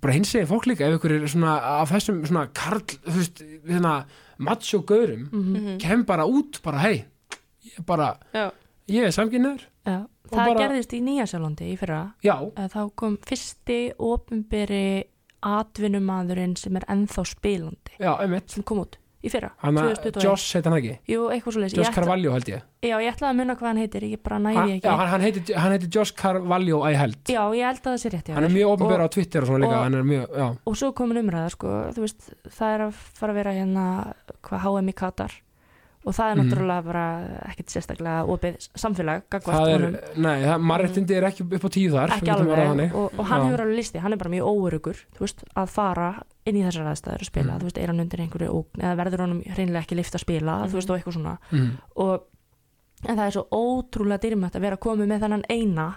bara 0.00 0.16
hins 0.16 0.32
eginn 0.34 0.50
fólk 0.50 0.68
líka 0.70 0.88
ef 0.88 0.96
ykkur 0.98 1.16
er 1.18 1.28
svona 1.30 1.58
af 1.76 1.92
þessum 1.92 2.24
svona 2.28 2.48
karl, 2.56 2.84
þú 3.04 3.16
veist, 3.20 3.44
hérna 3.68 3.94
macho 4.40 4.80
gaurum, 4.88 5.28
Mhm. 5.32 5.78
kem 5.80 6.04
bara 6.08 6.24
út 6.26 6.60
bara 6.64 6.78
hei, 6.86 7.04
ég 7.76 7.84
bara 7.86 8.16
Já, 8.34 8.50
ég 8.88 9.04
er 9.04 9.12
samkynnaður, 9.12 9.62
Já, 9.86 10.06
það 10.30 10.36
bara- 10.46 10.60
gerðist 10.68 10.92
í 10.96 11.00
Nýjasjálandi 11.04 11.70
í 11.72 11.78
fyrra 11.78 12.14
þá 12.72 12.90
kom 12.96 13.16
fyrsti 13.18 13.92
ofinberi 13.98 15.04
atvinnumadurinn 15.42 16.56
sem 16.56 16.76
er 16.76 16.84
ennþá 16.88 17.24
spilandi. 17.26 17.94
Já, 17.98 18.16
sem 18.50 18.62
kom 18.62 18.78
út 18.84 18.96
í 19.20 19.30
fyrra 19.32 19.50
hann 19.60 19.76
að 19.80 19.90
2021. 20.00 20.24
Josh 20.24 20.56
heit 20.56 20.68
hann 20.68 20.76
ekki? 20.78 20.94
Jú, 21.12 21.26
eitthvað 21.34 21.56
svo 21.56 21.68
Josh 21.80 21.92
Carvalho 21.94 22.32
held 22.32 22.48
ég. 22.48 22.62
Já, 22.80 22.94
ég 22.96 23.10
ætlaði 23.12 23.28
að 23.30 23.36
munna 23.40 23.56
hvað 23.60 23.68
hann 23.70 23.80
heitir, 23.82 24.06
ég 24.08 24.22
bara 24.24 24.38
næði 24.40 24.62
ekki. 24.78 24.86
já, 24.86 24.94
hann, 24.96 25.10
hann, 25.12 25.24
heiti, 25.26 25.56
hann 25.60 25.74
heiti 25.76 25.90
Josh 25.92 26.14
Carvalho 26.16 26.80
I 26.88 26.94
held. 26.96 27.20
Já, 27.28 27.42
ég 27.52 27.66
held 27.68 27.82
að 27.84 27.90
það 27.90 28.00
sé 28.04 28.12
rétt 28.14 28.32
hann 28.32 28.48
er 28.48 28.54
mjög 28.54 28.72
ofnbæra 28.76 29.04
á 29.04 29.10
Twitter 29.12 29.44
og 29.44 29.50
svona 29.50 29.66
líka 29.66 29.82
og- 29.84 30.08
mjög, 30.12 30.58
og 30.64 30.80
svo 30.80 30.92
komin 30.96 31.20
umræða, 31.20 31.50
sko, 31.52 31.76
þú 31.92 32.06
veist 32.06 32.32
það 32.48 32.74
er 32.74 32.86
að 32.88 32.92
fara 33.20 33.32
að 33.34 33.40
vera 33.42 33.52
hérna 33.58 33.86
hvað 34.40 34.64
HM 34.64 34.88
í 34.88 34.96
Katar 34.96 35.36
og 36.04 36.14
það 36.16 36.30
er 36.30 36.36
Mhm. 36.36 36.48
náttúrulega 36.50 36.84
bara 36.84 37.04
ekkert 37.50 37.68
sérstaklega 37.74 38.24
opið 38.26 38.54
samfélag, 38.74 39.22
gagvart 39.30 39.56
það 39.56 39.68
er, 39.68 39.80
honum 39.80 40.22
nei, 40.22 40.42
það, 40.42 40.60
mannréttindi 40.70 41.16
er 41.16 41.22
ekki 41.28 41.42
upp 41.44 41.64
á 41.64 41.70
tíu 41.70 41.90
þar 41.92 42.08
ekki 42.16 42.30
alveg 42.32 42.94
og, 42.94 43.18
og 43.18 43.26
hann 43.26 43.40
Já. 43.40 43.46
hefur 43.50 43.60
alveg 43.66 43.76
listi, 43.76 43.98
hann 43.98 44.12
er 44.12 44.16
bara 44.16 44.30
mjög 44.30 44.48
óörugur 44.48 44.96
þú 45.14 45.20
veist, 45.20 45.44
að 45.56 45.68
fara 45.68 46.22
inn 46.46 46.56
í 46.56 46.62
þessar 46.64 46.88
aðstæður 46.88 47.20
að 47.20 47.30
spila, 47.30 47.52
Mhm. 47.52 47.60
þú 47.60 47.64
veist, 47.68 47.78
er 47.78 47.86
hann 47.86 48.00
undir 48.00 48.20
einhverju 48.20 48.48
ógn 48.48 48.80
eða 48.80 48.96
verður 48.96 49.20
honum 49.26 49.42
hreinlega 49.44 49.82
ekki 49.84 49.96
lift 49.96 50.14
að 50.14 50.20
spila 50.24 50.66
þú 50.66 50.72
veist, 50.80 50.90
og 50.90 50.96
eitthvað 50.98 51.16
svona 51.20 51.38
Mhm. 51.52 51.70
og 51.96 52.22
en 53.08 53.16
það 53.16 53.26
er 53.26 53.30
svo 53.30 53.46
ótrúlega 53.52 54.20
dýrmætt 54.20 54.56
að 54.56 54.60
vera 54.60 54.76
komið 54.76 55.06
með 55.08 55.20
þannan 55.20 55.44
eina 55.50 55.94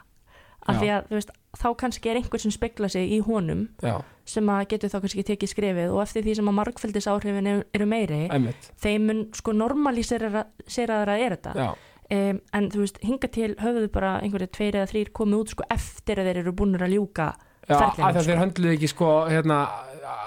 af 0.67 0.79
því 0.79 0.89
að, 0.95 1.07
veist, 1.11 1.31
þá 1.59 1.67
kannski 1.79 2.11
er 2.11 2.19
einhver 2.19 2.41
sem 2.41 2.53
spekla 2.53 2.89
sig 2.91 3.11
í 3.15 3.19
honum 3.25 3.65
já, 3.83 3.97
sem 4.27 4.49
að 4.49 4.67
getur 4.73 4.91
þá 4.93 4.99
kannski 5.03 5.25
tekið 5.27 5.51
skrefið 5.51 5.95
og 5.95 6.03
eftir 6.05 6.25
því 6.25 6.35
sem 6.39 6.51
að 6.51 6.57
margfældisáhrifin 6.59 7.49
eru, 7.53 7.87
meiri 7.89 8.21
einmitt. 8.31 8.69
þeim 8.83 9.09
mun 9.09 9.23
sko 9.35 9.55
normalíseraðara 9.57 11.17
er 11.19 11.37
þetta. 11.37 11.73
Um, 12.13 12.39
en 12.53 12.69
þú 12.69 12.83
veist, 12.83 12.99
hinga 13.01 13.29
til 13.31 13.53
höfðu 13.57 13.87
bara 13.93 14.17
einhverju 14.21 14.51
tveir 14.53 14.75
eða 14.77 14.89
þrýr 14.91 15.11
komið 15.15 15.39
út 15.39 15.53
sko 15.53 15.67
eftir 15.71 16.19
að 16.19 16.29
þeir 16.29 16.39
eru 16.43 16.55
búinir 16.59 16.83
að 16.85 16.95
ljúka 16.97 17.29
já 17.67 17.79
að 17.79 17.95
sko. 17.95 18.27
þeir 18.27 18.39
höndluðu 18.41 18.75
ekki 18.75 18.89
sko 18.91 19.09
hérna, 19.29 19.57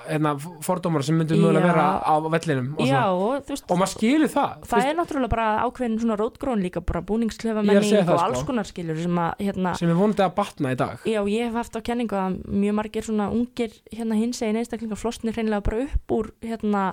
hérna 0.06 0.32
fordómar 0.64 1.04
sem 1.06 1.18
myndu 1.18 1.36
mögulega 1.38 1.68
vera 1.68 1.86
á 2.00 2.14
vellinum 2.22 2.68
og, 2.76 2.88
Já, 2.88 3.02
og 3.12 3.48
veist 3.48 3.66
og 3.68 3.80
maður 3.80 3.92
skilur 3.92 4.32
það 4.32 4.66
það 4.70 4.90
er 4.90 4.98
náttúrulega 5.00 5.32
bara 5.34 5.48
ákveðin 5.66 5.98
svona 6.02 6.18
rótgrón 6.20 6.64
líka 6.64 6.82
bara 6.86 7.02
búningsklefa 7.06 7.64
menning 7.66 7.98
og 8.02 8.12
sko. 8.12 8.20
alls 8.28 8.44
konar 8.48 8.68
skilur 8.68 9.00
sem 9.00 9.22
að 9.22 9.46
hérna, 9.48 9.74
sem 9.78 9.92
er 9.92 9.98
vonandi 10.00 10.26
að 10.26 10.36
batna 10.38 10.72
í 10.72 10.78
dag 10.80 11.08
já 11.08 11.20
ég 11.20 11.48
hef 11.48 11.58
haft 11.60 11.76
á 11.76 11.80
kenningu 11.90 12.20
að 12.20 12.38
mjög 12.46 12.78
margir 12.80 13.08
svona 13.08 13.28
ungir 13.34 13.74
hérna 13.92 14.20
hins 14.20 14.42
egin 14.42 14.62
einstaklingar 14.62 15.00
flostnir 15.00 15.36
hreinlega 15.36 15.66
bara 15.66 15.84
upp 15.88 16.16
úr 16.16 16.32
hérna 16.44 16.86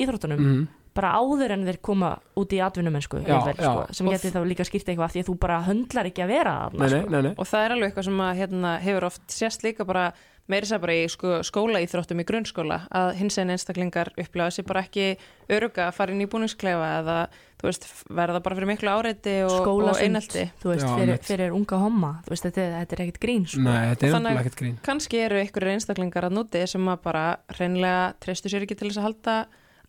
íþróttunum 0.00 0.44
mm. 0.44 0.68
Bara 0.96 1.12
áður 1.20 1.54
en 1.54 1.66
þeir 1.68 1.78
koma 1.86 2.10
út 2.40 2.52
í 2.56 2.58
atvinnumennsku 2.64 3.20
sko, 3.22 3.86
sem 3.94 4.10
geti 4.10 4.32
þá 4.34 4.40
líka 4.48 4.66
skýrt 4.66 4.90
eitthvað 4.90 5.14
því 5.14 5.22
að 5.22 5.30
þú 5.30 5.36
bara 5.44 5.60
höndlar 5.68 6.10
ekki 6.10 6.24
að 6.24 6.32
vera 6.34 6.56
þarna 6.64 6.80
nei, 6.80 6.90
nei, 6.90 7.00
sko. 7.04 7.14
nei, 7.14 7.22
nei. 7.28 7.32
og 7.36 7.50
það 7.52 7.64
er 7.66 7.76
alveg 7.76 7.90
eitthvað 7.92 8.08
sem 8.10 8.20
að 8.26 8.36
hérna, 8.42 8.74
hefur 8.82 9.08
oft 9.10 9.24
sést 9.36 9.66
líka 9.66 9.86
bara 9.86 10.10
meiri 10.50 10.66
sér 10.66 10.80
bara 10.82 10.96
í 10.98 11.04
sko, 11.06 11.36
skólaíþróttum 11.46 12.22
í 12.22 12.26
grunnskóla 12.26 12.80
að 12.90 13.12
hins 13.20 13.36
einn 13.38 13.52
einstaklingar 13.54 14.10
upplega 14.18 14.50
sér 14.56 14.66
bara 14.66 14.82
ekki 14.82 15.12
öruga 15.52 15.86
að 15.86 15.94
fara 15.94 16.14
inn 16.16 16.24
í 16.24 16.26
búningsklefa 16.32 16.88
eða 16.96 17.18
þú 17.60 17.68
veist, 17.68 17.86
verða 18.18 18.40
bara 18.42 18.56
fyrir 18.58 18.70
miklu 18.72 18.90
áreiti 18.90 19.36
og, 19.46 19.68
og 19.68 20.00
einelti 20.00 20.48
fyrir, 20.58 21.14
fyrir 21.22 21.54
unga 21.54 21.78
homma 21.78 22.12
veist, 22.26 22.48
þetta, 22.48 22.64
er- 22.66 22.76
þetta 22.80 22.96
er 22.96 23.04
ekkert 23.04 23.22
grín 23.22 23.46
sko. 23.46 23.62
nei, 23.62 23.92
þetta 23.92 24.08
er 24.08 24.14
Þannig- 24.16 24.58
grín 24.58 24.76
kannski 24.82 25.22
eru 25.22 25.38
einhverjir 25.38 25.76
einstaklingar 25.76 26.26
að 26.26 26.38
núti 26.40 26.66
sem 26.66 26.88
að 26.90 27.02
bara 27.06 27.24
hreinlega 27.54 28.14
treystu 28.18 28.50
sér 28.50 28.66
ekki 28.66 28.80
til 28.80 28.90
þess 28.90 28.98
að 29.04 29.06
halda 29.10 29.36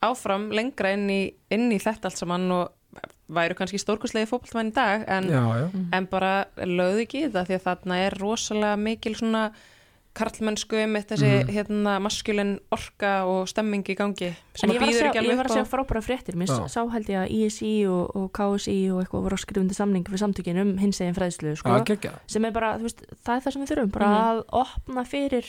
áfram 0.01 0.49
lengra 0.51 0.93
inn 0.95 1.09
í, 1.09 1.21
inn 1.51 1.71
í 1.71 1.79
þetta 1.81 2.09
allt 2.09 2.17
saman 2.17 2.47
og 2.51 2.71
væru 3.31 3.55
kannski 3.55 3.79
stórkuslegi 3.79 4.27
fótboltmenn 4.27 4.71
í 4.71 4.75
dag 4.75 5.05
en, 5.07 5.29
já, 5.31 5.41
já, 5.61 5.67
en 5.95 6.07
bara 6.11 6.31
lögðu 6.57 7.05
ekki 7.05 7.21
þetta 7.29 7.45
því 7.47 7.55
að 7.59 7.67
þarna 7.69 7.99
er 8.07 8.17
rosalega 8.19 8.75
mikil 8.81 9.13
svona 9.15 9.51
karlmennsku 10.11 10.75
með 10.91 11.05
þessi 11.13 11.29
Mhm. 11.45 11.51
hérna 11.55 11.93
maskulin 12.03 12.59
orka 12.75 13.23
og 13.25 13.47
stemming 13.47 13.85
í 13.87 13.95
gangi 13.95 14.33
sem 14.53 14.69
en 14.69 14.75
ég 14.75 14.75
að 14.75 14.79
var 14.81 14.87
að 14.87 14.91
býður 14.91 14.99
sjá, 14.99 15.07
ekki 15.07 15.15
ég 15.15 15.23
alveg 15.23 15.37
var 15.37 15.45
að 15.47 15.61
upp 15.61 15.63
á. 15.63 15.71
frábæra 15.71 16.01
fréttir. 16.03 16.35
Mér 16.35 16.47
sá 16.67 16.81
held 16.91 17.07
ég 17.07 17.21
að 17.21 17.31
ISI 17.31 17.87
og, 17.87 18.15
og 18.15 18.31
KSI 18.33 18.91
og 18.91 18.99
eitthvað 19.05 19.23
voru 19.23 19.35
að 19.37 19.43
skrifa 19.45 19.61
undir 19.63 19.75
samning 19.79 20.03
fyrir 20.03 20.19
samtökin 20.19 20.59
um 20.61 20.77
hins 20.77 20.99
egin 20.99 21.15
fræðslu 21.15 21.55
sko, 21.55 21.79
geggja 21.85 22.11
sem 22.27 22.43
er 22.43 22.51
bara, 22.51 22.73
þú 22.77 22.81
veist, 22.89 22.99
það 23.23 23.35
er 23.37 23.41
það 23.45 23.53
sem 23.53 23.61
við 23.63 23.71
þurfum 23.71 23.91
bara 23.91 24.09
Mhm. 24.11 24.19
að 24.27 24.43
opna 24.51 25.05
fyrir 25.07 25.45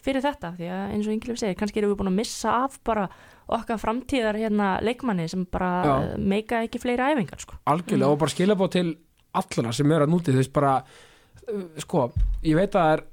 fyrir 0.00 0.22
þetta, 0.24 0.56
því 0.56 0.64
að 0.72 0.92
eins 0.94 1.06
og 1.06 1.12
Ingilif 1.12 1.36
segir, 1.38 1.56
kannski 1.60 1.76
erum 1.76 1.92
við 1.92 1.98
búin 2.00 2.08
að 2.08 2.16
missa 2.16 2.64
af 2.64 2.78
bara 2.82 3.10
okkar 3.50 3.78
framtíðar 3.82 4.36
hérna 4.38 4.80
leikmanni 4.84 5.28
sem 5.28 5.44
bara 5.50 5.70
Já. 5.84 5.94
meika 6.18 6.62
ekki 6.66 6.78
fleiri 6.82 7.02
æfingar 7.14 7.40
sko. 7.42 7.54
algjörlega 7.66 8.06
Mhm. 8.06 8.12
og 8.12 8.18
bara 8.18 8.30
skilja 8.30 8.54
bá 8.56 8.68
til 8.70 8.96
allra 9.34 9.72
sem 9.72 9.92
eru 9.92 10.04
að 10.06 10.10
núti 10.14 10.32
veist 10.34 10.52
bara 10.52 10.76
uh, 10.82 11.62
sko, 11.78 12.10
ég 12.42 12.54
veit 12.56 12.70
að 12.74 12.80
það 12.82 12.92
er 12.98 13.04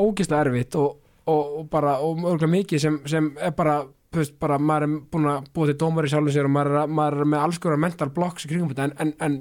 ógislega 0.00 0.44
erfitt 0.46 0.74
og, 0.80 0.96
og, 1.26 1.58
og 1.60 1.70
bara, 1.70 1.98
og 2.00 2.18
örgulega 2.24 2.50
mikið 2.54 2.80
sem, 2.80 3.00
sem 3.06 3.30
er 3.40 3.50
bara, 3.52 3.84
veist, 4.12 4.38
bara 4.40 4.58
maður 4.58 4.82
er 4.86 4.94
búin 5.12 5.26
að 5.30 5.48
búa 5.54 5.66
til 5.66 5.76
dómar 5.80 6.04
í 6.08 6.10
sjálfum 6.12 6.32
sér 6.34 6.44
og 6.48 6.54
maður 6.54 6.70
er, 6.74 6.78
að- 6.84 6.94
maður 6.98 7.20
er 7.20 7.30
með 7.34 7.44
alls 7.44 7.58
konar 7.58 7.76
mental 7.78 8.08
blocks 8.10 8.46
í 8.46 8.48
kringum 8.48 8.72
þetta 8.72 8.84
en, 8.88 8.94
en, 8.98 9.14
en 9.20 9.38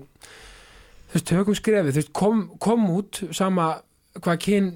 þú 1.09 1.13
veist, 1.15 1.25
tökum 1.31 1.55
skrefið, 1.57 1.91
þú 1.95 2.01
veist, 2.03 2.13
kom, 2.13 2.43
kom 2.59 2.89
út 2.97 3.21
sama 3.33 3.69
hvað 4.17 4.37
kyn 4.43 4.69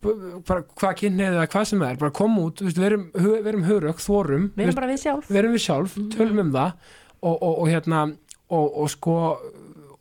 hvað 0.00 0.92
kyn 1.00 1.22
eða 1.26 1.46
hvað 1.50 1.64
sem 1.70 1.82
það 1.82 1.92
er, 1.92 2.00
bara 2.00 2.14
kom 2.16 2.36
út, 2.42 2.62
veist, 2.64 2.78
verum, 2.80 3.08
verum 3.14 3.64
hörök, 3.66 4.02
þorum, 4.02 4.50
við 4.54 4.68
erum 4.68 4.78
bara 4.78 4.90
við 4.90 5.00
sjálf. 5.04 5.30
verum 5.32 5.56
við 5.56 5.64
sjálf, 5.64 5.96
tölum 6.14 6.44
um 6.44 6.52
það 6.54 6.76
og, 7.20 7.34
og, 7.34 7.50
og 7.50 7.66
hérna 7.70 8.04
og, 8.50 8.68
og 8.84 8.92
sko 8.92 9.16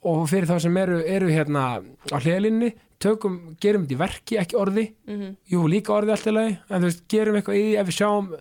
og 0.10 0.22
fyrir 0.32 0.48
þá 0.48 0.62
sem 0.64 0.78
eru, 0.80 1.00
eru 1.04 1.32
hérna 1.34 1.64
á 1.84 2.18
hliðlinni, 2.22 2.72
tökum, 3.04 3.40
gerum 3.60 3.84
þetta 3.84 3.98
í 3.98 4.00
verki 4.00 4.38
ekki 4.40 4.60
orði, 4.60 4.86
mm 5.10 5.34
jú 5.52 5.66
líka 5.72 5.96
orði 5.96 6.14
allt 6.16 6.30
í 6.30 6.36
lagi, 6.36 6.54
en 6.70 6.84
þú 6.84 6.92
veist, 6.92 7.04
gerum 7.12 7.40
eitthvað 7.40 7.60
í 7.60 7.66
því 7.66 7.76
ef 7.82 7.90
við 7.90 7.98
sjáum 7.98 8.32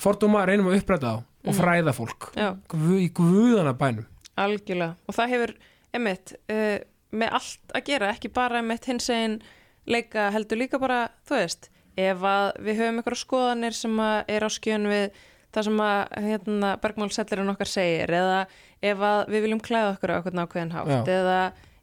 fordóma, 0.00 0.46
reynum 0.48 0.70
að 0.70 0.78
uppræta 0.80 1.12
þá 1.12 1.28
og 1.42 1.58
fræða 1.58 1.92
fólk, 1.96 2.30
Guð, 2.70 2.98
í 3.02 3.08
guðana 3.18 3.74
bænum. 3.74 4.06
Algjörlega. 4.38 4.94
Og 5.10 5.16
það 5.16 5.32
hefur, 5.34 5.52
emitt 5.98 6.32
uh, 6.54 6.76
með 7.12 7.34
allt 7.36 7.74
að 7.74 7.88
gera, 7.90 8.12
ekki 8.14 8.30
bara 8.32 8.62
emitt 8.62 8.86
hins 8.88 9.10
einn 9.12 9.40
leika 9.86 10.30
heldur 10.34 10.60
líka 10.60 10.80
bara 10.82 11.04
þú 11.28 11.38
veist, 11.40 11.68
ef 11.98 12.24
að 12.24 12.48
við 12.62 12.80
höfum 12.80 13.00
eitthvað 13.00 13.20
skoðanir 13.20 13.76
sem 13.76 14.00
er 14.02 14.46
á 14.46 14.50
skjön 14.52 14.88
við 14.90 15.20
það 15.52 15.66
sem 15.68 15.82
að 15.84 15.98
hérna, 16.26 16.70
bergmálsellurinn 16.80 17.52
okkar 17.52 17.68
segir 17.68 18.14
eða 18.16 18.38
ef 18.82 19.04
að 19.04 19.20
við 19.34 19.46
viljum 19.46 19.62
klæða 19.62 19.94
okkur 19.96 20.14
á 20.14 20.18
okkur 20.20 20.38
nákvæðin 20.38 20.74
hátt 20.76 20.92
Já. 20.92 21.18
eða 21.18 21.40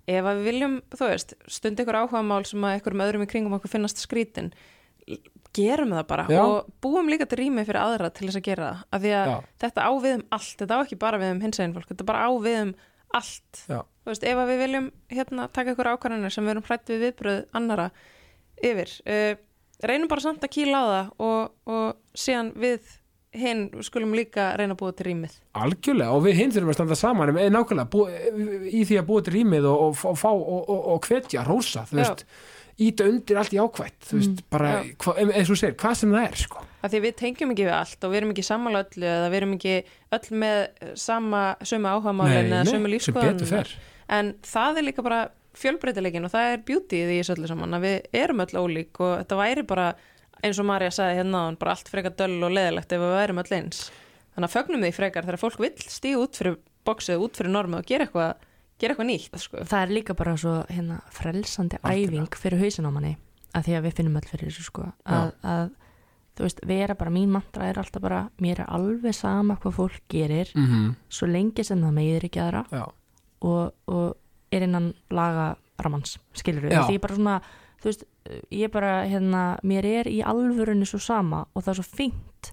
ef 0.10 0.26
að 0.26 0.40
við 0.40 0.48
viljum, 0.50 0.78
þú 0.96 1.10
veist, 1.12 1.36
stund 1.46 1.84
ykkur 1.84 2.00
áhuga 2.00 2.24
mál 2.26 2.42
sem 2.50 2.66
að 2.66 2.80
ykkur 2.80 2.98
öðrum 3.06 3.26
í 3.26 3.30
kringum 3.30 3.58
okkur 3.60 3.74
finnast 3.76 4.02
skrítin 4.02 4.50
gerum 5.56 5.94
það 5.94 6.06
bara 6.10 6.26
Já. 6.30 6.42
og 6.44 6.70
búum 6.82 7.10
líka 7.10 7.26
til 7.30 7.40
rými 7.42 7.66
fyrir 7.66 7.82
aðra 7.82 8.10
til 8.14 8.28
þess 8.28 8.40
að 8.40 8.46
gera 8.46 8.68
það 8.70 8.82
af 8.94 9.04
því 9.04 9.14
að 9.18 9.32
Já. 9.32 9.38
þetta 9.64 9.86
á 9.86 9.92
við 10.04 10.16
um 10.16 10.26
allt, 10.38 10.56
þetta 10.62 10.78
á 10.78 10.80
ekki 10.84 11.00
bara 11.02 11.22
við 11.22 11.34
um 11.34 11.42
hins 11.46 11.62
einn 11.62 11.76
fólk, 11.76 11.90
þetta 11.90 12.10
bara 12.10 12.26
á 12.26 12.30
við 12.46 12.60
um 12.64 12.74
allt 13.20 13.64
Já. 13.66 13.80
Þú 14.10 14.16
veist, 14.16 14.26
ef 14.26 14.40
við 14.50 14.64
viljum 14.64 14.88
hérna 15.14 15.50
taka 15.54 15.76
ykkur 15.76 15.92
ákvarðanir 15.94 16.34
sem 16.34 16.48
við 16.48 16.56
erum 16.56 16.66
hrætt 16.66 16.90
við 16.90 17.04
viðbröð 17.06 17.44
annara 17.60 17.90
yfir 18.66 18.96
uh, 19.06 19.36
reynum 19.86 20.10
bara 20.10 20.26
samt 20.26 20.44
að 20.44 20.56
kýla 20.56 20.82
á 20.82 20.86
það 20.90 21.12
og, 21.28 21.54
og 21.70 22.18
síðan 22.18 22.54
við 22.60 22.96
hinn 23.40 23.68
skulum 23.86 24.16
líka 24.18 24.48
reyna 24.58 24.74
að 24.74 24.80
búa 24.80 24.94
til 24.98 25.06
rýmið. 25.12 25.36
Algjörlega 25.62 26.16
og 26.18 26.24
við 26.26 26.40
hinn 26.40 26.54
þurfum 26.56 26.72
að 26.74 26.78
standa 26.80 26.96
saman 26.98 27.32
eða 27.36 27.52
nákvæmlega 27.54 27.92
bú, 27.94 28.08
í 28.66 28.82
því 28.90 28.98
að 28.98 29.06
búa 29.12 29.26
til 29.26 29.36
rýmið 29.36 29.68
og, 29.70 29.84
og, 29.84 30.00
og 30.10 30.18
fá 30.18 30.32
og, 30.32 30.64
og, 30.64 30.80
og 30.96 31.06
hvetja, 31.06 31.44
rósa, 31.46 31.86
þú 31.92 32.02
veist 32.02 32.26
íta 32.80 33.06
undir 33.10 33.40
allt 33.40 33.54
í 33.54 33.60
ákvætt, 33.60 33.98
þú 34.08 34.18
veist, 34.18 34.42
bara 34.52 34.72
Já. 34.72 34.92
hva, 35.04 35.16
eins 35.28 35.52
og 35.52 35.60
segir, 35.60 35.76
hvað 35.82 35.96
sem 36.00 36.14
það 36.16 36.26
er, 36.26 36.38
sko. 36.40 36.66
Af 36.80 36.94
því 36.94 37.02
við 37.04 37.16
tengjum 37.20 37.54
ekki 37.54 37.66
við 37.68 37.76
allt 37.76 38.06
og 38.06 38.14
við 38.14 38.22
erum 38.22 38.34
ekki 38.34 38.46
sammála 38.48 38.84
öllu 38.86 39.10
eða 39.10 39.30
við 39.30 39.40
erum 39.42 39.56
ekki 39.58 39.74
öll 40.16 40.38
með 40.44 40.60
eh, 40.64 40.94
sama 41.04 41.42
sömu 41.60 41.92
áhagamálin 41.92 42.54
eða 42.54 42.62
sömu 42.70 43.02
sem 43.04 43.18
betur 43.20 43.52
fer 43.52 43.74
en 44.10 44.34
það 44.46 44.82
er 44.82 44.88
líka 44.90 45.06
bara 45.06 45.22
fjölbreytileikin 45.60 46.28
og 46.28 46.34
það 46.34 46.54
er 46.54 46.64
beauty 46.68 47.02
í 47.02 47.08
því 47.10 47.20
öllu 47.36 47.50
saman 47.50 47.78
að 47.78 47.86
við 47.88 48.22
erum 48.22 48.44
öll 48.46 48.62
ólík 48.64 49.02
og 49.04 49.16
þetta 49.22 49.40
væri 49.40 49.66
bara 49.70 49.88
eins 50.44 50.60
og 50.62 50.68
Marja 50.70 50.92
sagði 50.96 51.20
hérna 51.20 51.44
áðan, 51.44 51.58
bara 51.60 51.74
allt 51.76 51.90
frekar 51.92 52.16
döll 52.20 52.38
og 52.48 52.54
leðilegt 52.56 52.94
ef 52.96 53.02
við 53.02 53.16
værum 53.18 53.42
öll 53.44 53.56
eins 53.58 53.82
þannig 54.36 54.48
að 54.48 54.54
fögnum 54.56 54.86
því 54.86 54.92
frekar 54.96 55.28
þegar 55.28 55.42
fólk 55.42 55.64
vill 55.64 55.74
stíga 55.84 56.22
út 56.22 56.40
fyrir 56.40 56.60
bóksið, 56.88 57.26
út 57.26 57.40
fyrir 57.40 57.54
normið 57.54 57.82
og 57.82 57.90
gera 57.90 58.08
eitthvað 58.08 58.46
gera 58.80 58.96
eitthvað 58.96 59.10
nýtt 59.10 59.42
sko. 59.44 59.66
það 59.68 59.82
er 59.82 59.96
líka 59.98 60.16
bara 60.16 60.38
svo 60.40 60.56
hérna, 60.70 61.02
frelsandi 61.12 61.82
Algjörlega. 61.82 62.24
æfing 62.24 62.40
fyrir 62.44 62.64
hausin 62.64 62.88
á 62.88 62.92
manni 62.96 63.14
að 63.58 63.68
því 63.68 63.76
að 63.76 63.86
við 63.88 64.00
finnum 64.00 64.20
öll 64.20 64.30
fyrir 64.30 64.52
þessu 64.52 64.66
sko 64.70 64.86
að, 65.04 65.34
að 65.44 65.66
þú 66.38 66.46
veist, 66.46 66.62
vera 66.70 66.96
bara, 66.96 67.12
mín 67.12 67.34
mantra 67.34 67.68
er 67.68 67.82
alltaf 67.82 68.04
bara 68.04 68.22
mér 68.40 68.64
er 68.64 68.72
alveg 68.72 69.18
sama 69.18 69.58
hvað 69.60 69.76
fólk 69.76 70.02
gerir 70.08 70.54
mm 70.56 70.66
-hmm. 70.66 70.96
svo 71.10 71.28
lengi 71.28 71.64
sem 71.64 71.82
það 71.82 71.98
meðir 72.00 72.26
ekki 72.30 72.40
aðra 72.40 72.64
Já, 72.72 72.86
og, 73.42 73.74
og 73.88 74.16
er 74.52 74.66
innan 74.66 74.94
laga 75.14 75.54
ramans, 75.80 76.18
skilur 76.36 76.68
við 76.68 76.76
því 76.76 76.98
ég 76.98 77.04
bara 77.04 77.18
svona, 77.18 77.36
þú 77.80 77.92
veist 77.92 78.08
ég 78.54 78.72
bara, 78.74 78.94
hérna, 79.10 79.44
mér 79.64 79.88
er 79.88 80.10
í 80.12 80.20
alvörunni 80.26 80.88
svo 80.90 81.00
sama 81.02 81.46
og 81.54 81.64
það 81.64 81.72
er 81.74 81.80
svo 81.80 81.88
fínt 82.02 82.52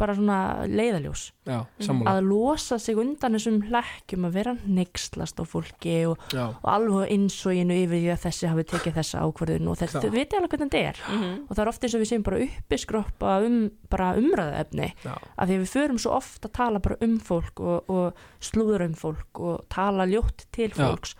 bara 0.00 0.16
svona 0.16 0.38
leiðaljós 0.70 1.26
já, 1.46 1.58
sammála. 1.84 2.16
Að 2.16 2.30
losa 2.30 2.78
sig 2.80 2.98
undan 3.00 3.36
þessum 3.36 3.60
hlekkjum 3.68 4.28
að 4.28 4.38
vera 4.40 4.56
neykslast 4.64 5.40
á 5.40 5.44
fólki 5.48 5.96
og, 6.08 6.24
og 6.34 6.68
alveg 6.74 7.12
einsoginu 7.14 7.76
yfir 7.84 8.00
því 8.00 8.12
að 8.14 8.24
þessi 8.24 8.50
hafi 8.50 8.66
tekið 8.72 8.98
þessa 9.00 9.24
ákvörðun 9.26 9.70
og 9.70 9.80
þau 9.80 10.10
viti 10.14 10.38
alveg 10.38 10.54
hvernig 10.56 10.72
þetta 10.72 10.84
er. 10.90 11.04
Mm 11.10 11.40
og 11.50 11.56
það 11.56 11.62
er 11.62 11.70
oft 11.70 11.84
eins 11.84 11.94
og 11.96 12.02
við 12.02 12.10
séum 12.10 12.26
bara 12.26 12.42
uppi 12.44 12.78
skroppa 12.80 13.32
um 13.46 13.56
bara 13.90 14.10
umræðaefni 14.20 14.88
af 15.06 15.48
því 15.48 15.56
að 15.56 15.62
við 15.62 15.72
förum 15.72 15.98
svo 16.00 16.12
oft 16.16 16.46
að 16.46 16.54
tala 16.58 16.82
bara 16.84 16.98
um 17.06 17.16
fólk 17.22 17.62
og, 17.64 17.90
og 17.90 18.22
slúður 18.44 18.86
um 18.86 18.94
fólk 18.98 19.42
og 19.42 19.64
tala 19.72 20.06
ljótt 20.10 20.46
til 20.54 20.70
fólks. 20.76 21.16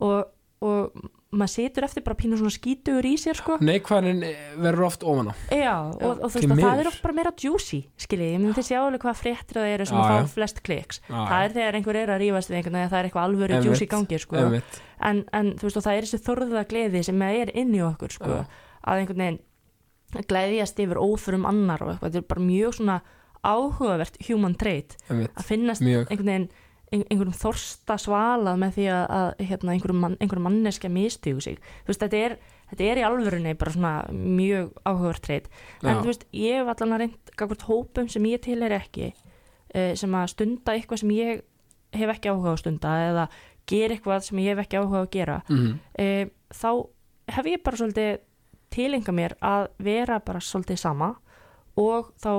Og, 0.00 0.30
og 0.64 1.00
maður 1.30 1.52
situr 1.52 1.84
eftir 1.86 2.02
bara 2.02 2.18
pínu 2.18 2.38
svona 2.40 2.50
skítugur 2.50 3.06
í 3.06 3.12
sér 3.20 3.38
sko 3.38 3.56
neikvæðin 3.62 4.22
verður 4.58 4.86
oft 4.88 5.04
ofan 5.06 5.30
á 5.30 5.34
Já, 5.54 5.74
og, 5.94 6.22
og 6.24 6.32
þú 6.32 6.40
veist 6.40 6.54
að 6.54 6.62
það 6.64 6.80
er 6.82 6.88
oft 6.90 7.02
bara 7.04 7.16
meira 7.20 7.32
juicy 7.38 7.78
skiljið, 8.02 8.32
ég 8.34 8.42
myndi 8.42 8.64
sjá 8.66 8.78
alveg 8.80 9.04
hvað 9.04 9.20
fréttir 9.20 9.60
það 9.60 9.74
eru 9.74 9.86
sem 9.86 10.00
já. 10.00 10.08
fá 10.10 10.32
flest 10.34 10.58
kliks 10.66 10.98
Já, 11.04 11.14
það 11.20 11.44
er 11.44 11.54
þegar 11.58 11.78
einhver 11.78 12.00
er 12.00 12.12
að 12.16 12.24
rífast 12.24 12.50
við 12.50 12.58
einhvern 12.58 12.78
veginn 12.80 12.90
það 12.90 12.98
er 13.02 13.08
eitthvað 13.10 13.28
alvöru 13.28 13.56
Einmitt, 13.60 13.70
juicy 13.70 13.88
gangi 13.90 14.18
sko. 14.24 14.42
En, 15.10 15.22
en 15.38 15.52
þú 15.60 15.68
veist 15.68 15.78
og 15.78 15.86
það 15.86 16.00
er 16.00 16.08
þessi 16.08 16.22
þorða 16.26 16.64
gleði 16.72 17.04
sem 17.06 17.22
er 17.28 17.54
inn 17.62 17.70
í 17.78 17.84
okkur 17.86 18.16
sko, 18.16 18.40
Já. 18.40 18.66
að 18.90 19.04
einhvern 19.04 19.24
veginn 19.24 20.26
gleðjast 20.26 20.82
yfir 20.82 20.98
óþurum 20.98 21.46
annar 21.46 21.84
og 21.84 21.92
eitthvað, 21.94 22.10
þetta 22.10 22.24
er 22.24 22.30
bara 22.34 22.46
mjög 22.48 22.76
svona 22.80 22.98
áhugavert 23.46 24.18
human 24.26 24.56
trait 24.58 24.96
Einmitt. 25.08 25.30
að 25.38 25.46
finnast 25.46 25.84
Mjög. 25.86 26.10
einhvern 26.10 26.32
veginn 26.32 26.48
einhverjum 26.90 27.34
þorsta 27.38 27.94
svalað 28.02 28.56
með 28.58 28.72
því 28.76 28.86
að, 28.90 29.04
að 29.18 29.28
hérna, 29.50 29.74
einhverjum, 29.76 30.00
mann, 30.02 30.16
einhverjum 30.20 30.46
manneskja 30.48 30.90
mistugu 30.90 31.40
sig 31.44 31.58
veist, 31.86 32.00
þetta 32.02 32.18
er, 32.26 32.34
þetta 32.72 32.88
er 32.90 33.00
í 33.00 33.04
alvörunni 33.06 33.52
bara 33.60 33.74
svona 33.76 33.92
mjög 34.10 34.72
áhugavert 34.84 35.22
treyt 35.22 35.46
en 35.84 35.92
Já. 35.92 36.00
þú 36.00 36.08
veist, 36.10 36.24
ég 36.34 36.58
hef 36.58 36.72
allan 36.74 36.96
að 36.96 37.02
reynd 37.04 37.34
gagvart 37.38 37.62
hópum 37.68 38.08
sem 38.10 38.26
ég 38.26 38.42
til 38.42 38.58
er 38.66 38.74
ekki 38.80 39.12
uh, 39.12 39.92
sem 39.94 40.16
að 40.18 40.32
stunda 40.34 40.74
eitthvað 40.74 41.02
sem 41.04 41.12
ég 41.14 41.44
hef 42.00 42.12
ekki 42.16 42.32
áhuga 42.32 42.50
á 42.50 42.54
að 42.56 42.62
stunda 42.64 42.96
eða 43.06 43.28
gera 43.70 43.94
eitthvað 43.94 44.26
sem 44.26 44.42
ég 44.42 44.50
hef 44.54 44.64
ekki 44.64 44.80
áhuga 44.82 44.98
á 44.98 45.02
að 45.06 45.12
gera 45.14 45.38
Mhm. 45.46 45.78
uh, 45.94 46.24
þá 46.50 46.70
hef 47.36 47.46
ég 47.46 47.62
bara 47.62 47.76
svolítið 47.78 48.18
tilenga 48.74 49.12
mér 49.14 49.36
að 49.42 49.68
vera 49.82 50.18
bara 50.22 50.42
svolítið 50.42 50.78
sama 50.82 51.12
og 51.78 52.10
þá 52.18 52.32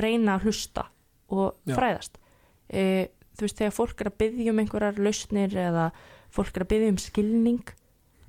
reyna 0.00 0.38
að 0.38 0.48
hlusta 0.48 0.86
og 1.28 1.58
Já. 1.68 1.74
fræðast 1.76 2.16
uh, 2.72 3.04
þú 3.38 3.46
veist 3.46 3.60
þegar 3.60 3.76
fólk 3.76 4.02
er 4.02 4.10
að 4.10 4.18
byggja 4.22 4.52
um 4.52 4.62
einhverjar 4.62 5.00
lausnir 5.02 5.56
eða 5.64 5.88
fólk 6.34 6.56
er 6.56 6.64
að 6.64 6.70
byggja 6.72 6.92
um 6.92 7.00
skilning 7.02 7.72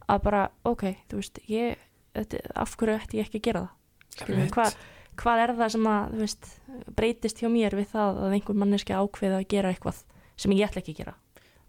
að 0.09 0.23
bara 0.25 0.45
ok, 0.67 0.85
þú 1.09 1.19
veist 1.21 1.41
ég, 1.49 1.83
þetta, 2.17 2.41
af 2.63 2.77
hverju 2.77 2.97
ætti 2.97 3.19
ég 3.19 3.27
ekki 3.29 3.41
að 3.41 3.47
gera 3.49 3.65
það 3.65 4.29
Einmitt. 4.29 4.53
hvað, 4.55 4.77
hvað 5.19 5.43
er 5.43 5.55
það 5.59 5.73
sem 5.75 5.89
að 5.91 6.13
þú 6.13 6.21
veist, 6.23 6.49
breytist 6.97 7.41
hjá 7.43 7.49
mér 7.53 7.77
við 7.77 7.91
það 7.93 8.21
að 8.23 8.37
einhver 8.37 8.59
manneski 8.61 8.95
ákveða 8.95 9.41
að 9.41 9.49
gera 9.53 9.73
eitthvað 9.73 10.01
sem 10.39 10.55
ég 10.55 10.69
ætla 10.69 10.83
ekki 10.83 10.95
að 10.95 11.03
gera 11.03 11.17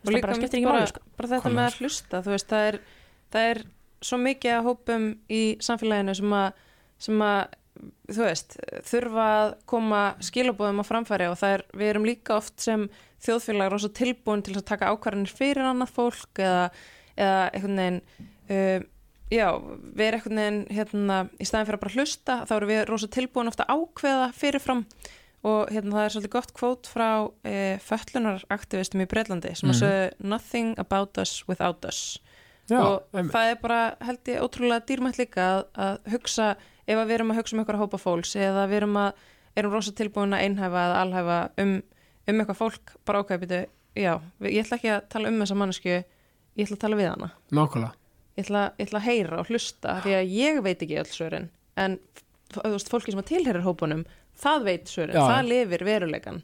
Þú 0.01 0.09
veist, 0.09 0.17
það 0.17 0.25
bara 0.25 0.39
skiptir 0.39 0.59
ekki 0.61 0.69
bara, 0.71 0.81
máli 0.81 0.91
sko. 0.91 1.03
bara 1.19 1.29
þetta 1.29 1.45
Hvað 1.45 1.57
með 1.59 1.67
að 1.67 1.79
hlusta 1.81 2.23
þú 2.25 2.33
veist, 2.33 2.51
það 2.51 2.67
er, 2.71 2.79
það 3.35 3.49
er 3.51 3.63
svo 4.01 4.19
mikið 4.25 4.55
að 4.57 4.67
hópum 4.71 5.07
í 5.29 5.41
samfélaginu 5.61 6.15
sem 6.17 6.37
að, 6.39 6.63
sem 7.05 7.25
að 7.27 7.41
þú 8.11 8.25
veist, 8.25 8.57
þurfa 8.89 9.27
að 9.35 9.51
koma 9.73 10.01
skilabóðum 10.25 10.81
á 10.81 10.85
framfæri 10.89 11.29
og 11.29 11.37
það 11.41 11.57
er, 11.59 11.65
við 11.77 11.93
erum 11.93 12.09
líka 12.09 12.39
oft 12.39 12.57
sem 12.65 12.87
þjóðfélag 13.25 13.71
rosa 13.73 13.91
tilbúin 14.01 14.43
til 14.47 14.57
að 14.57 14.67
taka 14.71 14.91
ákvarðanir 14.95 15.35
fyrir 15.37 15.67
annað 15.71 15.93
fólk 15.97 16.41
eða, 16.41 16.65
eða 17.17 17.41
einhvern 17.55 17.81
veginn 17.83 18.01
uh, 18.51 18.89
já, 19.31 19.47
við 19.61 20.05
erum 20.07 20.21
einhvern 20.21 20.41
veginn 20.43 20.61
hérna, 20.75 21.19
í 21.39 21.47
staðin 21.49 21.69
fyrir 21.69 21.79
að 21.81 21.85
bara 21.87 21.97
hlusta 21.99 22.39
þá 22.49 22.55
erum 22.57 22.73
við 22.73 22.85
rosa 22.91 23.09
tilbúin 23.15 23.51
ofta 23.53 23.69
ákveða 23.71 24.31
fyrirfram 24.35 24.85
og 25.47 25.71
hérna 25.73 25.95
það 25.97 26.05
er 26.05 26.13
svolítið 26.13 26.33
gott 26.35 26.51
kvót 26.53 26.89
frá 26.93 27.07
e, 27.49 27.53
fötlunaraktivistum 27.81 29.01
í 29.01 29.07
Breitlandi 29.09 29.55
sem 29.57 29.71
Mhm. 29.71 29.73
að 29.73 29.81
sögðu 29.81 30.29
nothing 30.29 30.75
about 30.79 31.17
us 31.19 31.45
without 31.49 31.85
us 31.89 32.19
Já, 32.69 32.77
og 32.79 33.03
einmitt. 33.15 33.33
það 33.33 33.51
er 33.51 33.57
bara 33.63 33.79
held 34.05 34.19
ég 34.29 34.43
ótrúlega 34.45 34.85
dýrmætt 34.87 35.17
líka 35.19 35.41
að, 35.41 35.65
að 35.75 36.13
hugsa 36.13 36.51
ef 36.87 36.97
að 36.99 37.07
við 37.09 37.15
erum 37.15 37.31
að 37.33 37.37
hugsa 37.41 37.57
um 37.57 37.63
eitthvað 37.65 37.81
hópa 37.81 37.99
fólks 37.99 38.35
eða 38.37 38.67
við 38.69 38.77
erum 38.83 38.97
að 39.01 39.13
erum 39.57 39.73
rosa 39.73 39.93
tilbúin 39.97 40.37
að 40.37 40.45
einhæfa 40.45 40.85
eða 40.85 41.01
alhæfa 41.07 41.39
um, 41.65 41.75
um 42.31 42.41
eitthvað 42.43 42.59
fólk 42.61 42.93
bara 43.09 43.23
ákveðbyrðu, 43.25 43.61
já, 44.01 44.13
ég 44.47 44.65
ætla 44.65 44.79
ekki 44.81 44.93
að 44.95 45.09
tala 45.15 45.29
um 45.33 45.41
þessa 45.43 45.59
mannesku, 45.61 45.97
ég 45.97 46.67
ætla 46.67 46.77
að 46.79 46.83
tala 46.85 46.99
við 47.01 47.11
hana. 47.11 47.31
Nákvæmlega. 47.59 47.93
Ég 48.39 48.45
ætla, 48.47 48.63
ég 48.79 48.87
ætla 48.89 49.01
að 49.01 49.09
heyra 49.11 49.41
og 49.43 49.51
hlusta 49.51 49.97
því 50.05 50.15
að 50.21 50.35
ég 50.39 50.61
veit 50.65 50.85
ekki 50.87 51.01
öll 51.03 51.11
svörin 51.11 51.49
en 51.81 51.99
þú 52.55 52.63
veist, 52.75 52.89
fólki 52.91 53.13
sem 53.15 53.21
að 53.23 53.29
tilherir 53.31 53.63
hópunum 53.67 54.05
það 54.41 54.65
veit 54.65 54.89
svörin, 54.91 55.15
Já. 55.19 55.27
það 55.29 55.49
lifir 55.51 55.85
veruleikan 55.85 56.39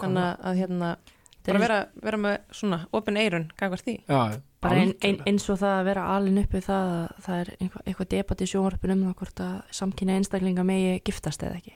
þannig 0.00 0.38
að- 0.38 0.56
hérna 0.62 0.92
bara 1.44 1.58
vera, 1.58 1.78
vera 2.02 2.16
með 2.22 2.38
svona 2.54 2.78
opin 2.94 3.16
eirun 3.18 3.48
gagvart 3.58 3.82
því. 3.82 3.96
Já, 4.06 4.38
bara 4.62 4.76
ein, 4.78 4.92
ein, 5.02 5.16
eins 5.26 5.48
og 5.50 5.58
það 5.58 5.74
að 5.80 5.84
vera 5.90 6.04
alin 6.16 6.38
uppi 6.38 6.60
það 6.62 6.90
að 6.94 7.22
það 7.26 7.40
er 7.40 7.50
eitthvað, 7.58 7.82
eitthvað 7.90 8.08
debat 8.14 8.42
í 8.44 8.46
sjónvarpinu 8.52 8.92
um 8.96 9.02
það 9.08 9.16
hvort 9.18 9.42
að 9.42 9.56
samkynja 9.80 10.18
einstaklinga 10.20 10.64
megi 10.64 11.00
giftast 11.04 11.42
eða 11.42 11.58
ekki 11.58 11.74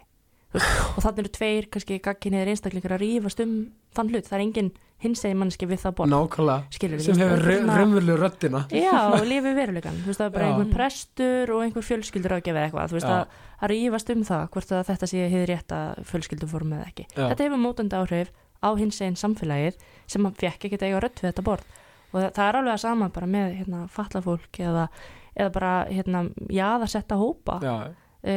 og 0.63 1.05
þannig 1.05 1.23
eru 1.25 1.33
tveir 1.37 1.69
kannski 1.73 2.01
gagkinniðir 2.05 2.53
einstaklingar 2.53 2.97
að 2.97 3.05
rífast 3.05 3.43
um 3.45 3.57
þann 3.97 4.13
hlut, 4.13 4.29
það 4.29 4.37
er 4.37 4.45
engin 4.45 4.71
hinsegi 5.03 5.37
mannski 5.37 5.69
við 5.69 5.83
það 5.83 5.95
borð. 5.99 6.13
Nákvæmlega, 6.13 7.01
sem 7.05 7.21
hefur 7.21 7.43
raunverulegu 7.45 8.17
röddina. 8.21 8.63
Já, 8.73 8.95
og 9.17 9.27
lifi 9.29 9.53
verulegan, 9.57 9.99
þú 10.01 10.11
veist 10.11 10.23
það 10.23 10.29
er 10.29 10.35
bara 10.37 10.47
Já. 10.47 10.53
einhver 10.53 10.71
prestur 10.73 11.53
og 11.53 11.65
einhver 11.67 11.85
fjölskyldur 11.85 12.37
ágefið 12.39 12.61
eitthvað, 12.63 12.93
þú 12.93 12.99
veist 12.99 13.11
Já. 13.11 13.17
að, 13.19 13.43
rífast 13.73 14.13
um 14.15 14.23
það 14.31 14.47
hvort 14.55 14.73
að 14.73 14.87
þetta 14.91 15.11
sé 15.13 15.27
hefur 15.35 15.53
rétt 15.53 15.75
að 15.77 16.01
fjölskylduform 16.13 16.73
eða 16.79 16.89
ekki. 16.89 17.09
Já. 17.11 17.25
Þetta 17.27 17.49
hefur 17.49 17.63
mótandi 17.67 18.01
áhrif 18.01 18.33
á 18.65 18.69
hins 18.81 19.03
einn 19.05 19.21
samfélagið 19.21 19.77
sem 20.09 20.25
hann 20.25 20.41
fekk 20.41 20.69
ekki 20.71 20.81
eiga 20.81 21.03
rödd 21.05 21.21
við 21.21 21.29
þetta 21.29 21.45
borð. 21.45 21.77
Og 22.15 22.19
það, 22.23 22.31
það 22.39 22.49
er 22.49 22.59
alveg 22.63 22.73
að 22.73 22.83
sama 22.87 23.11
bara 23.13 23.29
með 23.29 23.55
hérna, 23.59 23.85
fallafólk 23.93 24.61
eða, 24.65 24.89
eða 25.37 25.53
bara 25.53 25.77
hérna, 25.91 26.25
jaðarsetta 26.49 27.21
hópa. 27.21 27.59
Já, 27.61 27.77
e, 28.25 28.37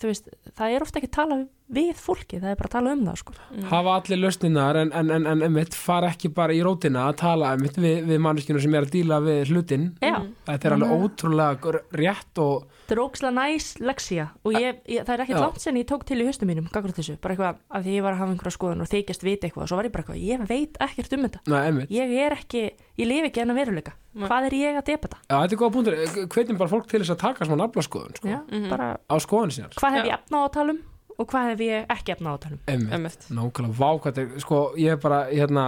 þú 0.00 0.10
veist, 0.10 0.30
það 0.58 0.74
er 0.74 0.86
ofta 0.86 0.98
ekki 0.98 1.12
tala 1.14 1.38
við 1.70 1.92
fólki, 2.02 2.40
það 2.42 2.50
er 2.50 2.56
bara 2.58 2.68
að 2.68 2.74
tala 2.74 2.92
um 2.96 3.02
það 3.06 3.18
sko. 3.20 3.34
hafa 3.70 3.92
allir 4.00 4.18
lausninar 4.24 4.76
en, 4.80 4.92
en, 4.92 5.10
en, 5.14 5.26
en 5.30 5.42
einmitt 5.46 5.74
fara 5.78 6.08
ekki 6.10 6.30
bara 6.34 6.52
í 6.56 6.62
rótina 6.66 7.04
að 7.10 7.16
tala 7.22 7.52
einmitt 7.54 7.78
við, 7.78 8.00
við 8.08 8.18
manneskinu 8.24 8.60
sem 8.64 8.74
er 8.74 8.86
að 8.88 8.90
díla 8.96 9.20
við 9.22 9.52
hlutin 9.52 9.84
Já, 10.02 10.16
þetta 10.50 10.68
er 10.70 10.76
alveg 10.76 10.94
ótrúlega 11.06 11.74
rétt 12.00 12.42
og 12.42 12.66
þetta 12.88 12.96
er 12.96 13.02
ókslega 13.04 13.34
næs 13.38 13.68
leksía 13.80 14.28
og 14.42 14.58
ég, 14.58 14.80
ég, 14.90 15.04
það 15.06 15.14
er 15.14 15.24
ekkert 15.26 15.38
Já. 15.38 15.44
langt 15.46 15.60
sen 15.62 15.78
ég 15.80 15.86
tók 15.86 16.04
til 16.10 16.18
í 16.20 16.26
höstum 16.26 16.50
mínum 16.50 16.66
þessu, 16.70 17.16
bara 17.22 17.34
eitthvað 17.36 17.60
af 17.70 17.84
því 17.86 17.94
ég 17.96 18.02
var 18.02 18.16
að 18.16 18.20
hafa 18.24 18.34
einhverja 18.34 18.56
skoðun 18.56 18.82
og 18.84 18.90
þykjast 18.90 19.22
vita 19.26 19.46
eitthvað 19.46 19.62
og 19.66 19.70
svo 19.70 19.78
var 19.78 19.86
ég 19.86 19.94
bara 19.94 20.02
eitthvað, 20.04 20.22
ég 20.26 20.44
veit 20.50 20.80
ekkert 20.88 21.14
um 21.16 21.26
þetta 21.28 21.60
einmitt, 21.60 21.90
ég 21.94 22.14
er 22.26 22.34
ekki, 22.34 22.62
ég 22.98 23.06
lifi 23.08 23.30
ekki 23.30 23.44
enn 23.44 23.54
að 23.54 23.60
veruleika 23.62 23.94
Nei. 24.10 24.26
hvað 24.26 24.46
er 24.50 24.56
ég 24.58 24.78
að 24.80 24.86
debata? 24.90 25.20
Já, 25.30 25.36
þetta 25.38 25.54
er 25.54 25.60
góða 25.60 25.74
punktur, 25.76 25.98
hvetjum 26.34 26.58
bara 26.58 26.72
fólk 26.72 26.88
til 26.90 27.00
þess 27.04 27.14
að 27.14 27.20
taka 27.22 27.46
svona 27.46 27.62
naflaskoðun 27.62 28.16
sko, 28.18 28.26
Já, 28.32 28.40
Mhm. 28.50 28.68
bara, 28.72 28.88
á 29.06 29.14
skoðun 29.22 29.54
sínar 29.54 29.76
hvað 29.78 29.94
hef 30.00 30.04
Já. 30.04 30.08
ég 30.10 30.14
efna 30.18 30.40
á 30.40 30.42
að 30.48 30.52
tala 30.58 30.74
um 30.74 30.80
og 31.20 31.28
hvað 31.30 31.50
hef 31.52 31.62
ég 31.66 31.86
ekki 31.94 32.14
efna 32.16 32.32
á 32.32 32.36
um 32.50 32.58
Einmitt. 32.96 33.26
nákvæmlega, 33.30 33.76
vá 33.76 33.88
hvað 34.00 34.12
þetta 34.12 34.22
er 34.36 34.44
sko, 34.44 34.60
ég 34.80 34.94
er 34.96 35.00
bara, 35.02 35.20
hérna 35.30 35.64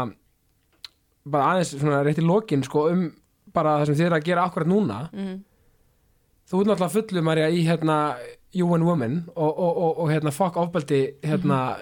bara 1.29 1.51
aðeins 1.53 1.75
svona 1.79 2.03
rétt 2.07 2.19
í 2.23 2.27
lokin 2.27 2.65
sko, 2.67 2.87
um 2.91 3.09
bara 3.53 3.79
það 3.83 3.87
sem 3.91 3.99
þið 4.01 4.07
er 4.09 4.17
að 4.19 4.25
gera 4.31 4.47
akkurat 4.49 4.71
núna 4.71 5.01
Mhm. 5.13 5.35
þú 6.51 6.61
ert 6.61 6.71
náttúrulega 6.73 6.95
fullu 6.97 7.23
Marja 7.23 7.49
í 7.51 7.65
hérna 7.67 7.99
You 8.53 8.75
and 8.75 8.85
Women 8.85 9.15
og, 9.37 9.59
og, 9.59 9.77
og, 9.77 9.99
og 9.99 10.09
hérna 10.11 10.33
fuck 10.33 10.57
ofbeldi 10.57 11.15
hérna 11.25 11.77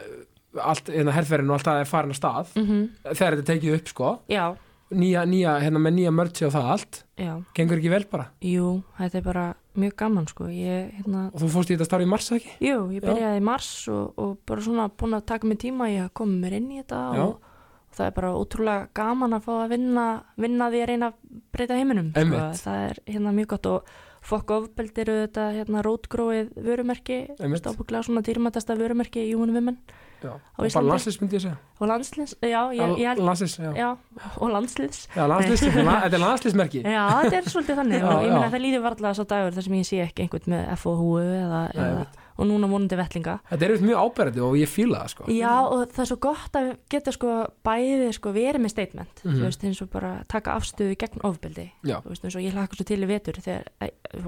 allt, 0.61 0.91
hérna 0.91 1.15
herferðin 1.15 1.51
og 1.51 1.57
allt 1.59 1.67
það 1.71 1.81
er 1.81 1.89
farin 1.91 2.11
að 2.15 2.19
stað 2.21 2.53
mm 2.57 2.67
-hmm. 2.67 3.15
þegar 3.15 3.37
þetta 3.37 3.53
er 3.53 3.55
tekið 3.55 3.75
upp 3.79 3.89
sko 3.89 4.19
Já, 4.29 4.57
nýja, 4.91 5.25
nýja, 5.29 5.57
hérna 5.63 5.83
með 5.83 5.97
nýja 5.99 6.13
mörgsi 6.15 6.47
og 6.49 6.55
það 6.55 6.71
allt 6.75 7.01
já, 7.21 7.33
gengur 7.57 7.81
ekki 7.81 7.93
vel 7.93 8.03
bara? 8.11 8.27
Jú, 8.45 8.73
þetta 8.99 9.21
er 9.21 9.27
bara 9.27 9.45
mjög 9.79 9.95
gaman 10.03 10.27
sko, 10.31 10.49
ég, 10.53 10.91
hérna 10.99 11.29
og 11.31 11.39
þú 11.43 11.51
fórst 11.55 11.71
í 11.71 11.77
þetta 11.77 11.89
starf 11.89 12.07
í 12.07 12.11
mars 12.11 12.33
ekki? 12.37 12.57
Jú, 12.67 12.81
ég 12.97 13.05
byrjaði 13.05 13.39
í 13.39 13.47
mars 13.51 13.71
og, 13.93 14.19
og 14.21 14.35
bara 14.49 14.67
svona 14.67 14.89
búin 14.91 15.17
að 15.19 15.29
taka 15.31 15.51
mig 15.51 15.63
tíma 15.63 15.89
að 15.93 16.11
koma 16.21 16.43
mér 16.43 16.59
inn 16.59 16.69
í 16.75 16.83
þetta 16.83 17.01
Já. 17.17 17.23
og, 17.25 17.39
og 17.39 17.97
það 17.97 18.11
er 18.11 18.15
bara 18.19 18.35
ótrúlega 18.37 18.91
gaman 19.01 19.39
að 19.39 19.47
fá 19.47 19.53
að 19.61 19.73
vinna, 19.77 20.07
vinna 20.41 20.71
því 20.75 20.83
að 20.83 20.93
reyna 20.93 21.11
að 21.11 21.41
breyta 21.55 21.81
heiminum 21.81 22.13
sko. 22.15 22.45
Það 22.65 22.85
er 22.91 23.03
hérna 23.15 23.35
mjög 23.39 23.53
gott 23.55 23.71
og 23.71 23.97
fokk 24.27 24.55
ofbeldi 24.59 25.05
eru 25.07 25.17
þetta 25.23 25.49
hérna 25.57 25.83
rótgróið 25.87 26.53
vörumerki 26.61 27.23
stápuglega 27.39 28.05
svona 28.05 28.23
dýrmætasta 28.27 28.77
vörumerki 28.77 29.23
í 29.25 29.31
Júnum 29.33 29.57
Vimen 29.57 29.79
já. 29.81 29.97
Á 29.97 30.09
og 30.29 30.67
bara 30.67 30.85
landslis 30.87 31.19
myndi 31.21 31.39
ég 31.39 31.45
segja. 31.45 31.57
Og 31.81 31.89
landsliðs, 31.89 32.35
já, 32.45 32.61
ég, 32.77 32.95
ég 33.01 33.09
held 33.09 33.23
landslis, 33.25 33.57
já. 33.59 33.71
já, 33.77 33.89
og 34.37 34.53
landsliðs. 34.55 35.03
Já, 35.17 35.23
landslis, 35.31 35.65
þetta 35.71 36.11
er 36.11 36.23
landslismerki 36.25 36.83
Já, 36.85 37.05
þetta 37.25 37.39
er 37.41 37.53
svolítið 37.55 37.81
þannig. 37.81 38.03
Já, 38.05 38.11
ég 38.27 38.35
meina 38.35 38.51
það 38.53 38.65
líður 38.67 38.85
varlega 38.89 39.15
svo 39.17 39.27
dagur 39.31 39.57
þar 39.57 39.67
sem 39.69 39.79
ég 39.81 39.89
sé 39.89 40.03
ekki 40.05 40.27
einhvern 40.27 40.55
með 40.55 40.75
FOHU 40.85 41.15
eða, 41.25 41.63
eða. 41.75 42.20
Og 42.41 42.49
núna 42.49 42.69
vonandi 42.71 42.97
vettlinga. 42.99 43.35
Þetta 43.51 43.67
er 43.69 43.85
mjög 43.85 44.01
áberandi 44.01 44.41
og 44.47 44.57
ég 44.57 44.71
fíla 44.73 45.03
það 45.05 45.13
sko. 45.13 45.27
Já, 45.37 45.53
og 45.69 45.83
það 45.93 46.03
er 46.05 46.09
svo 46.11 46.19
gott 46.25 46.57
að 46.61 46.71
geta 46.91 47.13
sko 47.13 47.35
bæði 47.67 48.09
sko 48.17 48.33
verið 48.33 48.65
með 48.65 48.73
statement 48.75 49.21
Mhm. 49.25 49.35
þú 49.37 49.45
veist, 49.45 49.65
eins 49.69 49.83
og 49.83 49.91
bara 49.91 50.25
taka 50.29 50.55
afstöðu 50.57 50.97
gegn 50.97 51.21
ofbeldi. 51.29 51.67
Já. 51.85 52.01
þú 52.01 52.09
veist, 52.15 52.25
eins 52.25 52.37
og 52.37 52.43
ég 52.43 52.53
hlakka 52.57 52.77
svo 52.81 52.85
til 52.89 53.01
í 53.05 53.07
vetur 53.11 53.35
þegar, 53.41 53.65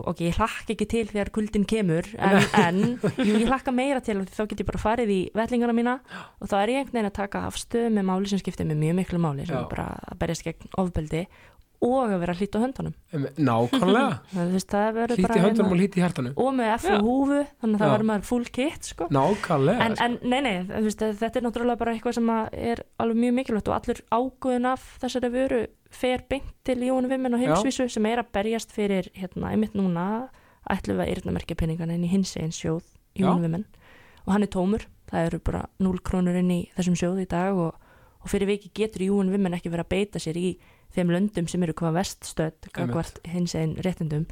ok, 0.07 0.19
ég 0.29 0.35
hlakka 0.37 0.73
ekki 0.75 0.87
til 0.89 1.07
þegar 1.09 1.31
kuldin 1.33 1.65
kemur, 1.65 2.05
en, 2.19 2.43
en 2.55 2.83
jú, 3.17 3.33
ég 3.41 3.49
hlakka 3.49 3.73
meira 3.73 4.01
til 4.05 4.19
og 4.21 4.27
þá 4.29 4.47
get 4.49 4.61
ég 4.61 4.67
bara 4.67 4.79
farið 4.79 5.09
í 5.11 5.21
vettlinguna 5.35 5.73
mína 5.73 6.01
og 6.41 6.49
þá 6.49 6.55
er 6.63 6.69
ég 6.69 6.77
einhvern 6.83 6.93
veginn 6.93 7.11
að 7.11 7.17
taka 7.23 7.47
afstöðu 7.49 7.89
með 7.97 8.05
máli 8.11 8.29
sem 8.29 8.39
skiptir 8.43 8.67
með 8.69 8.79
mjög 8.83 8.95
miklu 9.01 9.19
máli 9.23 9.47
sem 9.47 9.65
bara 9.71 9.89
að 10.13 10.19
berjast 10.19 10.45
gegn 10.45 10.69
ofbeldi 10.79 11.27
og 11.83 12.13
að 12.13 12.21
vera 12.23 12.35
hlýtt 12.39 12.55
á 12.55 12.61
höndunum. 12.63 12.95
Nákvæmlega, 13.13 14.11
verður 14.33 15.17
hlíti 15.17 15.25
bara 15.27 15.35
hérna- 15.35 15.47
höndunum 15.49 15.73
og 15.73 15.81
hlíti 15.81 16.03
hjartanum 16.03 16.37
og 16.39 16.51
með 16.55 16.87
Já. 16.87 16.99
húfu 17.03 17.41
þannig 17.43 17.75
að 17.75 17.83
það 17.83 17.93
verður 17.93 18.09
maður 18.11 18.27
full 18.29 18.47
kit 18.59 18.91
sko. 18.93 19.09
Nákvæmlega 19.13 19.87
en, 19.89 19.97
en 20.07 20.19
nei, 20.23 20.41
nei, 20.47 20.55
veist, 20.87 21.03
þetta 21.03 21.41
er 21.41 21.47
náttúrulega 21.47 21.81
bara 21.81 21.95
eitthvað 21.97 22.19
sem 22.21 22.31
er 22.71 22.85
alveg 23.03 23.21
mjög 23.25 23.35
mikilvægt 23.41 23.71
og 23.73 23.77
allur 23.79 24.03
ágöðun 24.15 24.71
af 24.73 24.87
þessari 25.03 25.33
vöru 25.35 25.61
fer 25.93 26.25
beint 26.31 26.55
til 26.65 26.79
Jónu 26.87 27.11
Vimmen 27.11 27.35
og 27.37 27.43
heimsvísu 27.43 27.89
sem 27.93 28.07
er 28.09 28.23
að 28.23 28.31
berjast 28.33 28.73
fyrir 28.73 29.11
hérna, 29.19 29.51
einmitt 29.53 29.75
núna 29.77 30.29
ætlum 30.71 31.01
við 31.01 31.07
að 31.09 31.15
yrnamerkja 31.17 31.59
peningana 31.59 31.97
inn 31.99 32.07
í 32.07 32.13
hins 32.13 32.37
einn 32.39 32.55
sjóð 32.55 32.87
Jónu 33.19 33.43
Já. 33.43 33.47
Vimmen 33.49 33.67
og 34.23 34.37
hann 34.37 34.47
er 34.47 34.53
tómur, 34.55 34.87
það 35.11 35.27
eru 35.29 35.41
bara 35.43 35.65
0 35.83 35.99
krónur 36.07 36.39
inn 36.39 36.53
í 36.55 36.61
þessum 36.77 36.95
sjóð 36.97 37.25
í 37.25 37.29
dag 37.29 37.59
og, 37.59 37.75
og 38.23 38.31
fyrir 38.31 38.53
viki 38.55 38.71
getur 38.73 39.03
Jónu 39.09 39.35
Vimmen 39.35 39.59
ekki 39.59 39.73
verið 39.73 39.89
að 39.89 39.93
beita 39.97 40.23
sér 40.23 40.39
í 40.39 40.53
þeim 40.97 41.13
löndum 41.15 41.49
sem 41.49 41.63
eru 41.63 41.75
hvað 41.79 41.99
gagvart 42.73 43.21
hins 43.33 43.55
einn 43.59 43.77
réttindum. 43.85 44.27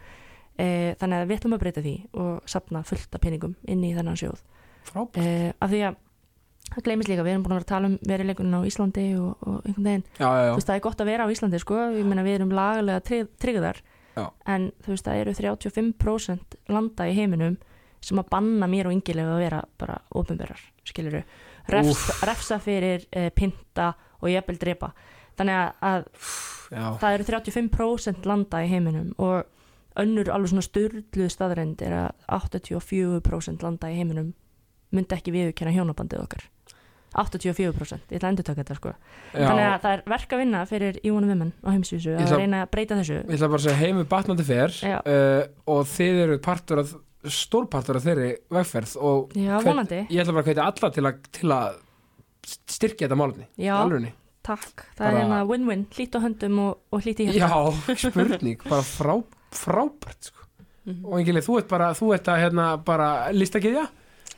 E, 0.61 0.94
þannig 1.00 1.22
að 1.22 1.28
við 1.30 1.38
ætlum 1.38 1.54
að 1.56 1.62
breyta 1.62 1.82
því 1.84 1.94
og 2.20 2.48
sapna 2.50 2.82
fullt 2.84 3.14
af 3.16 3.20
peningum 3.24 3.54
inn 3.64 3.84
í 3.86 3.94
þennan 3.96 4.18
sjóð. 4.20 4.40
Uh, 5.20 5.52
af 5.61 5.70
því 5.70 5.80
að 5.88 5.96
það 6.70 6.84
gleymist 6.86 7.08
líka, 7.11 7.24
við 7.24 7.32
erum 7.32 7.44
búin 7.46 7.54
að 7.54 7.58
vera 7.61 7.66
að 7.66 7.70
tala 7.72 7.88
um 7.90 7.96
verileikunin 8.11 8.58
á 8.61 8.68
Íslandi 8.68 9.06
og, 9.20 9.30
og 9.46 9.56
einhvern 9.64 9.86
veginn, 9.88 10.04
já, 10.18 10.26
já, 10.26 10.42
já. 10.44 10.50
Þú 10.50 10.58
veist 10.61 10.68
það 10.70 10.76
er 10.76 10.84
gott 10.86 11.00
að 11.00 11.11
vera 11.11 11.24
á 11.26 11.32
Íslandi 11.32 11.61
sko, 11.62 11.78
ég 11.96 12.06
meina 12.11 12.24
við 12.26 12.36
erum 12.38 12.52
lagalega 12.54 13.04
tryggð- 13.08 13.32
tryggðar. 13.42 13.80
En 14.52 14.66
þú 14.84 14.92
veist 14.92 15.06
það 15.06 15.20
eru 15.22 15.34
35% 15.38 16.56
landa 16.74 17.06
í 17.08 17.14
heiminum 17.16 17.56
sem 18.04 18.18
að 18.20 18.28
banna 18.32 18.68
mér 18.68 18.88
og 18.90 18.96
yngilega 18.96 19.34
að 19.36 19.42
vera 19.44 19.62
bara 19.80 19.96
ofinberar, 20.16 20.61
skiluru 20.88 21.22
refsa, 21.70 22.16
refsa 22.26 22.58
fyrir 22.62 23.06
uh, 23.16 23.28
pinta 23.36 23.92
og 24.20 24.28
jafnvel 24.32 24.58
drepa 24.61 24.92
þannig 25.41 25.57
að, 25.91 26.05
já, 26.70 26.84
það 27.01 27.16
eru 27.16 27.26
35% 27.30 28.28
landa 28.28 28.62
í 28.62 28.70
heiminum 28.70 29.11
og 29.18 30.01
önnur 30.01 30.30
alveg 30.32 30.53
svona 30.53 30.66
styrluð 30.66 31.32
staðreind 31.32 31.82
er 31.84 31.97
að 32.05 32.38
84% 32.38 33.66
landa 33.66 33.91
í 33.91 33.99
heiminum 33.99 34.32
myndi 34.95 35.16
ekki 35.16 35.34
viðurkenna 35.34 35.74
hjónabandið 35.74 36.24
okkar. 36.24 36.47
84%, 37.11 38.05
ég 38.12 38.20
ætla 38.20 38.28
að 38.28 38.32
endur 38.36 38.47
taka 38.47 38.62
þetta 38.62 38.74
sko. 38.78 38.93
Þannig 39.32 39.64
já. 39.64 39.70
að 39.72 39.80
það 39.82 39.95
er 39.97 40.03
verk 40.12 40.34
að 40.34 40.41
vinna 40.45 40.61
fyrir 40.70 40.99
Jónu 41.03 41.30
Vimmen 41.30 41.51
á 41.59 41.68
heimsvísu 41.74 42.12
að 42.14 42.34
reyna 42.38 42.61
að 42.62 42.70
breyta 42.70 42.99
þessu. 43.01 43.16
Ég 43.18 43.34
ætla 43.34 43.49
bara 43.51 43.59
að 43.59 43.64
segja 43.64 43.80
heimi 43.80 44.05
batnandi 44.12 44.47
fer 44.47 44.76
uh, 44.86 45.41
og 45.74 45.80
þið 45.91 46.20
eru 46.26 46.36
partur 46.45 46.84
af 46.84 46.93
stórpartur 47.34 47.99
af 47.99 48.07
þeirri 48.07 48.30
vegferð 48.55 48.95
og 49.03 49.34
Já, 49.36 49.57
vonandi, 49.64 50.05
ég 50.07 50.22
ætla 50.22 50.36
bara 50.36 50.45
að 50.45 50.53
hvetja 50.53 50.68
alla 50.70 50.93
til 50.95 51.05
að, 51.11 51.26
til 51.34 51.51
að 51.57 51.80
styrkja 52.76 53.11
þetta 53.11 53.18
alvegni 53.82 54.14
takk. 54.47 54.84
Það 54.97 55.05
bara- 55.05 55.11
er 55.12 55.22
hérna 55.24 55.41
win-win, 55.49 55.86
hlít 55.95 56.16
á 56.16 56.20
höndum 56.24 56.59
og, 56.64 56.78
og 56.93 57.03
hlít 57.05 57.20
í 57.20 57.28
hjarta. 57.30 57.49
Já, 57.49 57.97
spurning, 58.11 58.61
bara 58.68 58.82
frá, 58.86 59.14
frábært 59.53 60.30
sko. 60.30 60.36
Mhm. 60.86 61.05
og 61.05 61.18
engileg, 61.20 61.45
þú 61.45 61.59
ert 61.61 61.68
bara 61.68 61.91
þú 61.93 62.14
ert 62.16 62.28
að 62.32 62.41
hérna 62.41 62.66
bara 62.84 63.09
listakiðja? 63.36 63.88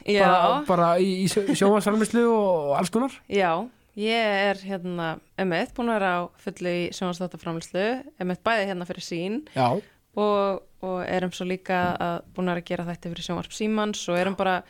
Já, 0.04 0.26
bara, 0.26 0.64
bara 0.66 0.88
í, 0.98 1.22
í 1.24 1.54
sjómasarmislu 1.54 2.24
og 2.26 2.72
alls 2.78 2.90
konar? 2.90 3.12
Já, 3.30 3.68
ég 3.96 4.10
er 4.50 4.58
hérna 4.66 5.20
emitt, 5.38 5.72
búin 5.76 5.92
að 5.92 5.98
vera 6.00 6.10
á 6.18 6.20
fullu 6.42 6.72
í 6.74 6.90
sjónvarsþáttaframlislu, 6.96 7.84
emitt 8.20 8.42
bæði 8.42 8.66
hérna 8.72 8.88
fyrir 8.88 9.06
sín 9.06 9.38
Já, 9.54 9.68
og, 10.16 10.62
og 10.82 10.98
erum 11.06 11.30
svo 11.30 11.46
líka 11.46 11.78
að 11.94 12.16
búin 12.34 12.50
að 12.50 12.64
gera 12.64 12.84
þetta 12.90 13.12
fyrir 13.14 13.28
sjónvarp 13.28 13.54
símans 13.54 14.02
og 14.10 14.18
erum 14.18 14.34
bara 14.34 14.62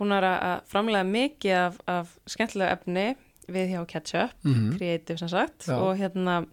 búin 0.00 0.16
að 0.16 0.28
að 0.32 0.62
framlega 0.72 1.04
mikið 1.04 1.56
af, 1.60 1.76
af 1.86 2.14
skemmtilega 2.26 2.78
efni 2.78 3.06
við 3.54 3.72
hjá 3.74 3.80
Ketchup, 3.90 4.36
mm 4.46 4.74
Creative 4.76 5.18
sem 5.20 5.32
sagt. 5.32 5.68
Já. 5.68 5.76
og 5.78 5.96
hérna 6.00 6.44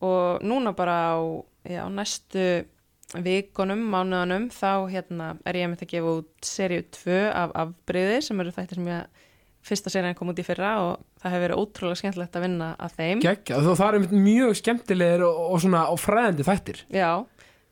og 0.00 0.44
núna 0.46 0.72
bara 0.76 0.98
á 1.12 1.18
já, 1.68 1.84
næstu 1.92 2.64
vikunum, 3.18 3.82
mánuðanum 3.90 4.46
þá 4.54 4.86
hérna 4.90 5.32
er 5.44 5.58
ég 5.58 5.70
með 5.70 5.82
að 5.84 5.90
gefa 5.94 6.14
út 6.20 6.46
seríu 6.46 6.84
2 6.94 7.18
af 7.34 7.52
afbreyði 7.58 8.20
sem 8.22 8.40
eru 8.40 8.54
þættir 8.54 8.78
sem 8.78 8.90
ég 8.92 9.26
fyrsta 9.66 9.92
serían 9.92 10.16
kom 10.16 10.30
út 10.32 10.40
í 10.40 10.46
fyrra 10.46 10.70
og 10.84 11.02
það 11.20 11.34
hefur 11.34 11.44
verið 11.44 11.60
ótrúlega 11.60 12.00
skemmtilegt 12.00 12.38
að 12.38 12.44
vinna 12.46 12.70
að 12.80 12.94
þeim. 12.96 13.22
Geggja, 13.24 13.60
þó 13.60 13.70
það 13.74 13.86
er 13.86 13.98
einmitt 13.98 14.16
mjög 14.24 14.56
skemmtilegir 14.60 15.24
og, 15.26 15.40
og 15.50 15.62
svona 15.64 15.82
og 15.92 16.00
fræðandi 16.00 16.46
þættir. 16.46 16.82
Já, 16.94 17.10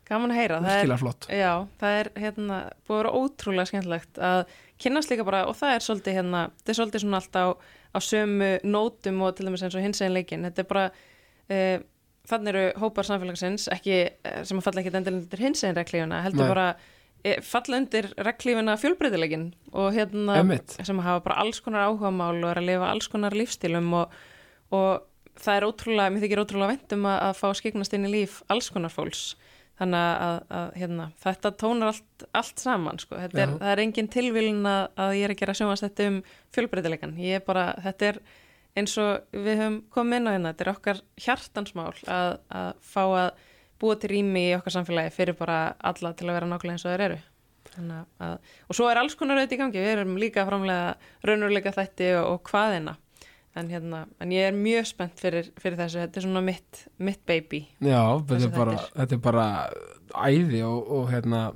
gaman 0.09 0.33
að 0.35 0.41
heyra. 0.41 0.59
Það 0.59 0.69
er, 0.69 0.83
virkilega 0.83 1.01
flott. 1.01 1.29
Já, 1.33 1.53
það 1.81 1.97
er 2.01 2.11
hérna 2.25 2.59
búið 2.85 2.95
að 2.95 3.01
vera 3.01 3.15
ótrúlega 3.23 3.71
skemmtilegt 3.71 4.21
að 4.29 4.39
kynnast 4.83 5.13
líka 5.13 5.27
bara 5.27 5.43
og 5.49 5.57
það 5.59 5.75
er 5.75 5.87
svolítið 5.87 6.19
hérna, 6.19 6.45
þetta 6.59 6.73
er 6.73 6.79
svolítið 6.81 7.05
svona 7.05 7.23
allt 7.23 7.39
á, 7.41 7.45
á 7.89 7.99
sömu 8.03 8.51
nótum 8.67 9.23
og 9.25 9.35
til 9.37 9.47
dæmis 9.47 9.63
eins 9.65 9.77
og 9.77 9.83
hins 9.83 10.01
egin 10.01 10.15
leikin, 10.15 10.45
þetta 10.47 10.63
er 10.63 10.69
bara 10.69 10.85
uh, 10.91 11.81
þannig 12.29 12.53
eru 12.53 12.63
hópar 12.83 13.07
samfélagsins 13.07 13.67
ekki, 13.73 13.99
eh, 14.11 14.39
sem 14.45 14.59
að 14.59 14.67
falla 14.67 14.83
ekki 14.83 14.93
endilega 14.93 15.23
undir 15.23 15.43
hins 15.43 15.63
egin 15.63 15.77
reglífuna, 15.79 16.23
heldur 16.25 16.45
Nei. 16.45 16.53
bara 16.53 16.67
uh, 16.75 17.37
falla 17.45 17.81
undir 17.81 18.09
reglífuna 18.29 18.77
fjölbreytileikin 18.81 19.49
og 19.73 19.93
hérna 19.97 20.39
Emmitt, 20.43 20.77
sem 20.77 21.03
hafa 21.05 21.23
bara 21.25 21.39
alls 21.43 21.61
konar 21.65 21.87
áhugamál 21.87 22.43
og 22.43 22.51
er 22.51 22.61
að 22.61 22.69
lifa 22.69 22.91
alls 22.93 23.09
konar 23.11 23.37
lífstílum 23.37 23.89
og, 24.03 24.17
og 24.75 25.39
það 25.39 25.55
er 25.55 25.69
ótrúlega, 25.71 26.13
mér 26.13 26.25
þykir 26.25 26.43
ótrúlega 26.43 26.73
vendum 26.75 27.09
að, 27.09 27.21
að 27.29 27.37
fá 27.41 27.47
skiknast 27.57 27.95
inn 27.97 28.09
í 28.09 28.13
líf 28.19 28.41
alls 28.51 28.69
konar 28.73 28.93
fólks 28.93 29.31
þannig 29.79 30.25
að, 30.25 30.41
að 30.59 30.67
hérna, 30.81 31.07
þetta 31.23 31.51
tónar 31.61 31.93
allt, 31.93 32.27
allt 32.35 32.61
saman 32.61 32.99
sko. 32.99 33.15
er, 33.19 33.31
það 33.33 33.71
er 33.71 33.81
engin 33.85 34.11
tilvílun 34.11 34.67
að, 34.67 34.81
að 34.99 35.15
ég 35.15 35.27
er 35.27 35.33
að 35.33 35.41
gera 35.41 35.55
sjónvast 35.57 35.87
þetta 35.87 36.09
um 36.11 36.19
fjölbreytileikan 36.55 37.15
ég 37.21 37.39
er 37.39 37.45
bara, 37.45 37.65
þetta 37.85 38.09
er 38.11 38.21
eins 38.79 38.95
og 39.01 39.35
við 39.35 39.61
höfum 39.61 39.79
komið 39.93 40.19
inn 40.19 40.29
á 40.29 40.33
hérna, 40.35 40.53
þetta 40.53 40.65
er 40.65 40.73
okkar 40.73 41.01
hjartansmál 41.25 41.89
að, 42.05 42.35
að 42.59 42.69
fá 42.91 43.03
að 43.07 43.29
búa 43.79 43.95
til 43.99 44.11
rými 44.11 44.45
í 44.49 44.55
okkar 44.57 44.75
samfélagi 44.75 45.15
fyrir 45.15 45.37
bara 45.39 45.59
alla 45.79 46.11
til 46.17 46.27
að 46.27 46.39
vera 46.39 46.49
nákvæmlega 46.51 46.75
eins 46.75 46.85
og 46.85 46.93
þeir 46.93 47.05
eru. 47.07 47.19
Að, 47.79 48.49
og 48.67 48.75
svo 48.75 48.87
er 48.89 48.99
alls 48.99 49.15
konar 49.15 49.39
auðvitað 49.39 49.55
í 49.55 49.59
gangi, 49.61 49.83
við 49.83 49.91
erum 49.93 50.17
líka 50.19 50.43
framlega 50.47 50.95
raunurleika 51.27 51.71
þætti 51.75 52.09
og, 52.19 52.25
og 52.33 52.49
hvaðina 52.49 52.95
en, 53.57 53.69
hérna, 53.71 54.03
en 54.21 54.33
ég 54.33 54.49
er 54.49 54.55
mjög 54.55 54.91
spennt 54.91 55.21
fyrir, 55.21 55.49
fyrir 55.59 55.79
þessu, 55.79 56.03
þetta 56.03 56.21
er 56.21 56.27
svona 56.27 56.43
mitt, 56.45 56.83
mitt 57.01 57.21
baby. 57.29 57.63
Já, 57.81 58.03
þetta 58.29 58.45
er, 58.45 58.53
bara, 58.55 58.77
þetta 58.93 59.17
er 59.17 59.23
bara 59.25 59.47
æði 60.29 60.61
og, 60.67 60.93
og 60.99 61.09
hérna 61.13 61.49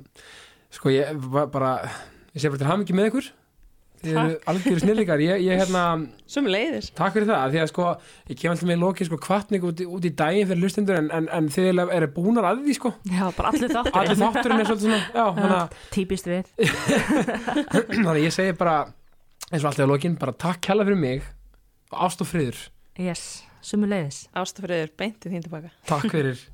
sko 0.74 0.92
ég 0.92 1.24
var 1.30 1.48
bara 1.54 1.78
ég 2.34 2.42
sé 2.42 2.50
bara 2.50 2.62
til 2.62 2.70
hamingi 2.70 2.96
með 2.96 3.10
ykkur. 3.12 3.32
Þið 4.04 4.16
eru 4.20 4.32
algjörðu 4.50 4.80
snillíkar 4.82 5.20
ég, 5.24 5.44
ég 5.46 5.60
hérna, 5.62 5.82
sem 6.34 6.44
leiðis 6.44 6.90
takk 6.92 7.14
fyrir 7.14 7.30
það 7.30 7.54
því 7.54 7.60
að 7.62 7.70
sko, 7.70 7.86
ég 8.28 8.40
kem 8.40 8.52
alltaf 8.52 8.68
með 8.68 8.82
loki 8.82 9.06
sko 9.08 9.18
kvartning 9.22 9.64
út, 9.64 9.80
út 9.96 10.04
í 10.04 10.10
daginn 10.18 10.50
fyrir 10.50 10.66
hlustendur 10.66 10.98
en, 10.98 11.08
en, 11.14 11.30
en 11.32 11.48
þið 11.54 11.80
eru 11.86 12.10
búnar 12.18 12.50
að 12.50 12.66
því 12.66 12.76
sko. 12.76 12.92
Já, 13.08 13.22
bara 13.38 13.54
allir 13.54 13.72
þáttur 13.78 13.96
allir 14.02 14.20
þátturinn 14.20 14.64
er 14.64 14.68
svolítið 14.68 14.90
svona 14.90 15.00
já, 15.08 15.56
að 15.62 15.78
Típist 15.94 16.28
við. 16.28 16.52
Þannig 17.94 18.12
að 18.12 18.20
ég 18.26 18.36
segi 18.36 18.58
bara 18.60 18.76
eins 19.48 19.62
og 19.62 19.70
alltaf 19.70 19.86
að 19.86 19.94
lokin, 19.94 20.20
bara 20.20 20.36
takk 20.44 20.60
kjalla 20.68 20.84
fyrir 20.84 21.00
mig 21.00 21.24
ást 21.96 22.22
og 22.24 22.30
friður, 22.30 22.58
Yes, 23.00 23.42
sumu 23.64 23.88
leiðis 23.90 24.24
ástafriður 24.38 24.92
beint 24.98 25.24
í 25.26 25.32
þín 25.32 25.46
tilbaka 25.46 25.72
takk 25.88 26.10
fyrir 26.12 26.38